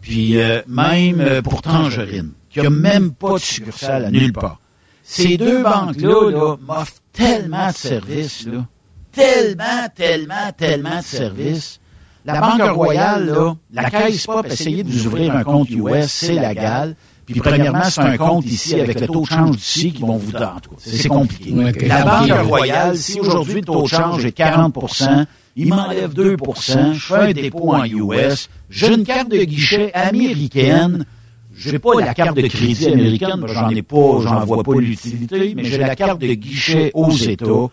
Puis 0.00 0.40
euh, 0.40 0.62
même 0.68 1.20
euh, 1.20 1.42
pour 1.42 1.62
Tangerine, 1.62 2.30
qui 2.48 2.60
a 2.60 2.70
même 2.70 3.12
pas 3.12 3.34
de 3.34 3.38
succursale 3.38 4.06
à 4.06 4.10
nulle 4.10 4.32
part. 4.32 4.60
Ces 5.02 5.36
deux 5.36 5.62
banques-là 5.62 6.30
là, 6.30 6.56
m'offrent 6.66 7.00
tellement 7.12 7.68
de 7.68 7.74
services, 7.74 8.46
là. 8.46 8.64
Tellement, 9.12 9.88
tellement, 9.94 10.52
tellement 10.56 10.98
de 10.98 11.04
services. 11.04 11.80
La 12.24 12.40
Banque 12.40 12.70
Royale, 12.70 13.26
là, 13.26 13.56
la 13.72 13.90
Caisse 13.90 14.26
Pop 14.26 14.46
essayait 14.46 14.84
de 14.84 14.90
vous 14.90 15.06
ouvrir 15.06 15.34
un 15.34 15.44
compte 15.44 15.70
US, 15.70 16.06
c'est 16.06 16.34
légal. 16.34 16.94
Puis 17.28 17.40
premièrement, 17.40 17.84
c'est 17.84 18.00
un 18.00 18.16
compte 18.16 18.46
ici 18.46 18.80
avec 18.80 19.00
le 19.00 19.06
taux 19.06 19.20
de 19.20 19.26
change 19.26 19.56
d'ici 19.56 19.92
qui 19.92 20.02
vont 20.02 20.16
vous 20.16 20.32
donner. 20.32 20.46
En 20.46 20.60
tout 20.60 20.70
cas, 20.70 20.76
c'est 20.78 21.08
compliqué. 21.08 21.52
La 21.86 22.04
Banque. 22.04 22.46
Royale, 22.46 22.96
si 22.96 23.20
aujourd'hui 23.20 23.56
le 23.56 23.62
taux 23.62 23.82
de 23.82 23.88
change 23.88 24.24
est 24.24 24.36
40% 24.36 25.26
il 25.58 25.68
m'enlève 25.68 26.12
2% 26.14 26.92
je 26.92 26.98
fais 27.00 27.14
un 27.14 27.32
dépôt 27.32 27.74
en 27.74 27.84
US, 27.84 28.48
j'ai 28.70 28.94
une 28.94 29.04
carte 29.04 29.28
de 29.28 29.42
guichet 29.42 29.92
américaine, 29.92 31.04
j'ai 31.52 31.80
pas 31.80 32.00
la 32.00 32.14
carte 32.14 32.36
de 32.36 32.46
crédit 32.46 32.86
américaine, 32.86 33.44
j'en 33.48 33.68
ai 33.68 33.82
pas, 33.82 34.20
j'en 34.22 34.44
vois 34.44 34.62
pas 34.62 34.74
l'utilité, 34.74 35.54
mais 35.56 35.64
j'ai 35.64 35.78
la 35.78 35.96
carte 35.96 36.20
de 36.20 36.32
guichet 36.34 36.92
aux 36.94 37.10
États, 37.10 37.66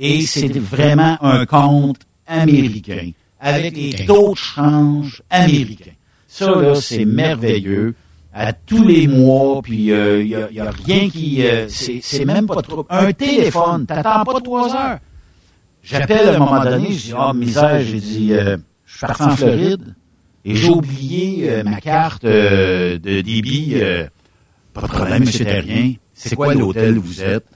et 0.00 0.22
c'est 0.22 0.58
vraiment 0.58 1.16
un 1.22 1.46
compte 1.46 2.00
américain, 2.26 3.12
avec 3.38 3.76
les 3.76 4.04
taux 4.04 4.32
de 4.32 4.36
change 4.36 5.22
américains. 5.30 5.92
Ça, 6.26 6.50
là, 6.60 6.74
c'est 6.74 7.04
merveilleux. 7.04 7.94
À 8.32 8.52
tous 8.52 8.84
les 8.86 9.08
mois, 9.08 9.60
puis 9.62 9.84
il 9.84 9.92
euh, 9.92 10.22
y, 10.22 10.34
a, 10.34 10.50
y 10.50 10.60
a 10.60 10.70
rien 10.70 11.08
qui... 11.08 11.42
euh, 11.44 11.66
c'est 11.68 12.24
même 12.24 12.46
pas 12.46 12.60
trop... 12.62 12.86
Un 12.90 13.12
téléphone, 13.12 13.86
t'attends 13.86 14.22
pas 14.24 14.40
trois 14.40 14.74
heures. 14.74 14.98
J'appelle 15.82 16.28
à 16.28 16.34
un 16.36 16.38
moment 16.38 16.62
donné, 16.62 16.92
je 16.92 17.06
dis, 17.06 17.12
ah, 17.16 17.32
misère, 17.32 17.80
j'ai 17.80 18.00
dit, 18.00 18.32
euh, 18.34 18.58
je 18.84 18.98
suis 18.98 19.06
parti 19.06 19.22
en 19.22 19.30
Floride 19.36 19.94
et 20.44 20.54
j'ai 20.54 20.68
oublié 20.68 21.62
ma 21.64 21.80
carte 21.80 22.24
de 22.24 22.98
débit. 23.22 23.76
pas 24.74 24.82
de 24.82 24.86
problème, 24.86 25.20
monsieur 25.24 25.44
Terrien. 25.44 25.94
C'est 26.12 26.36
quoi 26.36 26.54
l'hôtel 26.54 26.98
où 26.98 27.02
vous 27.02 27.22
êtes? 27.22 27.46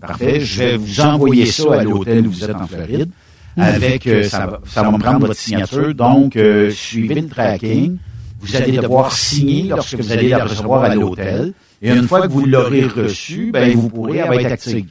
Parfait, 0.00 0.40
je 0.40 0.58
vais 0.62 0.76
vous 0.76 1.00
envoyer 1.00 1.46
ça 1.46 1.80
à 1.80 1.84
l'hôtel 1.84 2.26
où 2.26 2.30
vous 2.30 2.44
êtes 2.44 2.56
en 2.56 2.66
Floride. 2.66 3.10
Avec, 3.56 4.08
ça, 4.24 4.46
va, 4.46 4.60
ça 4.66 4.82
va 4.82 4.90
me 4.90 4.98
prendre 4.98 5.26
votre 5.26 5.38
signature. 5.38 5.94
Donc, 5.94 6.38
suivez 6.70 7.20
le 7.20 7.28
tracking. 7.28 7.98
Vous 8.44 8.56
allez 8.56 8.76
devoir 8.76 9.12
signer 9.12 9.64
lorsque 9.68 9.96
vous 9.96 10.12
allez 10.12 10.28
la 10.28 10.44
recevoir 10.44 10.84
à 10.84 10.94
l'hôtel. 10.94 11.52
Et 11.82 11.90
une 11.90 12.08
fois 12.08 12.26
que 12.26 12.32
vous 12.32 12.46
l'aurez 12.46 12.86
reçu, 12.86 13.50
ben, 13.52 13.74
vous 13.74 13.88
pourrez, 13.88 14.18
elle 14.18 14.28
va 14.28 14.36
être 14.36 14.52
active. 14.52 14.86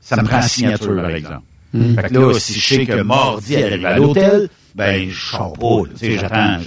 Ça 0.00 0.16
me 0.16 0.24
prend 0.24 0.36
la 0.36 0.42
signature, 0.42 0.96
par 0.96 1.10
exemple. 1.10 1.42
Fait 1.72 2.08
que 2.08 2.14
là, 2.14 2.38
si 2.38 2.60
je 2.60 2.74
sais 2.74 2.86
que 2.86 3.02
mardi, 3.02 3.54
elle 3.54 3.72
arrive 3.72 3.86
à 3.86 3.96
l'hôtel, 3.96 4.48
ben, 4.74 5.08
je 5.08 5.30
sors 5.30 5.52
pas, 5.54 5.82
là. 5.86 5.92
Tu 5.98 6.06
sais, 6.06 6.18
j'attends, 6.18 6.58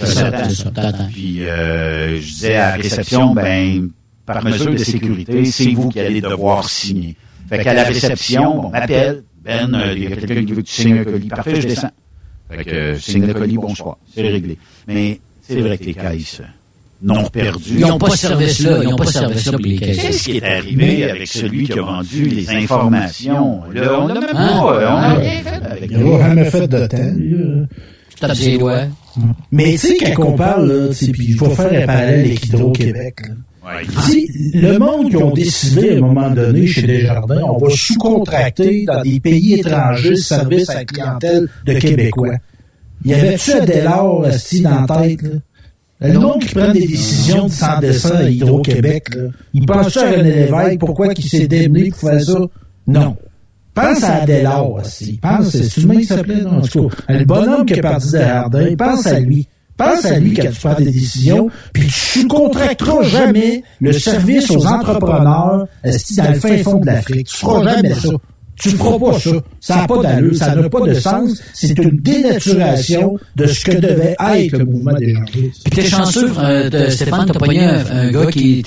j'attends. 0.50 1.08
Puis, 1.12 1.46
euh, 1.46 2.20
je 2.20 2.26
disais 2.26 2.56
à 2.56 2.76
la 2.76 2.82
réception, 2.82 3.34
ben, 3.34 3.90
par 4.26 4.44
mesure 4.44 4.72
de 4.72 4.76
sécurité, 4.78 5.44
c'est 5.46 5.70
vous 5.72 5.88
qui 5.88 6.00
allez 6.00 6.20
devoir 6.20 6.68
signer. 6.68 7.16
Fait 7.48 7.62
qu'à 7.62 7.74
la 7.74 7.84
réception, 7.84 8.66
on 8.66 8.70
m'appelle, 8.70 9.22
Ben, 9.42 9.72
euh, 9.72 9.94
il 9.96 10.02
y 10.02 10.06
a 10.06 10.10
quelqu'un 10.10 10.44
qui 10.44 10.52
veut 10.52 10.62
que 10.62 10.66
tu 10.66 10.74
signes 10.74 10.98
un 10.98 11.04
colis. 11.04 11.28
Parfait, 11.28 11.60
je 11.60 11.68
descends. 11.68 11.90
Fait 12.50 12.64
que, 12.64 12.70
euh, 12.70 12.94
je 12.94 13.00
signe 13.00 13.26
le 13.26 13.34
colis, 13.34 13.56
bonsoir. 13.56 13.96
C'est 14.14 14.28
réglé. 14.28 14.58
Mais, 14.86 15.20
c'est 15.48 15.60
vrai 15.60 15.78
que 15.78 15.84
les 15.84 15.94
caisses 15.94 16.40
n'ont 17.02 17.24
perdu. 17.28 17.74
Ils 17.76 17.80
n'ont 17.80 17.98
pas 17.98 18.10
ce 18.10 18.18
service-là, 18.18 18.78
ils 18.82 18.88
n'ont 18.88 18.96
pas 18.96 19.06
ce 19.06 19.12
service-là 19.12 19.52
pour 19.52 19.60
les 19.66 19.76
caisses. 19.76 19.98
Qu'est-ce 20.00 20.24
qui 20.24 20.36
est 20.38 20.42
arrivé 20.44 21.10
avec 21.10 21.26
celui 21.28 21.68
qui 21.68 21.78
a 21.78 21.82
vendu 21.82 22.24
les 22.24 22.50
informations? 22.50 23.60
Là, 23.72 24.00
on 24.00 24.08
n'a 24.08 24.14
même 24.14 24.24
Hein? 24.34 24.60
pas, 24.60 25.76
Il 25.90 25.96
n'a 25.98 26.18
jamais 26.28 26.44
fait 26.50 26.68
de 26.68 26.86
temps, 26.86 26.96
là. 26.98 27.66
Tu 28.10 28.16
tapes 28.20 28.34
ses 28.36 28.58
doigts. 28.58 28.82
Mais 29.52 29.72
tu 29.72 29.78
sais, 29.78 29.96
quand 30.14 30.24
on 30.24 30.32
parle, 30.32 30.72
là, 30.72 30.88
puis 31.12 31.26
il 31.28 31.34
faut 31.34 31.50
faire 31.50 31.82
un 31.82 31.86
parallèle 31.86 32.20
avec 32.26 32.44
Hydro-Québec, 32.46 33.14
là. 33.28 33.34
Ouais. 33.66 33.84
Le 34.54 34.78
monde 34.78 35.10
qui 35.10 35.16
ont 35.16 35.30
décidé 35.30 35.90
à 35.90 35.96
un 35.96 36.00
moment 36.00 36.30
donné 36.30 36.66
chez 36.66 36.82
Desjardins, 36.82 37.42
on 37.44 37.58
va 37.58 37.68
sous-contracter 37.68 38.86
dans 38.86 39.02
des 39.02 39.20
pays 39.20 39.54
étrangers 39.60 40.10
le 40.10 40.16
service 40.16 40.70
à 40.70 40.74
la 40.76 40.84
clientèle 40.86 41.48
de 41.66 41.72
Québécois. 41.74 42.36
Il 43.04 43.10
y 43.10 43.14
avait-tu 43.14 43.52
un 43.52 43.64
Delors 43.64 44.22
dans 44.22 44.86
la 44.86 45.00
tête, 45.02 45.22
là? 45.22 45.30
Le 46.00 46.18
monde 46.20 46.40
qui 46.40 46.54
prend 46.54 46.70
des 46.72 46.86
décisions 46.86 47.46
de 47.46 47.52
sans 47.52 47.80
dessin 47.80 48.16
à 48.16 48.22
Hydro-Québec, 48.30 49.08
il 49.52 49.66
pense 49.66 49.96
à 49.96 50.10
René 50.10 50.46
Lévesque, 50.46 50.78
pourquoi 50.78 51.12
qu'il 51.12 51.28
s'est 51.28 51.48
démené 51.48 51.90
pour 51.90 52.10
faire 52.10 52.20
ça? 52.20 52.38
Non. 52.86 53.16
Pense 53.74 54.04
à 54.04 54.24
Delors, 54.24 54.80
esti. 54.80 55.18
Pense, 55.20 55.54
le 55.54 55.86
mec 55.86 55.98
qui 55.98 56.06
s'appelait? 56.06 56.44
En 56.44 56.60
tout 56.60 56.88
cas, 56.88 57.14
le 57.14 57.24
bonhomme 57.24 57.66
qui 57.66 57.74
est 57.74 57.80
parti 57.80 58.12
de 58.12 58.18
Jardin, 58.18 58.76
pense 58.76 59.06
à 59.06 59.18
lui. 59.20 59.48
Pense 59.76 60.04
à 60.04 60.18
lui 60.18 60.34
quand 60.34 60.50
tu 60.50 60.60
prends 60.60 60.74
des 60.74 60.90
décisions, 60.90 61.48
puis 61.72 61.88
tu 62.12 62.24
ne 62.24 62.28
contracteras 62.28 63.02
jamais 63.04 63.62
le 63.80 63.92
service 63.92 64.50
aux 64.50 64.66
entrepreneurs 64.66 65.66
dans 65.84 66.28
le 66.28 66.34
fin 66.34 66.58
fond 66.58 66.80
de 66.80 66.86
l'Afrique? 66.86 67.28
Tu 67.28 67.36
feras 67.36 67.74
jamais 67.74 67.94
ça. 67.94 68.08
Tu 68.60 68.70
ne 68.70 68.74
feras 68.76 68.98
pas 68.98 69.18
ça. 69.18 69.30
Ça 69.60 69.76
n'a 69.76 69.86
pas 69.86 69.98
d'allure, 70.02 70.34
ça 70.36 70.54
n'a 70.54 70.68
pas 70.68 70.80
de 70.80 70.94
sens. 70.94 71.40
C'est 71.54 71.78
une 71.78 71.96
dénaturation 72.00 73.16
de 73.36 73.46
ce 73.46 73.64
que 73.64 73.72
devait 73.76 74.16
être 74.34 74.58
le 74.58 74.64
mouvement 74.64 74.94
des 74.94 75.14
gens. 75.14 75.20
Puis 75.32 75.50
t'es 75.70 75.86
chanceux, 75.86 76.32
euh, 76.38 76.68
de- 76.68 76.90
Stéphane, 76.90 77.26
t'as 77.32 77.38
pogné 77.38 77.64
un, 77.64 77.84
un 77.90 78.10
gars 78.10 78.26
qui, 78.26 78.58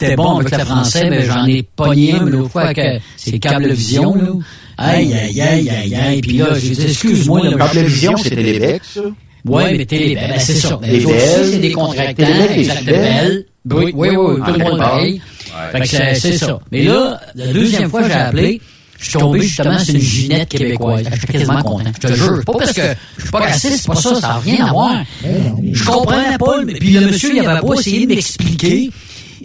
était 0.00 0.16
bon 0.16 0.36
avec 0.38 0.50
le 0.56 0.64
français, 0.64 1.08
mais 1.10 1.22
j'en 1.24 1.46
ai 1.46 1.62
pogné 1.62 2.12
un, 2.14 2.24
mais 2.24 2.30
l'autre 2.32 2.50
fois, 2.50 2.74
que 2.74 2.80
c'est 3.16 3.38
Cablevision, 3.38 4.14
là. 4.14 4.28
Aïe, 4.80 5.12
aïe, 5.12 5.40
aïe, 5.40 5.70
aïe, 5.70 5.94
aïe. 5.94 6.20
Puis 6.20 6.36
là, 6.38 6.46
j'ai 6.58 6.70
dit, 6.70 6.82
excuse-moi, 6.82 7.42
là, 7.44 7.50
mais- 7.52 7.56
Cablevision, 7.64 8.16
c'était 8.16 8.36
Télébec, 8.36 8.82
ça? 8.84 9.00
Ouais, 9.44 9.76
mais 9.78 9.86
Télé, 9.86 10.14
ben, 10.14 10.30
ben, 10.30 10.38
c'est 10.40 10.54
ça. 10.54 10.78
Les 10.82 11.04
autres 11.06 11.14
c'est 11.50 11.58
des 11.58 11.72
contractants, 11.72 12.14
Télé-Belles, 12.26 12.56
les 12.56 12.60
exact, 12.60 12.80
de 12.80 12.86
Belles. 12.86 13.00
Belles. 13.04 13.44
Oui, 13.70 13.92
oui, 13.94 14.08
oui, 14.16 14.36
tout 14.46 14.52
le 14.58 14.64
monde 14.64 14.78
pareil. 14.78 15.20
Fait 15.72 15.80
que 15.80 15.86
c'est 15.86 16.38
ça. 16.38 16.58
Mais 16.72 16.84
là, 16.84 17.20
la 17.34 17.46
deuxième 17.52 17.90
fois 17.90 18.02
que 18.02 18.08
j'ai 18.08 18.14
appelé, 18.14 18.60
je 18.98 19.10
suis 19.10 19.18
tombé 19.18 19.40
justement 19.42 19.78
sur 19.78 19.94
une 19.94 20.00
ginette 20.00 20.48
québécoise. 20.48 21.04
J'étais 21.12 21.32
quasiment 21.34 21.62
content. 21.62 21.90
Je 22.02 22.08
te 22.08 22.12
jure. 22.14 22.44
Pas 22.44 22.52
parce 22.52 22.72
que 22.72 22.82
je 23.16 23.22
suis 23.22 23.30
pas 23.30 23.38
raciste, 23.38 23.76
c'est 23.82 23.86
pas 23.86 23.94
ça, 23.94 24.14
ça 24.16 24.28
n'a 24.28 24.38
rien 24.38 24.66
à 24.66 24.72
voir. 24.72 25.04
Je 25.72 25.84
comprenais 25.84 26.38
pas, 26.38 26.62
mais 26.64 26.74
puis 26.74 26.90
le 26.92 27.06
monsieur, 27.06 27.34
il 27.34 27.46
avait 27.46 27.60
pas 27.60 27.74
essayé 27.74 28.06
de 28.06 28.14
m'expliquer. 28.14 28.90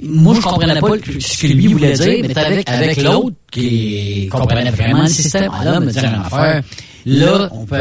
Moi, 0.01 0.35
je 0.35 0.41
comprenais 0.41 0.81
pas 0.81 0.95
ce 1.19 1.37
que 1.37 1.47
lui 1.47 1.67
voulait 1.67 1.93
dire, 1.93 2.25
mais 2.27 2.37
avec, 2.37 2.69
avec 2.69 3.01
l'autre 3.03 3.35
qui 3.51 4.27
comprenait 4.31 4.71
vraiment 4.71 5.03
le 5.03 5.07
système. 5.07 5.51
Ah, 5.53 5.63
là, 5.63 5.79
me 5.79 5.91
dire 5.91 6.03
une 6.03 6.21
affaire. 6.21 6.61
Là, 7.05 7.49
on 7.51 7.65
peut 7.65 7.77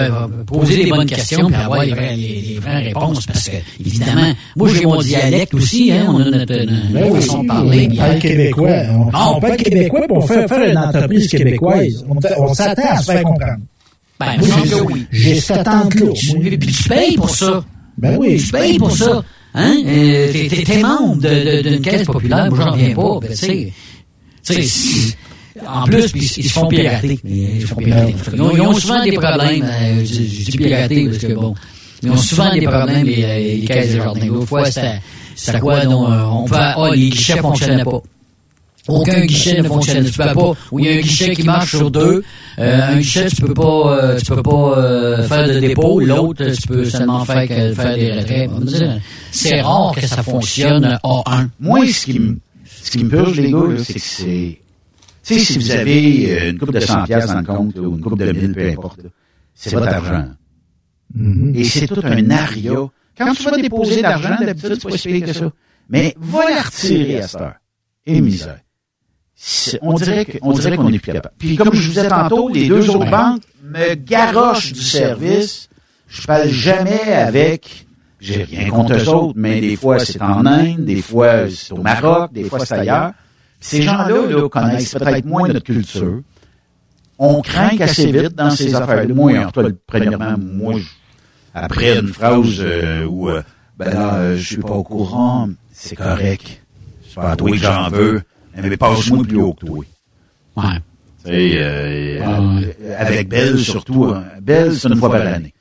poser 0.47 0.85
des 0.85 0.91
bonnes 0.91 1.07
questions 1.07 1.47
puis 1.47 1.55
avoir 1.55 1.85
les 1.85 1.93
vraies, 1.93 2.17
les, 2.17 2.43
les 2.55 2.59
vraies 2.59 2.83
réponses 2.83 3.25
parce 3.27 3.49
que, 3.49 3.57
évidemment, 3.81 4.33
moi, 4.57 4.69
j'ai 4.75 4.85
mon 4.85 5.01
dialecte 5.01 5.55
aussi, 5.55 5.93
hein. 5.93 6.07
On 6.09 6.21
a 6.21 6.25
notre, 6.25 6.55
notre 6.55 6.93
Ben 6.93 7.11
oui, 7.13 7.21
façon 7.21 7.43
de 7.43 7.49
parler. 7.49 7.89
on 7.93 7.97
parle 7.97 8.19
québécois. 8.19 8.71
On, 8.91 9.37
on 9.37 9.41
parle 9.41 9.57
québécois 9.57 10.09
pour 10.09 10.27
fait 10.27 10.49
faire 10.49 10.71
une 10.71 10.79
entreprise 10.79 11.29
québécoise. 11.29 12.05
On, 12.09 12.17
on 12.43 12.55
s'attend 12.55 12.83
à 12.91 12.97
se 12.99 13.13
faire 13.13 13.23
comprendre. 13.23 13.63
Ben, 14.19 14.37
oui. 14.87 15.07
J'ai 15.13 15.41
cette 15.41 15.59
attente-là. 15.59 16.07
Puis 16.41 16.59
tu 16.59 16.89
payes 16.89 17.17
pour 17.17 17.31
ça. 17.31 17.65
Ben 17.99 18.17
oui. 18.19 18.43
Tu 18.45 18.51
payes 18.53 18.79
pour 18.79 18.97
ça. 18.97 19.23
Hein? 19.55 19.77
Euh, 19.87 20.33
t'es- 20.33 20.81
membre 20.83 21.17
d'une 21.63 21.81
caisse 21.83 22.07
populaire, 22.07 22.49
moi 22.51 22.59
j'en 22.61 22.73
reviens 22.73 22.95
pas. 22.95 23.19
Ben, 23.21 23.31
tu 23.31 23.37
sais, 23.37 23.73
tu 24.45 24.55
sais, 24.55 24.63
si- 24.63 25.15
en 25.67 25.85
plus, 25.85 26.11
puis 26.13 26.21
ils 26.39 26.45
se 26.45 26.53
font 26.53 26.67
pirater. 26.69 27.21
Ils 27.25 27.63
se 27.63 27.67
font 27.67 27.77
pirater. 27.77 28.15
Ils 28.33 28.41
ont, 28.43 28.51
ils 28.57 28.61
ont 28.61 28.73
souvent 28.75 29.03
des 29.03 29.13
problèmes. 29.13 29.65
euh, 29.65 29.99
je, 30.05 30.15
je 30.15 30.51
dis 30.51 30.57
pirater 30.57 31.07
parce 31.07 31.19
que 31.19 31.33
bon, 31.35 31.55
ils 32.03 32.11
ont 32.11 32.17
souvent 32.17 32.53
des 32.53 32.63
problèmes 32.63 33.07
les, 33.07 33.23
euh, 33.25 33.39
les 33.61 33.65
caisses 33.67 33.93
de 33.93 33.97
jardin. 33.99 34.27
L'autre 34.27 34.47
fois, 34.47 34.65
c'était 34.71 35.59
quoi? 35.61 35.85
Donc, 35.85 36.09
euh, 36.09 36.23
on 36.25 36.45
peut, 36.45 36.55
ah, 36.59 36.91
les 36.95 37.09
guichets 37.11 37.37
fonctionnaient 37.39 37.85
pas. 37.85 38.01
Aucun 38.89 39.21
guichet 39.25 39.59
ne 39.63 39.69
fonctionne. 39.69 40.05
Tu 40.05 40.13
peux 40.13 40.25
pas. 40.35 40.53
Ou 40.73 40.79
il 40.81 40.87
y 40.87 40.89
a 40.89 40.93
un 40.93 41.01
guichet 41.01 41.35
qui 41.37 41.45
marche 41.45 41.71
sur 41.77 41.89
deux. 41.91 42.25
Euh, 42.59 42.81
un 42.83 42.97
guichet, 42.99 43.27
tu 43.29 43.43
peux 43.43 43.55
pas, 43.55 43.63
euh, 44.03 44.19
tu 44.19 44.25
peux 44.25 44.43
pas 44.43 44.75
euh, 44.79 45.23
faire 45.29 45.47
de 45.47 45.61
dépôt. 45.61 46.01
L'autre, 46.01 46.45
tu 46.51 46.67
peux 46.67 46.85
seulement 46.85 47.25
faire, 47.25 47.47
que- 47.47 47.75
faire 47.75 47.95
des 47.95 48.13
retraits. 48.13 48.51
C'est 49.31 49.61
rare 49.61 49.93
que 49.95 50.05
ça 50.07 50.23
fonctionne 50.25 50.99
A1. 51.05 51.49
Moi, 51.61 51.87
ce 51.87 52.05
qui 52.07 52.19
me, 52.19 52.39
ce 52.83 52.91
qui 52.91 53.05
me 53.05 53.09
purge, 53.11 53.39
les 53.39 53.53
gars, 53.53 53.59
là, 53.69 53.79
c'est 53.85 53.93
que 53.95 54.01
c'est, 54.01 54.59
tu 55.25 55.35
sais, 55.35 55.41
si 55.41 55.59
vous 55.59 55.71
avez 55.71 56.41
euh, 56.41 56.51
une 56.51 56.59
coupe 56.59 56.73
de 56.73 56.81
100 56.81 57.05
pièces 57.05 57.27
dans 57.27 57.39
le 57.39 57.45
compte, 57.45 57.77
ou 57.79 57.95
une 57.97 58.01
coupe 58.01 58.19
de 58.19 58.33
1000, 58.33 58.53
peu 58.55 58.69
importe, 58.71 59.01
c'est 59.55 59.71
votre 59.75 59.89
argent. 59.89 60.29
Et 61.55 61.65
c'est 61.65 61.87
tout 61.87 62.01
un 62.03 62.31
aria. 62.31 62.73
Quand 63.19 63.35
tu 63.35 63.43
vas 63.43 63.51
déposer 63.57 63.97
de 63.99 64.03
l'argent, 64.03 64.37
d'habitude, 64.41 64.79
c'est 64.81 64.89
pas 64.89 64.97
si 64.97 65.09
pire 65.09 65.27
que 65.27 65.33
ça. 65.33 65.51
Mais 65.89 66.15
va 66.19 66.49
la 66.51 66.63
retirer 66.63 67.21
à 67.21 67.29
cette 67.29 67.41
heure. 67.41 67.55
Et 68.07 68.21
misère. 68.21 68.59
On 69.83 69.95
dirait 69.95 70.25
que- 70.25 70.39
on 70.43 70.53
dirait 70.53 70.77
qu'on 70.77 70.91
n'est 70.91 70.99
plus 70.99 71.13
capable. 71.13 71.35
Puis 71.39 71.57
comme 71.57 71.75
je 71.75 71.83
vous 71.83 71.89
disais 71.89 72.09
tantôt, 72.09 72.49
les 72.49 72.69
deux 72.69 72.91
autres 72.91 73.11
banques 73.11 73.43
me 73.63 73.95
garochent 73.95 74.73
du 74.73 74.81
service. 74.81 75.69
Je 76.09 76.27
parle 76.27 76.49
jamais 76.49 77.01
avec, 77.13 77.87
j'ai 78.21 78.45
rien 78.45 78.69
contre 78.71 78.95
eux 78.95 79.09
autres, 79.09 79.33
mais 79.37 79.61
des 79.61 79.77
fois 79.77 79.99
c'est 79.99 80.21
en 80.23 80.45
Inde, 80.47 80.85
des 80.85 81.03
fois 81.03 81.49
c'est 81.51 81.73
au 81.73 81.79
Maroc, 81.83 82.33
des 82.33 82.45
fois 82.45 82.59
c'est 82.67 82.75
ailleurs. 82.75 83.13
Ces 83.63 83.83
gens-là 83.83 84.09
là, 84.29 84.49
connaissent 84.49 84.93
peut-être 84.95 85.25
moins 85.25 85.49
notre 85.49 85.65
culture. 85.65 86.21
On 87.19 87.41
craint 87.43 87.71
assez 87.81 88.11
vite 88.11 88.35
dans 88.35 88.51
ces 88.51 88.75
affaires-là. 88.75 89.15
Moi, 89.15 89.39
en 89.39 89.51
tout 89.51 89.63
cas, 89.63 89.69
premièrement, 89.87 90.35
moi, 90.39 90.75
je- 90.79 90.85
après 91.55 91.99
une 91.99 92.09
phrase 92.09 92.57
euh, 92.61 93.05
où, 93.05 93.29
euh, 93.29 93.43
ben 93.79 93.91
là, 93.93 94.15
euh, 94.17 94.37
je 94.37 94.43
suis 94.45 94.57
pas 94.57 94.73
au 94.75 94.83
courant, 94.83 95.49
c'est 95.73 95.95
correct. 95.97 96.63
C'est 97.07 97.15
pas 97.15 97.31
à 97.33 97.37
toi 97.37 97.51
que 97.51 97.57
j'en 97.57 97.89
veux, 97.91 98.23
mais 98.57 98.77
passe-moi 98.77 99.23
plus 99.25 99.37
haut 99.41 99.53
que 99.55 99.67
toi. 99.67 99.79
Ouais. 100.57 100.65
Euh, 101.29 102.21
euh, 102.21 102.97
avec 102.99 103.29
Belle 103.29 103.59
surtout. 103.59 104.07
hein. 104.07 104.25
Belle, 104.43 104.75
c'est 104.75 104.89
une 104.89 104.97
fois 104.97 105.11
par 105.13 105.21
année. 105.27 105.55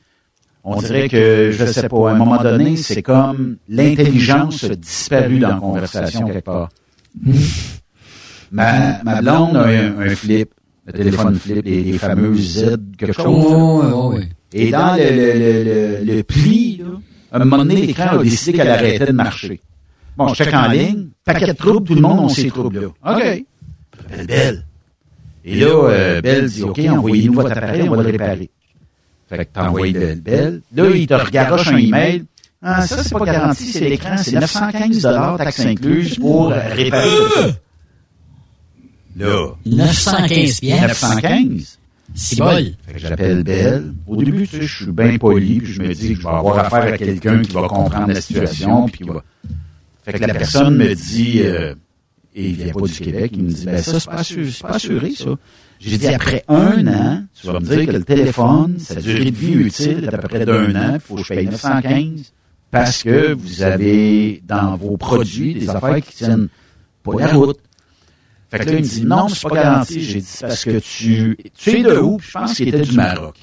On 0.63 0.79
dirait 0.79 1.07
que, 1.09 1.51
je 1.51 1.65
sais 1.65 1.87
pas, 1.87 2.09
à 2.09 2.13
un 2.13 2.15
moment 2.15 2.41
donné, 2.41 2.77
c'est 2.77 3.01
comme 3.03 3.57
l'intelligence 3.69 4.63
a 4.63 4.75
disparu 4.75 5.37
dans 5.39 5.49
la 5.49 5.55
conversation 5.55 6.25
quelque 6.25 6.45
part. 6.45 6.69
ma, 8.51 9.01
ma 9.03 9.21
blonde 9.21 9.55
a 9.57 9.63
un, 9.65 9.99
un 9.99 10.15
flip, 10.15 10.51
le 10.85 10.93
téléphone 10.93 11.35
flip, 11.39 11.65
les, 11.65 11.83
les 11.83 11.97
fameux 11.97 12.35
Z, 12.35 12.77
quelque 12.97 13.13
chose. 13.13 13.25
Oh, 13.27 13.81
ouais, 14.11 14.17
ouais. 14.17 14.29
Et 14.53 14.69
dans 14.71 14.95
le, 14.95 15.03
le, 15.03 15.63
le, 16.03 16.15
le, 16.15 16.23
pli, 16.23 16.77
là, 16.77 16.85
à 17.31 17.37
un 17.37 17.39
moment 17.39 17.59
donné, 17.59 17.85
l'écran 17.85 18.17
a 18.19 18.23
décidé 18.23 18.57
qu'elle 18.57 18.69
arrêtait 18.69 19.05
de 19.05 19.11
marcher. 19.13 19.61
Bon, 20.17 20.27
je 20.29 20.43
check 20.43 20.53
en 20.53 20.67
ligne, 20.67 21.07
paquet 21.23 21.47
de 21.47 21.53
troubles, 21.53 21.87
tout 21.87 21.95
le 21.95 22.01
monde 22.01 22.29
a 22.29 22.33
ces 22.33 22.49
troubles-là. 22.49 22.87
OK. 22.87 23.43
J'appelle 24.09 24.27
Belle. 24.27 24.65
Et 25.45 25.55
là, 25.59 25.67
euh, 25.67 26.21
Belle 26.21 26.49
dit, 26.49 26.63
OK, 26.63 26.79
envoyez-nous 26.79 27.33
votre 27.33 27.51
appareil, 27.51 27.87
on 27.87 27.95
va 27.95 28.03
le 28.03 28.11
réparer. 28.11 28.49
Fait 29.29 29.45
que 29.45 29.51
t'as 29.53 29.69
envoyé 29.69 29.93
le 29.93 30.15
Belle. 30.15 30.61
Là, 30.75 30.89
il 30.93 31.07
te 31.07 31.13
regaroche 31.13 31.67
un 31.69 31.77
email. 31.77 32.25
Ah, 32.61 32.85
ça, 32.85 33.01
c'est 33.01 33.17
pas 33.17 33.25
garanti, 33.25 33.63
c'est 33.71 33.89
l'écran, 33.89 34.17
c'est 34.17 34.33
915 34.33 35.07
taxes 35.37 35.59
incluses 35.61 36.19
pour 36.19 36.49
réparer. 36.49 37.07
Là. 39.17 39.47
915 39.65 40.59
pièces. 40.59 40.81
915. 40.81 41.77
C'est 42.13 42.37
bol. 42.37 42.73
Fait 42.85 42.93
que 42.93 42.99
j'appelle 42.99 43.43
Belle. 43.43 43.93
Au 44.07 44.21
début, 44.21 44.47
tu 44.47 44.57
sais, 44.57 44.63
je 44.63 44.83
suis 44.83 44.91
bien 44.91 45.17
poli, 45.17 45.59
puis 45.59 45.73
je 45.73 45.81
me 45.81 45.93
dis 45.93 46.09
que 46.09 46.21
je 46.21 46.23
vais 46.23 46.33
avoir 46.33 46.59
affaire 46.59 46.93
à 46.93 46.97
quelqu'un 46.97 47.41
qui 47.41 47.51
va 47.51 47.67
comprendre 47.67 48.07
la 48.07 48.21
situation, 48.21 48.87
puis 48.87 48.99
qui 48.99 49.09
va... 49.09 49.23
Fait 50.03 50.13
que 50.13 50.25
la 50.25 50.33
personne 50.33 50.75
me 50.77 50.93
dit, 50.93 51.41
euh, 51.43 51.75
et 52.35 52.49
il 52.49 52.55
vient 52.55 52.73
pas 52.73 52.81
du 52.81 52.93
Québec, 52.93 53.31
il 53.35 53.43
me 53.43 53.49
dit, 53.49 53.65
ben 53.65 53.81
ça, 53.81 53.99
c'est 53.99 54.09
pas, 54.09 54.15
assuré, 54.15 54.49
c'est 54.51 54.61
pas 54.61 54.69
assuré, 54.69 55.11
ça. 55.11 55.37
J'ai 55.79 55.97
dit, 55.97 56.07
après 56.07 56.43
un 56.47 56.87
an, 56.87 57.23
tu 57.39 57.47
vas 57.47 57.59
me 57.59 57.65
dire 57.65 57.85
que 57.85 57.91
le 57.91 58.03
téléphone, 58.03 58.77
sa 58.79 58.95
durée 58.95 59.31
de 59.31 59.35
vie 59.35 59.53
utile 59.53 60.03
est 60.05 60.13
à 60.13 60.17
peu 60.17 60.27
près 60.27 60.45
d'un 60.45 60.75
an, 60.75 60.93
il 60.95 60.99
faut 60.99 61.15
que 61.15 61.23
je 61.23 61.27
paye 61.29 61.45
915, 61.45 62.33
parce 62.71 63.03
que 63.03 63.33
vous 63.33 63.61
avez 63.61 64.41
dans 64.47 64.75
vos 64.75 64.97
produits 64.97 65.53
des 65.53 65.69
affaires 65.69 66.01
qui 66.01 66.15
tiennent 66.15 66.47
pas 67.03 67.13
la 67.19 67.27
route. 67.27 67.59
Fait 68.51 68.59
que 68.59 68.65
là, 68.65 68.71
il 68.73 68.83
me 68.83 68.87
dit, 68.87 69.05
non, 69.05 69.29
c'est 69.29 69.47
pas 69.47 69.55
garanti. 69.55 70.01
J'ai 70.01 70.19
dit, 70.19 70.37
parce 70.41 70.65
que 70.65 70.79
tu, 70.79 71.37
tu 71.57 71.69
es 71.69 71.83
de 71.83 71.97
où? 71.97 72.17
Puis 72.17 72.27
Je 72.27 72.33
pense 72.33 72.53
qu'il 72.53 72.67
était 72.67 72.81
du 72.81 72.95
Maroc. 72.95 73.35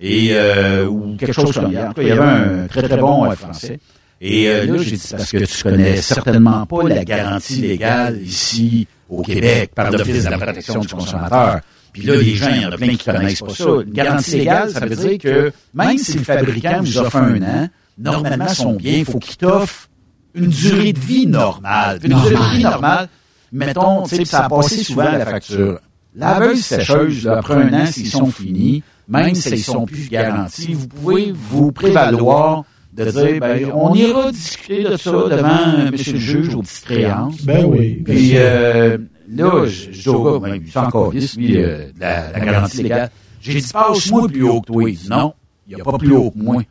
Et, 0.00 0.30
euh, 0.32 0.86
ou 0.88 1.16
quelque 1.16 1.32
chose 1.32 1.52
comme 1.52 1.72
ça. 1.72 1.92
Il 1.98 2.08
y 2.08 2.10
avait 2.10 2.20
un 2.20 2.66
très, 2.66 2.82
très 2.82 2.96
bon 2.96 3.24
euh, 3.24 3.34
français. 3.36 3.78
Et 4.20 4.48
euh, 4.48 4.66
là, 4.66 4.78
j'ai 4.78 4.96
dit, 4.96 5.08
parce 5.10 5.30
que 5.30 5.44
tu 5.44 5.62
connais 5.62 5.96
certainement 5.96 6.66
pas 6.66 6.88
la 6.88 7.04
garantie 7.04 7.60
légale 7.60 8.20
ici 8.20 8.88
au 9.08 9.22
Québec 9.22 9.70
par 9.74 9.92
l'Office 9.92 10.24
de 10.24 10.30
la 10.30 10.38
protection 10.38 10.80
du 10.80 10.88
consommateur. 10.88 11.60
Puis 11.92 12.02
là, 12.02 12.16
les 12.16 12.34
gens, 12.34 12.48
il 12.52 12.62
y 12.62 12.66
en 12.66 12.72
a 12.72 12.76
plein 12.76 12.96
qui 12.96 13.04
connaissent 13.04 13.40
pas 13.40 13.54
ça. 13.54 13.68
Une 13.86 13.92
garantie 13.92 14.38
légale, 14.38 14.70
ça 14.70 14.80
veut 14.86 14.96
dire 14.96 15.18
que 15.18 15.52
même 15.72 15.98
si 15.98 16.18
le 16.18 16.24
fabricant 16.24 16.80
vous 16.80 16.98
offre 16.98 17.16
un 17.16 17.42
an, 17.42 17.68
normalement, 17.96 18.48
son 18.48 18.72
bien, 18.72 18.98
il 18.98 19.04
faut 19.04 19.18
qu'il 19.20 19.36
t'offre 19.36 19.88
une 20.34 20.48
durée 20.48 20.92
de 20.92 20.98
vie 20.98 21.26
normale. 21.26 22.00
Une 22.02 22.20
durée 22.20 22.34
de 22.34 22.56
vie 22.56 22.62
normale, 22.64 23.08
mettons, 23.52 24.02
tu 24.04 24.16
sais, 24.16 24.24
ça 24.24 24.46
a 24.46 24.48
passé 24.48 24.82
souvent 24.82 25.02
à 25.02 25.18
la 25.18 25.26
facture. 25.26 25.78
Laveuse, 26.14 26.60
sécheuse, 26.64 27.24
là, 27.24 27.38
après 27.38 27.54
un 27.54 27.72
an, 27.72 27.86
s'ils 27.86 28.08
sont 28.08 28.26
finis, 28.30 28.82
même 29.08 29.34
s'ils 29.34 29.62
sont 29.62 29.86
plus 29.86 30.08
garantis, 30.08 30.74
vous 30.74 30.88
pouvez 30.88 31.32
vous 31.32 31.72
prévaloir 31.72 32.64
de 32.92 33.10
dire, 33.10 33.40
ben, 33.40 33.70
on 33.74 33.94
ira 33.94 34.30
discuter 34.30 34.84
de 34.84 34.96
ça 34.96 35.10
devant 35.10 35.90
monsieur 35.90 36.12
le 36.12 36.18
juge 36.18 36.54
aux 36.54 36.62
petites 36.62 36.84
créances. 36.84 37.42
Ben 37.42 37.64
oui. 37.64 38.02
Puis 38.04 38.32
euh, 38.34 38.98
là, 39.34 39.64
je 39.66 39.90
je 39.92 40.02
dis 40.02 40.08
au 40.10 40.38
gars, 40.38 40.48
ben, 40.48 40.62
il 40.62 40.70
s'en 40.70 40.90
calisse, 40.90 41.36
lui, 41.36 41.56
euh, 41.56 41.86
de 41.94 42.00
la, 42.00 42.30
la 42.32 42.40
garantie 42.40 42.82
légale. 42.82 43.10
J'ai 43.40 43.60
dit, 43.60 43.72
passe-moi 43.72 44.28
plus 44.28 44.44
haut 44.44 44.60
que 44.60 44.66
toi. 44.66 44.90
Il 44.90 44.96
dit, 44.96 45.08
non, 45.08 45.32
il 45.66 45.74
n'y 45.76 45.80
a 45.80 45.84
pas 45.84 45.96
plus 45.96 46.14
haut 46.14 46.30
que 46.30 46.38
moi. 46.38 46.62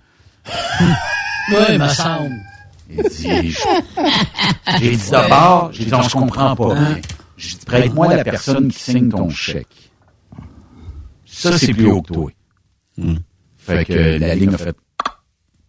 Ouais, 1.52 1.78
me 1.78 1.88
semble. 1.88 2.36
Il 2.94 3.04
dit, 3.04 3.52
je- 3.52 3.60
j'ai 4.82 4.92
dit 4.96 5.10
d'abord, 5.12 5.70
j'ai 5.74 5.86
dit, 5.86 5.94
on 5.94 6.04
se 6.04 6.14
comprend 6.14 6.56
pas. 6.56 6.76
J'ai 7.38 7.58
dit, 7.58 7.66
prête-moi 7.66 8.16
la 8.16 8.24
personne 8.24 8.68
qui 8.70 8.80
signe 8.80 9.10
ton 9.10 9.30
chèque. 9.30 9.68
Ça, 11.26 11.58
c'est 11.58 11.74
plus 11.74 11.88
haut 11.90 12.02
que 12.02 12.14
toi. 12.14 12.30
Fait 13.58 13.86
que 13.86 13.94
euh, 13.94 14.20
la 14.20 14.36
ligne 14.36 14.54
a 14.54 14.58
fait, 14.58 14.76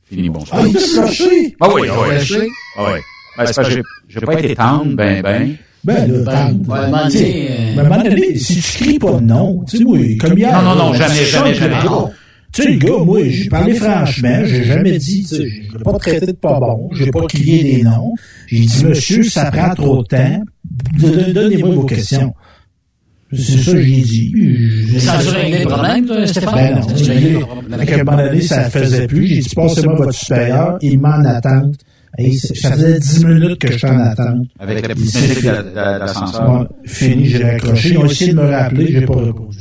fini, 0.09 0.29
bonsoir. 0.29 0.61
Ah, 0.63 0.67
il 0.67 0.73
t'a 0.75 0.81
flashé? 0.81 1.57
Ah 1.61 1.69
oui, 1.73 1.89
ah 1.91 1.95
oui. 2.09 2.49
Ah 2.77 2.85
oui. 2.95 3.01
Ben, 3.39 3.47
c'est 3.47 3.55
parce 3.55 3.69
que 3.69 3.75
j'ai- 3.75 3.83
j'ai 4.09 4.21
pas 4.21 4.39
été 4.41 4.55
tendre, 4.55 4.95
ben, 4.95 5.23
ben. 5.23 5.57
Ben, 5.85 6.07
là, 6.07 6.25
Ben, 6.25 6.53
ben, 6.55 6.73
ouais, 6.75 6.91
ben, 6.91 7.09
tu 7.11 7.19
sais, 7.19 7.49
euh, 7.51 7.75
ben, 7.77 7.79
à 7.79 7.81
un 7.81 7.89
moment 7.89 8.03
donné, 8.03 8.39
si 8.39 8.61
tu 8.61 8.85
cries 8.85 8.99
pas 8.99 9.21
non, 9.21 9.65
tu 9.69 9.79
sais, 9.79 9.85
moi, 9.85 9.99
comme 10.21 10.39
hier. 10.39 10.63
Non, 10.63 10.75
non, 10.75 10.85
non, 10.87 10.95
jamais, 10.95 11.15
je 11.15 11.25
jamais, 11.25 11.55
jamais. 11.55 11.77
Tu 12.53 12.63
sais, 12.63 12.71
le 12.71 12.77
gars, 12.79 13.05
moi, 13.05 13.21
j'ai 13.29 13.49
parlé 13.49 13.75
franchement, 13.75 14.41
j'ai 14.45 14.65
jamais 14.65 14.99
dit, 14.99 15.23
tu 15.23 15.37
sais, 15.37 15.37
je 15.49 15.77
l'ai 15.79 15.83
pas 15.85 15.93
traité 15.99 16.27
de 16.27 16.33
pas 16.33 16.61
bon, 16.61 16.91
j'ai 16.93 17.11
pas 17.11 17.27
crié 17.27 17.77
des 17.77 17.83
noms. 17.83 18.13
J'ai 18.47 18.61
dit, 18.61 18.85
monsieur, 18.85 19.23
ça 19.23 19.51
prend 19.51 19.75
trop 19.75 20.03
de 20.03 20.09
temps, 20.09 20.43
Don- 20.99 21.33
donnez-moi 21.33 21.75
vos 21.77 21.85
questions. 21.85 22.35
C'est 23.35 23.57
ça 23.59 23.73
que 23.73 23.81
j'ai 23.83 24.03
dit. 24.03 24.33
Je- 24.93 24.99
Ça 24.99 25.15
a 25.15 25.19
réglé 25.19 25.61
le 25.61 25.69
problème, 25.69 26.05
toi, 26.05 26.27
Stéphane? 26.27 26.55
Ben 26.55 26.75
non, 26.77 26.83
Ça 26.89 26.93
a 26.93 26.97
j'ai 26.99 27.13
réglé 27.13 27.31
dit, 27.79 27.87
qu'à 27.87 27.95
un 27.95 28.05
moment 28.05 28.17
donné, 28.19 28.41
ça 28.43 28.65
ne 28.65 28.71
faisait 28.71 29.07
plus. 29.07 29.27
J'ai 29.27 29.39
dit, 29.39 29.55
passez-moi 29.55 29.95
votre 29.97 30.13
supérieur, 30.13 30.79
il 30.83 30.99
m'en 31.01 31.25
attente. 31.25 31.75
Et 32.19 32.31
ça 32.37 32.73
faisait 32.73 32.99
10 33.01 33.25
minutes 33.25 33.59
que 33.59 33.73
je 33.73 33.79
suis 33.79 33.87
en 33.89 33.99
attente. 33.99 34.47
Avec 34.59 34.87
la 34.87 34.93
Il 34.95 35.01
petite 35.03 35.45
de-. 35.45 36.47
Bon, 36.47 36.67
fini, 36.85 37.27
j'ai 37.29 37.43
raccroché. 37.43 37.89
Ils 37.89 37.97
ont 37.99 38.05
essayé 38.05 38.33
de 38.33 38.37
me 38.37 38.51
rappeler, 38.51 38.87
j'ai 38.93 39.01
pas 39.07 39.15
répondu. 39.17 39.59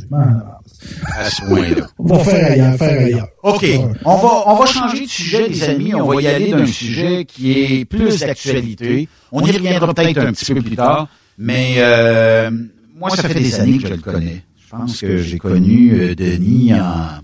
À 1.15 1.29
ce 1.29 1.41
point-là. 1.45 1.87
On 1.99 2.05
va 2.05 2.23
faire 2.23 2.51
ailleurs, 2.51 2.75
faire 2.77 2.99
ailleurs. 3.05 3.27
OK. 3.43 3.65
On 4.05 4.15
va, 4.17 4.43
on 4.47 4.55
va 4.57 4.65
changer 4.65 5.05
de 5.05 5.09
sujet, 5.09 5.47
les 5.47 5.63
amis. 5.63 5.93
On 5.93 6.05
va 6.07 6.21
y 6.21 6.27
aller 6.27 6.51
d'un 6.51 6.65
sujet 6.65 7.25
qui 7.25 7.51
est 7.51 7.85
plus 7.85 8.19
d'actualité. 8.19 9.07
On 9.31 9.45
y 9.45 9.51
reviendra 9.51 9.93
peut-être 9.93 10.17
un 10.19 10.33
petit 10.33 10.53
peu 10.53 10.61
plus 10.61 10.75
tard. 10.75 11.07
Mais 11.37 11.75
euh, 11.77 12.51
moi, 12.95 13.09
ça 13.11 13.23
fait 13.29 13.39
des 13.39 13.55
années 13.59 13.77
que 13.77 13.87
je 13.87 13.93
le 13.93 14.01
connais. 14.01 14.43
Je 14.63 14.69
pense 14.69 14.99
que 15.01 15.17
j'ai 15.21 15.37
connu 15.37 15.93
euh, 15.99 16.15
Denis 16.15 16.73
en... 16.73 17.19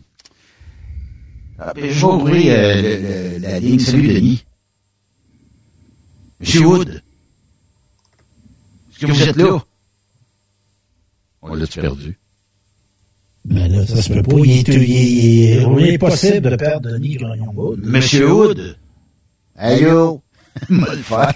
Ah, 1.60 1.74
ben, 1.74 1.90
Je 1.90 2.00
vais 2.00 2.06
ouvrir 2.12 2.54
euh, 2.56 2.76
le- 2.82 3.38
le- 3.38 3.40
la 3.42 3.60
ligne. 3.60 3.80
Salut, 3.80 4.08
Denis. 4.08 4.44
Monsieur 6.40 6.66
Wood. 6.68 7.02
Est-ce 8.92 9.00
que 9.00 9.12
vous 9.12 9.24
êtes 9.24 9.36
là? 9.38 9.58
On 11.42 11.54
l'a 11.56 11.66
perdu? 11.68 12.18
Mais 13.50 13.68
là, 13.70 13.86
ça 13.86 14.02
se 14.02 14.12
peut 14.12 14.24
pas. 14.24 14.36
Il 14.44 14.52
est, 14.52 14.68
il 14.68 14.74
est, 14.74 15.64
il 15.80 15.86
est 15.88 15.94
impossible 15.96 16.50
de 16.50 16.56
perdre 16.56 16.90
Denis 16.92 17.16
Grognon. 17.16 17.76
Monsieur 17.84 18.32
Wood. 18.32 18.76
Allô? 19.58 20.22
M'a 20.70 20.88
le 20.92 20.98
faire. 20.98 21.34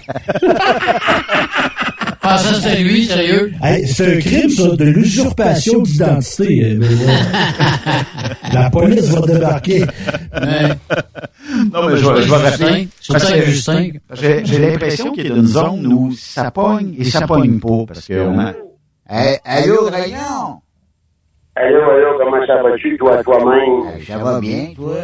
Ah, 2.24 2.38
ça, 2.38 2.54
c'est 2.60 2.80
lui, 2.82 3.04
sérieux? 3.06 3.52
Hey, 3.62 3.86
c'est 3.86 4.16
un 4.16 4.20
crime, 4.20 4.48
ça, 4.50 4.76
de 4.76 4.84
l'usurpation 4.84 5.82
d'identité. 5.82 6.64
euh, 6.64 6.78
ouais. 6.78 6.86
La 8.52 8.70
police 8.70 9.06
va 9.06 9.20
débarquer. 9.26 9.80
Non, 9.80 9.86
mais 11.88 11.96
je 11.96 12.06
vais, 12.08 12.22
je 12.22 12.30
vais 12.30 12.36
rappeler. 12.36 12.88
Saint-Justin. 13.00 13.88
J'ai 14.14 14.44
j'ai 14.44 14.58
l'impression 14.58 15.12
qu'il 15.12 15.26
y 15.26 15.32
a 15.32 15.34
une 15.34 15.46
zone 15.46 15.86
où 15.92 16.12
ça 16.16 16.50
pogne 16.50 16.94
et 16.98 17.04
ça 17.04 17.26
pogne 17.26 17.58
pas. 17.58 17.84
Parce 17.88 18.06
que 18.06 18.20
on. 18.26 18.38
Hey, 19.08 19.38
allô, 19.44 19.88
Rayon? 19.90 20.61
Allô, 21.54 21.82
allô, 21.90 22.18
comment 22.18 22.46
ça 22.46 22.62
va-tu, 22.62 22.96
toi, 22.96 23.22
toi-même? 23.22 24.00
Ça 24.06 24.16
va 24.18 24.40
bien, 24.40 24.72
toi? 24.74 24.94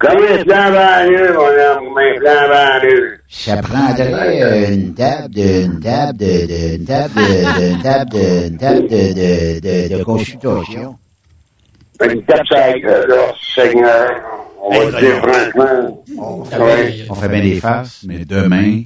Comment 0.00 0.18
est 0.20 0.44
plan 0.44 0.70
banlieue, 0.72 1.32
mon 1.34 1.40
homme? 1.40 1.94
Comment 1.94 2.14
plan 2.18 2.48
banlieue? 2.48 3.18
Ça 3.28 3.56
prendrait 3.58 4.72
une 4.72 4.94
table 4.94 5.34
de, 5.34 5.64
une 5.66 5.80
table 5.80 6.16
de, 6.18 6.46
de- 6.46 6.76
une 6.76 6.84
table 6.84 7.14
de, 7.14 7.60
de- 7.60 7.72
une 7.74 7.82
table 7.82 8.10
de, 8.10 8.48
une 8.48 8.56
table 8.56 8.88
de, 8.88 9.12
de, 9.14 9.60
de, 9.90 9.98
de 9.98 10.04
consultation. 10.04 10.96
Une 12.02 12.22
tape 12.24 12.46
sur 12.46 12.56
la 12.56 12.78
gueule, 12.78 13.08
là, 13.08 13.16
Seigneur. 13.54 14.10
On 14.62 14.70
va 14.88 15.00
dire 15.00 15.16
franchement. 15.22 16.04
On 17.10 17.14
fait 17.14 17.28
bien 17.28 17.40
des 17.42 17.60
faces, 17.60 18.04
mais 18.08 18.24
demain, 18.24 18.82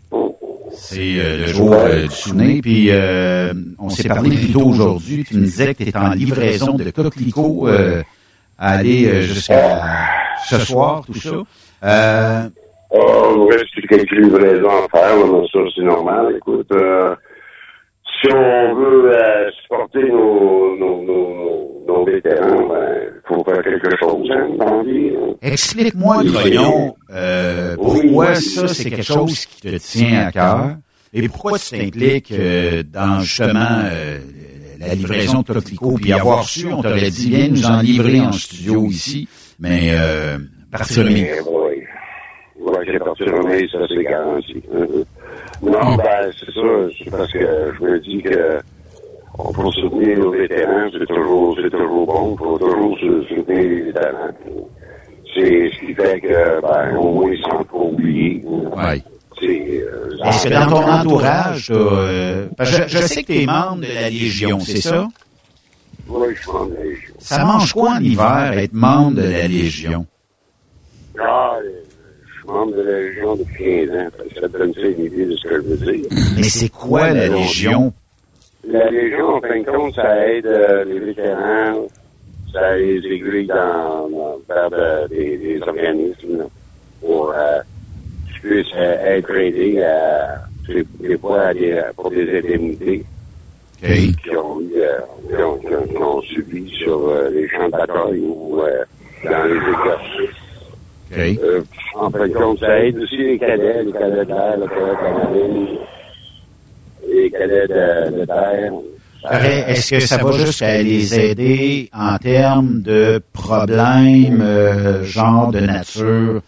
c'est 0.91 1.19
euh, 1.19 1.37
le 1.39 1.47
jour 1.49 1.75
euh, 1.75 2.05
du 2.05 2.11
souvenir. 2.15 2.63
Puis 2.63 2.89
euh, 2.91 3.53
on 3.79 3.91
s'est 3.91 4.09
parlé 4.09 4.37
plus 4.37 4.53
tôt 4.53 4.67
aujourd'hui. 4.67 5.25
Tu 5.25 5.37
me 5.37 5.45
disais 5.45 5.75
que 5.75 5.83
tu 5.83 5.89
étais 5.89 5.99
en 5.99 6.13
livraison 6.13 6.75
de 6.75 6.91
coquelicots 6.91 7.69
à 8.59 8.71
aller 8.71 9.23
jusqu'à 9.23 9.81
ce 10.49 10.59
soir, 10.59 11.05
tout 11.05 11.15
ça. 11.15 11.43
Euh, 11.85 12.49
Oh, 12.91 13.47
il 13.51 13.55
reste 13.55 13.87
quelques 13.87 14.13
livraisons 14.13 14.67
à 14.67 14.89
faire, 14.99 15.15
mais 15.19 15.47
ça, 15.53 15.59
c'est 15.77 15.83
normal. 15.83 16.35
Écoute, 16.39 16.73
si 16.73 18.33
on 18.33 18.75
veut 18.77 19.13
supporter 19.61 20.11
nos, 20.11 20.75
nos, 20.79 21.03
nos, 21.03 21.78
nos 21.89 22.05
vétérans, 22.05 22.69
ben, 22.69 23.11
faut 23.27 23.43
faire 23.45 23.63
quelque 23.63 23.97
chose, 23.99 24.31
hein, 24.31 24.49
dans 24.59 24.77
la 24.77 24.83
vie. 24.83 25.11
hein. 25.17 25.35
Explique-moi, 25.43 26.23
Grognon, 26.25 26.97
euh, 27.11 27.75
pourquoi 27.77 28.35
ça, 28.35 28.69
c'est 28.69 28.91
quelque 28.91 29.03
chose 29.03 29.47
qui 29.47 29.61
te 29.63 29.77
tient 29.79 30.27
à 30.27 30.33
cœur? 30.33 30.77
Et 31.13 31.27
pourquoi 31.29 31.59
tu 31.59 31.71
t'impliques 31.79 32.33
euh, 32.33 32.83
dans 32.83 33.21
justement 33.21 33.81
euh, 33.91 34.19
la 34.79 34.95
livraison 34.95 35.41
de 35.41 35.53
coquelicots, 35.55 35.95
puis 36.01 36.13
avoir 36.13 36.45
su, 36.45 36.67
on 36.71 36.83
t'aurait 36.83 37.11
dit, 37.11 37.31
viens 37.31 37.49
nous 37.49 37.65
en 37.65 37.81
livrer 37.81 38.21
en 38.21 38.33
studio 38.33 38.85
ici, 38.87 39.27
mais 39.59 39.91
euh, 39.93 40.39
partir 40.71 41.05
le 41.05 41.11
Eh, 41.13 41.41
oui. 41.41 41.83
Ouais, 42.61 42.85
j'ai 42.87 42.99
parti 42.99 43.23
remis, 43.25 43.69
ça 43.71 43.79
c'est 43.89 44.05
garanti. 44.05 44.63
Mhm. 44.73 45.05
Non, 45.63 45.97
ben, 45.97 46.31
c'est 46.39 46.53
ça, 46.53 46.61
c'est 46.99 47.11
parce 47.11 47.33
que 47.33 47.39
je 47.79 47.85
me 47.85 47.99
dis 48.01 48.23
que 48.23 48.59
on 49.39 49.53
peut 49.53 49.71
soutenir 49.73 50.19
nos 50.19 50.31
vétérans, 50.33 50.89
c'est 50.93 51.07
toujours, 51.07 51.57
c'est 51.63 51.71
toujours 51.71 52.07
bon, 52.07 52.35
il 52.35 52.39
faut 52.39 52.59
toujours 52.59 52.99
sou- 52.99 53.23
soutenir 53.29 53.59
les 53.63 53.83
vétérans. 53.83 54.31
C'est 55.35 55.71
ce 55.71 55.87
qui 55.87 55.95
fait 55.95 56.21
que, 56.21 56.61
ben, 56.61 56.97
au 56.97 57.13
moins, 57.13 57.31
ils 57.31 57.41
sont 57.43 57.65
pas 57.65 57.79
oubliés. 57.79 58.43
C'est, 59.41 59.47
euh, 59.47 60.17
Est-ce 60.25 60.49
que 60.49 60.53
dans 60.55 60.67
ton 60.67 60.83
entourage, 60.91 61.69
euh, 61.71 62.49
parce 62.57 62.77
que 62.77 62.89
je, 62.89 62.99
je 62.99 63.03
sais 63.07 63.23
que 63.23 63.33
tu 63.33 63.43
es 63.43 63.47
membre 63.47 63.83
de 63.83 63.95
la 63.95 64.11
Légion, 64.11 64.59
c'est 64.59 64.81
ça? 64.81 65.07
Oui, 66.09 66.29
je 66.35 66.41
suis 66.41 66.51
membre 66.51 66.71
de 66.71 66.75
la 66.75 66.85
Légion. 66.85 67.15
Ça 67.21 67.45
mange 67.45 67.73
quoi 67.73 67.91
en 67.93 68.01
hiver, 68.03 68.53
être 68.57 68.73
membre 68.73 69.17
de 69.19 69.23
la 69.23 69.47
Légion? 69.47 70.07
Ah, 71.21 71.57
euh, 71.63 71.69
je 72.27 72.39
suis 72.41 72.49
membre 72.49 72.77
de 72.77 72.83
la 72.83 73.01
Légion 73.01 73.37
depuis 73.37 73.65
15 73.87 73.91
ans, 73.97 74.09
ça 74.41 74.49
donne 74.49 74.75
ça 74.75 74.81
une 74.81 75.05
idée 75.05 75.27
de 75.27 75.37
ce 75.37 75.43
que 75.49 75.55
je 75.57 75.61
veux 75.69 75.93
dire. 75.93 76.05
Mais 76.37 76.43
c'est 76.45 76.69
quoi 76.71 77.11
la 77.13 77.29
Légion? 77.29 77.93
La 78.71 78.91
Légion, 78.91 79.37
en 79.37 79.41
fin 79.41 79.61
de 79.61 79.65
compte, 79.71 79.95
ça 79.95 80.27
aide 80.29 80.47
euh, 80.47 80.85
les 80.85 80.99
vétérans, 80.99 81.89
ça 82.53 82.77
les 82.77 82.97
aiguille 83.07 83.47
dans, 83.47 84.09
dans 84.11 84.39
vers 84.49 84.71
de- 84.71 85.09
des, 85.09 85.39
des 85.39 85.63
organismes 85.63 86.49
pour 87.01 87.33
euh, 87.35 87.61
qu'ils 88.27 88.41
puissent 88.51 88.75
euh, 88.77 89.17
être 89.17 89.35
aidés 89.35 89.81
à, 89.83 90.43
des, 90.69 90.87
des 91.01 91.17
fois 91.19 91.41
à 91.45 91.55
des, 91.55 91.81
pour 91.97 92.11
des 92.11 92.39
indemnités 92.39 93.07
qui, 94.23 94.37
ont, 94.37 94.61
eu, 94.61 94.73
euh, 94.77 94.99
qui, 95.35 95.43
ont, 95.43 95.59
qui 95.61 95.75
ont- 95.75 95.87
qui 95.87 95.97
ont 95.97 96.21
subi 96.23 96.69
sur 96.83 97.09
euh, 97.09 97.31
les 97.31 97.49
champs 97.49 97.67
de 97.67 97.71
bataille 97.73 98.21
ou 98.21 98.61
euh, 98.61 98.85
dans 99.25 99.45
les 99.45 99.57
exercices. 99.57 100.37
Euh, 101.43 101.63
en 101.95 102.11
fin 102.11 102.29
de 102.29 102.35
compte, 102.35 102.61
ça 102.61 102.81
aide 102.85 102.99
aussi 102.99 103.17
les 103.17 103.39
cadets, 103.39 103.83
les 103.85 103.93
cadets 103.93 104.25
de 104.27 104.29
l'air, 104.29 104.57
les 104.59 104.67
cadets 104.69 104.97
de 104.97 105.05
la 105.05 105.13
marine, 105.13 105.79
les 107.13 107.31
cadets 107.31 107.67
de, 107.69 108.21
de 108.21 108.25
terre. 108.25 108.73
Pareil, 109.23 109.65
Est-ce 109.67 109.91
que 109.95 110.01
ça 110.01 110.17
va 110.23 110.33
jusqu'à 110.33 110.81
les 110.83 111.19
aider 111.19 111.91
en 111.93 112.17
termes 112.19 112.81
de 112.83 113.21
problèmes, 113.33 114.41
euh, 114.41 115.03
genre 115.05 115.51
de 115.51 115.61
nature, 115.61 116.41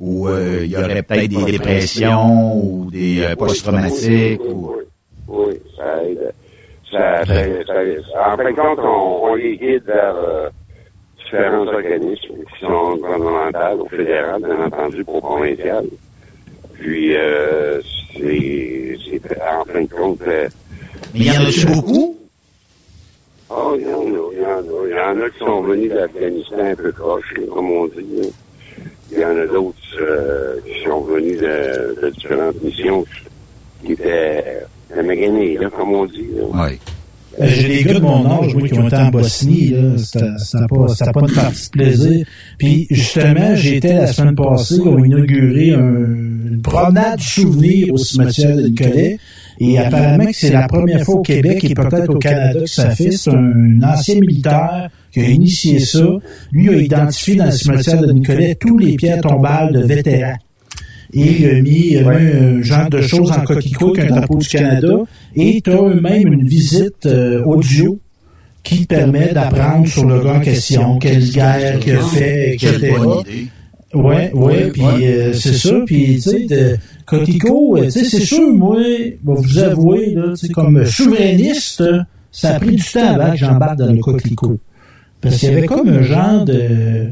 où 0.00 0.28
euh, 0.28 0.60
il 0.64 0.70
y 0.70 0.76
aurait 0.76 1.02
peut-être 1.02 1.28
des 1.28 1.52
dépressions 1.52 2.56
ou 2.56 2.90
des 2.90 3.22
euh, 3.22 3.36
post-traumatiques? 3.36 4.40
Ou... 4.48 4.74
Oui, 5.28 5.60
ça 5.76 6.02
aide. 6.04 6.32
Ça, 6.90 7.24
ça, 7.26 7.34
ça- 7.34 8.32
en 8.32 8.36
fin 8.36 8.50
de 8.50 8.56
compte, 8.56 8.78
on, 8.82 9.24
on 9.30 9.34
les 9.34 9.56
guide 9.56 9.82
vers 9.86 10.14
différents 11.18 11.66
organismes 11.66 12.16
qui 12.16 12.60
sont 12.64 12.96
gouvernementaux 12.96 13.84
ou 13.84 13.88
fédéraux, 13.88 14.38
bien 14.38 14.64
entendu, 14.66 15.04
pour 15.04 15.20
provincial. 15.20 15.84
Puis, 16.78 17.14
euh, 17.16 17.80
c'est, 18.16 18.96
c'est 19.10 19.22
en 19.40 19.64
fin 19.72 19.82
de 19.82 19.88
compte... 19.88 20.20
euh, 20.26 20.48
Mais 21.14 21.20
il 21.20 21.26
y 21.26 21.30
en 21.30 21.44
a-tu 21.46 21.66
beaucoup? 21.66 22.16
Oh, 23.50 23.76
il 23.78 23.82
y 23.82 23.92
en 23.92 24.00
a, 24.00 24.30
il 24.32 24.40
y 24.40 24.44
en 24.44 24.58
a. 24.58 24.88
Il 24.88 24.90
y 24.90 25.20
en 25.20 25.24
a 25.24 25.30
qui 25.30 25.38
sont 25.38 25.62
venus 25.62 25.90
d'Afghanistan 25.90 26.58
un 26.72 26.74
peu 26.74 26.92
croches, 26.92 27.34
comme 27.54 27.70
on 27.70 27.86
dit. 27.86 27.94
là. 28.20 28.26
Il 29.12 29.18
y 29.18 29.24
en 29.24 29.36
a 29.36 29.46
d'autres 29.46 29.76
euh, 30.00 30.56
qui 30.66 30.82
sont 30.84 31.00
venus 31.02 31.38
de, 31.38 32.00
de 32.02 32.10
différentes 32.10 32.62
missions 32.62 33.04
qui 33.84 33.92
étaient 33.92 34.62
euh, 34.96 35.02
maganés, 35.02 35.56
là, 35.58 35.70
comme 35.70 35.92
on 35.94 36.06
dit. 36.06 36.26
là. 36.36 36.44
Euh, 37.40 37.46
J'ai 37.46 37.68
des 37.68 37.84
gars 37.84 37.94
de 37.94 37.98
mon 38.00 38.26
âge, 38.30 38.54
moi, 38.54 38.66
qui 38.68 38.78
ont 38.78 38.86
été 38.86 38.96
en 38.96 39.08
Bosnie, 39.10 39.70
là. 39.70 39.98
C'était 39.98 40.24
c'était 40.38 40.66
pas, 40.68 40.88
c'était 40.88 41.10
pas 41.12 41.20
une 41.20 41.32
partie 41.34 41.66
de 41.66 41.70
plaisir. 41.70 42.26
Puis, 42.58 42.86
justement, 42.90 43.54
j'étais 43.54 43.92
la 43.94 44.06
semaine 44.06 44.34
passée, 44.36 44.76
ils 44.76 44.88
ont 44.88 45.04
inauguré 45.04 45.72
un- 45.74 46.33
une 46.54 46.62
promenade 46.62 47.20
souvenir 47.20 47.92
au 47.92 47.96
cimetière 47.96 48.56
de 48.56 48.62
Nicolet. 48.62 49.18
Et 49.60 49.78
apparemment 49.78 50.26
que 50.26 50.34
c'est 50.34 50.52
la 50.52 50.66
première 50.66 51.04
fois 51.04 51.16
au 51.16 51.22
Québec 51.22 51.62
et 51.64 51.74
peut-être 51.74 52.10
au 52.10 52.18
Canada 52.18 52.60
que 52.60 52.66
ça 52.66 52.90
fait. 52.90 53.12
C'est 53.12 53.30
un 53.30 53.80
ancien 53.82 54.18
militaire 54.20 54.90
qui 55.12 55.20
a 55.20 55.28
initié 55.28 55.78
ça. 55.78 56.04
Lui 56.50 56.70
a 56.70 56.76
identifié 56.76 57.36
dans 57.36 57.46
le 57.46 57.52
cimetière 57.52 58.00
de 58.00 58.12
Nicolet 58.12 58.56
tous 58.56 58.78
les 58.78 58.96
pierres 58.96 59.20
tombales 59.20 59.72
de 59.72 59.80
vétérans 59.80 60.36
et 61.14 61.42
il 61.42 61.48
a 61.48 61.62
mis 61.62 61.96
un 61.96 62.62
genre 62.62 62.90
de 62.90 63.00
choses 63.00 63.30
en 63.30 63.42
coquelicot 63.44 63.92
qu'un 63.92 64.06
drapeau 64.06 64.36
du 64.36 64.48
Canada 64.48 64.98
et 65.36 65.60
tu 65.62 65.70
as 65.70 65.94
même 65.94 66.32
une 66.32 66.46
visite 66.46 67.06
euh, 67.06 67.44
audio 67.44 67.98
qui 68.64 68.86
te 68.86 68.94
permet 68.94 69.32
d'apprendre 69.32 69.86
sur 69.86 70.04
le 70.06 70.20
gars 70.20 70.34
en 70.34 70.40
question, 70.40 70.98
quelle 70.98 71.30
guerre 71.30 71.78
qu'il 71.78 71.96
a 71.96 72.00
fait, 72.00 72.54
etc. 72.54 72.96
Ouais, 73.94 74.30
ouais, 74.34 74.70
puis 74.70 74.82
euh, 75.06 75.32
c'est 75.32 75.52
ça, 75.54 75.74
puis 75.86 76.14
tu 76.16 76.20
sais, 76.20 76.46
de 76.46 76.76
Cotico, 77.06 77.78
tu 77.84 77.90
sais, 77.90 78.04
c'est 78.04 78.20
sûr, 78.20 78.48
moi, 78.52 78.78
vais 78.80 79.18
vous 79.22 79.58
avouer, 79.58 80.14
là, 80.14 80.22
tu 80.30 80.46
sais, 80.46 80.52
comme 80.52 80.84
souverainiste, 80.84 81.80
euh, 81.82 82.00
ça 82.32 82.56
a 82.56 82.60
pris 82.60 82.74
du 82.76 82.82
temps 82.82 83.08
avant 83.14 83.30
que 83.32 83.36
j'embarque 83.38 83.78
dans 83.78 83.92
le 83.92 84.00
Coquelicot. 84.00 84.58
Parce 85.20 85.36
qu'il 85.38 85.48
y 85.50 85.52
avait 85.52 85.66
comme 85.66 85.88
un 85.88 86.02
genre 86.02 86.44
de... 86.44 87.06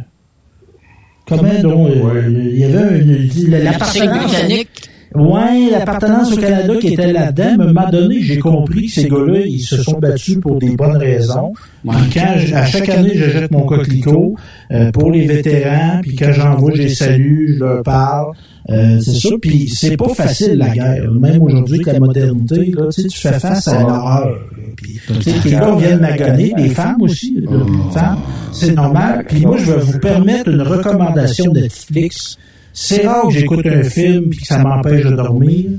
Comment 1.28 1.60
donc, 1.62 1.90
euh, 1.90 2.28
il 2.28 2.58
y 2.58 2.64
avait 2.64 2.98
une, 2.98 3.50
la- 3.50 3.58
l'appartenance... 3.60 4.26
britannique. 4.32 4.68
Ouais, 5.14 5.70
l'appartenance 5.70 6.32
au 6.32 6.36
Canada 6.36 6.74
qui 6.80 6.88
était 6.88 7.12
là-dedans. 7.12 7.44
À 7.44 7.52
un 7.52 7.56
moment 7.68 7.90
donné, 7.90 8.20
j'ai 8.20 8.38
compris 8.38 8.86
que 8.86 8.92
ces 8.92 9.08
gars-là, 9.08 9.40
ils 9.46 9.60
se 9.60 9.82
sont 9.82 9.98
battus 9.98 10.38
pour 10.40 10.58
des 10.58 10.76
bonnes 10.76 10.96
raisons. 10.96 11.52
Puis 11.88 11.98
quand, 12.14 12.34
je- 12.38 12.54
à 12.54 12.64
chaque 12.66 12.88
année, 12.88 13.12
je 13.14 13.28
jette 13.30 13.50
mon 13.50 13.62
coquelicot 13.62 14.36
euh, 14.72 14.90
pour 14.92 15.10
les 15.10 15.26
vétérans. 15.26 16.00
Puis 16.02 16.16
quand 16.16 16.32
j'en 16.32 16.56
vois, 16.56 16.72
je 16.74 16.82
les 16.82 16.88
salue, 16.94 17.54
je 17.54 17.58
leur 17.64 17.82
parle. 17.82 18.32
Euh, 18.70 19.00
c'est 19.00 19.14
ça. 19.28 19.34
Puis 19.40 19.68
c'est 19.68 19.96
pas 19.96 20.08
facile, 20.14 20.54
la 20.58 20.68
guerre. 20.68 21.10
Même 21.12 21.42
aujourd'hui, 21.42 21.80
avec 21.82 21.86
la 21.94 22.00
modernité, 22.00 22.72
là, 22.76 22.88
tu 22.94 23.08
fais 23.18 23.32
face 23.38 23.68
à 23.68 23.80
l'horreur. 23.82 24.38
Puis, 24.76 25.00
les 25.44 25.50
gars 25.50 25.74
viennent 25.76 26.00
magonner, 26.00 26.52
les 26.56 26.68
femmes 26.70 27.02
aussi. 27.02 27.34
là, 27.40 27.50
les 27.50 27.92
femmes, 27.92 28.18
c'est 28.52 28.72
normal. 28.74 29.24
Puis 29.28 29.40
moi, 29.44 29.56
je 29.58 29.70
vais 29.72 29.78
vous 29.80 29.98
permettre 29.98 30.48
une 30.48 30.62
recommandation 30.62 31.52
de 31.52 31.60
Netflix. 31.60 32.38
C'est 32.72 33.06
rare 33.06 33.28
que 33.28 33.34
j'écoute 33.34 33.66
un 33.66 33.82
film 33.82 34.30
puis 34.30 34.40
que 34.40 34.46
ça 34.46 34.58
m'empêche 34.58 35.04
de 35.04 35.14
dormir. 35.14 35.70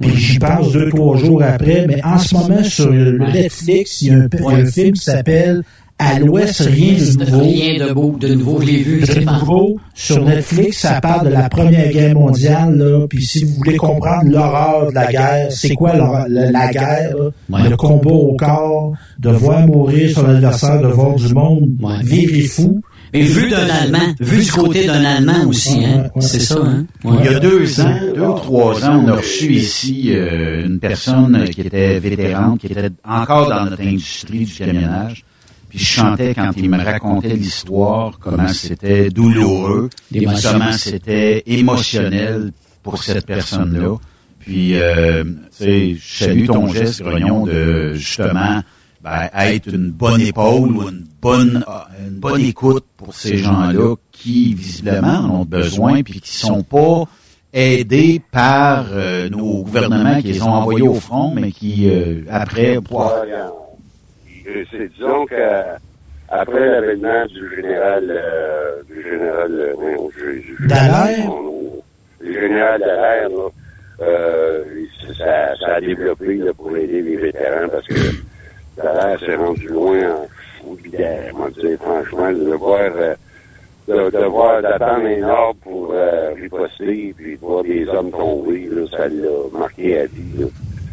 Puis 0.00 0.16
j'y 0.16 0.38
pense 0.38 0.72
deux, 0.72 0.88
trois 0.90 1.16
jours 1.16 1.42
après. 1.42 1.86
Mais 1.86 2.02
en 2.04 2.18
ce 2.18 2.34
moment, 2.34 2.62
sur 2.62 2.90
le 2.90 3.18
Netflix, 3.18 4.02
il 4.02 4.08
y 4.08 4.10
a 4.10 4.16
un, 4.16 4.66
film 4.66 4.92
qui 4.92 5.04
s'appelle 5.04 5.62
À 5.98 6.18
l'ouest, 6.18 6.60
rien 6.60 6.94
de 6.94 7.24
nouveau. 7.24 7.40
Rien 7.40 7.86
de 7.86 7.92
beau, 7.92 8.16
de 8.18 8.34
nouveau, 8.34 8.60
je 8.60 8.66
l'ai 8.66 8.82
vu. 8.82 9.00
De 9.00 9.20
nouveau, 9.20 9.78
sur 9.94 10.24
Netflix, 10.24 10.78
ça 10.78 11.00
parle 11.00 11.28
de 11.28 11.32
la 11.32 11.48
Première 11.48 11.90
Guerre 11.90 12.14
mondiale, 12.14 12.76
là. 12.76 13.06
Puis 13.08 13.24
si 13.24 13.44
vous 13.44 13.54
voulez 13.54 13.76
comprendre 13.76 14.28
l'horreur 14.28 14.88
de 14.90 14.94
la 14.94 15.06
guerre, 15.10 15.46
c'est 15.50 15.74
quoi 15.74 15.94
la, 15.96 16.26
la 16.28 16.72
guerre, 16.72 17.16
là? 17.16 17.30
Ouais. 17.50 17.68
le 17.68 17.76
combat 17.76 18.10
au 18.10 18.34
corps, 18.36 18.92
de 19.20 19.30
voir 19.30 19.66
mourir 19.66 20.10
son 20.10 20.26
adversaire, 20.26 20.80
de 20.80 20.88
voir 20.88 21.14
du 21.14 21.32
monde 21.32 21.70
virer 22.02 22.42
fou. 22.42 22.82
Et 23.16 23.22
vu 23.22 23.48
d'un 23.48 23.68
Allemand, 23.68 24.14
vu 24.18 24.42
du 24.42 24.50
côté 24.50 24.86
d'un 24.86 25.04
Allemand 25.04 25.46
aussi, 25.46 25.84
hein. 25.84 26.10
C'est 26.18 26.40
ça, 26.40 26.58
hein. 26.58 26.84
Ouais. 27.04 27.18
Il 27.20 27.30
y 27.30 27.34
a 27.34 27.38
deux 27.38 27.80
ans, 27.80 28.00
deux 28.12 28.20
ou 28.20 28.34
trois 28.34 28.84
ans, 28.84 29.04
on 29.04 29.08
a 29.08 29.14
reçu 29.14 29.52
ici 29.52 30.06
euh, 30.08 30.66
une 30.66 30.80
personne 30.80 31.48
qui 31.50 31.60
était 31.60 32.00
vétérante, 32.00 32.58
qui 32.58 32.66
était 32.66 32.90
encore 33.04 33.48
dans 33.48 33.66
notre 33.66 33.80
industrie 33.82 34.44
du 34.44 34.52
camionnage. 34.52 35.24
Puis 35.68 35.78
je 35.78 35.84
chantais 35.84 36.34
quand 36.34 36.50
il 36.56 36.68
me 36.68 36.82
racontait 36.82 37.36
l'histoire, 37.36 38.18
comment 38.18 38.48
c'était 38.48 39.10
douloureux, 39.10 39.90
comment 40.42 40.72
c'était 40.72 41.44
émotionnel 41.46 42.52
pour 42.82 43.00
cette 43.00 43.26
personne-là. 43.26 43.96
Puis, 44.40 44.74
euh, 44.74 45.24
tu 45.24 45.64
sais, 45.64 45.96
je 45.98 46.24
salue 46.24 46.46
ton 46.46 46.66
geste, 46.66 47.02
Grognon, 47.02 47.46
de 47.46 47.94
justement 47.94 48.60
ben, 49.04 49.28
être 49.38 49.68
une 49.72 49.90
bonne 49.90 50.20
épaule 50.22 50.70
ou 50.76 50.88
une 50.88 51.04
bonne, 51.20 51.62
euh, 51.68 52.06
une 52.08 52.18
bonne 52.18 52.40
écoute 52.40 52.84
pour 52.96 53.14
ces 53.14 53.36
gens-là 53.36 53.94
qui, 54.12 54.54
visiblement, 54.54 55.18
en 55.18 55.30
ont 55.40 55.44
besoin 55.44 56.02
puis 56.02 56.20
qui 56.20 56.32
sont 56.34 56.62
pas 56.62 57.04
aidés 57.52 58.22
par 58.32 58.86
euh, 58.92 59.28
nos 59.28 59.62
gouvernements 59.62 60.20
qui 60.20 60.28
les 60.28 60.42
ont 60.42 60.48
envoyés 60.52 60.88
au 60.88 60.94
front, 60.94 61.32
mais 61.34 61.52
qui, 61.52 61.88
euh, 61.90 62.22
après, 62.30 62.80
pouvoir- 62.80 63.24
c'est 64.70 64.88
disons 64.94 65.26
que 65.26 65.34
après 66.28 66.66
l'avènement 66.66 67.26
du 67.26 67.56
général 67.56 68.04
euh, 68.10 68.82
du 68.88 69.02
général 69.02 69.52
euh, 69.52 69.74
non, 69.96 70.08
je- 70.16 70.66
Dallaire? 70.66 71.30
le 72.20 72.32
général 72.32 72.80
Dallaire, 72.80 73.28
là, 73.28 73.48
euh, 74.02 74.64
ça, 75.18 75.54
ça 75.60 75.74
a 75.76 75.80
développé 75.80 76.36
là, 76.36 76.52
pour 76.54 76.74
aider 76.76 77.02
les 77.02 77.16
vétérans 77.16 77.68
parce 77.70 77.86
que 77.86 77.94
Dallaire 78.76 79.18
s'est 79.20 79.34
rendu 79.36 79.68
loin 79.68 79.98
en 80.10 80.26
fou 80.60 80.76
comment 81.30 81.48
dire, 81.48 81.78
franchement, 81.80 82.32
de 82.32 82.54
voir 82.54 82.80
euh, 82.96 83.14
de, 83.86 84.10
de 84.10 84.24
voir 84.24 84.62
d'attendre 84.62 85.06
un 85.06 85.52
pour 85.62 85.90
euh, 85.92 86.32
riposter 86.34 87.14
puis 87.16 87.34
de 87.36 87.40
voir 87.40 87.62
des 87.62 87.86
hommes 87.88 88.10
tomber, 88.10 88.66
là, 88.70 88.82
ça 88.90 89.08
l'a 89.08 89.28
marqué 89.58 90.00
à 90.00 90.06
vie, 90.06 90.38
là, 90.38 90.46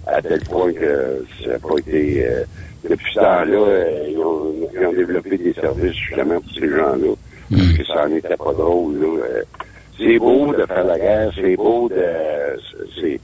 à 0.07 0.21
tel 0.21 0.41
point 0.41 0.73
que 0.73 1.23
ça 1.43 1.51
n'a 1.51 1.59
pas 1.59 1.77
été 1.79 2.25
euh, 2.25 2.43
depuis 2.89 3.13
ce 3.13 3.19
temps-là, 3.19 3.57
euh, 3.57 4.07
ils, 4.09 4.17
ont, 4.17 4.53
ils 4.73 4.85
ont 4.85 4.93
développé 4.93 5.37
des 5.37 5.53
services 5.53 5.93
justement 5.95 6.41
pour 6.41 6.51
ces 6.53 6.69
gens-là. 6.69 7.13
Parce 7.49 7.73
que 7.77 7.85
ça 7.85 8.07
n'en 8.07 8.15
était 8.15 8.37
pas 8.37 8.53
drôle. 8.53 8.95
Là. 8.99 9.07
Euh, 9.07 9.43
C'est 9.97 10.17
beau 10.19 10.53
de 10.53 10.65
faire 10.65 10.83
la 10.85 10.97
guerre, 10.99 11.31
c'est 11.35 11.55
beau 11.55 11.87
de. 11.89 12.03
C'est 12.99 13.19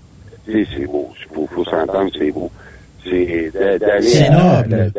c'est- 0.46 0.66
c'est 0.74 0.86
beau. 0.86 1.10
Il 1.30 1.36
faut, 1.36 1.48
faut 1.48 1.66
s'entendre, 1.66 2.10
c'est 2.18 2.32
beau. 2.32 2.50
C'est 3.10 3.52
d'a- 3.54 3.80
d'aller. 3.80 4.30
Noble. 4.30 4.92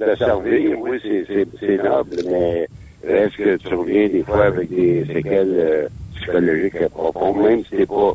De 0.00 0.16
servir, 0.16 0.78
oui, 0.80 0.98
c'est- 1.02 1.82
noble, 1.82 2.16
mais 2.30 2.68
reste 3.06 3.36
que 3.36 3.56
tu 3.56 3.74
reviens 3.74 4.08
des 4.08 4.22
fois 4.22 4.44
avec 4.46 4.68
des 4.68 5.04
séquelles 5.06 5.54
euh, 5.58 5.88
psychologiques 6.16 6.88
profondes, 6.88 7.42
même 7.42 7.64
si 7.64 7.76
t'es 7.76 7.86
pas 7.86 8.12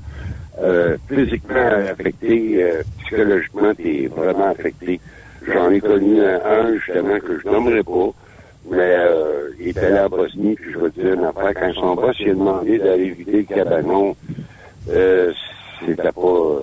euh, 0.61 0.95
physiquement 1.09 1.67
affecté, 1.89 2.63
euh, 2.63 2.81
psychologiquement, 3.03 3.73
t'es 3.75 4.09
vraiment 4.15 4.49
affecté. 4.51 4.99
J'en 5.47 5.69
ai 5.71 5.79
connu 5.81 6.21
un, 6.23 6.73
justement, 6.75 7.19
que 7.19 7.39
je 7.39 7.47
nommerai 7.47 7.83
pas, 7.83 8.09
mais 8.71 8.77
euh, 8.79 9.49
il 9.59 9.69
était 9.69 9.89
là 9.89 10.05
à 10.05 10.09
Bosnie, 10.09 10.55
puis 10.55 10.71
je 10.73 10.77
veux 10.79 10.89
dire, 10.91 11.13
une 11.13 11.25
affaire, 11.25 11.53
quand 11.53 11.73
son 11.73 11.95
boss 11.95 12.15
il 12.19 12.29
a 12.29 12.33
demandé 12.33 12.77
d'aller 12.79 13.09
vider 13.11 13.37
le 13.49 13.55
cabanon, 13.55 14.15
euh, 14.91 15.31
c'était 15.85 16.01
pas 16.03 16.59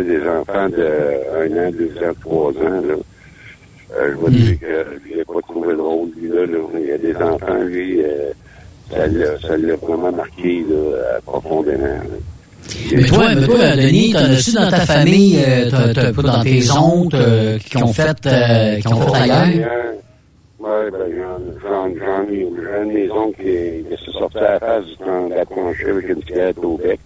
euh, 0.00 0.18
des 0.18 0.28
enfants 0.28 0.68
de 0.68 0.88
un 1.36 1.68
an, 1.68 1.70
deux 1.72 1.92
ans, 2.04 2.14
trois 2.20 2.50
ans, 2.52 2.80
là. 2.86 2.94
Euh, 3.96 4.12
je 4.12 4.16
veux 4.24 4.30
dire 4.30 4.60
que 4.60 4.86
il 5.10 5.18
n'a 5.18 5.24
pas 5.24 5.40
trouvé 5.48 5.74
drôle, 5.74 6.08
lui, 6.16 6.28
là, 6.28 6.46
là. 6.46 6.58
Il 6.74 6.86
y 6.86 6.92
a 6.92 6.98
des 6.98 7.16
enfants, 7.16 7.62
lui, 7.64 8.02
euh, 8.02 8.30
ça 8.90 9.56
l'a 9.56 9.76
vraiment 9.76 10.12
marqué, 10.12 10.64
là, 10.68 11.20
profondément, 11.24 11.84
là. 11.84 12.18
Mais 12.94 13.04
toi, 13.04 13.34
mais 13.34 13.46
toi, 13.46 13.76
Denis, 13.76 14.12
t'en 14.12 14.24
as-tu 14.24 14.52
dans 14.52 14.68
ta 14.68 14.80
famille, 14.80 15.38
euh, 15.46 15.70
t'as, 15.70 15.92
t'as 15.92 16.12
pas 16.12 16.22
dans 16.22 16.42
tes 16.42 16.70
oncles 16.70 17.16
euh, 17.18 17.58
qui 17.58 17.76
ont 17.76 17.92
fait, 17.92 18.16
euh, 18.26 18.78
qui 18.80 18.88
ont 18.88 19.00
fait 19.00 19.18
la 19.18 19.26
guerre? 19.26 19.70
Oui, 20.58 20.68
ben, 20.92 20.98
j'en, 21.16 21.68
j'en, 21.68 21.88
j'en 21.94 22.30
ai, 22.30 23.08
un 23.08 23.16
oncles 23.16 23.36
qui, 23.36 23.96
qui 23.96 24.04
s'est 24.04 24.18
sorti 24.18 24.38
à 24.38 24.52
la 24.52 24.60
face 24.60 24.84
du 24.84 24.96
temps 24.98 25.28
de 25.28 25.34
la 25.34 25.40
avec 25.40 26.08
une 26.08 26.22
cigarette 26.22 26.58
au 26.62 26.76
bec. 26.76 27.00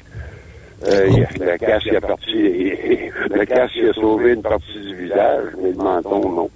Euh, 0.87 1.09
il 1.11 1.23
a- 1.43 1.53
le 1.53 1.59
casse, 1.59 1.83
il 1.87 1.97
a 1.97 2.01
parti, 2.01 2.33
le 2.33 3.45
casse, 3.47 3.71
il 3.77 3.89
a 3.89 3.93
sauvé 3.95 4.33
une 4.35 4.43
partie 4.43 4.79
du 4.87 4.95
visage, 4.97 5.49
mais 5.63 5.71
le 5.71 5.77
menton, 5.77 6.29
non. 6.29 6.51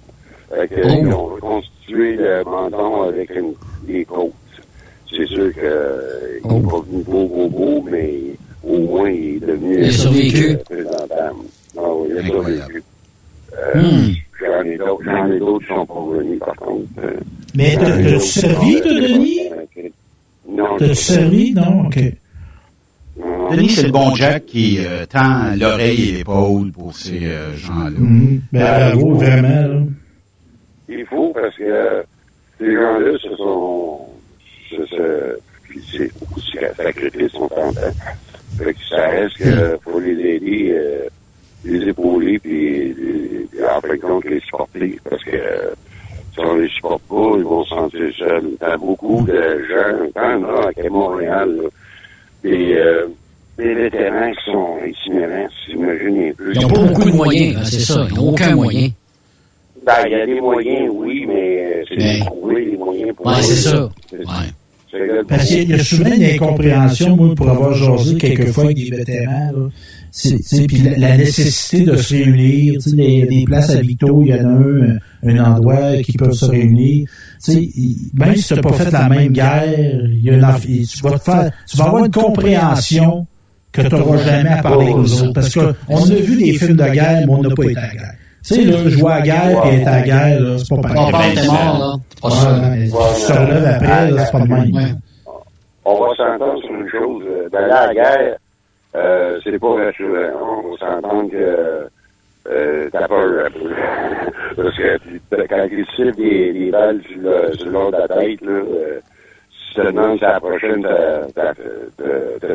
Fait 0.53 0.67
que, 0.67 0.81
Oh. 0.83 0.89
Ils 1.01 1.13
ont 1.13 1.25
reconstitué 1.25 2.15
le 2.15 2.43
menton 2.43 3.03
avec 3.03 3.29
une, 3.35 3.53
des 3.83 4.05
côtes. 4.05 4.31
C'est 5.09 5.25
sûr 5.27 5.51
que, 5.53 5.59
euh, 5.63 6.39
il 6.45 6.51
n'est 6.51 6.61
pas 6.69 6.79
venu 6.89 7.03
beau, 7.03 7.25
beau, 7.27 7.47
beau, 7.49 7.85
mais 7.91 8.13
au 8.63 8.77
moins, 8.79 9.09
il 9.09 9.35
est 9.37 9.39
devenu 9.47 9.77
Il 9.79 9.85
a 9.85 9.91
survécu. 9.91 10.49
euh, 10.51 10.57
présentable. 10.69 11.35
Ah 11.77 11.81
oui, 11.95 12.09
il 12.11 12.17
a 12.19 12.23
survécu. 12.23 12.83
Euh, 13.57 13.81
Hmm. 13.81 14.13
J'en 14.41 14.63
ai 14.63 14.77
d'autres, 14.77 15.03
j'en 15.03 15.31
ai 15.31 15.39
d'autres 15.39 15.67
qui 15.67 15.73
sont 15.73 15.85
pas 15.85 16.05
venus, 16.17 16.39
par 16.39 16.55
contre. 16.55 16.83
Euh, 17.03 17.11
Mais 17.55 17.75
t'as- 17.77 18.01
qui 18.01 18.19
servi, 18.27 18.81
toi, 18.81 18.91
Denis? 18.93 19.39
Non. 20.47 20.77
T'as-tu 20.77 20.95
servi? 20.95 21.53
Non? 21.53 21.85
OK. 21.87 21.97
Denis, 23.51 23.69
c'est 23.69 23.83
le 23.87 23.91
bon 23.91 24.13
Jack 24.15 24.45
qui 24.45 24.77
euh, 24.79 25.05
tend 25.05 25.53
l'oreille 25.57 26.09
et 26.09 26.11
l'épaule 26.17 26.71
pour 26.71 26.93
ces 26.95 27.25
euh, 27.25 27.55
gens-là. 27.57 27.89
Mhm. 27.97 28.41
Ben, 28.51 28.91
bravo, 28.93 29.15
vraiment, 29.15 29.47
là. 29.73 29.79
Il 30.87 31.05
faut 31.05 31.31
parce 31.33 31.55
que 31.55 31.63
euh, 31.63 32.01
ces 32.59 32.71
gens-là, 32.73 33.17
ce 33.21 33.35
sont. 33.35 33.99
ce- 34.69 34.85
ce- 34.85 35.39
puis 35.63 35.79
c'est 35.91 36.11
aussi 36.35 36.57
un 36.65 36.73
sacrifice, 36.83 37.31
on 37.35 37.47
s'entend. 37.49 37.91
Fait 38.57 38.73
que 38.73 38.79
ça 38.89 39.07
reste 39.07 39.37
que 39.37 39.77
faut 39.83 39.99
les 39.99 40.11
aider, 40.35 40.71
euh, 40.73 41.07
les 41.65 41.87
épauler, 41.89 42.39
puis 42.39 42.93
les- 42.93 43.47
en 43.63 43.81
fin 43.81 43.89
de 43.95 44.01
compte, 44.01 44.25
les 44.25 44.39
supporter. 44.41 44.99
Parce 45.09 45.23
que 45.23 45.35
euh, 45.35 45.71
si 46.33 46.39
on 46.39 46.55
les 46.55 46.69
supporte 46.69 47.03
pas, 47.03 47.35
ils 47.37 47.43
vont 47.43 47.63
se 47.65 47.69
sentir 47.69 48.01
seuls. 48.17 48.49
T'as 48.59 48.77
beaucoup 48.77 49.23
de 49.27 49.33
gens, 49.69 50.11
tant 50.15 50.39
là, 50.39 50.69
à 50.85 50.89
Montréal, 50.89 51.55
là, 51.61 51.69
des, 52.43 52.73
euh, 52.73 53.07
des 53.57 53.73
vétérans 53.73 54.31
qui 54.31 54.51
sont 54.51 54.77
itinérants, 54.87 55.47
s'imaginer 55.65 56.33
plus. 56.33 56.55
Ils 56.55 56.61
n'ont 56.61 56.69
pas 56.69 56.83
beaucoup 56.83 57.09
de 57.09 57.15
moyens, 57.15 57.57
hein, 57.57 57.63
c'est 57.65 57.79
ça. 57.79 58.07
Ils 58.09 58.15
n'ont 58.15 58.29
aucun 58.29 58.55
moyen. 58.55 58.89
Ben, 59.85 59.93
il 60.05 60.11
y 60.11 60.15
a 60.15 60.25
des 60.25 60.41
moyens, 60.41 60.91
oui, 60.93 61.25
mais 61.27 61.57
euh, 61.63 61.83
c'est 61.87 61.95
de 61.95 62.25
trouver 62.25 62.65
les 62.65 62.77
moyens 62.77 63.15
pour... 63.15 63.25
Ouais, 63.27 63.41
c'est 63.41 63.55
ça. 63.55 63.89
Le 64.91 65.23
Parce 65.23 65.45
qu'il 65.45 65.69
y 65.69 65.73
a 65.73 65.83
souvent 65.83 66.11
une 66.11 66.23
incompréhension, 66.23 67.15
moi, 67.15 67.35
pour 67.35 67.49
avoir 67.49 67.73
jasé 67.73 68.17
quelquefois 68.17 68.65
avec 68.65 68.77
des 68.77 68.95
vétérans, 68.95 69.51
là. 69.53 69.69
C'est, 70.11 70.65
puis 70.67 70.77
la, 70.79 70.97
la 70.97 71.17
nécessité 71.17 71.83
de 71.85 71.95
se 71.95 72.13
réunir, 72.15 72.73
tu 72.81 72.89
sais, 72.89 72.95
des, 72.95 73.25
des 73.27 73.43
places 73.45 73.69
à 73.69 73.79
Victo, 73.81 74.21
il 74.23 74.29
y 74.29 74.33
en 74.33 74.45
a 74.45 74.49
un, 74.49 74.97
un 75.23 75.45
endroit 75.53 75.97
qui 76.03 76.13
peuvent 76.13 76.31
se 76.33 76.45
réunir. 76.45 77.07
Tu 77.43 77.51
sais, 77.53 77.69
même 78.13 78.35
si 78.35 78.47
tu 78.47 78.53
n'as 78.55 78.61
pas 78.61 78.73
fait 78.73 78.91
la 78.91 79.07
même 79.09 79.31
guerre, 79.31 79.65
il 80.05 80.23
y 80.23 80.29
a 80.29 80.33
une, 80.33 80.41
aff- 80.43 80.65
tu 80.87 80.99
vas 81.03 81.17
te 81.19 81.23
faire, 81.23 81.51
tu 81.67 81.77
vas 81.77 81.85
avoir 81.85 82.05
une 82.05 82.11
compréhension 82.11 83.25
que 83.71 83.81
tu 83.83 83.95
n'auras 83.95 84.17
jamais 84.17 84.49
à 84.49 84.61
parler 84.63 84.91
aux 84.91 85.21
autres. 85.23 85.33
Parce 85.33 85.53
qu'on 85.53 85.65
a 86.11 86.15
vu 86.15 86.37
des 86.37 86.53
films 86.53 86.75
de 86.77 86.83
guerre, 86.89 87.23
mais 87.27 87.33
on 87.33 87.41
n'a 87.43 87.49
pas 87.55 87.63
été 87.63 87.77
à 87.77 87.81
la 87.81 87.93
guerre. 87.93 88.13
Tu 88.43 88.55
sais, 88.55 88.63
là, 88.63 88.89
jouer 88.89 89.11
à 89.11 89.15
la 89.19 89.21
guerre 89.21 89.65
et 89.65 89.75
être 89.75 89.87
à 89.87 89.91
la 89.91 90.01
guerre, 90.01 90.41
là, 90.41 90.57
c'est 90.57 90.69
pas 90.75 90.81
pareil. 90.81 90.97
On 91.07 91.11
parle, 91.11 91.33
t'es 91.33 91.45
mort, 91.45 91.77
là. 91.79 91.95
C'est 92.09 92.21
pas 92.21 92.29
ça. 92.31 92.59
Ouais, 92.59 92.87
tu 92.87 92.91
te 93.27 93.31
relèves 93.37 93.65
après, 93.67 94.11
là, 94.11 94.25
c'est 94.25 94.31
pas 94.31 94.39
de 94.39 94.47
même. 94.47 94.97
On 95.85 95.93
va 95.93 96.07
s'entendre 96.15 96.61
sur 96.61 96.71
une 96.73 96.89
chose. 96.89 97.23
euh, 97.27 97.49
D'aller 97.51 97.71
à 97.71 97.87
la 97.87 97.93
guerre, 97.93 98.37
euh, 98.95 99.39
c'est 99.43 99.59
pas 99.59 99.75
rassurant. 99.85 100.63
On 100.63 100.71
va 100.71 100.77
s'entendre 100.77 101.31
que 101.31 101.87
euh, 102.49 102.89
t'as 102.91 103.07
peur 103.07 103.45
un 103.45 103.51
peu. 104.55 104.63
Parce 104.63 104.77
que 104.77 104.97
quand 105.47 105.67
ils 105.71 105.85
tirent 105.95 106.15
des, 106.15 106.53
des 106.53 106.71
balles 106.71 107.01
sur 107.09 107.21
le, 107.21 107.53
sur 107.57 107.65
le 107.67 107.71
long 107.71 107.89
de 107.91 107.97
la 107.97 108.07
tête, 108.07 108.41
là, 108.41 108.51
euh, 108.51 108.99
si 109.51 109.75
tu 109.75 109.81
te 109.81 109.85
demandes 109.87 110.17
si 110.17 110.23
la 110.23 110.39
prochaine 110.39 110.81
t'as- 110.83 111.53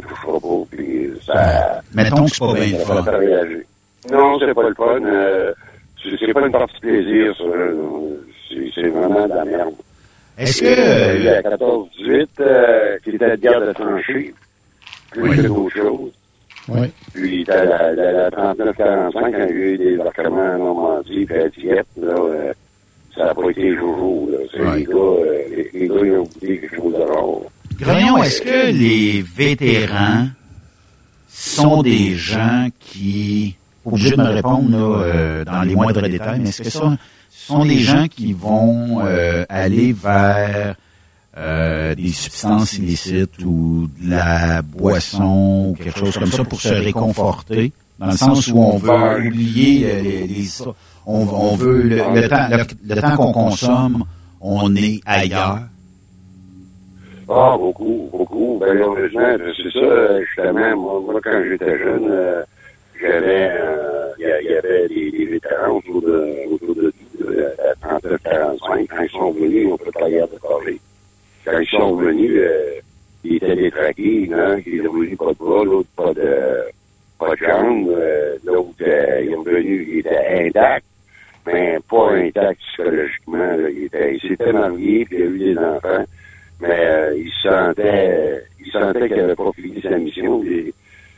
touchera 0.01 0.41
pas, 0.41 0.65
puis 0.71 1.13
ça... 1.25 1.81
Mettons 1.95 2.25
que 2.25 2.31
c'est 2.31 2.39
pas 2.45 2.53
bien 2.55 2.79
le 2.79 2.85
fun. 2.85 3.05
Non, 4.13 4.39
c'est 4.39 4.53
pas 4.55 4.69
le 4.69 4.75
fun. 4.75 5.05
Euh, 5.05 5.53
c'est 6.21 6.33
pas 6.35 6.41
une 6.47 6.53
partie 6.53 6.75
de 6.75 6.81
plaisir, 6.81 7.35
ça. 7.37 7.45
C'est 8.75 8.89
vraiment 8.89 9.27
de 9.27 9.35
la 9.35 9.45
merde. 9.45 9.75
Est-ce 10.37 10.65
Et, 10.65 10.75
euh, 10.79 11.13
que... 11.15 11.19
il 11.19 11.25
y 11.25 11.29
a 11.29 11.43
14-18, 11.43 12.27
euh, 12.41 12.99
qui 13.05 13.11
était 13.11 13.31
de 13.31 13.37
guerre 13.37 13.61
de 13.61 13.73
tranchée, 13.73 14.35
plus 15.13 15.37
que 15.37 15.43
d'autres 15.47 15.77
choses. 15.77 16.13
Oui. 16.69 16.89
Puis 17.13 17.45
t'as 17.45 17.65
la, 17.65 17.93
la, 17.93 18.13
la 18.13 18.31
39-45, 18.31 19.13
quand 19.13 19.27
il 19.27 19.33
y 19.33 19.37
a 19.37 19.49
eu 19.51 19.79
des 19.79 20.01
embarquements 20.01 20.55
en 20.55 20.59
Normandie, 20.59 21.25
puis 21.27 21.37
à 21.37 21.49
Dieppe, 21.49 21.87
là, 22.01 22.15
euh, 22.19 22.53
ça 23.15 23.25
n'a 23.27 23.35
pas 23.35 23.51
été 23.51 23.75
joujou. 23.75 24.31
Là. 24.31 24.39
C'est 24.51 24.77
Les 24.77 24.85
gars, 24.85 24.95
euh, 24.95 25.43
les, 25.51 25.71
les 25.81 25.89
gars, 25.89 25.95
ils 26.05 26.13
ont 26.13 26.23
goûté 26.23 26.59
quelque 26.61 26.77
chose 26.77 26.93
de 26.95 27.03
rare. 27.03 27.41
Grognon, 27.81 28.23
est-ce 28.23 28.41
que 28.43 28.73
les 28.73 29.23
vétérans 29.23 30.29
sont 31.29 31.83
des 31.83 32.15
gens 32.15 32.69
qui, 32.81 33.57
obligés 33.85 34.13
de 34.13 34.23
me 34.23 34.29
répondre 34.29 34.71
là, 34.71 35.03
euh, 35.03 35.45
dans 35.45 35.63
les 35.63 35.75
moindres 35.75 36.09
détails, 36.09 36.41
mais 36.41 36.49
est-ce 36.49 36.63
que 36.63 36.71
ça 36.71 36.97
sont 37.31 37.65
des 37.65 37.79
gens 37.79 38.07
qui 38.09 38.33
vont 38.33 39.01
euh, 39.05 39.45
aller 39.49 39.93
vers 39.93 40.77
euh, 41.37 41.95
des 41.95 42.13
substances 42.13 42.75
illicites 42.75 43.45
ou 43.45 43.89
de 44.01 44.11
la 44.11 44.63
boisson 44.63 45.71
ou 45.71 45.75
quelque 45.83 45.99
chose 45.99 46.17
comme 46.17 46.31
ça 46.31 46.45
pour 46.45 46.61
se 46.61 46.75
réconforter, 46.75 47.73
dans 47.99 48.07
le 48.07 48.17
sens 48.17 48.49
où 48.49 48.59
on 48.59 48.77
veut 48.77 49.27
oublier 49.27 50.01
les, 50.03 50.47
on, 51.07 51.57
veut 51.57 51.83
le, 51.83 52.29
temps, 52.29 52.49
le, 52.85 53.01
temps 53.01 53.17
qu'on 53.17 53.33
consomme, 53.33 54.05
on 54.41 54.75
est 54.77 55.01
ailleurs. 55.07 55.61
Ah, 57.29 57.57
beaucoup, 57.59 58.09
beaucoup. 58.13 58.59
Ben, 58.61 58.77
heureusement, 58.77 59.37
c'est 59.57 59.73
ça, 59.73 60.21
justement, 60.21 61.01
moi, 61.01 61.21
quand 61.23 61.43
j'étais 61.49 61.79
jeune, 61.79 62.09
euh, 62.11 62.43
j'avais, 63.01 63.51
euh, 63.51 64.11
il 64.19 64.51
y, 64.51 64.55
avait 64.55 64.89
des, 64.89 65.27
vétérans 65.27 65.79
autour 65.79 66.03
de, 66.03 66.53
autour 66.53 66.75
de, 66.75 66.93
de, 67.19 67.55
39, 67.81 68.23
45. 68.23 68.87
Quand 68.89 69.03
ils 69.03 69.11
sont 69.11 69.31
venus, 69.33 69.69
on 69.73 69.77
peut 69.79 69.91
pas 69.93 70.09
y 70.09 70.21
parler. 70.41 70.81
Quand 71.45 71.59
ils 71.59 71.69
sont 71.69 71.97
venus, 71.97 72.33
euh, 72.35 72.81
ils 73.25 73.37
étaient 73.37 73.57
détraqués, 73.57 74.31
hein, 74.33 74.61
qui 74.63 74.81
ont 74.81 74.93
venu 74.93 75.17
pas 75.17 75.33
de 75.33 75.39
bras, 75.39 75.65
l'autre 75.65 75.89
pas 75.97 76.15
de, 76.15 76.65
pas 77.19 77.31
de 77.31 77.37
jambes, 77.37 77.89
euh, 77.91 78.37
l'autre, 78.45 78.71
euh, 78.83 79.25
ils 79.25 79.35
sont 79.35 79.43
venus, 79.43 79.89
ils 79.91 79.99
étaient 79.99 80.47
intacts, 80.47 80.87
mais 81.47 81.79
pas 81.89 82.13
intacts 82.13 82.61
psychologiquement, 82.61 83.57
là. 83.57 83.71
Ils 83.71 83.85
étaient, 83.85 84.17
ils 84.17 84.29
s'étaient 84.29 84.53
mariés, 84.53 85.05
puis 85.05 85.19
il 85.19 85.21
y 85.21 85.23
a 85.23 85.27
eu 85.27 85.39
des 85.39 85.59
enfants 85.59 86.05
mais 86.61 86.69
euh, 86.71 87.15
il 87.17 87.33
sentait 87.43 88.43
il 88.65 88.71
sentait 88.71 89.09
qu'il 89.09 89.17
n'avait 89.19 89.35
pas 89.35 89.53
fini 89.53 89.81
sa 89.83 89.99
mission. 89.99 90.43
Il, 90.45 90.73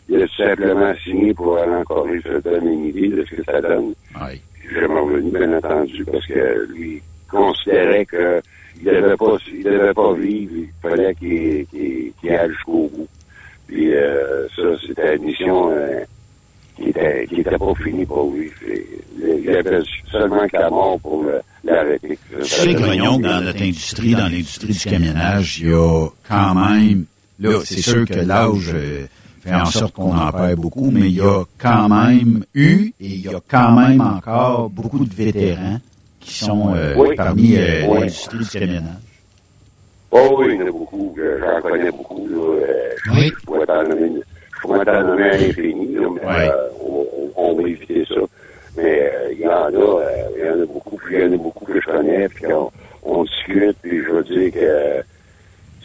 il 0.08 0.22
a 0.22 0.26
tout 0.26 0.36
simplement 0.36 0.94
signé 1.02 1.34
pour 1.34 1.58
aller 1.58 1.74
encore 1.74 2.06
lui 2.06 2.22
se 2.22 2.40
donner 2.40 2.72
une 2.72 2.86
idée 2.86 3.08
de 3.08 3.24
ce 3.24 3.34
que 3.36 3.44
ça 3.44 3.60
donne. 3.60 3.94
Je 4.68 4.86
m'en 4.86 5.04
revenu, 5.04 5.30
bien 5.30 5.56
entendu, 5.56 6.04
parce 6.04 6.26
que 6.26 6.66
lui 6.72 7.02
considérait 7.30 8.04
que 8.04 8.40
il 8.78 8.84
devait 8.84 9.16
pas 9.16 9.36
il 9.52 9.62
devait 9.62 9.94
pas 9.94 10.12
vivre, 10.14 10.52
il 10.56 10.68
fallait 10.82 11.14
qu'il 11.14 11.66
qu'il 11.66 12.12
qu'il 12.20 12.30
aille 12.30 12.50
jusqu'au 12.50 12.90
bout. 12.94 13.08
Puis 13.66 13.94
euh, 13.94 14.46
ça, 14.54 14.62
c'était 14.86 15.16
une 15.16 15.24
mission 15.24 15.70
euh, 15.70 16.04
qui 16.76 16.90
était 16.90 17.26
qui 17.26 17.40
était 17.40 17.58
pas 17.58 17.74
finie 17.74 18.06
pour 18.06 18.32
lui. 18.32 18.50
Il 19.18 19.44
y 19.44 19.50
avait 19.50 19.80
seulement 20.10 20.46
que 20.46 20.56
la 20.56 20.70
mort 20.70 21.00
pour 21.00 21.24
l'arrêter. 21.64 22.18
Tu 22.30 22.44
sais, 22.44 22.74
Grognon, 22.74 23.18
dans 23.18 23.40
notre 23.40 23.62
industrie, 23.62 24.14
dans 24.14 24.28
l'industrie 24.28 24.72
du 24.72 24.78
camionnage, 24.78 25.58
il 25.60 25.70
y 25.70 25.72
a 25.72 26.08
quand 26.28 26.54
même, 26.54 27.04
là, 27.40 27.60
c'est 27.64 27.80
sûr 27.80 28.04
que 28.06 28.14
l'âge 28.14 28.72
euh, 28.74 29.06
fait 29.40 29.54
en 29.54 29.64
sorte 29.66 29.94
qu'on 29.94 30.16
en 30.16 30.30
perd 30.32 30.60
beaucoup, 30.60 30.90
mais 30.90 31.08
il 31.08 31.16
y 31.16 31.20
a 31.20 31.44
quand 31.58 31.88
même 31.88 32.44
eu 32.54 32.92
et 33.00 33.06
il 33.06 33.20
y 33.20 33.28
a 33.28 33.40
quand 33.48 33.72
même 33.72 34.00
encore 34.00 34.70
beaucoup 34.70 35.04
de 35.04 35.14
vétérans 35.14 35.78
qui 36.26 36.44
sont 36.44 36.74
euh, 36.74 36.94
Oui. 36.96 37.14
parmi 37.16 37.56
euh, 37.56 37.86
Oui. 37.88 38.00
l'industrie 38.00 38.38
du 38.38 38.46
camionnage. 38.46 38.82
Oh 40.10 40.36
oui, 40.38 40.46
il 40.54 40.60
y 40.60 40.62
en 40.62 40.66
a 40.66 40.70
beaucoup. 40.70 41.14
Je- 41.16 41.38
J'en 41.38 41.60
connais 41.62 41.90
beaucoup. 41.90 42.26
Là. 42.28 42.36
Euh, 42.36 42.90
je- 43.14 43.44
pourrais 43.44 43.66
t'en 43.66 43.82
nommer, 43.84 44.10
nommer 44.64 45.22
à 45.30 45.36
l'infini, 45.36 45.96
mais 45.96 46.48
euh, 46.48 46.68
on, 47.36 47.54
va 47.54 47.68
éviter 47.68 48.04
ça. 48.06 48.20
Mais 48.76 49.02
euh, 49.14 49.32
il 49.32 49.40
y 49.40 49.46
en 49.46 49.52
a, 49.52 49.68
euh, 49.72 50.10
il 50.36 50.44
y 50.44 50.48
en 50.50 50.62
a 50.62 50.66
beaucoup, 50.66 50.96
puis 50.96 51.16
il 51.16 51.20
y 51.20 51.24
en 51.24 51.32
a 51.32 51.36
beaucoup 51.36 51.64
que 51.64 51.80
je 51.80 51.86
connais, 51.86 52.28
puis 52.28 52.46
on, 52.52 52.70
on 53.04 53.24
discute, 53.24 53.76
puis 53.82 54.02
je 54.02 54.10
veux 54.10 54.24
dire 54.24 54.52
que 54.52 54.58
euh, 54.60 55.02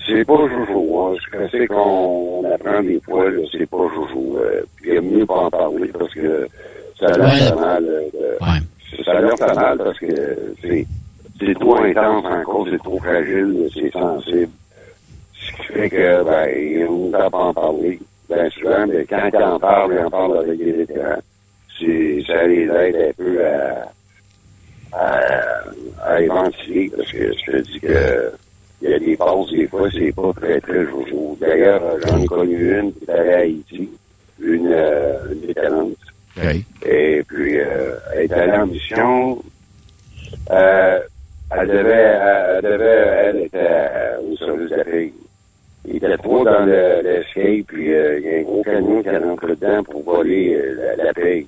c'est 0.07 0.25
pas 0.25 0.37
joujou. 0.47 0.99
Hein. 0.99 1.15
Je 1.33 1.57
sais 1.57 1.67
qu'on 1.67 2.41
on 2.43 2.51
apprend 2.51 2.81
des 2.81 2.99
fois, 3.01 3.25
c'est 3.51 3.69
pas 3.69 3.87
joujou. 3.93 4.37
Euh, 4.37 4.61
puis 4.77 4.89
il 4.89 4.95
y 4.95 4.97
a 4.97 5.01
mieux 5.01 5.25
pas 5.25 5.35
en 5.35 5.49
parler 5.49 5.87
parce 5.97 6.13
que 6.13 6.47
ça 6.99 7.07
a 7.07 7.17
l'air 7.17 7.55
Ouais. 7.55 7.61
mal. 7.61 7.85
euh, 7.85 8.37
Ça 9.05 9.19
l'air 9.19 9.35
pas 9.35 9.53
mal 9.53 9.77
parce 9.77 9.99
que 9.99 10.53
c'est 10.61 11.53
trop 11.59 11.77
intense 11.77 12.25
encore, 12.25 12.67
c'est 12.69 12.77
trop 12.77 12.99
fragile, 12.99 13.69
c'est 13.73 13.91
sensible. 13.91 14.51
Ce 15.33 15.51
qui 15.53 15.73
fait 15.73 15.89
que, 15.89 16.23
ben, 16.23 16.49
il 16.55 17.09
ne 17.09 17.29
pas 17.29 17.37
en 17.37 17.53
parler, 17.53 17.99
bien 18.29 18.49
souvent, 18.51 18.85
mais 18.87 19.05
quand 19.05 19.29
il 19.33 19.43
en 19.43 19.59
parle, 19.59 19.93
il 19.93 20.05
en 20.05 20.09
parle 20.09 20.37
avec 20.39 20.59
les 20.59 20.71
vétérans. 20.71 21.19
Ça 22.27 22.45
les 22.45 22.69
aide 22.69 22.95
un 22.95 23.13
peu 23.17 23.43
à, 23.43 23.91
à, 24.93 26.13
à 26.13 26.21
ventiler, 26.27 26.91
parce 26.95 27.11
que 27.11 27.33
je 27.33 27.51
te 27.51 27.57
dis 27.57 27.79
que 27.79 28.31
il 28.83 28.89
y 28.89 28.93
a 28.93 28.99
des 28.99 29.15
passes, 29.15 29.51
des 29.51 29.67
fois, 29.67 29.87
c'est 29.91 30.11
pas 30.11 30.33
très, 30.33 30.59
très 30.59 30.85
joujou. 30.85 31.37
D'ailleurs, 31.39 31.81
j'en 32.05 32.17
ai 32.19 32.25
connu 32.25 32.79
une 32.79 32.93
qui 32.93 33.11
allée 33.11 33.33
à 33.33 33.37
Haïti, 33.39 33.89
une, 34.39 34.71
euh. 34.71 35.17
Et 36.83 37.23
puis, 37.27 37.59
euh, 37.59 37.95
elle 38.13 38.21
est 38.23 38.33
allée 38.33 38.51
en 38.57 38.65
mission. 38.67 39.43
Euh, 40.51 40.99
elle 41.51 41.67
devait, 41.67 41.91
elle 41.91 42.61
devait, 42.63 42.85
elle 42.85 43.37
était 43.41 43.57
euh, 43.59 44.19
au 44.21 44.35
service 44.37 44.69
de 44.69 44.75
la 44.75 44.83
paix. 44.85 45.13
Il 45.85 45.95
était 45.97 46.17
trop 46.17 46.43
dans 46.45 46.65
le- 46.65 47.01
l'escape, 47.03 47.65
puis 47.67 47.93
euh, 47.93 48.19
il 48.19 48.25
y 48.25 48.35
a 48.35 48.39
un 48.39 48.43
gros 48.43 48.63
camion 48.63 49.01
qui 49.01 49.09
est 49.09 49.17
rentré 49.17 49.47
dedans 49.55 49.83
pour 49.83 50.03
voler 50.03 50.55
euh, 50.55 50.95
la, 50.97 51.03
la 51.05 51.13
paix. 51.13 51.45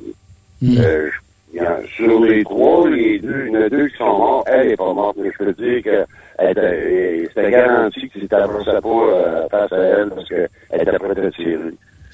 Euh, 0.80 1.10
y 1.54 1.62
en- 1.62 1.86
sur 1.96 2.20
les 2.26 2.44
trois, 2.44 2.90
les 2.90 3.20
deux, 3.20 3.46
il 3.48 3.54
y 3.54 3.58
en 3.58 3.62
a 3.62 3.70
deux 3.70 3.88
qui 3.88 3.98
sont 3.98 4.06
morts. 4.18 4.44
Elle 4.48 4.70
n'est 4.70 4.76
pas 4.76 4.94
morte, 4.94 5.18
mais 5.22 5.32
je 5.32 5.38
peux 5.46 5.54
dire 5.54 5.84
que 5.84 6.06
elle 6.40 6.58
euh, 6.58 7.26
c'était 7.28 7.52
garanti 7.52 8.08
que 8.10 8.14
si 8.14 8.20
tu 8.22 8.28
pas 8.28 8.38
euh, 8.48 9.48
face 9.50 9.72
à 9.72 9.78
elle 9.78 10.10
parce 10.10 10.28
qu'elle 10.28 10.50
était 10.74 11.00
prête 11.00 11.18
à 11.20 11.32
tirer. 11.32 11.60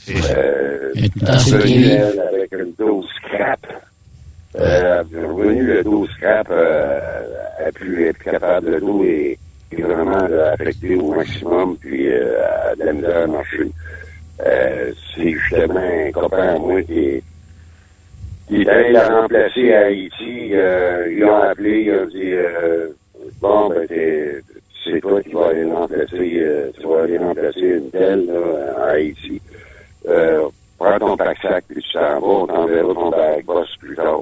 Euh, 0.08 0.92
elle, 0.96 2.20
avec 2.34 2.52
une 2.54 2.74
dose 2.78 3.08
scrap. 3.18 3.60
Euh, 4.56 5.04
le 5.12 5.84
dos 5.84 6.08
scrap, 6.08 6.48
euh, 6.50 7.00
elle 7.60 7.74
plus, 7.74 8.08
est 8.08 8.14
plus 8.14 8.32
capable, 8.32 8.72
le 8.72 8.80
dos 8.80 9.04
est, 9.04 9.38
est 9.72 9.82
vraiment 9.82 10.28
là, 10.28 10.54
affecté 10.54 10.96
au 10.96 11.14
maximum, 11.14 11.78
puis 11.78 12.08
euh, 12.08 12.76
de 12.80 12.86
la 12.86 12.94
misère 12.94 13.24
à 13.24 13.28
marcher. 13.28 13.72
Euh, 14.46 14.92
c'est 15.16 15.32
justement 15.32 15.80
un 15.80 16.12
copain 16.12 16.56
à 16.56 16.58
moi 16.58 16.82
qui 16.82 17.00
est, 17.00 17.24
qui 18.48 18.62
est 18.62 18.70
allé 18.70 18.92
la 18.92 19.22
remplacer 19.22 19.74
à 19.74 19.86
Haïti. 19.86 20.50
Euh, 20.54 21.08
ils 21.12 21.20
l'ont 21.20 21.36
appelé, 21.36 21.84
ils 21.84 21.92
ont 21.92 22.06
dit 22.06 22.32
euh, 22.34 22.88
Bon, 23.42 23.70
ben, 23.70 23.86
c'est 24.84 25.02
toi 25.02 25.22
qui 25.22 25.32
vas 25.34 25.50
aller 25.50 25.66
remplacer, 25.66 26.40
euh, 26.40 26.72
tu 26.80 26.88
vas 26.88 27.04
aller 27.04 27.18
remplacer 27.18 27.60
une 27.60 27.92
telle 27.92 28.26
là, 28.26 28.84
à 28.84 28.90
Haïti. 28.92 29.42
Euh, 30.08 30.44
prends 30.78 30.98
ton 31.00 31.18
pack-sac, 31.18 31.66
puis 31.68 31.82
tu 31.82 31.94
t'en 31.94 32.20
vas, 32.20 32.28
on 32.28 32.48
t'enverra 32.48 32.94
ton 32.94 33.10
back 33.10 33.46
boss 33.46 33.68
plus 33.80 33.96
tard. 33.96 34.20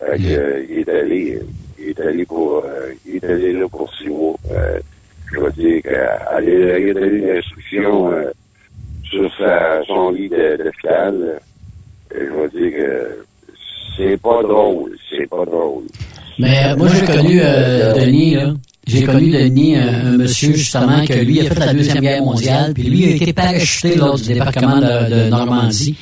Fait 0.00 0.18
que, 0.18 0.22
euh, 0.28 0.64
il 0.68 0.78
est 0.80 0.88
allé, 0.88 1.40
il 1.78 1.88
est 1.88 2.00
allé 2.00 2.24
pour, 2.26 2.62
euh, 2.64 2.92
il 3.06 3.16
est 3.16 3.24
allé 3.24 3.52
là 3.54 3.66
pour 3.68 3.92
six 3.94 4.08
mois. 4.08 4.36
Euh, 4.52 4.78
je 5.32 5.40
vais 5.40 5.50
dire 5.52 5.82
qu'il 5.82 5.94
a 5.94 6.94
donné 6.94 7.16
une 7.18 7.30
instruction 7.30 8.12
euh, 8.12 8.30
sur 9.04 9.30
sa, 9.36 9.82
son 9.86 10.10
lit 10.10 10.28
de- 10.28 10.56
d'hôpital. 10.62 11.14
Euh, 11.14 11.38
je 12.12 12.58
vais 12.58 12.70
dire 12.70 12.78
que 12.78 13.24
c'est 13.96 14.20
pas 14.20 14.42
drôle, 14.42 14.96
c'est 15.10 15.28
pas 15.28 15.44
drôle. 15.44 15.84
Mais 16.38 16.66
euh, 16.66 16.76
moi, 16.76 16.88
j'ai 16.88 17.06
connu 17.06 17.40
euh, 17.42 17.92
Denis, 17.94 18.34
là. 18.36 18.52
J'ai 18.88 19.04
connu 19.04 19.30
Denis, 19.30 19.76
un, 19.76 20.06
un 20.06 20.16
monsieur, 20.16 20.54
justement, 20.54 21.04
que 21.04 21.12
lui 21.12 21.40
a 21.40 21.44
fait 21.44 21.60
la 21.60 21.74
Deuxième 21.74 22.00
Guerre 22.00 22.22
mondiale, 22.22 22.72
puis 22.74 22.84
lui 22.84 23.04
a 23.04 23.10
été 23.10 23.32
parachuté 23.32 23.96
lors 23.96 24.18
du 24.18 24.28
débarquement 24.28 24.78
de, 24.78 25.24
de 25.24 25.28
Normandie. 25.28 25.94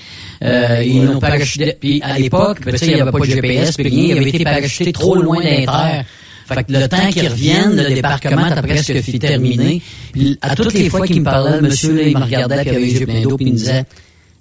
Euh, 0.45 0.83
ils 0.87 1.05
l'ont 1.05 1.19
parachuté, 1.19 1.77
puis 1.81 2.01
à 2.03 2.19
l'époque, 2.19 2.61
ben, 2.65 2.73
tu 2.73 2.79
sais, 2.79 2.87
il 2.87 2.95
n'y 2.95 3.01
avait 3.01 3.11
pas 3.11 3.19
de 3.19 3.25
GPS, 3.25 3.77
puis 3.77 3.89
rien, 3.89 4.05
il 4.05 4.19
avait 4.19 4.29
été 4.29 4.45
parachuté 4.45 4.93
trop 4.93 5.17
loin 5.17 5.41
terres. 5.41 6.05
Fait 6.47 6.63
que 6.63 6.73
le 6.73 6.87
temps 6.87 7.09
qu'il 7.11 7.27
revienne, 7.27 7.75
le 7.75 7.93
débarquement 7.95 8.47
était 8.47 8.63
presque 8.63 9.01
fini 9.01 9.19
terminé. 9.19 9.83
Puis 10.13 10.39
à 10.43 10.55
toutes 10.55 10.75
les 10.75 10.89
fois 10.89 11.05
qu'il 11.07 11.21
me 11.21 11.25
parlait, 11.25 11.57
le 11.57 11.63
monsieur, 11.63 11.93
là, 11.97 12.03
il 12.03 12.17
me 12.17 12.23
regardait, 12.23 12.61
puis 12.61 12.71
il 12.71 12.77
avait 12.77 12.85
les 12.87 13.01
yeux 13.01 13.07
pleins 13.07 13.23
d'eau, 13.23 13.37
puis 13.37 13.47
il 13.47 13.53
me 13.53 13.59
disait, 13.59 13.85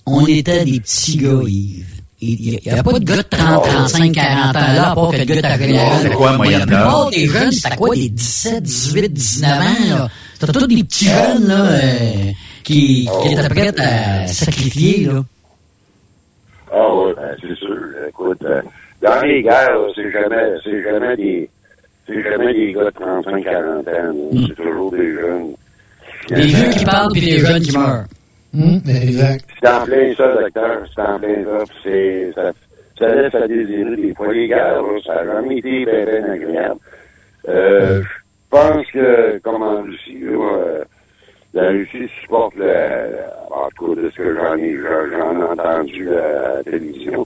on 0.05 0.25
était 0.27 0.65
des 0.65 0.79
petits 0.79 1.17
gars, 1.17 1.39
Yves. 1.47 1.94
Il 2.27 2.59
n'y 2.65 2.71
avait 2.71 2.83
pas 2.83 2.99
de 2.99 3.03
gars 3.03 3.17
de 3.17 3.21
30, 3.21 3.63
35, 3.63 4.11
40 4.11 4.55
ans 4.55 4.59
là, 4.59 4.91
à 4.91 4.95
part 4.95 5.11
que 5.11 5.17
le 5.17 5.23
gars 5.25 5.41
t'avait 5.41 5.79
C'est 6.01 6.09
quoi 6.11 6.37
moyenne 6.37 6.59
La 6.59 6.65
plupart 6.65 7.09
des 7.11 7.27
jeunes, 7.27 7.51
c'était 7.51 7.75
quoi, 7.75 7.95
des 7.95 8.09
17, 8.09 8.63
18, 8.63 9.13
19 9.13 9.51
ans, 9.51 9.63
là? 9.97 10.09
C'était 10.39 10.51
tous 10.51 10.67
des 10.67 10.83
petits 10.83 11.05
jeunes, 11.05 11.47
là, 11.47 11.65
euh, 11.65 12.31
qui, 12.63 13.07
qui 13.23 13.33
étaient 13.33 13.49
prêts 13.49 13.79
à 13.79 14.27
sacrifier, 14.27 15.05
là. 15.05 15.23
Ah 16.73 16.87
oui, 16.93 17.13
ben, 17.15 17.35
c'est 17.41 17.55
sûr. 17.55 17.77
Écoute, 18.09 18.41
euh, 18.43 18.61
dans 19.01 19.21
les 19.25 19.41
guerres, 19.43 19.77
c'est 19.95 20.11
jamais, 20.11 20.55
c'est 20.63 20.83
jamais 20.83 21.15
des, 21.15 21.49
c'est 22.07 22.23
jamais 22.23 22.53
des 22.53 22.73
gars 22.73 22.85
de 22.85 22.89
35, 22.89 23.43
40 23.43 23.87
ans. 23.87 23.91
là. 23.91 24.41
C'est 24.47 24.55
toujours 24.55 24.91
des 24.91 25.13
jeunes. 25.13 25.47
Des 26.29 26.47
vieux 26.47 26.69
qui 26.69 26.83
parlent 26.85 27.11
puis 27.11 27.21
des 27.21 27.39
jeunes 27.39 27.61
qui 27.61 27.77
meurent. 27.77 28.05
Exact. 28.87 29.45
C'est 29.61 29.69
en 29.69 29.85
plein 29.85 30.13
ça, 30.15 30.27
docteur. 30.33 30.83
C'est 30.93 31.01
en 31.01 31.19
plein 31.19 31.43
ça. 31.43 31.63
puis 31.67 31.77
C'est, 31.83 32.31
ça, 32.33 32.51
ça 32.99 33.15
laisse 33.15 33.35
à 33.35 33.47
désirer 33.47 33.95
des 33.95 34.13
fois. 34.13 34.33
Les 34.33 34.47
là, 34.47 34.81
ça 35.05 35.15
n'a 35.15 35.33
jamais 35.33 35.57
été 35.57 35.85
bien, 35.85 36.05
bien 36.05 36.31
agréable. 36.31 36.79
Euh, 37.47 38.01
je 38.01 38.49
pense 38.49 38.87
que, 38.91 39.37
comme 39.39 39.61
en 39.61 39.81
Russie, 39.83 40.19
là, 40.21 40.57
euh, 40.57 40.83
la 41.53 41.69
Russie 41.69 42.09
supporte 42.21 42.55
le, 42.55 42.65
en 43.51 43.67
tout 43.75 43.95
cas, 43.95 44.01
de 44.01 44.09
ce 44.11 44.15
que 44.17 44.35
j'en 44.35 44.55
ai, 44.57 44.75
j'en 44.77 45.17
j'en 45.17 45.39
ai 45.39 45.43
entendu 45.43 46.09
à 46.09 46.55
la 46.57 46.63
télévision, 46.63 47.25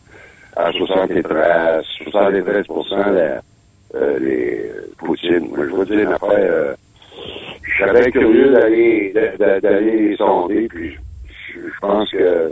à 0.56 0.72
73, 0.72 1.38
à 1.38 1.82
73 2.04 2.66
la, 2.90 3.42
euh, 3.96 4.20
les 4.20 4.72
Poutine. 4.98 5.48
Moi, 5.56 5.66
je 5.70 5.76
veux 5.76 5.86
dire 5.86 6.00
une 6.02 6.14
affaire, 6.14 6.30
euh, 6.32 6.74
je 7.64 7.84
serais 7.86 8.12
curieux 8.12 8.52
d'aller 8.52 9.12
d'a- 9.16 9.38
d'a- 9.38 9.60
d'aller 9.62 10.10
les 10.10 10.16
sonder, 10.18 10.68
puis 10.68 10.98
je, 11.54 11.80
pense 11.82 12.12
que 12.12 12.52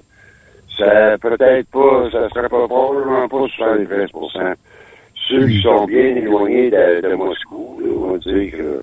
ça 0.78 1.18
peut-être 1.20 1.68
pas, 1.70 2.10
ça 2.12 2.30
serait 2.30 2.50
pas 2.50 2.68
probablement 2.68 3.28
pas 3.28 3.46
73% 3.46 4.54
Ceux 5.28 5.48
qui 5.48 5.62
sont 5.62 5.86
bien 5.86 6.16
éloignés 6.16 6.70
de, 6.70 7.02
de 7.02 7.16
Moscou, 7.16 7.82
on 7.86 8.12
va 8.12 8.18
dire 8.20 8.52
que 8.52 8.82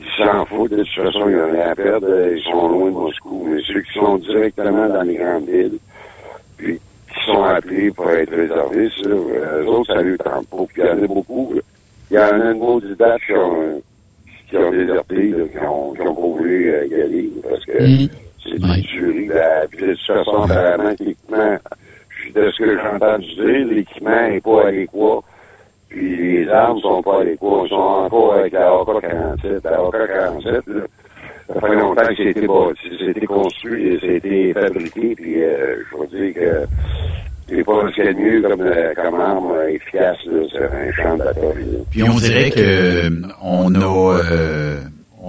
ils 0.00 0.24
s'en 0.24 0.44
foutent, 0.46 0.70
de 0.70 0.82
toute 0.82 0.94
façon, 0.94 1.28
ils 1.28 1.36
n'ont 1.36 1.50
rien 1.52 1.70
à 1.70 1.74
perdre, 1.74 2.08
ils 2.34 2.42
sont 2.42 2.68
loin 2.68 2.86
de 2.86 2.94
Moscou, 2.94 3.46
mais 3.48 3.60
ceux 3.66 3.80
qui 3.82 3.92
sont 3.92 4.16
directement 4.18 4.88
dans 4.88 5.02
les 5.02 5.16
grandes 5.16 5.48
villes, 5.48 5.78
puis 6.56 6.80
qui 7.12 7.24
sont 7.26 7.42
appelés 7.42 7.90
pour 7.90 8.10
être 8.10 8.34
réservistes, 8.34 9.04
là, 9.04 9.14
eux 9.14 9.66
autres, 9.66 9.94
ça 9.94 10.02
lui 10.02 10.16
tente 10.18 10.48
pas. 10.48 10.56
Il 10.76 10.84
y 10.84 10.88
en 10.88 11.02
a 11.02 11.06
beaucoup, 11.06 11.54
il 12.10 12.14
y 12.14 12.18
en 12.18 12.40
a 12.40 12.50
une 12.50 12.58
maudite 12.58 12.98
date 12.98 13.20
qui 13.26 13.32
ont, 13.32 13.82
qui 14.48 14.56
ont 14.56 14.70
déserté, 14.70 15.34
ont, 15.66 15.92
qui 15.92 16.00
ont 16.00 16.14
pas 16.14 16.20
voulu 16.20 16.70
euh, 16.72 16.86
y 16.86 16.94
aller, 16.94 17.30
parce 17.42 17.64
que 17.64 17.82
Mm. 17.82 18.08
C'est 18.46 18.56
une 18.56 18.82
tuerie, 18.82 19.26
là. 19.26 19.66
Puis 19.70 19.86
de 19.86 19.94
toute 19.94 20.06
façon, 20.06 20.42
apparemment, 20.42 20.90
l'équipement, 20.98 21.58
de 22.34 22.50
ce 22.50 22.58
que 22.58 22.78
j'ai 22.78 22.88
entendu 22.88 23.34
dire, 23.34 23.66
l'équipement 23.68 24.28
n'est 24.28 24.40
pas 24.40 24.68
adéquat. 24.68 25.20
Puis 25.88 26.16
les 26.16 26.48
armes 26.48 26.80
sont 26.80 27.02
pas 27.02 27.20
adéquates. 27.20 27.64
Ils 27.64 27.68
sont 27.68 27.74
encore 27.74 28.34
avec 28.34 28.52
la 28.52 28.68
AK-47. 28.68 29.60
La 29.64 29.78
AK-47, 29.78 30.44
là, 30.66 30.82
ça 31.48 31.60
fait 31.60 31.74
longtemps 31.74 32.06
que 32.06 32.16
c'est 32.16 33.10
été 33.10 33.26
construit 33.26 33.94
été 33.94 34.52
fabriqué. 34.52 35.14
Puis 35.14 35.42
euh, 35.42 35.76
je 35.90 35.96
veux 35.96 36.06
dire 36.06 36.34
que 36.34 36.66
c'est 37.48 37.64
pas 37.64 37.88
ce 37.88 37.94
qu'il 37.94 38.04
y 38.04 38.08
a 38.08 38.12
de 38.12 38.18
mieux 38.18 38.42
comme, 38.42 38.60
euh, 38.60 38.94
comme 38.94 39.20
arme 39.20 39.52
euh, 39.52 39.68
efficace 39.68 40.18
là, 40.26 40.48
sur 40.48 40.62
un 40.62 40.92
champ 40.92 41.16
de 41.16 41.22
bataille. 41.22 41.84
Puis 41.90 42.02
on 42.02 42.16
dirait 42.16 42.50
que 42.50 42.60
euh, 42.60 43.10
on 43.40 43.74
a 43.76 44.18
euh, 44.32 44.80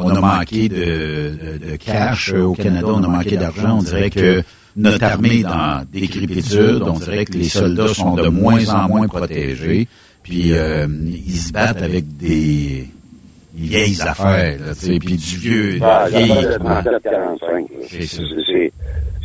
on 0.06 0.10
a 0.10 0.22
manqué 0.22 0.69
de, 0.69 0.76
de, 0.76 1.72
de 1.72 1.76
cash 1.76 2.32
euh, 2.34 2.44
au 2.44 2.53
Canada, 2.53 2.88
on 2.90 3.03
a 3.03 3.07
manqué 3.07 3.36
d'argent. 3.38 3.80
On 3.80 3.84
dirait 3.84 4.10
que 4.10 4.44
notre 4.76 5.03
armée 5.03 5.41
dans 5.41 5.84
décrépitude, 5.91 6.84
on 6.84 6.99
dirait 6.99 7.26
que 7.26 7.34
les 7.34 7.49
soldats 7.49 7.88
sont 7.94 8.15
de 8.15 8.28
moins 8.30 8.68
en 8.69 8.88
moins 8.88 9.07
protégés. 9.07 9.88
Puis 10.24 10.53
euh, 10.53 10.88
ils 11.03 11.38
se 11.38 11.52
battent 11.52 11.82
avec 11.82 12.06
des 12.18 12.88
vieilles 13.56 13.99
affaires, 14.02 14.60
là, 14.60 14.76
tu 14.76 14.86
sais, 14.86 14.99
puis 14.99 15.15
du 15.15 15.38
vieux, 15.38 15.80
Ah, 15.82 16.06
vieilles 16.10 16.28
l'affaire 16.28 16.44
de 16.44 16.52
équipements. 16.52 16.82
37-45, 16.82 18.72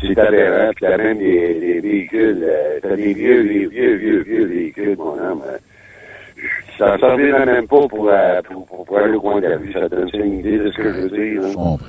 C'est 0.00 0.18
aberrant. 0.18 0.70
Puis 0.74 0.86
t'as 0.86 0.96
même 0.96 1.18
des, 1.18 1.60
des 1.60 1.80
véhicules, 1.80 2.38
euh, 2.42 2.78
t'as 2.82 2.96
des 2.96 3.12
vieux, 3.12 3.42
des 3.44 3.66
vieux, 3.66 3.96
vieux, 3.96 4.22
vieux 4.22 4.46
véhicules, 4.46 4.96
mon 4.96 5.12
homme. 5.18 5.42
Ça 6.78 6.94
ne 6.94 6.98
servirait 7.00 7.46
même 7.46 7.66
pas 7.66 7.86
pour, 7.88 8.08
euh, 8.10 8.42
pour, 8.42 8.66
pour, 8.66 8.84
pour 8.84 8.98
aller 8.98 9.14
au 9.14 9.20
coin 9.20 9.40
de 9.40 9.46
la 9.46 9.56
rue. 9.56 9.72
Ça 9.72 9.88
donne 9.88 10.08
une 10.14 10.38
idée 10.40 10.58
de 10.58 10.70
ce 10.70 10.76
que 10.76 10.92
je 10.92 11.00
veux 11.00 11.10
dire. 11.10 11.42
là. 11.42 11.48
Je 11.50 11.54
comprends. 11.54 11.86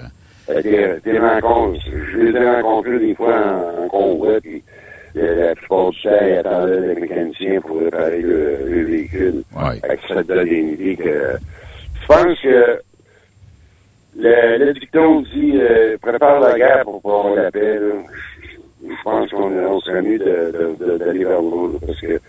Euh, 0.49 0.61
des, 0.61 1.11
des 1.11 1.19
rencontres. 1.19 1.79
Je 2.11 2.17
les 2.17 2.37
ai 2.39 2.49
rencontrés 2.49 2.99
des 2.99 3.15
fois 3.15 3.33
en, 3.33 3.85
en 3.85 3.87
convoi, 3.87 4.41
puis 4.41 4.61
euh, 5.17 5.47
la 5.49 5.55
plupart 5.55 5.89
du 5.91 6.01
temps, 6.01 6.09
ils 6.21 6.33
attendaient 6.37 6.81
les 6.95 7.01
mécaniciens 7.01 7.61
pour 7.61 7.79
réparer 7.79 8.21
le, 8.21 8.57
le 8.67 8.83
véhicule. 8.83 9.43
Ouais. 9.55 9.79
Ça 10.07 10.15
te 10.23 10.27
donne 10.27 10.47
une 10.47 10.69
idée 10.69 10.95
que... 10.97 11.37
Je 12.01 12.07
pense 12.07 12.39
que 12.41 12.79
le, 14.17 14.57
le 14.65 14.73
dicton 14.73 15.21
dit 15.21 15.53
euh, 15.55 15.97
prépare 16.01 16.39
la 16.41 16.57
guerre 16.57 16.83
pour 16.83 17.01
pouvoir 17.01 17.35
la 17.35 17.49
paix. 17.51 17.75
là. 17.79 17.95
Je 18.81 18.89
je 18.89 19.03
pense 19.05 19.29
qu'on 19.31 19.49
on 19.65 19.79
serait 19.79 20.01
mieux 20.01 20.19
d'aller 20.19 21.23
vers 21.23 21.41
là, 21.41 21.69
parce 21.87 22.01
que 22.01 22.19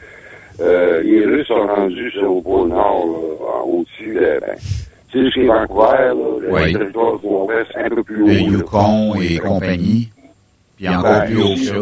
euh, 0.61 1.03
les 1.03 1.25
Russes 1.25 1.47
sont 1.49 1.67
rendus 1.67 2.11
sur 2.13 2.31
au 2.37 2.41
pôle 2.41 2.69
Nord, 2.69 3.07
au-dessus, 3.67 4.15
de, 4.15 4.41
ben, 4.41 4.57
tu 5.11 5.25
sais, 5.25 5.31
chez 5.31 5.47
Vancouver, 5.47 5.89
là, 5.99 6.13
le 6.67 6.73
territoire 6.79 7.19
du 7.19 7.27
un 7.77 7.89
peu 7.89 8.03
plus 8.03 8.23
haut. 8.23 8.27
Le. 8.27 8.33
Yukon 8.35 9.15
et 9.21 9.39
compagnie. 9.39 10.09
Puis 10.77 10.89
encore 10.89 11.03
Ben, 11.05 11.25
plus 11.27 11.43
haut 11.43 11.55
que 11.55 11.61
ça. 11.61 11.79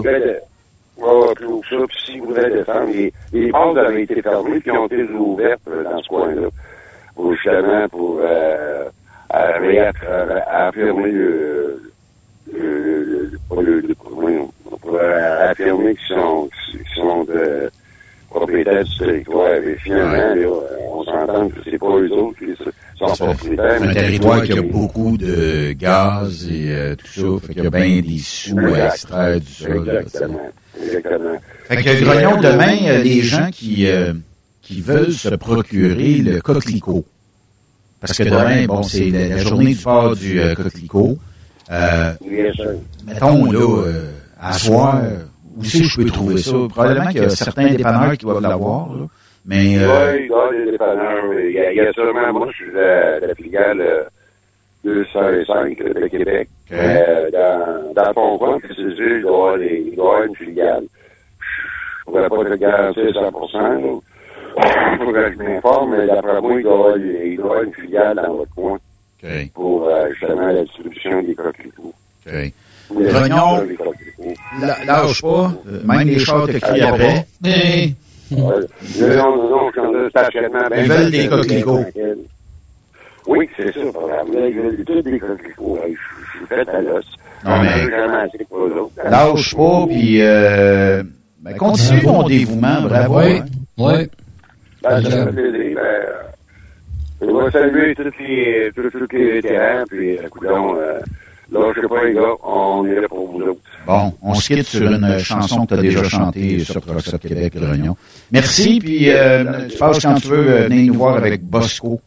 Ouais, 0.99 1.35
plus 1.35 1.47
haut 1.47 1.61
que 1.61 1.69
ça. 1.69 1.77
Puis 1.89 1.99
s'ils 2.05 2.21
voudraient 2.23 2.51
descendre, 2.51 2.91
les, 2.93 3.13
les 3.33 3.51
portes 3.51 3.79
avaient 3.79 4.03
été 4.03 4.21
fermées 4.23 4.61
puis 4.61 4.71
ont 4.71 4.87
été 4.87 5.03
ouvertes 5.05 5.61
euh, 5.69 5.85
dans 5.85 6.03
ce 6.03 6.09
coin-là. 6.09 6.49
Pour 7.15 7.33
justement, 7.35 7.89
pour 7.89 8.21
euh, 8.23 8.85
à, 9.31 10.67
affirmer 10.69 11.11
le, 11.11 11.83
le, 12.53 12.59
le, 12.61 13.63
le, 13.63 13.81
le- 13.81 13.95
voyons, 14.11 14.51
pour 14.81 14.95
euh, 14.95 15.51
affirmer 15.51 15.95
qu'ils 15.95 16.17
sont, 16.17 16.49
qu'ils 16.71 16.81
sont 16.95 17.25
de 17.25 17.71
propriétaires 18.33 18.85
du 18.85 18.99
territoire. 18.99 19.55
Et 19.55 19.77
finalement, 19.83 20.35
là, 20.35 20.49
on 20.93 21.05
s'entend 21.05 21.49
que 21.49 21.57
c'est 21.65 21.79
pas 21.79 21.87
eux 21.87 22.13
autres 22.13 22.39
qui 22.39 22.55
sont 22.99 23.07
propriétaires. 23.27 23.77
C'est 23.79 23.89
un 23.89 23.93
territoire 23.93 24.43
qui 24.43 24.53
a 24.53 24.63
beaucoup 24.63 25.17
de 25.17 25.73
gaz 25.73 26.49
et 26.51 26.71
euh, 26.71 26.95
tout 26.97 27.07
ça. 27.07 27.47
Fait 27.47 27.55
qu'il 27.55 27.65
y 27.65 27.67
a 27.67 27.71
bien 27.71 28.01
des 28.01 28.19
sous 28.19 28.59
à 28.59 28.87
extraire 28.87 29.41
du 29.41 29.53
sol. 29.53 29.85
là. 29.87 30.01
Exactement. 30.01 30.41
Exactement. 30.83 31.37
Fait 31.69 31.77
que 31.83 32.05
Grognon, 32.05 32.41
demain, 32.41 32.77
euh, 32.87 33.03
les 33.03 33.21
gens 33.23 33.49
qui, 33.53 33.87
euh, 33.87 34.13
qui 34.63 34.81
veulent 34.81 35.13
se 35.13 35.29
procurer 35.31 36.15
le 36.17 36.41
coquelicot. 36.41 37.05
Parce 38.01 38.19
que 38.19 38.25
demain, 38.25 38.67
bon, 38.67 38.83
c'est 38.83 39.11
la, 39.11 39.29
la 39.29 39.39
journée 39.39 39.75
du 39.75 39.77
port 39.77 40.17
du 40.17 40.41
euh, 40.41 40.55
coquelicot. 40.55 41.19
Euh, 41.71 42.13
sûr. 42.55 42.65
mettons, 43.07 43.45
là, 43.51 43.61
euh, 43.61 44.11
à 44.41 44.53
soir, 44.53 45.01
où 45.57 45.65
c'est 45.65 45.79
que 45.79 45.85
je 45.85 45.97
peux 46.03 46.11
trouver 46.11 46.39
ça? 46.39 46.53
Probablement 46.69 47.11
qu'il 47.11 47.23
y 47.23 47.25
a 47.25 47.29
certains 47.31 47.69
dépanneurs 47.75 48.13
qui 48.13 48.25
doivent 48.25 48.43
l'avoir. 48.43 48.89
Mais, 49.45 49.77
euh, 49.79 50.13
Oui, 50.15 50.21
il 50.25 50.31
y 50.31 50.61
a 50.61 50.65
des 50.65 50.71
dépanneurs. 50.73 51.25
Il 51.35 51.51
y 51.53 51.59
a, 51.59 51.73
il 51.73 51.77
y 51.77 51.81
a 51.81 51.93
sûrement, 51.93 52.33
moi, 52.33 52.49
je 52.53 52.57
suis 52.65 52.73
la 52.73 53.35
filiale 53.35 53.81
euh, 53.81 54.03
205 54.85 55.79
de 55.79 56.07
Québec. 56.09 56.49
Ok. 56.71 56.77
Euh, 56.79 57.31
dans, 57.31 57.93
dans 58.15 58.61
c'est 58.67 58.75
sûr, 58.75 59.17
il 59.17 59.23
doit 59.23 59.31
y 59.31 59.35
avoir 59.35 59.59
des- 59.59 59.85
il 59.91 59.97
doit 59.97 60.05
y 60.05 60.09
avoir 60.09 60.23
une 60.25 60.37
filiale. 60.37 60.85
Je 62.01 62.05
pourrais 62.05 62.29
pas 62.29 62.45
te 62.51 62.55
garantir 62.55 63.15
100 63.15 63.21
là. 63.61 63.79
Il 64.57 64.99
faudrait 65.05 65.31
que 65.31 65.39
je 65.39 65.39
m'informe, 65.49 65.97
mais 65.97 66.07
d'après 66.07 66.41
moi, 66.41 66.53
il 66.57 66.63
doit, 66.63 66.73
y 66.73 66.75
avoir, 66.75 66.97
il 66.99 67.37
doit 67.37 67.47
y 67.47 67.51
avoir 67.51 67.63
une 67.63 67.73
filiale 67.75 68.17
dans 68.17 68.35
votre 68.37 68.55
coin 68.55 68.79
pour 69.55 69.89
euh, 69.89 70.09
justement 70.11 70.47
la 70.49 70.63
distribution 70.63 71.23
des 71.23 71.35
coquelicots. 71.35 71.95
OK. 72.27 72.53
Les 72.99 73.11
Lâche 74.87 75.23
pas. 75.23 75.53
Euh, 75.67 75.81
Même 75.85 76.09
les 76.09 76.19
chars 76.19 76.47
te 76.47 76.59
crient 76.59 76.83
après. 76.83 77.27
Hey. 77.45 77.95
Je 78.31 78.37
Ils 80.77 80.89
veulent 80.89 81.11
des 81.11 81.29
coquelicots. 81.29 81.85
Oui, 83.27 83.49
c'est 83.57 83.73
ça, 83.73 83.81
ils 83.81 84.55
veulent 84.55 84.85
tous 84.85 85.03
des 85.03 85.19
coquelicots. 85.19 85.79
Je 85.87 85.93
je 85.93 86.39
suis 86.39 86.47
fait 86.47 86.69
à 86.69 86.81
l'os. 86.81 87.05
Non, 87.45 87.63
mais- 87.63 87.69
On 87.69 87.87
a 87.87 87.91
jamais 87.91 88.17
assez 88.19 88.45
pour 88.49 88.59
eux 88.59 88.73
autres. 88.73 89.09
Lâche 89.09 89.55
pas, 89.55 89.87
puis 89.87 90.23
euh, 90.23 91.03
ben, 91.41 91.57
continue 91.57 92.03
ton 92.03 92.23
dévouement, 92.25 92.83
bravo. 92.83 93.19
Oui, 93.19 93.39
hein. 93.39 93.45
oui. 93.79 94.09
Ben, 94.83 95.03
ça 95.03 95.11
fait 95.11 95.33
plaisir. 95.33 95.77
Ben, 95.77 96.03
je 97.21 97.27
vais 97.27 97.51
saluer 97.51 97.95
tous 97.95 98.03
les, 98.19 98.71
tous, 98.75 98.91
tous 98.91 99.17
les 99.17 99.33
vétérans, 99.33 99.85
puis, 99.89 100.19
euh, 100.19 100.29
coudonc, 100.29 100.77
euh, 100.77 101.01
là, 101.53 101.73
je 101.75 101.81
sais 101.81 101.89
pas, 101.89 102.05
les 102.05 102.15
gars, 102.15 102.35
on 102.43 102.87
est 102.87 103.01
là 103.01 103.09
pour 103.09 103.31
vous 103.31 103.41
autres. 103.43 103.61
Bon, 103.87 104.13
on 104.23 104.35
se 104.35 104.55
quitte 104.55 104.67
sur 104.67 104.91
une 104.91 105.19
chanson 105.19 105.67
que 105.67 105.75
tu 105.75 105.81
as 105.81 105.83
déjà 105.83 106.05
chantée 106.05 106.59
sur 106.61 106.85
Rockstar 106.87 107.21
Québec, 107.21 107.55
Grognon. 107.57 107.97
Merci, 108.31 108.79
puis 108.79 109.11
euh, 109.11 109.69
tu 109.69 109.77
passes 109.77 110.01
quand 110.01 110.15
tu 110.15 110.29
veux 110.29 110.49
euh, 110.49 110.69
venir 110.69 110.93
nous 110.93 110.99
voir 110.99 111.17
avec 111.17 111.43
Bosco. 111.43 112.01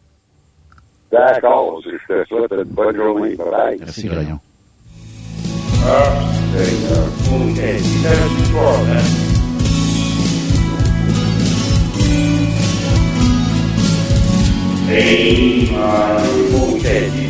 D'accord, 1.11 1.81
je 1.84 1.91
te 1.91 2.27
souhaite 2.27 2.51
une 2.51 2.63
bonne 2.63 2.95
journée. 2.95 3.35
Bye 3.35 3.51
bye. 3.51 3.77
Merci, 3.80 4.07
Grognon. 4.07 4.39
Ah, 5.88 6.13
c'est, 6.55 6.91
euh, 6.91 7.35
ok, 7.35 7.57
c'est 7.57 8.07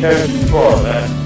un 0.06 1.25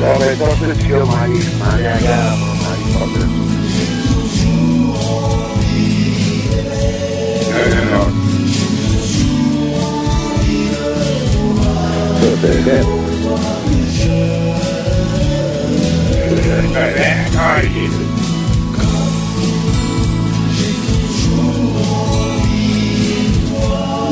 Dawaj 0.00 0.36
to 0.36 0.46
wszystko 0.46 1.06
malisz, 1.06 1.46
Maria 1.58 1.98
Gabo, 1.98 2.46
Maria 2.62 2.98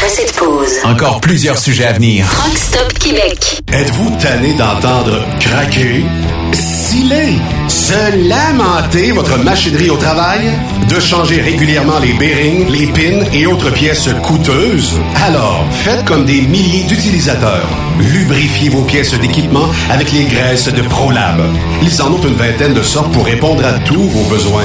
Après 0.00 0.14
cette 0.14 0.32
pause, 0.34 0.78
Encore 0.84 1.20
plusieurs 1.20 1.58
sujets 1.58 1.84
à 1.84 1.92
venir. 1.92 2.24
Rock 2.26 2.56
Stop 2.56 2.90
Québec. 2.98 3.60
Êtes-vous 3.70 4.10
tanné 4.16 4.54
d'entendre 4.54 5.26
craquer, 5.38 6.06
siler, 6.54 7.34
se 7.68 8.26
lamenter 8.26 9.10
votre 9.12 9.36
machinerie 9.44 9.90
au 9.90 9.98
travail? 9.98 10.52
De 10.88 10.98
changer 10.98 11.42
régulièrement 11.42 11.98
les 11.98 12.14
bearings, 12.14 12.70
les 12.70 12.86
pins 12.86 13.26
et 13.34 13.44
autres 13.44 13.70
pièces 13.72 14.08
coûteuses? 14.22 14.98
Alors, 15.26 15.66
faites 15.70 16.06
comme 16.06 16.24
des 16.24 16.40
milliers 16.40 16.84
d'utilisateurs. 16.84 17.68
Lubrifiez 17.98 18.70
vos 18.70 18.84
pièces 18.84 19.12
d'équipement 19.12 19.68
avec 19.90 20.12
les 20.12 20.24
graisses 20.24 20.72
de 20.72 20.80
ProLab. 20.80 21.42
Ils 21.82 22.00
en 22.00 22.10
ont 22.12 22.22
une 22.22 22.36
vingtaine 22.36 22.72
de 22.72 22.82
sortes 22.82 23.12
pour 23.12 23.26
répondre 23.26 23.62
à 23.66 23.78
tous 23.80 24.08
vos 24.08 24.24
besoins. 24.30 24.64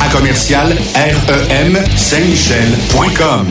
à 0.00 0.08
commercial 0.08 0.76
REM 0.94 1.84
Saint-Michel.com. 1.96 3.46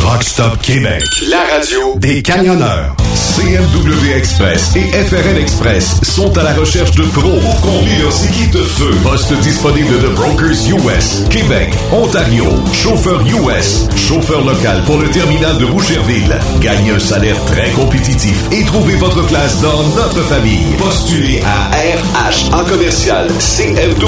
Truck 0.00 0.22
Stop 0.22 0.62
Québec, 0.62 1.02
La 1.28 1.42
radio 1.52 1.96
des 1.96 2.22
camionneurs. 2.22 2.94
CMW 3.14 4.12
Express 4.16 4.70
et 4.76 4.90
FRL 4.92 5.38
Express 5.38 5.96
sont 6.02 6.36
à 6.38 6.42
la 6.44 6.54
recherche 6.54 6.92
de 6.92 7.02
pros 7.04 7.38
pour 7.40 7.60
conduire 7.60 8.00
leurs 8.02 8.24
équipes 8.24 8.50
de 8.52 8.62
feu. 8.62 8.90
Poste 9.02 9.32
disponible 9.40 9.98
de 10.00 10.08
Brokers 10.08 10.68
US, 10.70 11.24
Québec, 11.30 11.72
Ontario, 11.92 12.44
chauffeur 12.72 13.20
US, 13.22 13.86
chauffeur 13.96 14.44
local 14.44 14.82
pour 14.86 14.98
le 14.98 15.08
terminal 15.10 15.58
de 15.58 15.66
Boucherville. 15.66 16.36
Gagnez 16.60 16.90
un 16.90 16.98
salaire 16.98 17.36
très 17.46 17.70
compétitif 17.70 18.36
et 18.52 18.64
trouvez 18.64 18.94
votre 18.96 19.24
place 19.26 19.60
dans 19.60 19.82
notre 19.96 20.22
famille. 20.24 20.74
Postulez 20.78 21.42
à 21.44 21.70
RH 21.76 22.54
en 22.54 22.64
commercial 22.64 23.28
CMWEXP.com. 23.38 23.98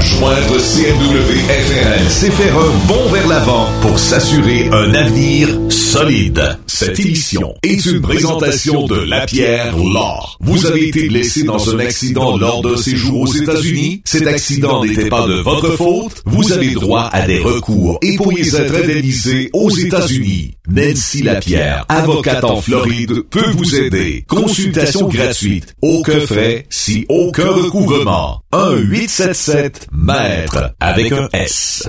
Joindre 0.00 0.58
CMW 0.58 1.38
FRL, 1.48 2.06
c'est 2.08 2.30
faire 2.32 2.56
un 2.56 2.72
bond 2.86 3.08
vers 3.12 3.26
l'avant 3.28 3.57
pour 3.80 3.98
s'assurer 3.98 4.68
un 4.70 4.94
avenir 4.94 5.48
solide. 5.68 6.58
Cette 6.66 7.00
émission 7.00 7.54
est 7.62 7.84
une 7.86 8.00
présentation 8.00 8.86
de 8.86 8.96
La 8.96 9.26
Pierre 9.26 9.76
Law. 9.76 10.20
Vous 10.40 10.66
avez 10.66 10.88
été 10.88 11.08
blessé 11.08 11.42
dans 11.42 11.74
un 11.74 11.80
accident 11.80 12.36
lors 12.36 12.62
d'un 12.62 12.76
séjour 12.76 13.22
aux 13.22 13.32
États-Unis? 13.32 14.02
Cet 14.04 14.26
accident 14.26 14.84
n'était 14.84 15.08
pas 15.08 15.26
de 15.26 15.34
votre 15.34 15.76
faute? 15.76 16.22
Vous 16.24 16.52
avez 16.52 16.70
droit 16.70 17.08
à 17.12 17.26
des 17.26 17.38
recours 17.38 17.98
et 18.02 18.16
pourriez 18.16 18.54
être 18.54 18.76
indemnisé 18.76 19.50
aux 19.52 19.70
États-Unis. 19.70 20.54
Nancy 20.68 21.22
Lapierre, 21.22 21.84
avocate 21.88 22.44
en 22.44 22.60
Floride, 22.60 23.22
peut 23.30 23.50
vous 23.56 23.74
aider. 23.74 24.24
Consultation 24.28 25.08
gratuite. 25.08 25.74
Aucun 25.82 26.20
frais, 26.20 26.66
si 26.70 27.06
aucun 27.08 27.50
recouvrement. 27.50 28.42
1-877-MAître 28.52 30.74
avec 30.80 31.12
un 31.12 31.28
S. 31.32 31.88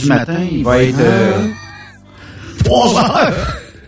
Du 0.00 0.06
matin, 0.08 0.38
il 0.50 0.64
va 0.64 0.82
être... 0.82 0.96
euh, 1.00 1.46
3 2.64 2.98
heures! 2.98 3.32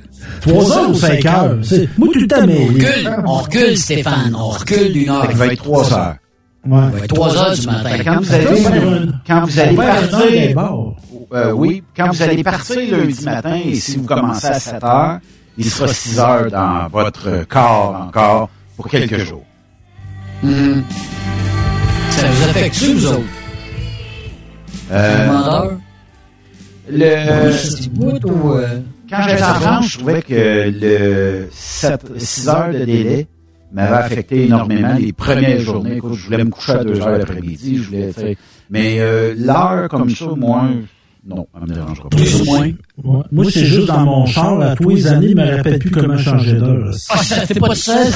3 0.41 0.73
heures 0.79 0.91
ou 0.91 0.95
5 0.95 1.27
heures? 1.27 1.57
C'est- 1.63 1.89
Moi, 1.99 2.09
tout 2.13 2.21
le 2.21 2.27
temps, 2.27 2.47
mais. 2.47 2.61
On 2.61 2.73
recule, 2.73 3.17
on 3.27 3.33
recule, 3.35 3.77
Stéphane. 3.77 4.35
On 4.35 4.49
recule 4.49 4.93
d'une 4.93 5.11
heure. 5.11 5.27
Il 5.31 5.37
va 5.37 5.47
être 5.49 5.63
3 5.63 5.93
heures. 5.93 6.15
Ouais. 6.67 6.81
Il 6.93 6.99
va 6.99 7.05
être 7.05 7.15
3 7.15 7.37
heures 7.37 7.55
du 7.55 7.67
matin. 7.67 7.91
Quand 8.05 8.21
vous 8.21 8.35
allez, 8.35 8.47
quand 9.27 9.41
vous 9.45 9.59
allez 9.61 9.77
partir, 9.77 10.19
euh, 11.33 11.53
oui, 11.53 11.83
quand 11.97 12.09
vous 12.11 12.23
allez 12.23 12.43
partir 12.43 12.77
lundi 12.99 13.25
matin 13.25 13.59
et 13.65 13.75
si 13.75 13.97
vous 13.99 14.05
commencez 14.05 14.47
à 14.47 14.59
7 14.61 14.83
heures, 14.85 15.19
il 15.59 15.65
sera 15.71 15.89
6 15.89 16.19
heures 16.19 16.51
dans 16.51 16.89
votre 16.91 17.45
corps 17.49 18.05
encore 18.09 18.49
pour 18.77 18.89
quelques 18.89 19.19
jours. 19.19 19.45
Mhm. 20.43 20.83
Ça 22.11 22.27
vous 22.29 22.49
affecte-tu, 22.49 22.95
vous 22.95 23.07
autres? 23.07 23.21
Euh? 24.91 25.69
Le, 26.89 27.89
bout 27.91 28.25
ou... 28.25 28.53
euh, 28.53 28.81
quand 29.09 29.23
j'étais 29.29 29.43
enfant, 29.43 29.83
je 29.83 29.99
trouvais 29.99 30.23
que 30.23 30.71
le 30.81 31.49
6 31.53 32.49
heures 32.49 32.73
de 32.73 32.85
délai 32.85 33.27
m'avait 33.73 33.97
affecté 33.97 34.45
énormément 34.47 34.95
les 34.99 35.13
premières 35.13 35.61
journées. 35.61 35.97
Écoute, 35.97 36.15
je 36.15 36.25
voulais 36.27 36.45
me 36.45 36.51
coucher 36.51 36.73
à 36.73 36.85
2 36.85 37.01
heures 37.01 37.19
l'après-midi, 37.19 37.77
je 37.77 37.83
voulais, 37.83 38.13
tu 38.13 38.21
sais, 38.21 38.37
mais 38.71 38.97
euh, 39.01 39.35
l'heure 39.37 39.89
comme 39.89 40.11
ça, 40.11 40.27
moi, 40.37 40.69
non, 41.27 41.47
ça 41.53 41.61
me 41.61 41.67
dérangera 41.67 42.09
pas. 42.09 42.17
moins. 42.47 42.61
Ouais. 42.63 43.23
Moi, 43.31 43.45
c'est 43.51 43.65
juste 43.65 43.89
dans 43.89 44.01
mon 44.05 44.27
char, 44.27 44.61
à 44.61 44.75
tous 44.77 44.89
les 44.91 45.07
années, 45.07 45.29
il 45.31 45.37
me 45.37 45.57
rappelle 45.57 45.79
plus 45.79 45.91
comment 45.91 46.17
changer 46.17 46.55
d'heure. 46.55 46.91
Ah, 47.11 47.17
ça 47.19 47.47
fait 47.47 47.59
pas 47.61 47.69
de 47.69 47.75
seul. 47.75 48.07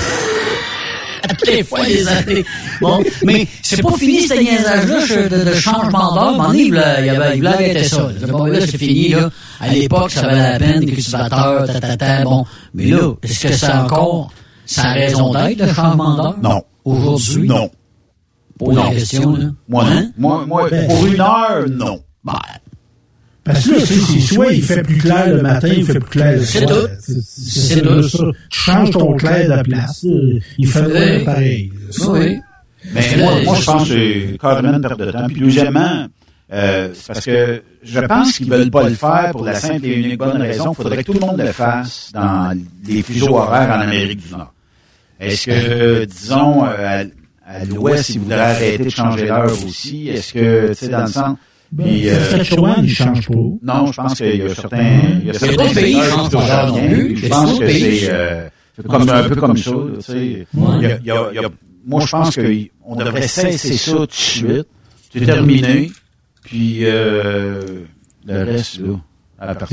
À 1.24 1.28
toutes 1.34 1.48
les 1.48 1.64
fois, 1.64 1.82
les 1.86 2.06
années. 2.06 2.44
Bon, 2.80 3.02
mais 3.24 3.46
c'est 3.62 3.82
pas 3.82 3.92
fini, 3.96 4.26
ce 4.26 4.34
niaisage-là 4.34 5.00
je- 5.06 5.28
de, 5.28 5.44
de 5.50 5.54
changement 5.54 6.14
d'heure. 6.14 6.46
Donné, 6.46 6.62
il 6.64 6.78
avait, 6.78 7.06
il 7.34 7.36
voulait 7.38 7.48
arrêter 7.48 7.84
ça. 7.84 8.08
Bon, 8.28 8.44
là, 8.44 8.60
c'est 8.60 8.76
fini, 8.78 9.08
là. 9.08 9.30
À 9.60 9.68
l'époque, 9.72 10.10
ça 10.10 10.22
valait 10.22 10.52
la 10.52 10.58
peine, 10.58 10.80
des 10.80 10.92
cultivateurs, 10.92 11.66
ta, 11.66 11.80
ta, 11.80 11.96
ta. 11.96 12.24
Bon. 12.24 12.44
Mais 12.74 12.86
là, 12.86 13.12
est-ce 13.22 13.40
que 13.48 13.52
c'est 13.54 13.72
encore 13.72 14.30
sa 14.66 14.92
raison 14.92 15.32
d'être, 15.32 15.60
le 15.66 15.72
changement 15.72 16.14
d'heure? 16.16 16.36
Non. 16.42 16.62
Aujourd'hui? 16.84 17.48
Non. 17.48 17.70
Pose 18.58 18.76
la 18.76 18.90
question, 18.90 19.34
là. 19.36 19.46
Moi, 19.68 19.84
Hein? 19.88 20.02
non. 20.02 20.10
Moi, 20.18 20.44
moi, 20.46 20.68
Ben, 20.70 20.86
pour 20.86 21.06
une 21.06 21.20
heure, 21.20 21.64
non. 21.70 22.00
Ben, 22.22 22.34
Parce 23.44 23.66
que 23.66 23.72
là, 23.72 23.80
c'est 23.84 24.20
soit 24.20 24.52
il 24.52 24.62
fait 24.62 24.82
plus 24.82 24.96
clair 24.96 25.28
le 25.28 25.42
matin, 25.42 25.68
il 25.68 25.84
fait 25.84 26.00
plus 26.00 26.10
clair 26.10 26.32
le 26.38 26.42
soir. 26.44 26.88
C'est- 26.98 27.80
tout. 27.82 28.02
ça. 28.02 28.24
Tu 28.50 28.58
changes 28.58 28.90
ton 28.90 29.12
clair 29.14 29.58
de 29.58 29.62
place. 29.62 30.02
là. 30.04 30.38
Il 30.58 30.66
fait 30.68 30.80
Oui. 31.18 31.24
pareil. 31.24 31.72
oui. 32.08 32.38
Mais 32.94 33.16
moi, 33.18 33.32
moi, 33.44 33.56
je 33.58 33.64
pense 33.64 33.88
que 33.88 33.94
c'est 33.94 34.38
carrément 34.38 34.74
une 34.74 34.80
perte 34.80 34.98
de 35.00 35.10
temps. 35.10 35.26
Puis 35.26 35.40
deuxièmement, 35.40 36.06
euh, 36.52 36.88
c'est 36.94 37.06
parce 37.06 37.24
que 37.24 37.62
je 37.82 38.00
pense 38.00 38.32
qu'ils 38.32 38.50
veulent 38.50 38.70
pas 38.70 38.88
le 38.88 38.94
faire 38.94 39.30
pour 39.32 39.44
la 39.44 39.54
simple 39.54 39.86
et 39.86 39.94
unique 39.94 40.18
bonne 40.18 40.40
raison. 40.40 40.72
Il 40.72 40.82
faudrait 40.82 40.96
que 40.98 41.02
tout 41.12 41.12
le 41.14 41.20
monde 41.20 41.38
le 41.38 41.52
fasse 41.52 42.10
dans 42.14 42.58
les 42.86 43.02
fuseaux 43.02 43.36
horaires 43.36 43.70
en 43.76 43.80
Amérique 43.80 44.26
du 44.26 44.32
Nord. 44.32 44.52
Est-ce 45.20 45.46
que, 45.46 46.04
disons, 46.04 46.64
euh, 46.66 47.04
à, 47.46 47.50
à 47.50 47.64
l'ouest, 47.64 48.08
ils 48.10 48.20
voudraient 48.20 48.40
arrêter 48.40 48.84
de 48.84 48.88
changer 48.90 49.26
l'heure 49.26 49.52
aussi? 49.52 50.08
Est-ce 50.08 50.32
que, 50.34 50.68
tu 50.68 50.74
sais, 50.74 50.88
dans 50.88 51.02
le 51.02 51.06
sens... 51.08 51.36
Ben, 51.76 51.84
Puis, 51.86 52.08
euh, 52.08 52.30
Saskatchewan, 52.30 52.74
il 52.84 52.90
change 52.90 53.26
pas. 53.28 53.34
non, 53.34 53.86
je 53.86 53.92
pense 54.00 54.14
qu'il 54.14 54.36
y 54.36 54.42
a 54.42 54.54
certains... 54.54 55.00
Il 55.20 55.26
y 55.26 55.30
a 55.30 55.32
certains 55.34 55.56
d'autres 55.56 55.74
pays 55.74 55.94
secteurs 55.94 56.10
changent 56.18 56.30
qui 56.30 56.36
pas 56.36 56.64
rien. 56.72 56.88
plus. 56.88 57.16
Je 57.16 57.26
pense 57.28 57.58
que 57.58 57.68
c'est 57.68 58.08
euh, 58.10 58.48
c'est 58.76 58.86
comme 58.86 59.08
un 59.08 59.22
peu 59.28 59.34
comme 59.36 59.56
ça. 59.56 59.70
tu 59.96 60.02
sais. 60.02 60.46
Il 60.54 60.82
y 60.82 60.86
a- 60.86 60.98
il 61.00 61.06
y 61.06 61.10
a- 61.10 61.28
il 61.32 61.40
y 61.40 61.44
a- 61.44 61.48
moi, 61.86 62.02
je 62.06 62.10
pense 62.10 62.36
qu'on 62.36 62.96
devrait 62.96 63.26
cesser 63.28 63.72
ça 63.76 63.92
tout 63.92 64.06
de 64.06 64.12
suite. 64.12 64.66
C'est 65.12 65.24
terminé. 65.26 65.90
Puis 66.44 66.78
euh, 66.82 67.62
le 68.26 68.44
reste, 68.44 68.78
là, 68.80 68.94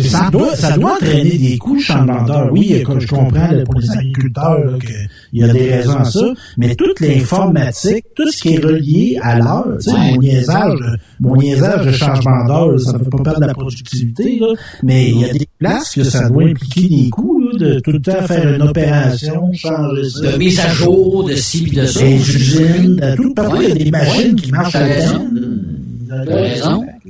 Ça 0.03 0.29
doit, 0.31 0.55
ça 0.55 0.77
doit 0.77 0.93
entraîner 0.93 1.37
des 1.37 1.57
coûts, 1.57 1.79
le. 1.79 2.49
Oui, 2.51 2.73
je 2.99 3.07
comprends 3.07 3.47
là, 3.51 3.63
pour 3.63 3.79
les 3.79 3.91
agriculteurs 3.91 4.59
là, 4.65 4.77
que 4.79 4.87
il 5.33 5.39
y 5.41 5.43
a 5.43 5.53
des 5.53 5.71
raisons 5.73 5.97
à 5.97 6.03
ça, 6.03 6.25
mais 6.57 6.75
toute 6.75 6.99
l'informatique, 6.99 8.05
tout 8.15 8.29
ce 8.31 8.41
qui 8.41 8.55
est 8.55 8.63
relié 8.63 9.17
à 9.21 9.37
l'heure, 9.39 9.67
tu 9.79 9.89
sais, 9.89 9.95
Ouais. 9.95 10.11
mon 10.11 10.21
niaisage, 10.21 10.79
mon 11.19 11.35
niaisage 11.37 11.85
de 11.85 11.91
changement 11.91 12.45
d'heure, 12.45 12.79
ça 12.79 12.93
ne 12.93 12.97
fait 13.03 13.09
pas 13.09 13.23
perdre 13.23 13.45
la 13.47 13.53
productivité, 13.53 14.39
là, 14.39 14.47
mais 14.83 15.09
il 15.09 15.19
y 15.19 15.25
a 15.25 15.33
des 15.33 15.47
places 15.59 15.93
que 15.95 16.03
ça 16.03 16.29
doit 16.29 16.43
impliquer 16.43 16.87
des 16.89 17.09
coûts, 17.09 17.39
là, 17.39 17.57
de 17.57 17.79
tout 17.79 17.91
le 17.91 18.01
temps 18.01 18.21
faire 18.27 18.53
une 18.55 18.61
opération, 18.61 19.51
changer 19.53 20.09
ça. 20.09 20.31
De 20.31 20.37
mise 20.37 20.59
à 20.59 20.67
jour, 20.69 21.23
de 21.27 21.35
ci 21.35 21.63
de 21.71 21.85
ça. 21.85 22.01
Des 22.01 22.15
usines, 22.35 22.95
de 22.97 23.15
tout, 23.15 23.33
partout, 23.33 23.61
il 23.61 23.69
y 23.69 23.71
a 23.71 23.75
des 23.75 23.91
machines 23.91 24.35
qui 24.35 24.51
marchent 24.51 24.75
à 24.75 24.87
temps. 24.87 25.25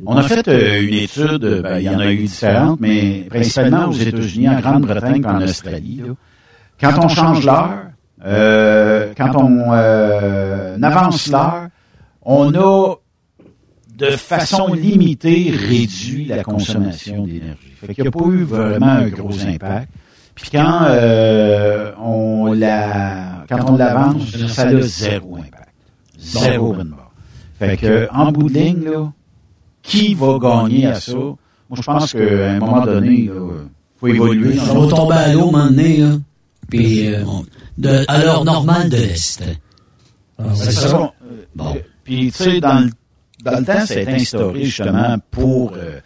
On 0.05 0.15
a 0.15 0.23
fait 0.23 0.47
euh, 0.47 0.81
une 0.81 0.93
étude, 0.93 1.43
euh, 1.43 1.61
ben, 1.61 1.77
il 1.79 1.85
y 1.85 1.89
en 1.89 1.99
a 1.99 2.11
eu 2.11 2.17
différentes, 2.23 2.79
mais 2.79 3.25
principalement 3.29 3.87
aux 3.87 3.93
États-Unis, 3.93 4.49
en 4.49 4.59
Grande-Bretagne 4.59 5.21
et 5.23 5.27
en 5.27 5.41
Australie. 5.41 6.01
là. 6.05 6.13
Quand 6.79 7.05
on 7.05 7.07
change 7.07 7.45
l'heure, 7.45 7.90
quand 8.23 9.35
on 9.35 9.73
euh, 9.73 10.77
avance 10.81 11.27
l'heure, 11.27 11.67
on 12.23 12.53
a 12.53 12.95
de 13.97 14.11
façon 14.11 14.73
limitée 14.73 15.51
réduit 15.51 16.25
la 16.25 16.43
consommation 16.43 17.25
d'énergie. 17.25 17.73
Fait 17.75 17.93
qu'il 17.93 18.03
n'y 18.03 18.07
a 18.07 18.11
pas 18.11 18.25
eu 18.25 18.43
vraiment 18.43 18.87
un 18.87 19.07
gros 19.09 19.39
impact. 19.45 19.89
Puis 20.35 20.49
quand 20.51 20.81
euh, 20.85 21.91
on 22.01 22.53
la 22.53 23.43
quand 23.49 23.69
on 23.69 23.77
l'avance, 23.77 24.35
ça 24.47 24.63
a 24.63 24.81
zéro 24.81 25.37
impact. 25.37 25.69
Zéro 26.17 26.73
barre. 26.73 27.11
Fait 27.59 27.77
que 27.77 28.07
en 28.11 28.31
bout 28.31 28.49
de 28.49 28.53
ligne, 28.53 28.89
qui 29.83 30.13
va 30.15 30.37
gagner 30.39 30.87
à 30.87 30.95
ça? 30.95 31.13
Moi, 31.13 31.37
je 31.77 31.81
pense 31.81 32.13
qu'à 32.13 32.19
un 32.51 32.59
moment 32.59 32.85
donné, 32.85 33.09
il 33.23 33.31
faut 33.99 34.07
évoluer. 34.07 34.57
Ça 34.57 34.73
va 34.73 34.87
tomber 34.87 35.15
à 35.15 35.33
l'eau, 35.33 35.49
un 35.49 35.51
moment 35.51 35.65
donné. 35.67 36.03
Puis, 36.69 37.07
euh, 37.07 37.23
on- 37.25 37.45
de, 37.81 38.05
à 38.07 38.19
l'heure 38.23 38.45
normale 38.45 38.89
de 38.89 38.97
l'Est. 38.97 39.43
C'est 40.55 40.71
ça. 40.71 41.13
Bon. 41.55 41.77
Puis, 42.03 42.31
tu 42.31 42.43
sais, 42.43 42.59
dans 42.59 42.79
le, 42.79 42.89
dans 43.43 43.59
le 43.59 43.65
temps, 43.65 43.85
ça 43.85 43.95
a 43.95 43.99
été 43.99 44.13
instauré 44.13 44.65
justement 44.65 45.17
pour 45.29 45.73
euh, 45.75 45.99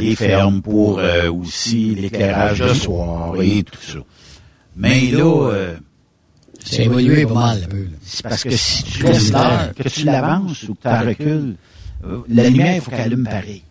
les 0.00 0.16
fermes, 0.16 0.62
pour 0.62 0.98
euh, 0.98 1.30
aussi 1.30 1.94
l'éclairage 1.94 2.60
de 2.60 2.74
soir 2.74 3.34
et 3.40 3.62
tout 3.62 3.78
ça. 3.80 3.98
Mais 4.76 5.10
là, 5.10 5.50
euh, 5.50 5.76
C'est 6.64 6.84
évolué 6.84 7.24
pas 7.26 7.34
mal, 7.34 7.62
un 7.64 7.68
peu. 7.68 7.86
c'est 8.02 8.22
parce 8.22 8.42
que 8.44 8.56
si 8.56 8.82
tu 8.84 9.02
laisses 9.04 9.32
l'heure, 9.32 9.72
que 9.74 9.88
tu 9.88 10.04
l'avances 10.04 10.64
ou 10.64 10.74
que 10.74 10.82
tu 10.82 10.88
la 10.88 11.00
recules, 11.00 11.56
euh, 12.04 12.18
la 12.28 12.48
lumière, 12.48 12.74
il 12.76 12.80
faut 12.80 12.90
qu'elle 12.90 13.00
allume 13.00 13.24
pareil. 13.24 13.62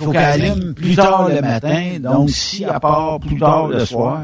Il 0.00 0.04
faut 0.04 0.10
qu'elle 0.10 0.42
allume 0.42 0.74
plus 0.74 0.96
tard 0.96 1.28
le 1.28 1.40
matin. 1.40 1.98
Donc, 2.00 2.30
si 2.30 2.64
elle 2.64 2.80
part 2.80 3.20
plus 3.20 3.38
tard 3.38 3.68
le 3.68 3.84
soir, 3.84 4.22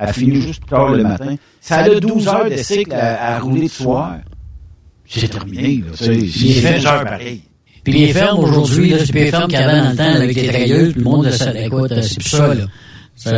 elle 0.00 0.12
finit 0.14 0.40
juste 0.40 0.62
tard 0.68 0.90
le 0.90 1.02
matin, 1.02 1.36
ça 1.60 1.78
a 1.78 1.88
12 2.00 2.28
heures 2.28 2.50
de 2.50 2.56
cycle 2.56 2.92
à, 2.94 3.36
à 3.36 3.38
rouler 3.40 3.66
de 3.66 3.72
soir. 3.72 4.16
C'est 5.06 5.28
terminé. 5.28 5.82
Là, 5.86 5.92
c'est 5.94 6.14
les 6.14 6.60
20 6.60 6.86
heures 6.86 7.04
pareil. 7.04 7.42
Puis 7.82 7.92
les 7.94 8.12
fermes 8.12 8.40
aujourd'hui, 8.40 8.90
là, 8.90 8.98
c'est 9.04 9.12
les 9.12 9.30
fermes 9.30 9.52
avait 9.54 9.80
dans 9.80 9.90
le 9.90 9.96
temps 9.96 10.04
là, 10.04 10.20
avec 10.22 10.36
les 10.36 10.48
trailleuses, 10.48 10.92
puis 10.92 11.02
le 11.02 11.04
monde, 11.04 11.30
ça, 11.30 11.52
écoute, 11.58 11.92
c'est 12.02 12.18
plus 12.18 12.28
ça, 12.28 12.54
là. 12.54 12.64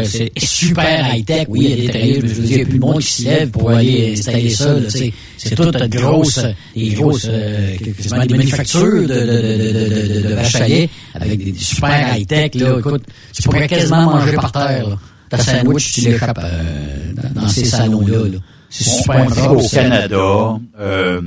C'est 0.05 0.31
super 0.39 1.13
high-tech, 1.15 1.47
oui, 1.49 1.61
il 1.65 1.71
y 1.71 1.73
a 1.73 1.77
des 1.87 1.89
trailleuses, 1.89 2.23
mais 2.23 2.29
je 2.29 2.35
veux 2.35 2.47
dire, 2.47 2.51
il 2.51 2.57
n'y 2.57 2.63
a 2.63 2.65
plus 2.67 2.75
le 2.75 2.81
monde 2.81 3.01
qui 3.01 3.13
se 3.13 3.25
lève 3.25 3.51
pour 3.51 3.71
aller 3.71 4.13
installer 4.13 4.51
ça, 4.51 4.75
là. 4.75 4.89
C'est 4.89 5.55
toute 5.55 5.75
une 5.75 5.87
grosse, 5.89 6.39
euh, 6.39 6.53
des 6.77 6.91
grosses, 6.91 7.27
euh, 7.29 7.77
quasiment 7.97 8.27
des 8.27 8.37
manufactures 8.37 9.03
de, 9.03 9.07
de, 9.07 9.09
de, 9.09 9.73
de, 9.73 10.15
de, 10.23 10.29
de 10.29 10.35
vaches 10.35 10.55
à 10.57 10.69
lait 10.69 10.89
avec 11.15 11.39
des, 11.45 11.53
des 11.53 11.59
super 11.59 12.17
high-tech, 12.17 12.55
là. 12.57 12.79
Écoute, 12.79 13.05
tu 13.33 13.43
pourrais 13.43 13.67
quasiment 13.69 14.03
manger 14.05 14.33
par 14.35 14.53
terre, 14.53 14.89
là. 14.89 14.99
Ta 15.37 15.43
sandwich, 15.43 15.93
tu 15.95 16.01
l'échappes 16.03 16.39
euh, 16.43 17.13
dans, 17.15 17.41
dans 17.43 17.49
ces 17.49 17.65
salons-là, 17.65 18.29
là. 18.29 18.39
C'est 18.71 18.85
super 18.85 19.53
Au. 19.53 19.69
Canada, 19.69 20.59
euh, 20.79 21.21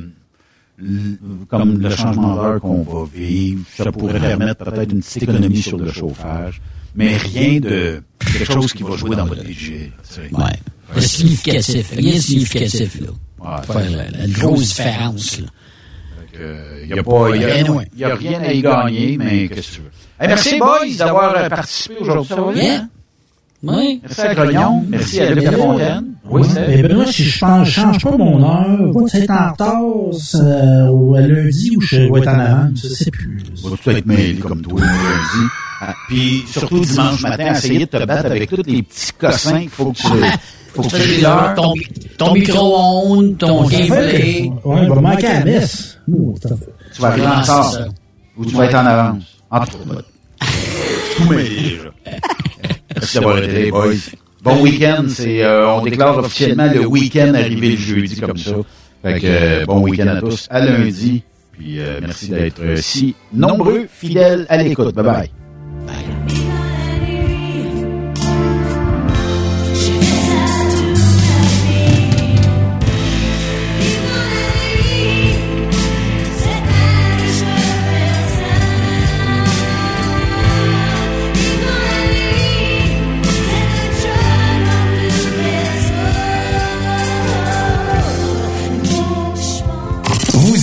comme 1.50 1.80
le 1.80 1.90
changement 1.90 2.36
d'heure 2.36 2.60
qu'on 2.62 2.84
va 2.84 3.08
vivre, 3.14 3.62
ça 3.78 3.92
pourrait 3.92 4.20
permettre 4.20 4.66
peut-être 4.66 4.92
une 4.92 5.02
petite 5.02 5.24
économie 5.24 5.62
sur 5.62 5.78
le 5.78 5.92
chauffage, 5.92 6.62
mais 6.96 7.18
rien 7.18 7.60
de 7.60 8.02
quelque 8.20 8.46
chose 8.52 8.74
qui 8.74 8.84
va 8.84 8.96
jouer 8.96 9.16
dans 9.16 9.26
votre 9.26 9.44
budget. 9.44 9.92
Ouais. 10.32 11.00
Significatif. 11.02 11.92
Rien 11.96 12.16
de 12.16 12.20
significatif, 12.20 13.00
là. 13.02 13.08
Ouais. 13.40 13.62
Faire 13.66 13.92
la, 13.92 14.10
la 14.10 14.28
grosse 14.28 14.68
différence, 14.70 15.40
là. 15.40 15.48
Il 16.88 16.94
n'y 16.94 17.00
a, 17.00 17.04
pas- 17.04 17.36
y 17.36 17.44
a- 17.46 17.56
Anyway. 17.56 17.88
y 17.96 18.04
a 18.04 18.16
rien 18.16 18.42
à 18.42 18.52
y 18.52 18.62
gagner, 18.62 19.18
mais 19.18 19.48
qu'est-ce 19.48 19.70
que 19.72 19.76
tu 19.76 19.82
veux. 19.82 19.92
Hey, 20.20 20.28
merci, 20.28 20.60
boys, 20.60 20.80
d'avoir 20.98 21.48
participé 21.50 21.96
aujourd'hui. 22.02 22.28
Ça 22.36 22.42
va 22.42 22.52
bien? 22.52 22.90
Oui. 23.68 24.00
Merci 24.04 24.22
à 24.22 24.36
Grognon. 24.36 24.86
Merci 24.90 25.20
à 25.22 25.34
Luc 25.34 25.44
Lafontaine. 25.44 26.06
Oui, 26.30 26.42
mais 26.68 26.82
Benoît, 26.84 27.06
si 27.06 27.24
je 27.24 27.38
change, 27.38 27.70
change 27.70 28.04
pas 28.04 28.18
mon 28.18 28.44
heure, 28.44 28.92
va-tu 28.94 29.18
être 29.18 29.32
en 29.32 29.52
retard 29.52 29.82
euh, 30.36 30.88
au 30.88 31.16
lundi 31.16 31.76
ou 31.78 31.82
je 31.82 31.98
vais 31.98 32.20
être 32.20 32.28
en 32.28 32.40
avance? 32.40 32.70
Je 32.84 32.88
sais 32.88 33.12
plus. 33.12 33.44
Va 33.64 33.70
tout 33.78 33.90
être 33.92 34.06
mêlé 34.06 34.34
comme 34.36 34.62
toi, 34.62 34.80
le 34.80 34.86
lundi. 34.86 35.50
Ah, 35.82 35.94
Puis 36.08 36.44
surtout 36.48 36.80
dimanche 36.80 37.22
matin, 37.22 37.52
essayer 37.54 37.80
de 37.86 37.86
te 37.86 38.06
battre 38.06 38.26
avec 38.28 38.50
tous 38.50 38.56
les 38.66 38.82
petits 38.82 39.12
cossins 39.20 39.60
qu'il 39.60 39.70
faut 39.70 39.92
que 39.92 39.98
tu... 39.98 40.08
Faut 40.74 40.82
que 40.82 40.88
tu 40.90 41.22
Ton, 41.22 41.30
l'heure. 41.30 41.54
ton, 41.56 41.74
ton 42.18 42.34
micro-ondes, 42.34 43.38
ton 43.38 43.64
gameplay. 43.68 44.52
Ouais, 44.66 44.80
il 44.84 44.90
va 44.90 44.96
manquer 44.96 45.28
à 45.28 45.40
la 45.40 45.46
messe. 45.46 45.98
Tu 46.06 47.02
vas 47.02 47.08
arriver 47.10 47.28
en 47.28 47.42
retard. 47.42 47.74
Ou 48.38 48.46
tu 48.46 48.56
vas 48.56 48.66
être 48.66 48.76
en 48.76 48.86
avance. 48.86 49.24
En 49.52 49.60
tout 49.66 49.78
cas. 49.78 50.46
Tout 51.18 51.30
mêlé, 51.30 51.78
là. 51.78 52.12
Merci 52.96 53.16
d'avoir 53.16 53.38
été 53.40 53.48
les 53.64 53.72
boys. 53.72 53.94
Bon 54.44 54.62
week-end, 54.62 55.06
c'est, 55.10 55.44
euh, 55.44 55.68
on 55.70 55.84
déclare 55.84 56.18
officiellement 56.20 56.70
le 56.72 56.86
week-end 56.86 57.34
arrivé 57.34 57.72
le 57.72 57.78
jeudi 57.78 58.20
comme 58.20 58.38
ça. 58.38 58.52
Fait 59.04 59.20
que, 59.20 59.26
euh, 59.28 59.66
bon 59.66 59.80
week-end 59.82 60.08
à 60.08 60.20
tous, 60.22 60.48
à 60.50 60.60
lundi. 60.66 61.24
Puis, 61.52 61.80
euh, 61.80 62.00
merci 62.02 62.30
d'être 62.30 62.62
euh, 62.62 62.76
si 62.76 63.16
nombreux, 63.34 63.88
fidèles 63.92 64.46
à 64.50 64.58
l'écoute. 64.58 64.94
Bye 64.94 65.06
bye. 65.06 65.32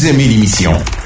Aimez 0.06 0.26
l'émission? 0.26 0.72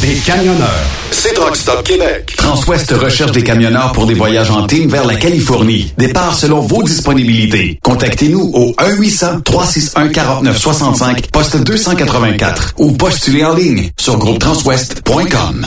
des 0.00 0.14
camionneurs. 0.14 0.86
C'est 1.10 1.34
Truck 1.34 1.56
Stop 1.56 1.82
Québec. 1.82 2.34
Transwest 2.36 2.92
recherche 2.92 3.32
des 3.32 3.42
camionneurs 3.42 3.90
pour 3.92 4.06
des 4.06 4.14
voyages 4.14 4.50
en 4.50 4.66
team 4.66 4.88
vers 4.88 5.04
la 5.04 5.16
Californie. 5.16 5.92
Départ 5.98 6.34
selon 6.34 6.60
vos 6.60 6.82
disponibilités. 6.82 7.78
Contactez-nous 7.82 8.50
au 8.54 8.72
1-800-361-4965, 8.72 11.30
poste 11.32 11.56
284 11.56 12.74
ou 12.78 12.92
postulez 12.92 13.44
en 13.44 13.54
ligne 13.54 13.90
sur 13.98 14.16
groupetranswest.com. 14.18 15.66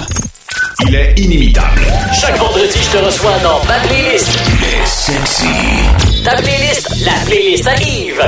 Il 0.87 0.95
est 0.95 1.13
inimitable. 1.17 1.81
Chaque 2.19 2.37
vendredi, 2.37 2.77
je 2.81 2.89
te 2.97 3.03
reçois 3.03 3.37
dans 3.43 3.63
ma 3.65 3.79
playlist. 3.87 4.29
Il 4.47 4.63
est 4.65 4.85
sexy. 4.85 5.45
Ta 6.23 6.35
playlist, 6.35 6.87
la 7.03 7.13
playlist 7.25 7.67
à 7.67 7.75
Yves. 7.81 8.21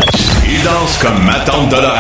Il 0.50 0.64
danse 0.64 0.98
comme 1.00 1.24
ma 1.24 1.40
tante 1.42 1.70
Dolores. 1.70 1.98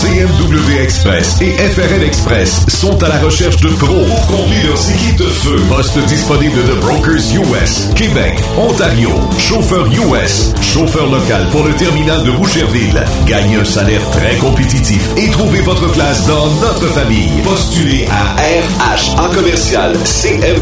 CMW 0.00 0.80
Express 0.82 1.36
et 1.42 1.50
FRL 1.50 2.02
Express 2.02 2.64
sont 2.68 3.02
à 3.02 3.08
la 3.08 3.18
recherche 3.18 3.58
de 3.58 3.68
pros 3.68 4.06
pour 4.06 4.26
conduire 4.28 4.68
leurs 4.68 4.90
équipes 4.90 5.18
de 5.18 5.26
feu. 5.28 5.56
Poste 5.68 5.98
disponible 6.06 6.56
de 6.64 6.72
Brokers 6.80 7.34
US, 7.34 7.90
Québec, 7.94 8.40
Ontario, 8.56 9.10
chauffeur 9.38 9.86
US, 9.88 10.54
chauffeur 10.62 11.06
local 11.10 11.46
pour 11.50 11.64
le 11.64 11.74
terminal 11.74 12.24
de 12.24 12.30
Boucherville. 12.30 13.04
Gagnez 13.26 13.56
un 13.56 13.64
salaire 13.66 14.00
très 14.12 14.36
compétitif 14.36 15.06
et 15.18 15.28
trouvez 15.28 15.60
votre 15.60 15.92
place 15.92 16.26
dans 16.26 16.46
notre 16.62 16.86
famille. 16.86 17.42
Postulez 17.44 18.08
à 18.10 18.36
RH 18.40 19.18
en 19.18 19.28
commercial 19.34 19.94
CMWEXP.com. 20.02 20.56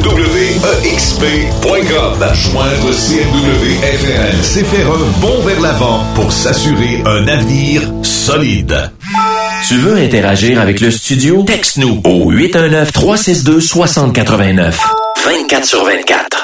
Joindre 2.34 2.92
CMW 2.92 3.78
FRL, 3.82 4.36
c'est 4.42 4.64
faire 4.64 4.88
un 4.88 5.20
bond 5.20 5.40
vers 5.46 5.60
l'avant 5.60 6.02
pour 6.16 6.32
s'assurer 6.32 7.04
un 7.06 7.28
avenir 7.28 7.82
solide. 8.28 8.92
Tu 9.66 9.78
veux 9.78 9.96
interagir 9.96 10.60
avec 10.60 10.80
le 10.80 10.90
studio? 10.90 11.44
Texte-nous 11.44 12.02
au 12.04 12.30
819-362-6089. 12.30 14.74
24 15.24 15.64
sur 15.64 15.86
24. 15.86 16.38